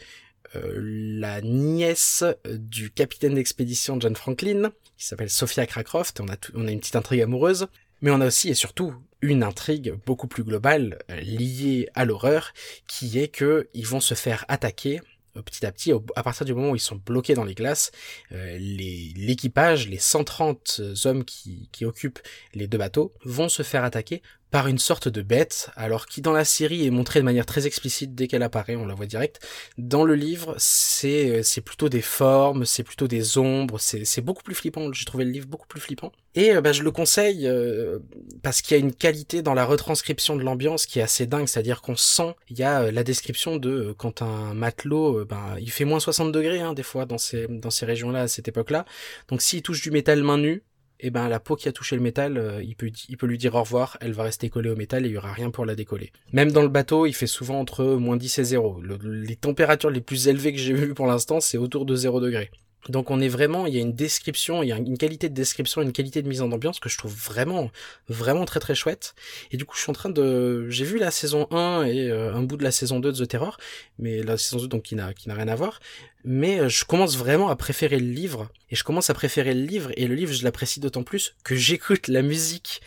euh, 0.54 0.72
la 0.76 1.40
nièce 1.40 2.22
du 2.44 2.90
capitaine 2.90 3.34
d'expédition 3.34 3.98
John 4.00 4.14
Franklin, 4.14 4.70
qui 4.96 5.06
s'appelle 5.06 5.30
Sophia 5.30 5.66
Cracroft. 5.66 6.20
On 6.20 6.28
a, 6.28 6.36
on 6.54 6.68
a 6.68 6.70
une 6.70 6.78
petite 6.78 6.96
intrigue 6.96 7.22
amoureuse, 7.22 7.66
mais 8.00 8.12
on 8.12 8.20
a 8.20 8.26
aussi 8.26 8.48
et 8.48 8.54
surtout 8.54 8.94
une 9.22 9.42
intrigue 9.42 9.94
beaucoup 10.06 10.28
plus 10.28 10.44
globale 10.44 10.98
euh, 11.10 11.20
liée 11.20 11.88
à 11.94 12.04
l'horreur, 12.04 12.52
qui 12.86 13.18
est 13.18 13.28
que 13.28 13.68
ils 13.74 13.86
vont 13.86 14.00
se 14.00 14.14
faire 14.14 14.44
attaquer 14.46 15.00
euh, 15.00 15.15
petit 15.42 15.64
à 15.66 15.72
petit, 15.72 15.92
à 16.16 16.22
partir 16.22 16.44
du 16.46 16.54
moment 16.54 16.70
où 16.70 16.76
ils 16.76 16.80
sont 16.80 16.96
bloqués 16.96 17.34
dans 17.34 17.44
les 17.44 17.54
glaces, 17.54 17.90
euh, 18.32 18.56
les- 18.58 19.12
l'équipage, 19.16 19.88
les 19.88 19.98
130 19.98 20.80
hommes 21.04 21.24
qui, 21.24 21.68
qui 21.72 21.84
occupent 21.84 22.20
les 22.54 22.66
deux 22.66 22.78
bateaux, 22.78 23.12
vont 23.24 23.48
se 23.48 23.62
faire 23.62 23.84
attaquer 23.84 24.22
par 24.50 24.68
une 24.68 24.78
sorte 24.78 25.08
de 25.08 25.22
bête, 25.22 25.70
alors 25.76 26.06
qui 26.06 26.20
dans 26.20 26.32
la 26.32 26.44
série 26.44 26.86
est 26.86 26.90
montrée 26.90 27.20
de 27.20 27.24
manière 27.24 27.46
très 27.46 27.66
explicite 27.66 28.14
dès 28.14 28.28
qu'elle 28.28 28.42
apparaît, 28.42 28.76
on 28.76 28.86
la 28.86 28.94
voit 28.94 29.06
direct. 29.06 29.40
Dans 29.78 30.04
le 30.04 30.14
livre, 30.14 30.54
c'est 30.58 31.30
euh, 31.30 31.42
c'est 31.42 31.60
plutôt 31.60 31.88
des 31.88 32.02
formes, 32.02 32.64
c'est 32.64 32.82
plutôt 32.84 33.08
des 33.08 33.38
ombres, 33.38 33.78
c'est 33.78 34.04
c'est 34.04 34.22
beaucoup 34.22 34.42
plus 34.42 34.54
flippant. 34.54 34.92
J'ai 34.92 35.04
trouvé 35.04 35.24
le 35.24 35.30
livre 35.30 35.46
beaucoup 35.46 35.68
plus 35.68 35.80
flippant. 35.80 36.12
Et 36.36 36.54
euh, 36.54 36.60
bah, 36.60 36.72
je 36.72 36.82
le 36.82 36.90
conseille 36.90 37.48
euh, 37.48 37.98
parce 38.42 38.60
qu'il 38.60 38.76
y 38.76 38.80
a 38.80 38.84
une 38.84 38.92
qualité 38.92 39.40
dans 39.40 39.54
la 39.54 39.64
retranscription 39.64 40.36
de 40.36 40.42
l'ambiance 40.42 40.84
qui 40.84 40.98
est 40.98 41.02
assez 41.02 41.26
dingue, 41.26 41.48
c'est-à-dire 41.48 41.80
qu'on 41.80 41.96
sent, 41.96 42.34
il 42.50 42.58
y 42.58 42.62
a 42.62 42.82
euh, 42.82 42.92
la 42.92 43.02
description 43.04 43.56
de 43.56 43.94
quand 43.96 44.20
un 44.20 44.52
matelot, 44.52 45.24
ben, 45.24 45.56
il 45.58 45.70
fait 45.70 45.86
moins 45.86 45.98
60 45.98 46.30
degrés 46.32 46.60
hein, 46.60 46.74
des 46.74 46.82
fois 46.82 47.06
dans 47.06 47.16
ces, 47.16 47.46
dans 47.48 47.70
ces 47.70 47.86
régions-là 47.86 48.22
à 48.22 48.28
cette 48.28 48.48
époque-là. 48.48 48.84
Donc 49.28 49.40
s'il 49.40 49.62
touche 49.62 49.80
du 49.80 49.90
métal 49.90 50.22
main 50.22 50.36
nue, 50.36 50.62
et 51.00 51.10
ben 51.10 51.28
la 51.28 51.40
peau 51.40 51.56
qui 51.56 51.68
a 51.68 51.72
touché 51.72 51.96
le 51.96 52.02
métal, 52.02 52.38
euh, 52.38 52.62
il 52.62 52.76
peut 52.76 53.26
lui 53.26 53.38
dire 53.38 53.54
au 53.54 53.60
revoir, 53.60 53.96
elle 54.00 54.12
va 54.12 54.22
rester 54.24 54.48
collée 54.48 54.70
au 54.70 54.76
métal 54.76 55.04
et 55.04 55.08
il 55.08 55.12
y 55.14 55.18
aura 55.18 55.32
rien 55.32 55.50
pour 55.50 55.64
la 55.66 55.74
décoller. 55.74 56.12
Même 56.32 56.52
dans 56.52 56.62
le 56.62 56.68
bateau, 56.68 57.06
il 57.06 57.12
fait 57.12 57.26
souvent 57.26 57.60
entre 57.60 57.84
moins 57.96 58.16
10 58.16 58.38
et 58.38 58.44
0. 58.44 58.80
Le- 58.80 58.96
les 59.22 59.36
températures 59.36 59.90
les 59.90 60.00
plus 60.00 60.28
élevées 60.28 60.52
que 60.52 60.58
j'ai 60.58 60.72
vues 60.74 60.94
pour 60.94 61.06
l'instant, 61.06 61.40
c'est 61.40 61.58
autour 61.58 61.84
de 61.86 61.94
0 61.94 62.20
degré. 62.20 62.50
Donc 62.88 63.10
on 63.10 63.20
est 63.20 63.28
vraiment, 63.28 63.66
il 63.66 63.74
y 63.74 63.78
a 63.78 63.80
une 63.80 63.94
description, 63.94 64.62
il 64.62 64.68
y 64.68 64.72
a 64.72 64.76
une 64.76 64.98
qualité 64.98 65.28
de 65.28 65.34
description, 65.34 65.82
une 65.82 65.92
qualité 65.92 66.22
de 66.22 66.28
mise 66.28 66.42
en 66.42 66.52
ambiance 66.52 66.80
que 66.80 66.88
je 66.88 66.98
trouve 66.98 67.14
vraiment, 67.14 67.70
vraiment 68.08 68.44
très 68.44 68.60
très 68.60 68.74
chouette. 68.74 69.14
Et 69.50 69.56
du 69.56 69.64
coup, 69.64 69.76
je 69.76 69.82
suis 69.82 69.90
en 69.90 69.94
train 69.94 70.10
de, 70.10 70.68
j'ai 70.70 70.84
vu 70.84 70.98
la 70.98 71.10
saison 71.10 71.46
1 71.50 71.84
et 71.84 72.10
euh, 72.10 72.34
un 72.34 72.42
bout 72.42 72.56
de 72.56 72.64
la 72.64 72.70
saison 72.70 73.00
2 73.00 73.12
de 73.12 73.24
The 73.24 73.28
Terror, 73.28 73.58
mais 73.98 74.22
la 74.22 74.36
saison 74.36 74.58
2 74.58 74.68
donc 74.68 74.82
qui 74.82 74.94
n'a 74.94 75.14
qui 75.14 75.28
n'a 75.28 75.34
rien 75.34 75.48
à 75.48 75.54
voir. 75.54 75.80
Mais 76.24 76.60
euh, 76.60 76.68
je 76.68 76.84
commence 76.84 77.16
vraiment 77.16 77.48
à 77.48 77.56
préférer 77.56 77.98
le 77.98 78.10
livre 78.10 78.48
et 78.70 78.76
je 78.76 78.84
commence 78.84 79.10
à 79.10 79.14
préférer 79.14 79.54
le 79.54 79.62
livre 79.62 79.90
et 79.96 80.06
le 80.06 80.14
livre 80.14 80.32
je 80.32 80.44
l'apprécie 80.44 80.80
d'autant 80.80 81.02
plus 81.02 81.34
que 81.44 81.54
j'écoute 81.54 82.08
la 82.08 82.22
musique 82.22 82.80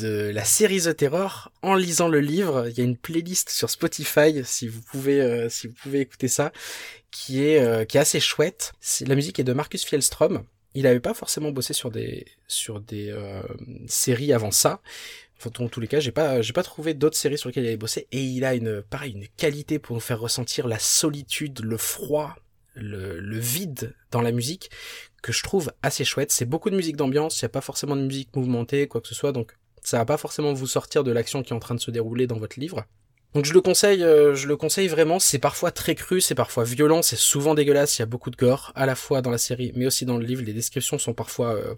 de 0.00 0.30
la 0.30 0.44
série 0.44 0.82
The 0.82 0.96
Terror 0.96 1.50
en 1.62 1.74
lisant 1.74 2.08
le 2.08 2.20
livre. 2.20 2.68
Il 2.68 2.78
y 2.78 2.80
a 2.80 2.84
une 2.84 2.96
playlist 2.96 3.50
sur 3.50 3.70
Spotify 3.70 4.42
si 4.44 4.68
vous 4.68 4.80
pouvez 4.82 5.20
euh, 5.20 5.48
si 5.48 5.66
vous 5.66 5.74
pouvez 5.74 6.00
écouter 6.00 6.28
ça 6.28 6.52
qui 7.10 7.44
est 7.44 7.60
euh, 7.60 7.84
qui 7.84 7.96
est 7.96 8.00
assez 8.00 8.20
chouette. 8.20 8.72
La 9.06 9.14
musique 9.14 9.38
est 9.38 9.44
de 9.44 9.52
Marcus 9.52 9.84
Fjellstrom. 9.84 10.44
Il 10.74 10.86
avait 10.86 11.00
pas 11.00 11.14
forcément 11.14 11.52
bossé 11.52 11.72
sur 11.72 11.90
des 11.90 12.26
sur 12.48 12.80
des 12.80 13.10
euh, 13.10 13.42
séries 13.86 14.32
avant 14.32 14.50
ça. 14.50 14.80
Enfin, 15.38 15.50
dans 15.58 15.68
tous 15.68 15.80
les 15.80 15.88
cas, 15.88 16.00
j'ai 16.00 16.12
pas 16.12 16.42
j'ai 16.42 16.52
pas 16.52 16.62
trouvé 16.62 16.94
d'autres 16.94 17.16
séries 17.16 17.38
sur 17.38 17.48
lesquelles 17.48 17.64
il 17.64 17.68
avait 17.68 17.76
bossé 17.76 18.08
et 18.12 18.22
il 18.22 18.44
a 18.44 18.54
une 18.54 18.82
pareil 18.82 19.12
une 19.12 19.28
qualité 19.36 19.78
pour 19.78 19.94
nous 19.94 20.00
faire 20.00 20.20
ressentir 20.20 20.66
la 20.66 20.78
solitude, 20.78 21.60
le 21.60 21.76
froid, 21.76 22.34
le, 22.74 23.20
le 23.20 23.38
vide 23.38 23.94
dans 24.10 24.22
la 24.22 24.32
musique 24.32 24.70
que 25.22 25.32
je 25.32 25.42
trouve 25.42 25.72
assez 25.82 26.04
chouette. 26.04 26.32
C'est 26.32 26.44
beaucoup 26.44 26.70
de 26.70 26.76
musique 26.76 26.96
d'ambiance, 26.96 27.40
il 27.40 27.44
n'y 27.44 27.46
a 27.46 27.50
pas 27.50 27.60
forcément 27.60 27.96
de 27.96 28.02
musique 28.02 28.34
mouvementée, 28.36 28.88
quoi 28.88 29.00
que 29.00 29.08
ce 29.08 29.14
soit, 29.14 29.32
donc 29.32 29.54
ça 29.84 29.98
va 29.98 30.04
pas 30.04 30.16
forcément 30.16 30.52
vous 30.52 30.66
sortir 30.66 31.04
de 31.04 31.12
l'action 31.12 31.42
qui 31.42 31.52
est 31.52 31.56
en 31.56 31.60
train 31.60 31.74
de 31.74 31.80
se 31.80 31.90
dérouler 31.90 32.26
dans 32.26 32.38
votre 32.38 32.58
livre. 32.58 32.84
Donc 33.34 33.46
je 33.46 33.52
le 33.52 33.60
conseille, 33.60 34.04
euh, 34.04 34.36
je 34.36 34.46
le 34.46 34.56
conseille 34.56 34.86
vraiment. 34.86 35.18
C'est 35.18 35.40
parfois 35.40 35.72
très 35.72 35.96
cru, 35.96 36.20
c'est 36.20 36.36
parfois 36.36 36.62
violent, 36.62 37.02
c'est 37.02 37.16
souvent 37.16 37.54
dégueulasse. 37.54 37.98
Il 37.98 38.02
y 38.02 38.04
a 38.04 38.06
beaucoup 38.06 38.30
de 38.30 38.36
gore, 38.36 38.72
à 38.76 38.86
la 38.86 38.94
fois 38.94 39.22
dans 39.22 39.30
la 39.30 39.38
série, 39.38 39.72
mais 39.74 39.86
aussi 39.86 40.04
dans 40.04 40.18
le 40.18 40.24
livre. 40.24 40.42
Les 40.44 40.52
descriptions 40.52 40.98
sont 40.98 41.14
parfois 41.14 41.56
euh, 41.56 41.74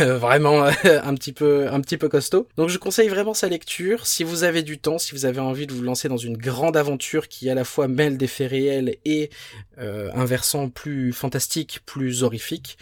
euh, 0.00 0.18
vraiment 0.18 0.64
un 0.64 1.14
petit 1.14 1.32
peu, 1.32 1.68
un 1.72 1.80
petit 1.80 1.96
peu 1.96 2.10
costaud. 2.10 2.46
Donc 2.58 2.68
je 2.68 2.76
conseille 2.76 3.08
vraiment 3.08 3.32
sa 3.32 3.48
lecture. 3.48 4.06
Si 4.06 4.22
vous 4.22 4.44
avez 4.44 4.62
du 4.62 4.78
temps, 4.78 4.98
si 4.98 5.12
vous 5.12 5.24
avez 5.24 5.40
envie 5.40 5.66
de 5.66 5.72
vous 5.72 5.82
lancer 5.82 6.10
dans 6.10 6.18
une 6.18 6.36
grande 6.36 6.76
aventure 6.76 7.28
qui 7.28 7.48
à 7.48 7.54
la 7.54 7.64
fois 7.64 7.88
mêle 7.88 8.18
des 8.18 8.26
faits 8.26 8.50
réels 8.50 8.96
et 9.06 9.30
un 9.78 10.24
versant 10.26 10.68
plus 10.68 11.14
fantastique, 11.14 11.80
plus 11.86 12.22
horrifique, 12.22 12.76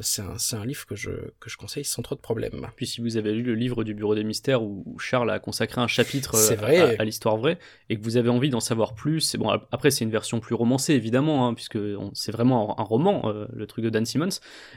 c'est 0.00 0.22
un, 0.22 0.38
c'est 0.38 0.56
un 0.56 0.64
livre 0.64 0.86
que 0.86 0.94
je, 0.94 1.10
que 1.40 1.50
je 1.50 1.56
conseille 1.56 1.84
sans 1.84 2.02
trop 2.02 2.14
de 2.14 2.20
problèmes. 2.20 2.68
Puis 2.76 2.86
si 2.86 3.00
vous 3.00 3.16
avez 3.16 3.32
lu 3.32 3.42
le 3.42 3.54
livre 3.54 3.82
du 3.84 3.94
Bureau 3.94 4.14
des 4.14 4.22
Mystères 4.24 4.62
où 4.62 4.96
Charles 4.98 5.30
a 5.30 5.38
consacré 5.40 5.80
un 5.80 5.88
chapitre 5.88 6.36
euh, 6.36 6.54
vrai. 6.56 6.96
à, 6.98 7.02
à 7.02 7.04
l'histoire 7.04 7.36
vraie 7.36 7.58
et 7.88 7.96
que 7.96 8.02
vous 8.02 8.16
avez 8.16 8.28
envie 8.28 8.50
d'en 8.50 8.60
savoir 8.60 8.94
plus, 8.94 9.34
bon. 9.36 9.48
ap- 9.50 9.66
Après 9.72 9.90
c'est 9.90 10.04
une 10.04 10.10
version 10.10 10.38
plus 10.40 10.54
romancée 10.54 10.94
évidemment, 10.94 11.46
hein, 11.48 11.54
puisque 11.54 11.78
c'est 12.12 12.32
vraiment 12.32 12.78
un, 12.78 12.82
un 12.82 12.84
roman, 12.84 13.22
euh, 13.28 13.46
le 13.52 13.66
truc 13.66 13.84
de 13.84 13.90
Dan 13.90 14.04
Simmons, 14.06 14.28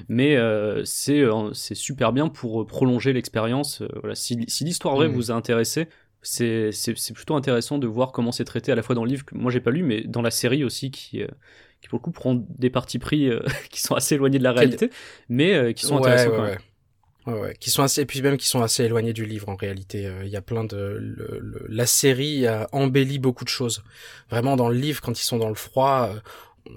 mais 0.09 0.35
euh, 0.37 0.83
c'est 0.85 1.21
euh, 1.21 1.53
super 1.53 2.11
bien 2.11 2.27
pour 2.27 2.61
euh, 2.61 2.65
prolonger 2.65 3.13
l'expérience. 3.13 3.81
euh, 3.81 3.87
voilà, 3.99 4.15
si, 4.15 4.43
si 4.47 4.63
l'histoire 4.63 4.95
vraie 4.95 5.07
Mhm. 5.07 5.13
vous 5.13 5.31
a 5.31 5.35
intéressé. 5.35 5.87
C'est 6.27 6.71
plutôt 7.13 7.35
intéressant 7.35 7.77
de 7.77 7.85
voir 7.85 8.11
comment 8.11 8.31
c'est 8.31 8.45
traité 8.45 8.71
à 8.71 8.75
la 8.75 8.81
fois 8.81 8.95
dans 8.95 9.03
le 9.03 9.09
livre 9.11 9.25
que 9.25 9.35
moi 9.35 9.51
j'ai 9.51 9.59
pas 9.61 9.69
lu, 9.69 9.83
mais 9.83 10.01
dans 10.01 10.23
la 10.23 10.31
série 10.31 10.63
aussi 10.63 10.89
qui, 10.89 11.21
euh, 11.21 11.27
qui 11.85 11.89
pour 11.89 11.99
le 11.99 12.03
coup 12.03 12.11
prend 12.11 12.35
des 12.57 12.71
partis 12.71 12.97
pris 12.99 13.29
euh, 13.29 13.39
qui 13.69 13.79
sont 13.81 13.93
assez 13.95 14.15
éloignés 14.15 14.39
de 14.39 14.43
la 14.43 14.51
réalité, 14.53 14.89
mais 15.29 15.53
euh, 15.53 15.71
qui 15.73 15.85
sont 15.85 15.95
Ouais, 15.95 16.01
intéressants 16.01 16.31
ouais, 16.31 16.35
quand 16.37 16.43
ouais. 16.43 16.49
même. 16.51 16.59
Ouais, 17.27 17.39
ouais, 17.39 17.55
qui 17.59 17.71
sont 17.71 17.83
assez, 17.83 18.01
et 18.01 18.05
puis 18.05 18.21
même 18.21 18.37
qui 18.37 18.47
sont 18.47 18.61
assez 18.61 18.83
éloignés 18.85 19.13
du 19.13 19.25
livre 19.25 19.49
en 19.49 19.55
réalité. 19.55 20.05
Euh, 20.07 20.25
Il 20.25 20.29
y 20.29 20.35
a 20.35 20.41
plein 20.41 20.63
de, 20.63 20.77
le- 20.77 21.39
le- 21.41 21.65
la 21.69 21.85
série 21.87 22.45
a 22.47 22.67
embelli 22.71 23.17
beaucoup 23.19 23.43
de 23.45 23.49
choses. 23.49 23.83
Vraiment 24.29 24.55
dans 24.55 24.69
le 24.69 24.75
livre, 24.77 25.01
quand 25.01 25.19
ils 25.19 25.23
sont 25.23 25.37
dans 25.39 25.49
le 25.49 25.55
froid, 25.55 26.11
euh, 26.13 26.19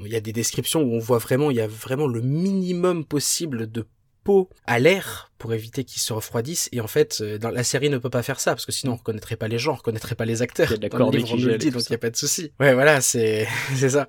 il 0.05 0.09
y 0.13 0.17
a 0.17 0.21
des 0.21 0.33
descriptions 0.33 0.83
où 0.83 0.95
on 0.95 0.99
voit 0.99 1.19
vraiment, 1.19 1.51
il 1.51 1.57
y 1.59 1.61
a 1.61 1.67
vraiment 1.67 2.07
le 2.07 2.23
minimum 2.23 3.05
possible 3.05 3.71
de 3.71 3.87
peau 4.29 4.51
à 4.67 4.79
l'air 4.79 5.33
pour 5.39 5.55
éviter 5.55 5.85
qu'ils 5.85 6.03
se 6.03 6.13
refroidissent. 6.13 6.69
Et 6.73 6.83
en 6.83 6.87
fait, 6.87 7.23
euh, 7.23 7.39
dans 7.39 7.49
la 7.49 7.65
série 7.65 7.89
ne 7.89 7.97
peut 7.97 8.11
pas 8.11 8.23
faire 8.23 8.41
ça 8.41 8.51
parce 8.51 8.67
que 8.67 8.73
sinon 8.73 8.93
on 8.93 8.97
reconnaîtrait 8.97 9.37
pas 9.37 9.49
les 9.49 9.59
gens, 9.59 9.73
on 9.73 9.77
reconnaîtrait 9.77 10.17
pas 10.17 10.27
les 10.27 10.43
acteurs. 10.43 10.71
Il 10.71 10.83
y 10.83 10.85
a 10.85 10.91
Dans 10.91 11.11
le 11.11 11.17
livre, 11.17 11.33
on 11.33 11.37
le 11.37 11.57
dit, 11.57 11.71
donc 11.71 11.83
il 11.87 11.93
y 11.93 11.95
a 11.95 11.99
pas 11.99 12.11
de 12.11 12.17
souci. 12.17 12.53
Ouais, 12.61 12.75
voilà, 12.75 13.01
c'est 13.01 13.49
c'est 13.75 13.89
ça. 13.89 14.07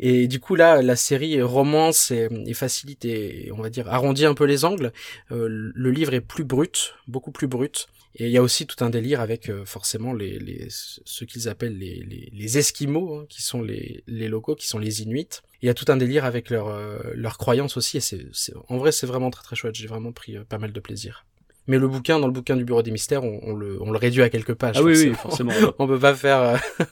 Et 0.00 0.26
du 0.26 0.40
coup 0.40 0.56
là, 0.56 0.82
la 0.82 0.96
série 0.96 1.40
romance 1.40 2.10
et, 2.10 2.28
et 2.44 2.54
facilite 2.54 3.04
et 3.04 3.52
on 3.56 3.62
va 3.62 3.70
dire 3.70 3.86
arrondit 3.88 4.26
un 4.26 4.34
peu 4.34 4.46
les 4.46 4.64
angles. 4.64 4.92
Euh, 5.30 5.46
le 5.48 5.90
livre 5.92 6.12
est 6.12 6.20
plus 6.20 6.42
brut, 6.42 6.94
beaucoup 7.06 7.30
plus 7.30 7.46
brut. 7.46 7.86
Et 8.14 8.26
il 8.26 8.30
y 8.30 8.36
a 8.36 8.42
aussi 8.42 8.66
tout 8.66 8.84
un 8.84 8.90
délire 8.90 9.20
avec 9.20 9.48
euh, 9.48 9.64
forcément 9.64 10.12
les, 10.12 10.38
les 10.38 10.66
ce 10.68 11.24
qu'ils 11.24 11.48
appellent 11.48 11.78
les, 11.78 12.04
les, 12.08 12.28
les 12.32 12.58
Esquimaux, 12.58 13.14
hein, 13.16 13.26
qui 13.28 13.40
sont 13.42 13.62
les, 13.62 14.04
les 14.06 14.28
locaux, 14.28 14.54
qui 14.54 14.68
sont 14.68 14.78
les 14.78 15.02
Inuits. 15.02 15.40
Il 15.62 15.66
y 15.66 15.68
a 15.70 15.74
tout 15.74 15.86
un 15.88 15.96
délire 15.96 16.24
avec 16.24 16.50
leur 16.50 16.68
euh, 16.68 16.98
leurs 17.14 17.38
croyances 17.38 17.76
aussi. 17.76 17.96
Et 17.96 18.00
c'est 18.00 18.20
en 18.68 18.76
vrai 18.76 18.92
c'est 18.92 19.06
vraiment 19.06 19.30
très 19.30 19.42
très 19.42 19.56
chouette. 19.56 19.74
J'ai 19.74 19.86
vraiment 19.86 20.12
pris 20.12 20.36
euh, 20.36 20.44
pas 20.44 20.58
mal 20.58 20.72
de 20.72 20.80
plaisir. 20.80 21.24
Mais 21.68 21.78
le 21.78 21.86
bouquin, 21.86 22.18
dans 22.18 22.26
le 22.26 22.32
bouquin 22.32 22.56
du 22.56 22.64
Bureau 22.64 22.82
des 22.82 22.90
Mystères, 22.90 23.22
on, 23.22 23.38
on 23.44 23.54
le, 23.54 23.80
on 23.80 23.92
le 23.92 23.96
réduit 23.98 24.22
à 24.22 24.28
quelques 24.28 24.54
pages. 24.54 24.74
Ah 24.78 24.82
oui, 24.82 24.94
oui, 24.96 25.14
forcément. 25.14 25.52
forcément. 25.52 25.72
on 25.78 25.86
peut 25.86 25.98
pas 25.98 26.14
faire. 26.14 26.40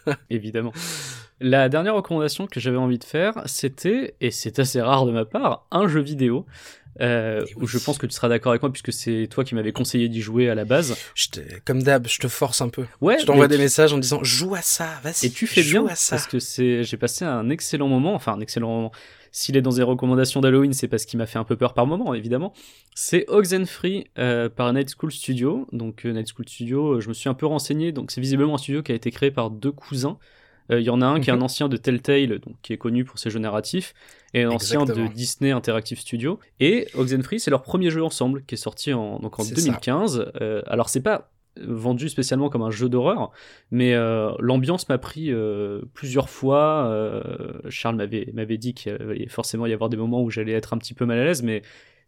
euh, 0.09 0.12
Évidemment. 0.31 0.73
La 1.41 1.68
dernière 1.68 1.95
recommandation 1.97 2.47
que 2.47 2.61
j'avais 2.61 2.77
envie 2.77 2.99
de 2.99 3.05
faire, 3.05 3.43
c'était, 3.47 4.14
et 4.21 4.31
c'est 4.31 4.59
assez 4.59 4.81
rare 4.81 5.07
de 5.07 5.11
ma 5.11 5.25
part, 5.25 5.66
un 5.73 5.89
jeu 5.89 6.01
vidéo. 6.01 6.47
Euh, 7.01 7.45
Et 7.49 7.55
où 7.57 7.66
je 7.66 7.78
pense 7.78 7.99
que 7.99 8.07
tu 8.07 8.12
seras 8.14 8.28
d'accord 8.28 8.51
avec 8.51 8.62
moi 8.62 8.72
puisque 8.72 8.93
c'est 8.93 9.28
toi 9.30 9.45
qui 9.45 9.55
m'avais 9.55 9.72
conseillé 9.72 10.09
d'y 10.09 10.20
jouer 10.20 10.51
à 10.51 10.55
la 10.55 10.64
base. 10.64 10.97
je 11.14 11.28
te- 11.28 11.41
comme 11.64 11.82
d'hab, 11.82 12.07
je 12.09 12.18
te 12.18 12.28
force 12.28 12.61
un 12.61 12.68
peu. 12.68 12.84
Ouais. 13.01 13.18
je 13.20 13.26
t'envoie 13.26 13.49
des 13.49 13.59
messages 13.59 13.93
en 13.93 13.99
disant 13.99 14.22
joue 14.24 14.55
à 14.55 14.62
ça, 14.62 14.88
vas-y. 15.03 15.26
Et 15.26 15.30
tu 15.30 15.47
fais 15.47 15.62
bien 15.62 15.86
à 15.86 15.95
ça. 15.95 16.16
parce 16.16 16.26
que 16.26 16.38
c'est, 16.41 16.82
j'ai 16.82 16.97
passé 16.97 17.24
un 17.24 17.49
excellent 17.51 17.88
moment, 17.88 18.14
enfin 18.14 18.32
un 18.32 18.41
excellent 18.41 18.68
moment. 18.68 18.93
S'il 19.32 19.57
est 19.57 19.62
dans 19.62 19.70
des 19.70 19.84
recommandations 19.84 20.41
d'Halloween, 20.41 20.72
c'est 20.72 20.88
parce 20.88 21.05
qu'il 21.05 21.16
m'a 21.18 21.26
fait 21.26 21.38
un 21.38 21.45
peu 21.45 21.55
peur 21.55 21.72
par 21.72 21.86
moment, 21.86 22.14
évidemment. 22.14 22.53
C'est 22.97 23.24
Oxenfree 23.28 24.09
euh, 24.18 24.49
par 24.49 24.72
Night 24.72 24.93
School 24.99 25.12
Studio. 25.12 25.68
Donc 25.70 26.05
euh, 26.05 26.11
Night 26.12 26.28
School 26.34 26.49
Studio, 26.49 26.95
euh, 26.97 27.01
je 27.01 27.09
me 27.09 27.14
suis 27.14 27.28
un 27.28 27.34
peu 27.34 27.47
renseigné. 27.47 27.93
Donc 27.93 28.11
c'est 28.11 28.20
visiblement 28.20 28.55
un 28.57 28.59
studio 28.59 28.82
qui 28.82 28.91
a 28.91 28.97
été 28.97 29.12
créé 29.12 29.30
par 29.30 29.51
deux 29.51 29.70
cousins. 29.70 30.18
Euh, 30.71 30.81
Il 30.81 30.85
y 30.87 30.91
en 30.91 31.01
a 31.03 31.07
un 31.07 31.21
qui 31.21 31.31
est 31.31 31.33
un 31.33 31.37
Mhm. 31.37 31.43
ancien 31.43 31.68
de 31.68 31.77
Telltale, 31.77 32.39
donc 32.39 32.55
qui 32.62 32.73
est 32.73 32.79
connu 32.79 33.05
pour 33.05 33.18
ses 33.18 33.31
jeux 33.31 33.41
narratifs, 33.41 33.95
et 34.35 34.43
un 34.45 34.51
ancien 34.51 34.85
de 34.85 35.07
Disney 35.09 35.51
Interactive 35.51 35.99
Studio. 35.99 36.39
Et 36.61 36.87
Oxenfree, 36.95 37.41
c'est 37.41 37.51
leur 37.51 37.62
premier 37.62 37.91
jeu 37.91 38.05
ensemble 38.05 38.45
qui 38.47 38.55
est 38.55 38.59
sorti 38.59 38.93
en, 38.93 39.18
donc 39.18 39.39
en 39.41 39.43
C'est 39.43 39.55
2015. 39.55 40.31
Euh, 40.41 40.62
alors 40.66 40.89
c'est 40.89 41.03
pas 41.03 41.31
vendu 41.61 42.09
spécialement 42.09 42.49
comme 42.49 42.62
un 42.62 42.71
jeu 42.71 42.89
d'horreur, 42.89 43.33
mais 43.73 43.93
euh, 43.95 44.31
l'ambiance 44.39 44.89
m'a 44.89 44.99
pris 44.99 45.33
euh, 45.33 45.81
plusieurs 45.95 46.29
fois. 46.31 46.87
euh, 46.87 47.23
Charles 47.68 47.97
m'avait 47.97 48.31
m'avait 48.33 48.57
dit 48.57 48.73
qu'il 48.73 48.93
allait 48.93 49.27
forcément 49.29 49.66
y 49.66 49.73
avoir 49.73 49.91
des 49.91 49.97
moments 49.97 50.23
où 50.23 50.31
j'allais 50.31 50.53
être 50.53 50.73
un 50.75 50.79
petit 50.79 50.95
peu 50.95 51.07
mal 51.07 51.18
à 51.18 51.25
l'aise, 51.25 51.43
mais 51.43 51.62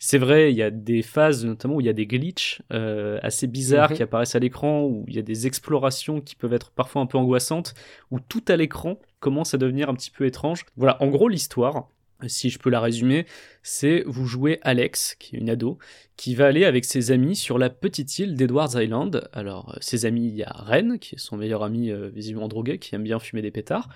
c'est 0.04 0.18
vrai, 0.18 0.50
il 0.50 0.56
y 0.56 0.64
a 0.64 0.70
des 0.72 1.00
phases 1.00 1.44
notamment 1.44 1.76
où 1.76 1.80
il 1.80 1.86
y 1.86 1.88
a 1.88 1.92
des 1.92 2.08
glitches 2.08 2.60
euh, 2.72 3.20
assez 3.22 3.46
bizarres 3.46 3.90
Mhm. 3.90 3.96
qui 3.96 4.02
apparaissent 4.02 4.34
à 4.34 4.40
l'écran, 4.40 4.82
où 4.82 5.04
il 5.06 5.14
y 5.14 5.18
a 5.20 5.22
des 5.22 5.46
explorations 5.46 6.20
qui 6.20 6.34
peuvent 6.34 6.52
être 6.54 6.72
parfois 6.72 7.02
un 7.02 7.06
peu 7.06 7.18
angoissantes, 7.18 7.72
où 8.10 8.18
tout 8.18 8.42
à 8.48 8.56
l'écran 8.56 8.98
commence 9.20 9.54
à 9.54 9.58
devenir 9.58 9.88
un 9.88 9.94
petit 9.94 10.10
peu 10.10 10.26
étrange. 10.26 10.64
Voilà, 10.76 11.00
en 11.00 11.06
gros 11.06 11.28
l'histoire, 11.28 11.88
si 12.26 12.50
je 12.50 12.58
peux 12.58 12.68
la 12.68 12.80
résumer, 12.80 13.26
c'est 13.62 14.02
vous 14.08 14.26
jouez 14.26 14.58
Alex, 14.62 15.14
qui 15.20 15.36
est 15.36 15.38
une 15.38 15.50
ado, 15.50 15.78
qui 16.16 16.34
va 16.34 16.46
aller 16.46 16.64
avec 16.64 16.84
ses 16.84 17.12
amis 17.12 17.36
sur 17.36 17.56
la 17.56 17.70
petite 17.70 18.18
île 18.18 18.34
d'Edwards 18.34 18.74
Island. 18.82 19.28
Alors, 19.32 19.70
euh, 19.70 19.78
ses 19.80 20.04
amis, 20.04 20.26
il 20.26 20.34
y 20.34 20.42
a 20.42 20.50
Ren, 20.52 20.98
qui 20.98 21.14
est 21.14 21.18
son 21.18 21.36
meilleur 21.36 21.62
ami 21.62 21.92
euh, 21.92 22.08
visiblement 22.08 22.48
drogué, 22.48 22.78
qui 22.78 22.92
aime 22.96 23.04
bien 23.04 23.20
fumer 23.20 23.40
des 23.42 23.52
pétards, 23.52 23.88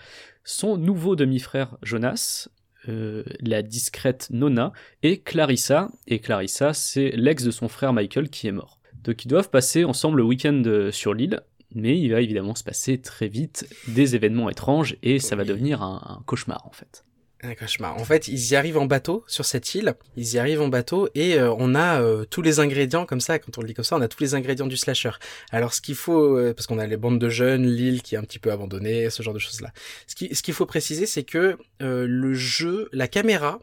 son 0.44 0.76
nouveau 0.76 1.16
demi-frère 1.16 1.76
Jonas, 1.82 2.48
euh, 2.88 3.22
la 3.40 3.62
discrète 3.62 4.28
Nona, 4.30 4.72
et 5.02 5.18
Clarissa. 5.18 5.88
Et 6.06 6.18
Clarissa, 6.18 6.72
c'est 6.74 7.10
l'ex 7.14 7.44
de 7.44 7.50
son 7.50 7.68
frère 7.68 7.92
Michael 7.92 8.28
qui 8.30 8.46
est 8.46 8.52
mort. 8.52 8.80
Donc 9.04 9.24
ils 9.24 9.28
doivent 9.28 9.50
passer 9.50 9.84
ensemble 9.84 10.18
le 10.18 10.24
week-end 10.24 10.62
euh, 10.66 10.90
sur 10.90 11.14
l'île, 11.14 11.40
mais 11.74 11.98
il 11.98 12.10
va 12.10 12.20
évidemment 12.20 12.54
se 12.54 12.64
passer 12.64 12.98
très 13.00 13.28
vite 13.28 13.68
des 13.88 14.14
événements 14.16 14.48
étranges, 14.50 14.96
et 15.02 15.18
ça 15.18 15.36
va 15.36 15.44
devenir 15.44 15.82
un- 15.82 16.02
un 16.18 16.22
cauchemar 16.26 16.66
en 16.66 16.72
fait. 16.72 17.04
Un 17.42 17.54
cauchemar. 17.54 17.94
En 17.96 18.04
fait, 18.04 18.28
ils 18.28 18.52
y 18.52 18.56
arrivent 18.56 18.78
en 18.78 18.86
bateau 18.86 19.22
sur 19.28 19.44
cette 19.44 19.74
île. 19.74 19.94
Ils 20.16 20.34
y 20.34 20.38
arrivent 20.38 20.62
en 20.62 20.68
bateau 20.68 21.08
et 21.14 21.34
euh, 21.38 21.52
on 21.58 21.74
a 21.74 22.00
euh, 22.00 22.24
tous 22.24 22.40
les 22.40 22.60
ingrédients 22.60 23.04
comme 23.04 23.20
ça. 23.20 23.38
Quand 23.38 23.58
on 23.58 23.60
le 23.60 23.68
dit 23.68 23.74
comme 23.74 23.84
ça, 23.84 23.94
on 23.96 24.00
a 24.00 24.08
tous 24.08 24.20
les 24.22 24.34
ingrédients 24.34 24.66
du 24.66 24.76
slasher. 24.78 25.10
Alors, 25.50 25.74
ce 25.74 25.82
qu'il 25.82 25.96
faut, 25.96 26.38
euh, 26.38 26.54
parce 26.54 26.66
qu'on 26.66 26.78
a 26.78 26.86
les 26.86 26.96
bandes 26.96 27.18
de 27.18 27.28
jeunes, 27.28 27.66
l'île 27.66 28.00
qui 28.02 28.14
est 28.14 28.18
un 28.18 28.22
petit 28.22 28.38
peu 28.38 28.50
abandonnée, 28.52 29.10
ce 29.10 29.22
genre 29.22 29.34
de 29.34 29.38
choses 29.38 29.60
là. 29.60 29.70
Ce 30.06 30.14
qui- 30.14 30.34
ce 30.34 30.42
qu'il 30.42 30.54
faut 30.54 30.66
préciser, 30.66 31.04
c'est 31.04 31.24
que 31.24 31.58
euh, 31.82 32.06
le 32.08 32.32
jeu, 32.32 32.88
la 32.92 33.06
caméra, 33.06 33.58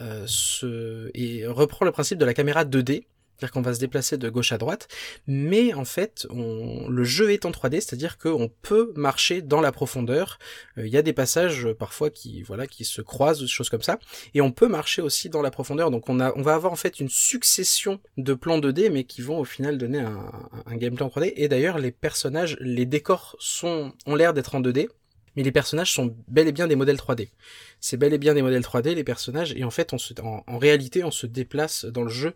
euh, 0.00 0.24
se 0.26 1.10
et 1.12 1.46
reprend 1.46 1.84
le 1.84 1.92
principe 1.92 2.18
de 2.18 2.24
la 2.24 2.32
caméra 2.32 2.64
2D. 2.64 3.04
Qu'on 3.50 3.62
va 3.62 3.74
se 3.74 3.80
déplacer 3.80 4.16
de 4.16 4.28
gauche 4.28 4.52
à 4.52 4.58
droite, 4.58 4.88
mais 5.26 5.74
en 5.74 5.84
fait, 5.84 6.26
le 6.30 7.04
jeu 7.04 7.32
est 7.32 7.44
en 7.44 7.50
3D, 7.50 7.80
c'est-à-dire 7.80 8.18
qu'on 8.18 8.50
peut 8.62 8.92
marcher 8.96 9.42
dans 9.42 9.60
la 9.60 9.72
profondeur. 9.72 10.38
Euh, 10.78 10.86
Il 10.86 10.92
y 10.92 10.96
a 10.96 11.02
des 11.02 11.12
passages 11.12 11.66
euh, 11.66 11.74
parfois 11.74 12.10
qui, 12.10 12.42
voilà, 12.42 12.66
qui 12.66 12.84
se 12.84 13.02
croisent, 13.02 13.40
des 13.40 13.46
choses 13.46 13.68
comme 13.68 13.82
ça, 13.82 13.98
et 14.34 14.40
on 14.40 14.52
peut 14.52 14.68
marcher 14.68 15.02
aussi 15.02 15.28
dans 15.28 15.42
la 15.42 15.50
profondeur. 15.50 15.90
Donc 15.90 16.08
on 16.08 16.20
a, 16.20 16.32
on 16.36 16.42
va 16.42 16.54
avoir 16.54 16.72
en 16.72 16.76
fait 16.76 17.00
une 17.00 17.08
succession 17.08 18.00
de 18.16 18.34
plans 18.34 18.58
2D, 18.58 18.90
mais 18.90 19.04
qui 19.04 19.22
vont 19.22 19.38
au 19.38 19.44
final 19.44 19.78
donner 19.78 20.00
un, 20.00 20.30
un 20.66 20.76
gameplay 20.76 21.04
en 21.04 21.08
3D. 21.08 21.32
Et 21.36 21.48
d'ailleurs, 21.48 21.78
les 21.78 21.90
personnages, 21.90 22.56
les 22.60 22.86
décors 22.86 23.36
sont, 23.38 23.92
ont 24.06 24.14
l'air 24.14 24.34
d'être 24.34 24.54
en 24.54 24.60
2D. 24.60 24.88
Mais 25.36 25.42
les 25.42 25.52
personnages 25.52 25.92
sont 25.92 26.14
bel 26.28 26.46
et 26.46 26.52
bien 26.52 26.66
des 26.66 26.76
modèles 26.76 26.96
3D. 26.96 27.30
C'est 27.80 27.96
bel 27.96 28.12
et 28.12 28.18
bien 28.18 28.34
des 28.34 28.42
modèles 28.42 28.62
3D, 28.62 28.94
les 28.94 29.04
personnages, 29.04 29.54
et 29.56 29.64
en 29.64 29.70
fait, 29.70 29.94
en 30.22 30.58
réalité, 30.58 31.04
on 31.04 31.10
se 31.10 31.26
déplace 31.26 31.86
dans 31.86 32.02
le 32.02 32.10
jeu 32.10 32.34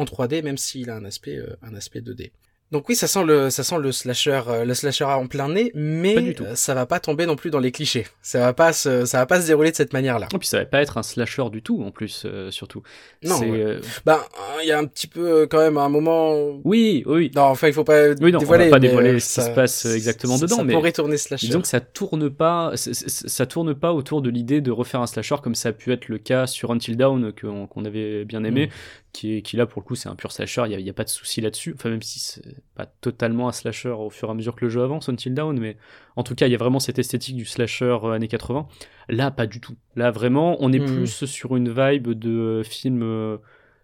en 0.00 0.04
3D, 0.04 0.42
même 0.42 0.58
s'il 0.58 0.90
a 0.90 0.96
un 0.96 1.04
aspect, 1.04 1.36
euh, 1.36 1.56
un 1.62 1.74
aspect 1.74 2.00
2D. 2.00 2.32
Donc 2.72 2.88
oui, 2.88 2.94
ça 2.94 3.08
sent 3.08 3.24
le, 3.24 3.50
ça 3.50 3.64
sent 3.64 3.78
le 3.80 3.90
slasher, 3.90 4.42
euh, 4.46 4.64
le 4.64 4.74
slasher 4.74 5.02
en 5.02 5.26
plein 5.26 5.48
nez, 5.48 5.72
mais 5.74 6.14
Pas 6.14 6.20
du 6.20 6.34
tout. 6.36 6.44
ça 6.54 6.72
va 6.72 6.86
pas 6.86 7.00
tomber 7.00 7.26
non 7.26 7.34
plus 7.34 7.50
dans 7.50 7.58
les 7.58 7.72
clichés. 7.72 8.06
Ça 8.22 8.38
va 8.38 8.52
pas 8.52 8.72
se, 8.72 9.06
ça 9.06 9.18
va 9.18 9.26
pas 9.26 9.40
se 9.40 9.48
dérouler 9.48 9.72
de 9.72 9.76
cette 9.76 9.92
manière-là. 9.92 10.28
Et 10.32 10.38
puis 10.38 10.46
ça 10.46 10.58
va 10.60 10.64
pas 10.66 10.80
être 10.80 10.96
un 10.96 11.02
slasher 11.02 11.50
du 11.50 11.62
tout 11.62 11.82
en 11.82 11.90
plus, 11.90 12.22
euh, 12.26 12.52
surtout. 12.52 12.84
Non, 13.24 13.40
ouais. 13.40 13.60
euh, 13.60 13.80
Bah, 14.06 14.24
il 14.62 14.68
y 14.68 14.70
a 14.70 14.78
un 14.78 14.84
petit 14.86 15.08
peu 15.08 15.48
quand 15.50 15.58
même 15.58 15.78
un 15.78 15.88
moment. 15.88 16.60
Oui, 16.62 17.02
oui. 17.06 17.32
Non, 17.34 17.42
enfin, 17.42 17.66
il 17.66 17.72
faut 17.74 17.82
pas 17.82 18.10
Oui, 18.20 18.30
non, 18.30 18.38
dévoiler. 18.38 18.66
on 18.66 18.68
va 18.68 18.76
pas 18.76 18.78
dévoiler 18.78 19.18
ce 19.18 19.40
qui 19.40 19.46
se 19.46 19.50
passe, 19.50 19.86
exactement 19.86 20.36
ça- 20.36 20.42
dedans, 20.46 20.58
Ça 20.58 20.62
mais- 20.64 20.72
pourrait 20.72 20.92
tourner 20.92 21.16
slasher. 21.16 21.48
Disons 21.48 21.62
que 21.62 21.66
ça 21.66 21.80
tourne 21.80 22.30
pas, 22.30 22.70
c- 22.76 22.94
c- 22.94 23.04
ça 23.08 23.46
tourne 23.46 23.74
pas 23.74 23.92
autour 23.92 24.22
de 24.22 24.30
l'idée 24.30 24.60
de 24.60 24.70
refaire 24.70 25.00
un 25.00 25.08
slasher 25.08 25.34
comme 25.42 25.56
ça 25.56 25.70
a 25.70 25.72
pu 25.72 25.92
être 25.92 26.06
le 26.06 26.18
cas 26.18 26.46
sur 26.46 26.70
Until 26.70 26.96
Dawn 26.96 27.32
qu'on 27.32 27.84
avait 27.84 28.24
bien 28.24 28.44
aimé, 28.44 28.66
Mm. 28.68 28.70
Qui, 29.12 29.36
est, 29.36 29.42
qui 29.42 29.56
là 29.56 29.66
pour 29.66 29.80
le 29.82 29.86
coup 29.86 29.94
c'est 29.94 30.08
un 30.08 30.14
pur 30.16 30.32
slasher, 30.32 30.62
il 30.66 30.80
y, 30.80 30.90
a- 30.90 30.92
pas 30.92 31.04
de 31.04 31.08
souci 31.08 31.40
là-dessus. 31.40 31.74
Enfin 31.76 31.90
même 31.90 32.02
si 32.02 32.18
c'est 32.20 32.42
pas 32.74 32.86
totalement 32.86 33.48
un 33.48 33.52
slasher 33.52 33.88
au 33.90 34.10
fur 34.10 34.28
et 34.28 34.30
à 34.30 34.34
mesure 34.34 34.54
que 34.54 34.64
le 34.64 34.70
jeu 34.70 34.82
avance 34.82 35.08
Until 35.08 35.34
Dawn, 35.34 35.58
mais 35.58 35.76
en 36.16 36.22
tout 36.22 36.34
cas 36.34 36.46
il 36.46 36.52
y 36.52 36.54
a 36.54 36.58
vraiment 36.58 36.80
cette 36.80 36.98
esthétique 36.98 37.36
du 37.36 37.44
slasher 37.44 37.96
euh, 38.04 38.10
années 38.12 38.28
80. 38.28 38.66
Là 39.08 39.30
pas 39.30 39.46
du 39.46 39.60
tout. 39.60 39.74
Là 39.96 40.10
vraiment 40.10 40.56
on 40.60 40.72
est 40.72 40.78
Mm. 40.80 40.86
plus 40.96 41.24
sur 41.26 41.56
une 41.56 41.68
vibe 41.70 42.08
de 42.10 42.30
euh, 42.30 42.62
film 42.62 43.02
euh, 43.02 43.38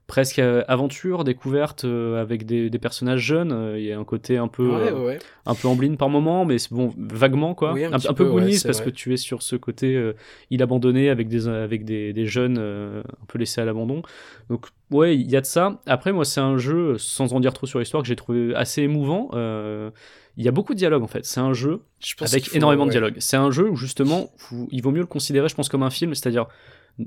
presque 0.07 0.39
euh, 0.39 0.63
aventure, 0.69 1.25
découverte 1.25 1.85
euh, 1.85 2.21
avec 2.23 2.47
des, 2.47 2.71
des 2.71 2.79
personnages 2.79 3.21
jeunes. 3.21 3.51
Euh, 3.53 3.79
Il 3.79 3.85
y 3.85 3.93
a 3.93 3.99
un 3.99 4.05
côté 4.05 4.37
un 4.37 4.47
peu 4.49 4.69
Ouais, 4.69 4.93
ouais, 4.93 5.19
un 5.47 5.55
peu 5.55 5.67
Ambline 5.69 5.97
par 5.97 6.09
moment, 6.09 6.45
mais 6.45 6.59
c'est 6.59 6.73
bon, 6.73 6.95
vaguement 6.97 7.55
quoi. 7.55 7.73
Oui, 7.73 7.85
un 7.85 7.93
un, 7.93 7.97
un 7.97 8.15
peu 8.15 8.25
ouais, 8.25 8.31
Goonies 8.31 8.61
parce 8.65 8.79
vrai. 8.81 8.87
que 8.87 8.91
tu 8.91 9.13
es 9.13 9.17
sur 9.17 9.43
ce 9.43 9.57
côté 9.57 10.13
île 10.51 10.63
abandonnée 10.63 11.11
avec 11.11 11.29
des 11.29 11.49
avec 11.49 11.85
des, 11.85 12.13
des 12.13 12.27
jeunes 12.27 12.59
un 12.59 13.25
peu 13.27 13.39
laissés 13.39 13.61
à 13.61 13.65
l'abandon. 13.65 14.03
Donc 14.49 14.67
ouais, 14.91 15.17
il 15.17 15.29
y 15.31 15.37
a 15.37 15.41
de 15.41 15.47
ça. 15.47 15.81
Après 15.87 16.13
moi 16.13 16.25
c'est 16.25 16.41
un 16.41 16.57
jeu 16.57 16.97
sans 16.99 17.33
en 17.33 17.41
dire 17.41 17.53
trop 17.53 17.67
sur 17.67 17.79
l'histoire 17.81 18.03
que 18.03 18.09
j'ai 18.09 18.17
trouvé 18.17 18.55
assez 18.55 18.83
émouvant. 18.83 19.31
Euh, 19.35 19.91
il 20.37 20.45
y 20.45 20.49
a 20.49 20.53
beaucoup 20.53 20.75
de 20.75 20.79
dialogue 20.79 21.03
en 21.03 21.07
fait. 21.09 21.25
C'est 21.25 21.41
un 21.41 21.55
jeu 21.55 21.81
Je 21.99 22.15
pense 22.15 22.31
avec 22.33 22.49
faut- 22.49 22.57
énormément 22.57 22.85
de 22.85 22.89
ouais. 22.91 22.93
dialogue. 22.93 23.15
C'est 23.19 23.39
un 23.39 23.51
jeu 23.51 23.71
où 23.71 23.75
justement, 23.77 24.31
il 24.71 24.83
vaut 24.83 24.91
mieux 24.93 25.01
le 25.01 25.07
considérer, 25.07 25.49
je 25.49 25.55
pense, 25.55 25.71
comme 25.71 25.83
un 25.83 25.89
film, 25.91 26.15
c'est-à-dire, 26.15 26.47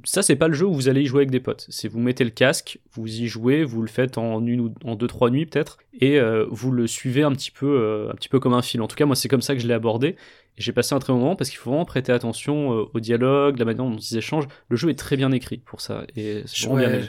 ça 0.03 0.21
c'est 0.21 0.35
pas 0.35 0.47
le 0.47 0.53
jeu 0.53 0.65
où 0.65 0.73
vous 0.73 0.87
allez 0.87 1.01
y 1.01 1.05
jouer 1.05 1.19
avec 1.19 1.31
des 1.31 1.39
potes. 1.39 1.65
C'est 1.69 1.87
vous 1.87 1.99
mettez 1.99 2.23
le 2.23 2.29
casque, 2.29 2.79
vous 2.93 3.07
y 3.07 3.27
jouez, 3.27 3.63
vous 3.63 3.81
le 3.81 3.87
faites 3.87 4.17
en 4.17 4.45
une 4.45 4.61
ou 4.61 4.73
en 4.83 4.95
deux 4.95 5.07
trois 5.07 5.29
nuits 5.29 5.45
peut-être, 5.45 5.79
et 5.99 6.19
euh, 6.19 6.45
vous 6.49 6.71
le 6.71 6.87
suivez 6.87 7.23
un 7.23 7.31
petit 7.31 7.51
peu, 7.51 7.65
euh, 7.67 8.11
un 8.11 8.15
petit 8.15 8.29
peu 8.29 8.39
comme 8.39 8.53
un 8.53 8.61
film. 8.61 8.83
En 8.83 8.87
tout 8.87 8.95
cas, 8.95 9.05
moi 9.05 9.15
c'est 9.15 9.27
comme 9.27 9.41
ça 9.41 9.55
que 9.55 9.61
je 9.61 9.67
l'ai 9.67 9.73
abordé. 9.73 10.15
Et 10.57 10.61
j'ai 10.61 10.73
passé 10.73 10.93
un 10.93 10.99
très 10.99 11.13
bon 11.13 11.19
moment 11.19 11.35
parce 11.37 11.49
qu'il 11.49 11.57
faut 11.57 11.69
vraiment 11.69 11.85
prêter 11.85 12.11
attention 12.11 12.73
euh, 12.73 12.85
au 12.93 12.99
dialogue, 12.99 13.57
la 13.57 13.65
manière 13.65 13.85
dont 13.85 13.95
ils 13.95 14.17
échangent. 14.17 14.47
Le 14.67 14.75
jeu 14.75 14.89
est 14.89 14.99
très 14.99 15.15
bien 15.15 15.31
écrit 15.31 15.57
pour 15.57 15.79
ça, 15.79 16.05
et 16.15 16.43
Je, 16.53 16.67
bien 16.67 17.01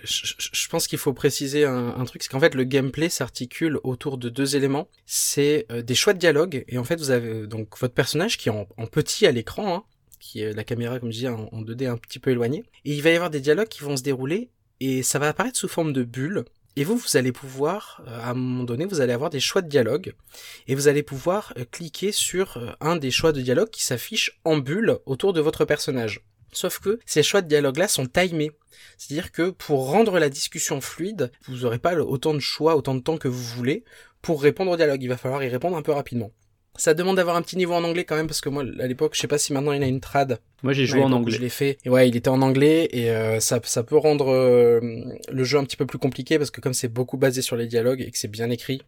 pense 0.70 0.87
qu'il 0.87 0.99
faut 0.99 1.12
préciser 1.12 1.64
un, 1.64 1.95
un 1.97 2.05
truc, 2.05 2.22
c'est 2.22 2.31
qu'en 2.31 2.41
fait 2.41 2.55
le 2.55 2.64
gameplay 2.64 3.09
s'articule 3.09 3.78
autour 3.83 4.18
de 4.18 4.28
deux 4.28 4.57
éléments. 4.57 4.89
C'est 5.05 5.66
euh, 5.72 5.83
des 5.83 5.95
choix 5.97 6.12
de 6.12 6.18
dialogue 6.18 6.64
et 6.68 6.78
en 6.78 6.85
fait 6.85 6.97
vous 6.97 7.11
avez 7.11 7.47
donc 7.47 7.76
votre 7.78 7.95
personnage 7.95 8.39
qui 8.39 8.49
est 8.49 8.53
en, 8.53 8.66
en 8.76 8.87
petit 8.87 9.26
à 9.26 9.33
l'écran, 9.33 9.74
hein, 9.74 9.85
qui 10.21 10.41
est 10.41 10.53
la 10.53 10.62
caméra 10.62 11.01
comme 11.01 11.11
je 11.11 11.16
disais 11.16 11.29
en, 11.29 11.49
en 11.51 11.62
2D 11.62 11.89
un 11.89 11.97
petit 11.97 12.21
peu 12.21 12.31
éloignée, 12.31 12.64
et 12.85 12.95
il 12.95 13.03
va 13.03 13.11
y 13.11 13.14
avoir 13.14 13.31
des 13.31 13.41
dialogues 13.41 13.68
qui 13.68 13.83
vont 13.83 13.97
se 13.97 14.03
dérouler 14.03 14.51
et 14.81 15.03
ça 15.03 15.18
va 15.18 15.29
apparaître 15.29 15.59
sous 15.59 15.68
forme 15.68 15.93
de 15.93 16.03
bulles. 16.03 16.45
Et 16.77 16.85
vous, 16.85 16.97
vous 16.97 17.16
allez 17.16 17.33
pouvoir, 17.33 18.03
euh, 18.07 18.21
à 18.21 18.31
un 18.31 18.35
moment 18.35 18.64
donné, 18.64 18.87
vous 18.87 19.01
allez 19.01 19.12
avoir 19.12 19.31
des 19.31 19.41
choix 19.41 19.61
de 19.61 19.68
dialogue, 19.68 20.14
et 20.68 20.75
vous 20.75 20.89
allez 20.89 21.03
pouvoir 21.03 21.53
euh, 21.59 21.64
cliquer 21.71 22.12
sur 22.12 22.57
euh, 22.57 22.71
un 22.81 22.97
des 22.97 23.11
choix 23.11 23.33
de 23.33 23.41
dialogue 23.43 23.71
qui 23.71 23.83
s'affiche 23.83 24.39
en 24.45 24.59
bulle 24.59 24.99
autour 25.05 25.33
de 25.33 25.41
votre 25.41 25.64
personnage. 25.64 26.21
Sauf 26.53 26.79
que 26.79 26.99
ces 27.07 27.23
choix 27.23 27.43
de 27.43 27.49
dialogue-là 27.49 27.89
sont 27.89 28.07
timés. 28.07 28.53
C'est-à-dire 28.97 29.33
que 29.33 29.51
pour 29.51 29.91
rendre 29.91 30.18
la 30.18 30.29
discussion 30.29 30.81
fluide, 30.81 31.31
vous 31.47 31.59
n'aurez 31.59 31.79
pas 31.79 31.95
autant 31.97 32.35
de 32.35 32.41
choix, 32.41 32.77
autant 32.77 32.95
de 32.95 33.01
temps 33.01 33.18
que 33.18 33.29
vous 33.29 33.43
voulez 33.43 33.85
pour 34.23 34.43
répondre 34.43 34.71
au 34.71 34.77
dialogue. 34.77 35.03
Il 35.03 35.09
va 35.09 35.16
falloir 35.16 35.43
y 35.45 35.49
répondre 35.49 35.77
un 35.77 35.83
peu 35.83 35.93
rapidement. 35.93 36.33
Ça 36.77 36.95
demande 36.95 37.16
d'avoir 37.16 37.37
un 37.37 37.43
petit 37.43 37.57
niveau 37.57 37.75
en 37.75 37.85
anglais 37.85 38.05
quand 38.05 38.16
même, 38.16 38.27
parce 38.27 38.41
que 38.41 38.49
moi, 38.49 38.62
à 38.62 38.87
l'époque, 38.87 39.14
je 39.14 39.21
sais 39.21 39.27
pas 39.27 39.39
si 39.39 39.53
maintenant 39.53 39.73
il 39.73 39.83
a 39.83 39.87
une 39.87 40.01
trad. 40.01 40.39
Moi 40.62 40.73
j'ai 40.73 40.87
joué 40.87 41.03
en 41.03 41.12
anglais. 41.12 41.37
Je 41.37 41.41
l'ai 41.41 41.49
fait. 41.49 41.79
Et 41.85 41.91
ouais, 41.91 42.09
il 42.09 42.16
était 42.16 42.29
en 42.29 42.43
anglais 42.43 42.89
et 42.93 43.11
euh, 43.11 43.41
ça, 43.41 43.61
ça 43.64 43.83
peut 43.83 43.97
rendre 43.97 44.31
euh, 44.31 44.81
le 45.31 45.45
jeu 45.45 45.59
un 45.59 45.64
petit 45.64 45.77
peu 45.77 45.87
plus 45.87 45.99
compliqué 45.99 46.39
parce 46.39 46.51
que 46.51 46.61
comme 46.61 46.75
c'est 46.75 46.89
beaucoup 46.89 47.16
basé 47.16 47.43
sur 47.43 47.57
les 47.57 47.66
dialogues 47.66 48.01
et 48.01 48.11
que 48.11 48.18
c'est 48.18 48.29
bien 48.29 48.51
écrit, 48.51 48.83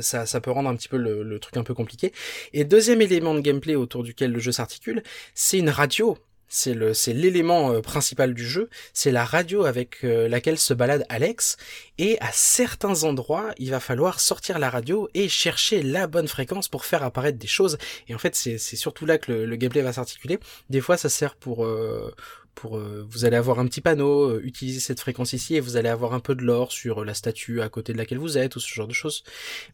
ça, 0.00 0.26
ça 0.26 0.40
peut 0.40 0.50
rendre 0.50 0.68
un 0.68 0.76
petit 0.76 0.88
peu 0.88 0.96
le, 0.96 1.22
le 1.22 1.38
truc 1.38 1.56
un 1.56 1.64
peu 1.64 1.74
compliqué. 1.74 2.12
Et 2.52 2.64
deuxième 2.64 3.02
élément 3.02 3.34
de 3.34 3.40
gameplay 3.40 3.74
autour 3.74 4.02
duquel 4.02 4.32
le 4.32 4.38
jeu 4.38 4.52
s'articule, 4.52 5.02
c'est 5.34 5.58
une 5.58 5.70
radio. 5.70 6.16
C'est 6.54 6.74
le, 6.74 6.92
c'est 6.92 7.14
l'élément 7.14 7.72
euh, 7.72 7.80
principal 7.80 8.34
du 8.34 8.46
jeu. 8.46 8.68
C'est 8.92 9.10
la 9.10 9.24
radio 9.24 9.64
avec 9.64 10.04
euh, 10.04 10.28
laquelle 10.28 10.58
se 10.58 10.74
balade 10.74 11.06
Alex. 11.08 11.56
Et 11.96 12.18
à 12.20 12.30
certains 12.30 13.04
endroits, 13.04 13.54
il 13.56 13.70
va 13.70 13.80
falloir 13.80 14.20
sortir 14.20 14.58
la 14.58 14.68
radio 14.68 15.08
et 15.14 15.30
chercher 15.30 15.82
la 15.82 16.06
bonne 16.06 16.28
fréquence 16.28 16.68
pour 16.68 16.84
faire 16.84 17.02
apparaître 17.02 17.38
des 17.38 17.46
choses. 17.46 17.78
Et 18.06 18.14
en 18.14 18.18
fait, 18.18 18.36
c'est, 18.36 18.58
c'est 18.58 18.76
surtout 18.76 19.06
là 19.06 19.16
que 19.16 19.32
le, 19.32 19.46
le 19.46 19.56
gameplay 19.56 19.80
va 19.80 19.94
s'articuler. 19.94 20.38
Des 20.68 20.82
fois, 20.82 20.98
ça 20.98 21.08
sert 21.08 21.36
pour, 21.36 21.64
euh, 21.64 22.14
pour, 22.54 22.78
vous 22.78 23.24
allez 23.24 23.36
avoir 23.36 23.58
un 23.58 23.66
petit 23.66 23.80
panneau, 23.80 24.30
euh, 24.30 24.42
utiliser 24.44 24.80
cette 24.80 25.00
fréquence 25.00 25.32
ici 25.32 25.56
et 25.56 25.60
vous 25.60 25.76
allez 25.76 25.88
avoir 25.88 26.12
un 26.12 26.20
peu 26.20 26.34
de 26.34 26.42
l'or 26.42 26.70
sur 26.70 27.02
la 27.02 27.14
statue 27.14 27.62
à 27.62 27.70
côté 27.70 27.94
de 27.94 27.98
laquelle 27.98 28.18
vous 28.18 28.36
êtes 28.36 28.56
ou 28.56 28.60
ce 28.60 28.68
genre 28.68 28.88
de 28.88 28.92
choses. 28.92 29.24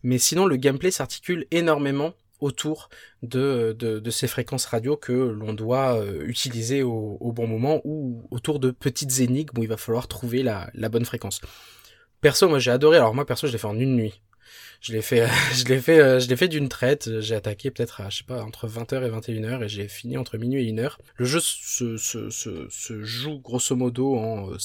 Mais 0.04 0.18
sinon, 0.18 0.46
le 0.46 0.56
gameplay 0.56 0.92
s'articule 0.92 1.46
énormément 1.50 2.14
autour 2.40 2.88
de, 3.22 3.76
de, 3.78 4.10
ces 4.10 4.28
fréquences 4.28 4.66
radio 4.66 4.96
que 4.96 5.12
l'on 5.12 5.52
doit 5.52 5.98
euh, 5.98 6.24
utiliser 6.26 6.82
au, 6.82 7.16
au 7.20 7.32
bon 7.32 7.46
moment 7.46 7.80
ou 7.84 8.26
autour 8.30 8.58
de 8.58 8.70
petites 8.70 9.20
énigmes 9.20 9.58
où 9.58 9.62
il 9.62 9.68
va 9.68 9.76
falloir 9.76 10.08
trouver 10.08 10.42
la, 10.42 10.70
la 10.74 10.88
bonne 10.88 11.04
fréquence. 11.04 11.40
Perso, 12.20 12.48
moi 12.48 12.58
j'ai 12.58 12.70
adoré. 12.70 12.96
Alors 12.96 13.14
moi 13.14 13.26
perso, 13.26 13.46
je 13.46 13.52
l'ai 13.52 13.58
fait 13.58 13.66
en 13.66 13.78
une 13.78 13.96
nuit. 13.96 14.20
Je 14.80 14.92
l'ai 14.92 15.02
fait, 15.02 15.26
je 15.54 15.64
l'ai 15.64 15.80
fait, 15.80 15.98
euh, 15.98 16.20
je 16.20 16.28
l'ai 16.28 16.36
fait 16.36 16.46
d'une 16.48 16.68
traite. 16.68 17.20
J'ai 17.20 17.34
attaqué 17.34 17.70
peut-être 17.70 18.00
à, 18.00 18.10
je 18.10 18.18
sais 18.18 18.24
pas, 18.24 18.42
entre 18.44 18.68
20h 18.68 19.04
et 19.04 19.10
21h 19.10 19.64
et 19.64 19.68
j'ai 19.68 19.88
fini 19.88 20.16
entre 20.16 20.38
minuit 20.38 20.68
et 20.68 20.72
1h. 20.72 20.92
Le 21.16 21.24
jeu 21.24 21.40
se, 21.40 21.96
se, 21.96 22.30
se, 22.30 22.68
se 22.70 23.02
joue 23.02 23.38
grosso 23.40 23.74
modo 23.74 24.16
en, 24.16 24.52
euh, 24.52 24.56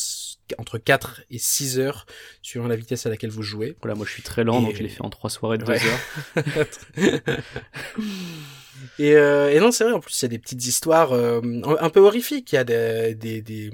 entre 0.59 0.78
4 0.78 1.22
et 1.32 1.39
6 1.39 1.80
heures 1.80 2.05
suivant 2.43 2.68
la 2.68 2.76
vitesse 2.76 3.05
à 3.07 3.09
laquelle 3.09 3.32
vous 3.32 3.41
jouez. 3.41 3.76
Voilà, 3.82 3.95
moi 3.95 4.05
je 4.05 4.11
suis 4.11 4.22
très 4.24 4.43
lent, 4.43 4.61
Et- 4.61 4.66
donc 4.66 4.76
je 4.76 4.84
l'ai 4.84 4.89
fait 4.89 5.01
en 5.03 5.09
trois 5.09 5.30
soirées 5.32 5.57
de 5.57 5.66
Ouais. 5.66 5.80
heures. 5.84 7.24
et, 8.99 9.16
euh, 9.16 9.51
et 9.51 9.59
non, 9.59 9.72
c'est 9.72 9.84
vrai, 9.84 9.93
en 9.93 9.99
plus, 9.99 10.18
il 10.22 10.24
y 10.24 10.26
a 10.26 10.30
des 10.30 10.39
petites 10.39 10.66
histoires 10.66 11.11
euh, 11.14 11.41
un 11.80 11.89
peu 11.89 11.99
horrifiques. 12.01 12.51
Il 12.51 12.55
y 12.55 12.59
a 12.59 12.64
des, 12.64 13.16
des, 13.16 13.41
des 13.41 13.72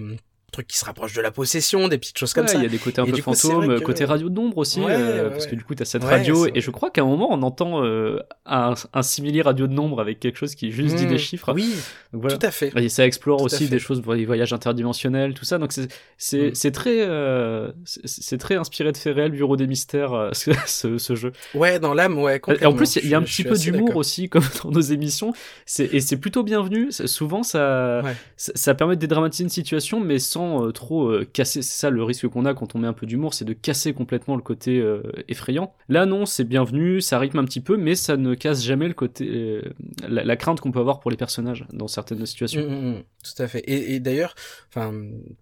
trucs 0.52 0.68
qui 0.68 0.78
se 0.78 0.86
rapprochent 0.86 1.14
de 1.14 1.22
la 1.22 1.32
possession, 1.32 1.88
des 1.88 1.98
petites 1.98 2.18
choses 2.18 2.34
comme 2.34 2.46
Ouais, 2.46 2.52
ça. 2.52 2.58
Il 2.58 2.64
y 2.64 2.66
a 2.66 2.70
des 2.70 2.78
côtés 2.78 3.02
un 3.02 3.06
Et 3.06 3.12
peu 3.12 3.18
fantômes, 3.22 3.80
que- 3.80 3.84
côté 3.84 4.06
radio 4.06 4.30
d'ombre 4.30 4.58
aussi, 4.58 4.80
Ouais, 4.82 4.94
euh, 4.96 5.24
ouais, 5.26 5.30
parce 5.32 5.48
que 5.48 5.56
du 5.56 5.64
coup, 5.64 5.76
tu 5.76 5.82
as 5.82 5.86
cette 5.86 6.04
radio, 6.04 6.48
et 6.54 6.62
je 6.62 6.72
crois 6.72 6.90
qu'à 6.90 7.02
un 7.02 7.06
moment, 7.06 7.28
on 7.32 7.42
entend 7.42 7.84
euh, 7.84 8.20
un, 8.46 8.74
un 8.94 9.02
simili 9.04 9.42
radio 9.42 9.68
de 9.68 9.74
nombre 9.74 10.00
avec 10.02 10.20
quelque 10.20 10.38
chose 10.38 10.56
qui 10.56 10.72
juste 10.72 10.96
dit 10.96 11.06
Hmm, 11.06 11.10
des 11.10 11.18
chiffres. 11.18 11.54
Oui, 11.54 11.74
Donc 12.14 12.22
voilà. 12.22 12.38
tout 12.38 12.46
à 12.46 12.52
fait. 12.52 12.72
Et 12.78 12.90
ça 12.90 13.06
explore 13.06 13.40
Tout 13.40 13.46
aussi 13.46 13.68
des 13.70 13.80
choses 13.80 14.02
les 14.16 14.26
voyages 14.26 14.54
interdimensionnels, 14.54 15.34
tout 15.34 15.46
ça. 15.46 15.58
Donc 15.58 15.72
c'est 15.72 15.88
c'est 16.18 16.50
Mm. 16.52 16.56
c'est 16.56 16.72
très 16.72 17.02
euh, 17.02 17.72
c'est 17.86 18.38
très 18.38 18.56
inspiré 18.56 18.92
de 18.92 19.10
réels, 19.12 19.32
Bureau 19.32 19.56
des 19.58 19.68
mystères, 19.68 20.30
ce, 20.34 21.16
jeu. 21.16 21.32
Ouais, 21.54 21.80
dans 21.80 21.94
l'âme, 21.94 22.18
ouais. 22.20 22.42
Et 22.62 22.66
en 22.66 22.74
plus, 22.74 22.96
il 22.96 23.00
y 23.00 23.02
a- 23.02 23.06
il 23.06 23.12
y, 23.12 23.16
a 23.16 23.18
un 23.18 23.24
petit 23.24 23.44
peu 23.44 23.56
d'humour 23.58 23.96
aussi, 23.96 24.30
comme 24.30 24.44
dans 24.64 24.72
nos 24.72 24.82
émissions. 24.82 25.34
Et 25.80 26.00
c'est 26.00 26.18
plutôt 26.18 26.44
bienvenu. 26.44 26.92
Souvent, 26.92 27.44
ça, 27.44 28.02
ça 28.38 28.52
ça 28.56 28.76
permet 28.76 28.96
de 28.96 29.02
dédramatiser 29.02 29.44
une 29.44 29.50
situation, 29.50 30.00
mais 30.00 30.20
sans 30.20 30.39
euh, 30.40 30.72
trop 30.72 31.08
euh, 31.08 31.26
casser. 31.26 31.62
C'est 31.62 31.80
ça 31.80 31.90
le 31.90 32.04
risque 32.04 32.28
qu'on 32.28 32.46
a 32.46 32.54
quand 32.54 32.76
on 32.76 32.80
met 32.80 32.88
un 32.88 32.94
peu 32.94 33.06
d'humour, 33.06 33.34
c'est 33.34 33.46
de 33.46 33.54
casser 33.54 33.94
complètement 33.94 34.36
le 34.36 34.42
côté 34.42 34.80
euh, 34.80 35.02
effrayant. 35.28 35.74
Là, 35.88 36.06
non, 36.06 36.26
c'est 36.26 36.44
bienvenu, 36.44 37.02
ça 37.02 37.20
rythme 37.20 37.40
un 37.40 37.46
petit 37.46 37.62
peu, 37.62 37.78
mais 37.78 37.96
ça 37.96 38.18
ne 38.18 38.34
casse 38.36 38.64
jamais 38.64 38.88
le 38.88 38.94
côté 38.94 39.62
la, 40.08 40.36
crainte 40.36 40.60
qu'on 40.60 40.72
peut 40.72 40.80
avoir 40.80 41.00
pour 41.00 41.12
les 41.12 41.18
personnages 41.18 41.66
dans 41.74 41.88
certaines 41.88 42.26
situations. 42.26 42.62
Mm, 42.62 42.74
mm, 42.74 42.90
mm, 42.92 43.04
tout 43.24 43.44
à 43.44 43.48
fait. 43.48 43.64
Et, 43.68 44.00
d'ailleurs, 44.00 44.36
enfin, 44.70 44.94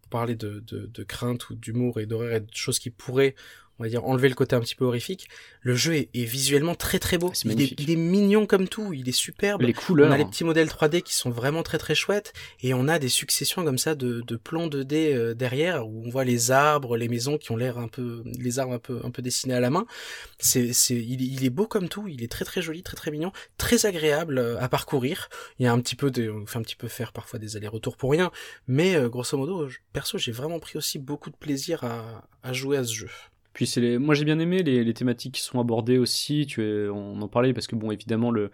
parler 0.09 0.35
de 0.35 1.03
crainte 1.07 1.49
ou 1.49 1.55
d'humour 1.55 1.99
et 1.99 2.05
d'horreur 2.05 2.33
et 2.33 2.39
de 2.41 2.47
choses 2.51 2.79
qui 2.79 2.89
pourraient, 2.89 3.35
on 3.79 3.83
va 3.83 3.89
dire, 3.89 4.03
enlever 4.05 4.29
le 4.29 4.35
côté 4.35 4.55
un 4.55 4.59
petit 4.59 4.75
peu 4.75 4.85
horrifique, 4.85 5.27
le 5.61 5.75
jeu 5.75 5.95
est, 5.95 6.09
est 6.13 6.23
visuellement 6.25 6.75
très 6.75 6.99
très 6.99 7.17
beau. 7.17 7.31
Il 7.43 7.51
est, 7.51 7.53
magnifique. 7.55 7.79
il 7.81 7.91
est 7.91 7.95
mignon 7.95 8.45
comme 8.45 8.67
tout, 8.67 8.93
il 8.93 9.07
est 9.07 9.11
superbe. 9.11 9.61
Les 9.61 9.69
On 9.77 9.81
couleurs. 9.81 10.11
a 10.11 10.17
les 10.17 10.25
petits 10.25 10.43
modèles 10.43 10.67
3D 10.67 11.01
qui 11.01 11.13
sont 11.15 11.29
vraiment 11.29 11.63
très 11.63 11.77
très 11.77 11.95
chouettes 11.95 12.33
et 12.61 12.73
on 12.73 12.87
a 12.87 12.99
des 12.99 13.09
successions 13.09 13.63
comme 13.63 13.77
ça 13.77 13.95
de, 13.95 14.21
de 14.21 14.35
plans 14.35 14.67
2D 14.67 15.13
euh, 15.13 15.33
derrière 15.33 15.87
où 15.87 16.03
on 16.05 16.09
voit 16.09 16.23
les 16.23 16.51
arbres, 16.51 16.97
les 16.97 17.07
maisons 17.07 17.37
qui 17.37 17.51
ont 17.51 17.57
l'air 17.57 17.77
un 17.77 17.87
peu, 17.87 18.23
les 18.39 18.59
arbres 18.59 18.73
un 18.73 18.79
peu 18.79 19.01
un 19.03 19.11
peu 19.11 19.21
dessinés 19.21 19.53
à 19.53 19.59
la 19.59 19.69
main. 19.69 19.85
C'est 20.39 20.73
c'est 20.73 20.95
il, 20.95 21.21
est- 21.21 21.25
il 21.27 21.45
est 21.45 21.49
beau 21.49 21.67
comme 21.67 21.89
tout, 21.89 22.07
il 22.07 22.23
est 22.23 22.31
très 22.31 22.45
très 22.45 22.61
joli, 22.61 22.83
très 22.83 22.95
très 22.97 23.11
mignon, 23.11 23.31
très 23.57 23.85
agréable 23.85 24.37
euh, 24.39 24.59
à 24.59 24.69
parcourir. 24.69 25.29
Il 25.59 25.63
y 25.63 25.67
a 25.67 25.71
un 25.73 25.79
petit 25.79 25.95
peu 25.95 26.11
de, 26.11 26.29
on 26.29 26.45
fait 26.45 26.57
un 26.59 26.61
petit 26.63 26.75
peu 26.75 26.87
faire 26.87 27.11
parfois 27.13 27.39
des 27.39 27.55
allers-retours 27.57 27.97
pour 27.97 28.11
rien, 28.11 28.31
mais 28.67 28.95
euh, 28.95 29.09
grosso 29.09 29.37
modo, 29.37 29.67
perso, 29.93 30.17
j'ai 30.17 30.31
vraiment 30.31 30.59
pris 30.59 30.77
aussi 30.77 30.99
beaucoup 30.99 31.29
de 31.29 31.35
plaisir 31.35 31.83
à, 31.83 32.27
à 32.43 32.53
jouer 32.53 32.77
à 32.77 32.83
ce 32.83 32.93
jeu. 32.93 33.09
Puis 33.57 33.65
c'est 33.65 33.97
moi 33.97 34.13
j'ai 34.13 34.23
bien 34.23 34.37
aimé 34.37 34.61
les, 34.61 34.93
thématiques 34.93 35.33
qui 35.33 35.41
sont 35.41 35.59
abordées 35.59 35.97
aussi. 35.97 36.45
Tu 36.45 36.61
es... 36.61 36.89
on 36.89 37.19
en 37.19 37.27
parlait 37.27 37.55
parce 37.55 37.65
que 37.65 37.75
bon 37.75 37.89
évidemment 37.89 38.29
le 38.29 38.51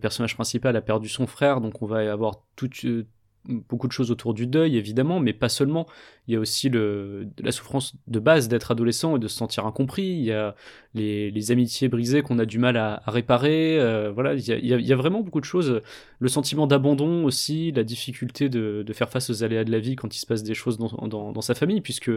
personnage 0.00 0.36
principal 0.36 0.76
a 0.76 0.80
perdu 0.80 1.08
son 1.08 1.26
frère, 1.26 1.60
donc 1.60 1.82
on 1.82 1.86
va 1.86 2.12
avoir 2.12 2.44
toute 2.54 2.84
euh, 2.84 3.08
beaucoup 3.46 3.88
de 3.88 3.92
choses 3.92 4.10
autour 4.10 4.34
du 4.34 4.46
deuil 4.46 4.76
évidemment, 4.76 5.20
mais 5.20 5.32
pas 5.32 5.48
seulement. 5.48 5.86
Il 6.28 6.34
y 6.34 6.36
a 6.36 6.40
aussi 6.40 6.68
le 6.68 7.28
la 7.42 7.50
souffrance 7.52 7.94
de 8.06 8.20
base 8.20 8.48
d'être 8.48 8.70
adolescent 8.70 9.16
et 9.16 9.18
de 9.18 9.28
se 9.28 9.36
sentir 9.36 9.66
incompris. 9.66 10.04
Il 10.04 10.24
y 10.24 10.32
a 10.32 10.54
les, 10.94 11.50
amitiés 11.50 11.88
brisées 11.88 12.22
qu'on 12.22 12.38
a 12.38 12.44
du 12.44 12.58
mal 12.58 12.76
à, 12.76 13.02
réparer. 13.06 13.78
euh, 13.80 14.12
voilà, 14.12 14.34
il 14.34 14.66
y, 14.66 14.92
a, 14.92 14.96
vraiment 14.96 15.20
beaucoup 15.20 15.40
de 15.40 15.44
choses. 15.44 15.80
Le 16.18 16.28
sentiment 16.28 16.66
d'abandon 16.66 17.24
aussi, 17.24 17.72
la 17.72 17.84
difficulté 17.84 18.48
de, 18.48 18.84
faire 18.92 19.08
face 19.08 19.30
aux 19.30 19.42
aléas 19.42 19.64
de 19.64 19.72
la 19.72 19.80
vie 19.80 19.96
quand 19.96 20.14
il 20.14 20.18
se 20.18 20.26
passe 20.26 20.42
des 20.42 20.54
choses 20.54 20.78
dans, 20.78 21.40
sa 21.40 21.54
famille, 21.54 21.80
puisque 21.80 22.10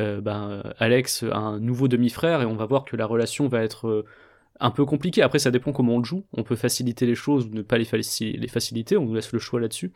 euh, 0.00 0.20
ben, 0.20 0.62
Alex 0.78 1.24
a 1.24 1.36
un 1.36 1.60
nouveau 1.60 1.88
demi-frère 1.88 2.40
et 2.42 2.46
on 2.46 2.54
va 2.54 2.64
voir 2.64 2.84
que 2.84 2.96
la 2.96 3.06
relation 3.06 3.48
va 3.48 3.62
être 3.62 3.88
euh, 3.88 4.04
un 4.60 4.70
peu 4.70 4.86
compliquée. 4.86 5.22
Après, 5.22 5.38
ça 5.38 5.50
dépend 5.50 5.72
comment 5.72 5.96
on 5.96 5.98
le 5.98 6.04
joue. 6.04 6.24
On 6.32 6.44
peut 6.44 6.56
faciliter 6.56 7.04
les 7.04 7.14
choses 7.14 7.46
ou 7.46 7.50
ne 7.50 7.62
pas 7.62 7.78
les, 7.78 7.86
les 8.20 8.48
faciliter. 8.48 8.96
On 8.96 9.04
nous 9.04 9.14
laisse 9.14 9.32
le 9.32 9.38
choix 9.38 9.60
là-dessus. 9.60 9.92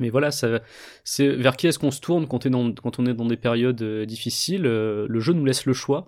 Mais 0.00 0.10
voilà, 0.10 0.30
c'est 0.30 1.26
vers 1.36 1.56
qui 1.56 1.66
est-ce 1.66 1.78
qu'on 1.78 1.90
se 1.90 2.00
tourne 2.00 2.26
quand, 2.26 2.46
on 2.46 2.48
est 2.48 2.50
dans, 2.50 2.72
quand 2.72 2.98
on 2.98 3.06
est 3.06 3.14
dans 3.14 3.26
des 3.26 3.36
périodes 3.36 3.82
euh, 3.82 4.04
difficiles. 4.06 4.66
euh, 4.66 5.06
le 5.08 5.20
jeu 5.20 5.32
nous 5.32 5.44
laisse 5.44 5.66
le 5.66 5.72
choix. 5.72 6.06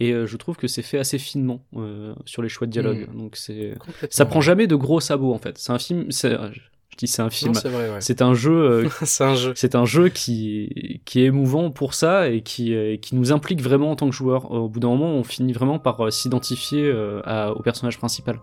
Et 0.00 0.12
euh, 0.12 0.26
je 0.26 0.36
trouve 0.36 0.56
que 0.56 0.68
c'est 0.68 0.82
fait 0.82 0.98
assez 0.98 1.18
finement 1.18 1.64
euh, 1.76 2.14
sur 2.24 2.42
les 2.42 2.48
choix 2.48 2.66
de 2.66 2.72
dialogue. 2.72 3.08
Donc 3.14 3.36
c'est, 3.36 3.74
ça 4.10 4.26
prend 4.26 4.40
jamais 4.40 4.66
de 4.66 4.76
gros 4.76 5.00
sabots 5.00 5.32
en 5.34 5.38
fait. 5.38 5.58
C'est 5.58 5.72
un 5.72 5.78
film. 5.78 6.06
Je 6.10 6.96
dis 6.96 7.06
c'est 7.08 7.22
un 7.22 7.30
film. 7.30 7.54
c'est 7.54 7.68
ouais. 7.68 8.22
Un 8.22 8.34
jeu 8.34 8.52
euh, 8.52 8.88
C'est 9.04 9.24
un 9.24 9.34
jeu. 9.34 9.52
c'est 9.56 9.74
un 9.74 9.84
jeu 9.84 10.08
qui, 10.08 11.00
qui 11.04 11.20
est 11.20 11.26
émouvant 11.26 11.70
pour 11.70 11.94
ça 11.94 12.28
et 12.30 12.42
qui, 12.42 12.74
euh, 12.74 12.96
qui 12.96 13.16
nous 13.16 13.32
implique 13.32 13.60
vraiment 13.60 13.90
en 13.90 13.96
tant 13.96 14.08
que 14.08 14.14
joueur. 14.14 14.50
Au 14.52 14.68
bout 14.68 14.78
d'un 14.78 14.88
moment, 14.88 15.14
on 15.14 15.24
finit 15.24 15.52
vraiment 15.52 15.80
par 15.80 16.12
s'identifier 16.12 16.92
au 16.92 17.62
personnage 17.62 17.98
principal. 17.98 18.38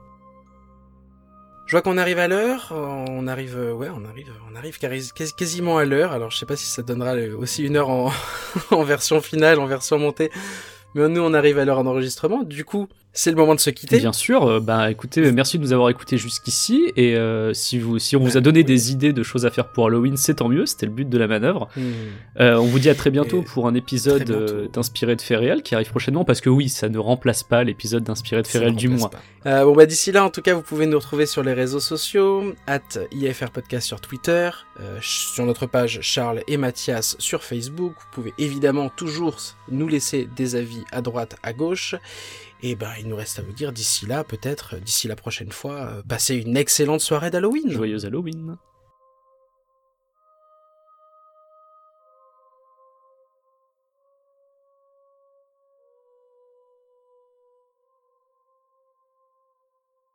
Je 1.66 1.72
vois 1.72 1.82
qu'on 1.82 1.98
arrive 1.98 2.20
à 2.20 2.28
l'heure, 2.28 2.68
on 2.72 3.26
arrive, 3.28 3.58
euh, 3.58 3.74
ouais, 3.74 3.90
on 3.90 4.06
arrive, 4.06 4.32
on 4.52 4.56
arrive 4.56 4.78
quasi- 4.78 5.12
quasi- 5.12 5.34
quasiment 5.34 5.78
à 5.80 5.86
l'heure. 5.86 6.12
Alors 6.12 6.30
je 6.30 6.38
sais 6.38 6.46
pas 6.46 6.56
si 6.56 6.68
ça 6.68 6.84
donnera 6.84 7.16
euh, 7.16 7.36
aussi 7.38 7.64
une 7.64 7.76
heure 7.76 7.90
en, 7.90 8.12
en 8.72 8.84
version 8.84 9.20
finale, 9.20 9.60
en 9.60 9.66
version 9.66 9.98
montée, 9.98 10.30
mais 10.94 11.08
nous 11.10 11.22
on 11.22 11.34
arrive 11.34 11.58
à 11.58 11.66
l'heure 11.66 11.80
en 11.80 11.88
enregistrement. 11.88 12.44
Du 12.44 12.66
coup, 12.66 12.88
c'est 13.16 13.32
le 13.32 13.38
moment 13.38 13.56
de 13.56 13.60
se 13.62 13.70
quitter. 13.70 13.98
Bien 13.98 14.14
sûr, 14.14 14.44
euh, 14.44 14.60
bah 14.60 14.92
écoutez, 14.92 15.22
euh, 15.22 15.32
merci 15.32 15.58
de 15.58 15.64
nous 15.64 15.72
avoir 15.72 15.90
écoutés 15.90 16.18
jusqu'ici 16.18 16.92
et 16.98 17.16
euh, 17.16 17.54
si 17.54 17.80
vous 17.80 17.98
si 17.98 18.18
on 18.18 18.20
vous 18.20 18.36
a 18.36 18.42
donné 18.42 18.64
des 18.64 18.92
idées 18.92 19.14
de 19.14 19.24
choses 19.24 19.46
à 19.46 19.52
faire 19.52 19.70
pour 19.70 19.88
Halloween, 19.88 20.18
c'est 20.18 20.36
tant 20.36 20.50
mieux, 20.50 20.66
c'était 20.66 20.86
le 20.86 20.92
but 20.92 21.10
de 21.10 21.18
la 21.18 21.28
manœuvre. 21.28 21.70
Euh, 22.40 22.58
on 22.58 22.66
vous 22.66 22.78
dit 22.78 22.90
à 22.90 22.96
très 22.96 23.12
bientôt 23.12 23.42
Et 23.42 23.46
pour 23.46 23.68
un 23.68 23.74
épisode 23.74 24.30
euh, 24.30 24.68
d'Inspiré 24.68 25.16
de 25.16 25.36
réels 25.36 25.64
qui 25.64 25.76
arrive 25.76 25.90
prochainement 25.90 26.26
parce 26.26 26.42
que 26.42 26.50
oui, 26.50 26.68
ça 26.68 26.90
ne 26.90 26.98
remplace 26.98 27.44
pas 27.44 27.64
l'épisode 27.64 28.04
d'Inspiré 28.04 28.42
de 28.42 28.60
ne 28.60 28.72
du 28.72 28.90
mois. 28.90 29.12
bon 29.46 29.74
bah 29.74 29.86
d'ici 29.86 30.12
là, 30.12 30.26
en 30.26 30.30
tout 30.30 30.42
cas, 30.42 30.54
vous 30.54 30.62
pouvez 30.62 30.86
nous 30.86 31.00
retrouver 31.00 31.26
sur 31.26 31.42
les 31.42 31.54
réseaux 31.54 31.80
sociaux, 31.80 32.54
at 32.68 32.82
IFR 33.14 33.50
Podcast 33.50 33.88
sur 33.88 34.02
Twitter, 34.02 34.50
sur 35.02 35.46
notre 35.46 35.68
page 35.68 36.00
Charles 36.02 36.42
et 36.48 36.58
Mathias 36.58 37.16
sur 37.20 37.44
Facebook. 37.44 37.94
Vous 37.98 38.08
pouvez 38.12 38.34
évidemment 38.38 38.90
toujours 38.90 39.38
nous 39.72 39.88
laisser 39.88 40.28
des 40.36 40.56
avis 40.56 40.84
à 40.92 41.02
droite, 41.02 41.38
à 41.44 41.54
gauche. 41.54 41.96
Et 42.68 42.74
ben 42.74 42.90
il 42.98 43.08
nous 43.08 43.16
reste 43.16 43.38
à 43.38 43.44
vous 43.44 43.54
dire 43.54 43.72
d'ici 43.72 44.08
là, 44.08 44.24
peut-être, 44.24 44.78
d'ici 44.78 45.08
la 45.08 45.16
prochaine 45.16 45.52
fois, 45.52 45.88
euh, 45.88 46.02
passez 46.10 46.36
une 46.36 46.58
excellente 46.58 47.00
soirée 47.00 47.30
d'Halloween. 47.30 47.70
Joyeux 47.70 48.06
Halloween. 48.08 48.58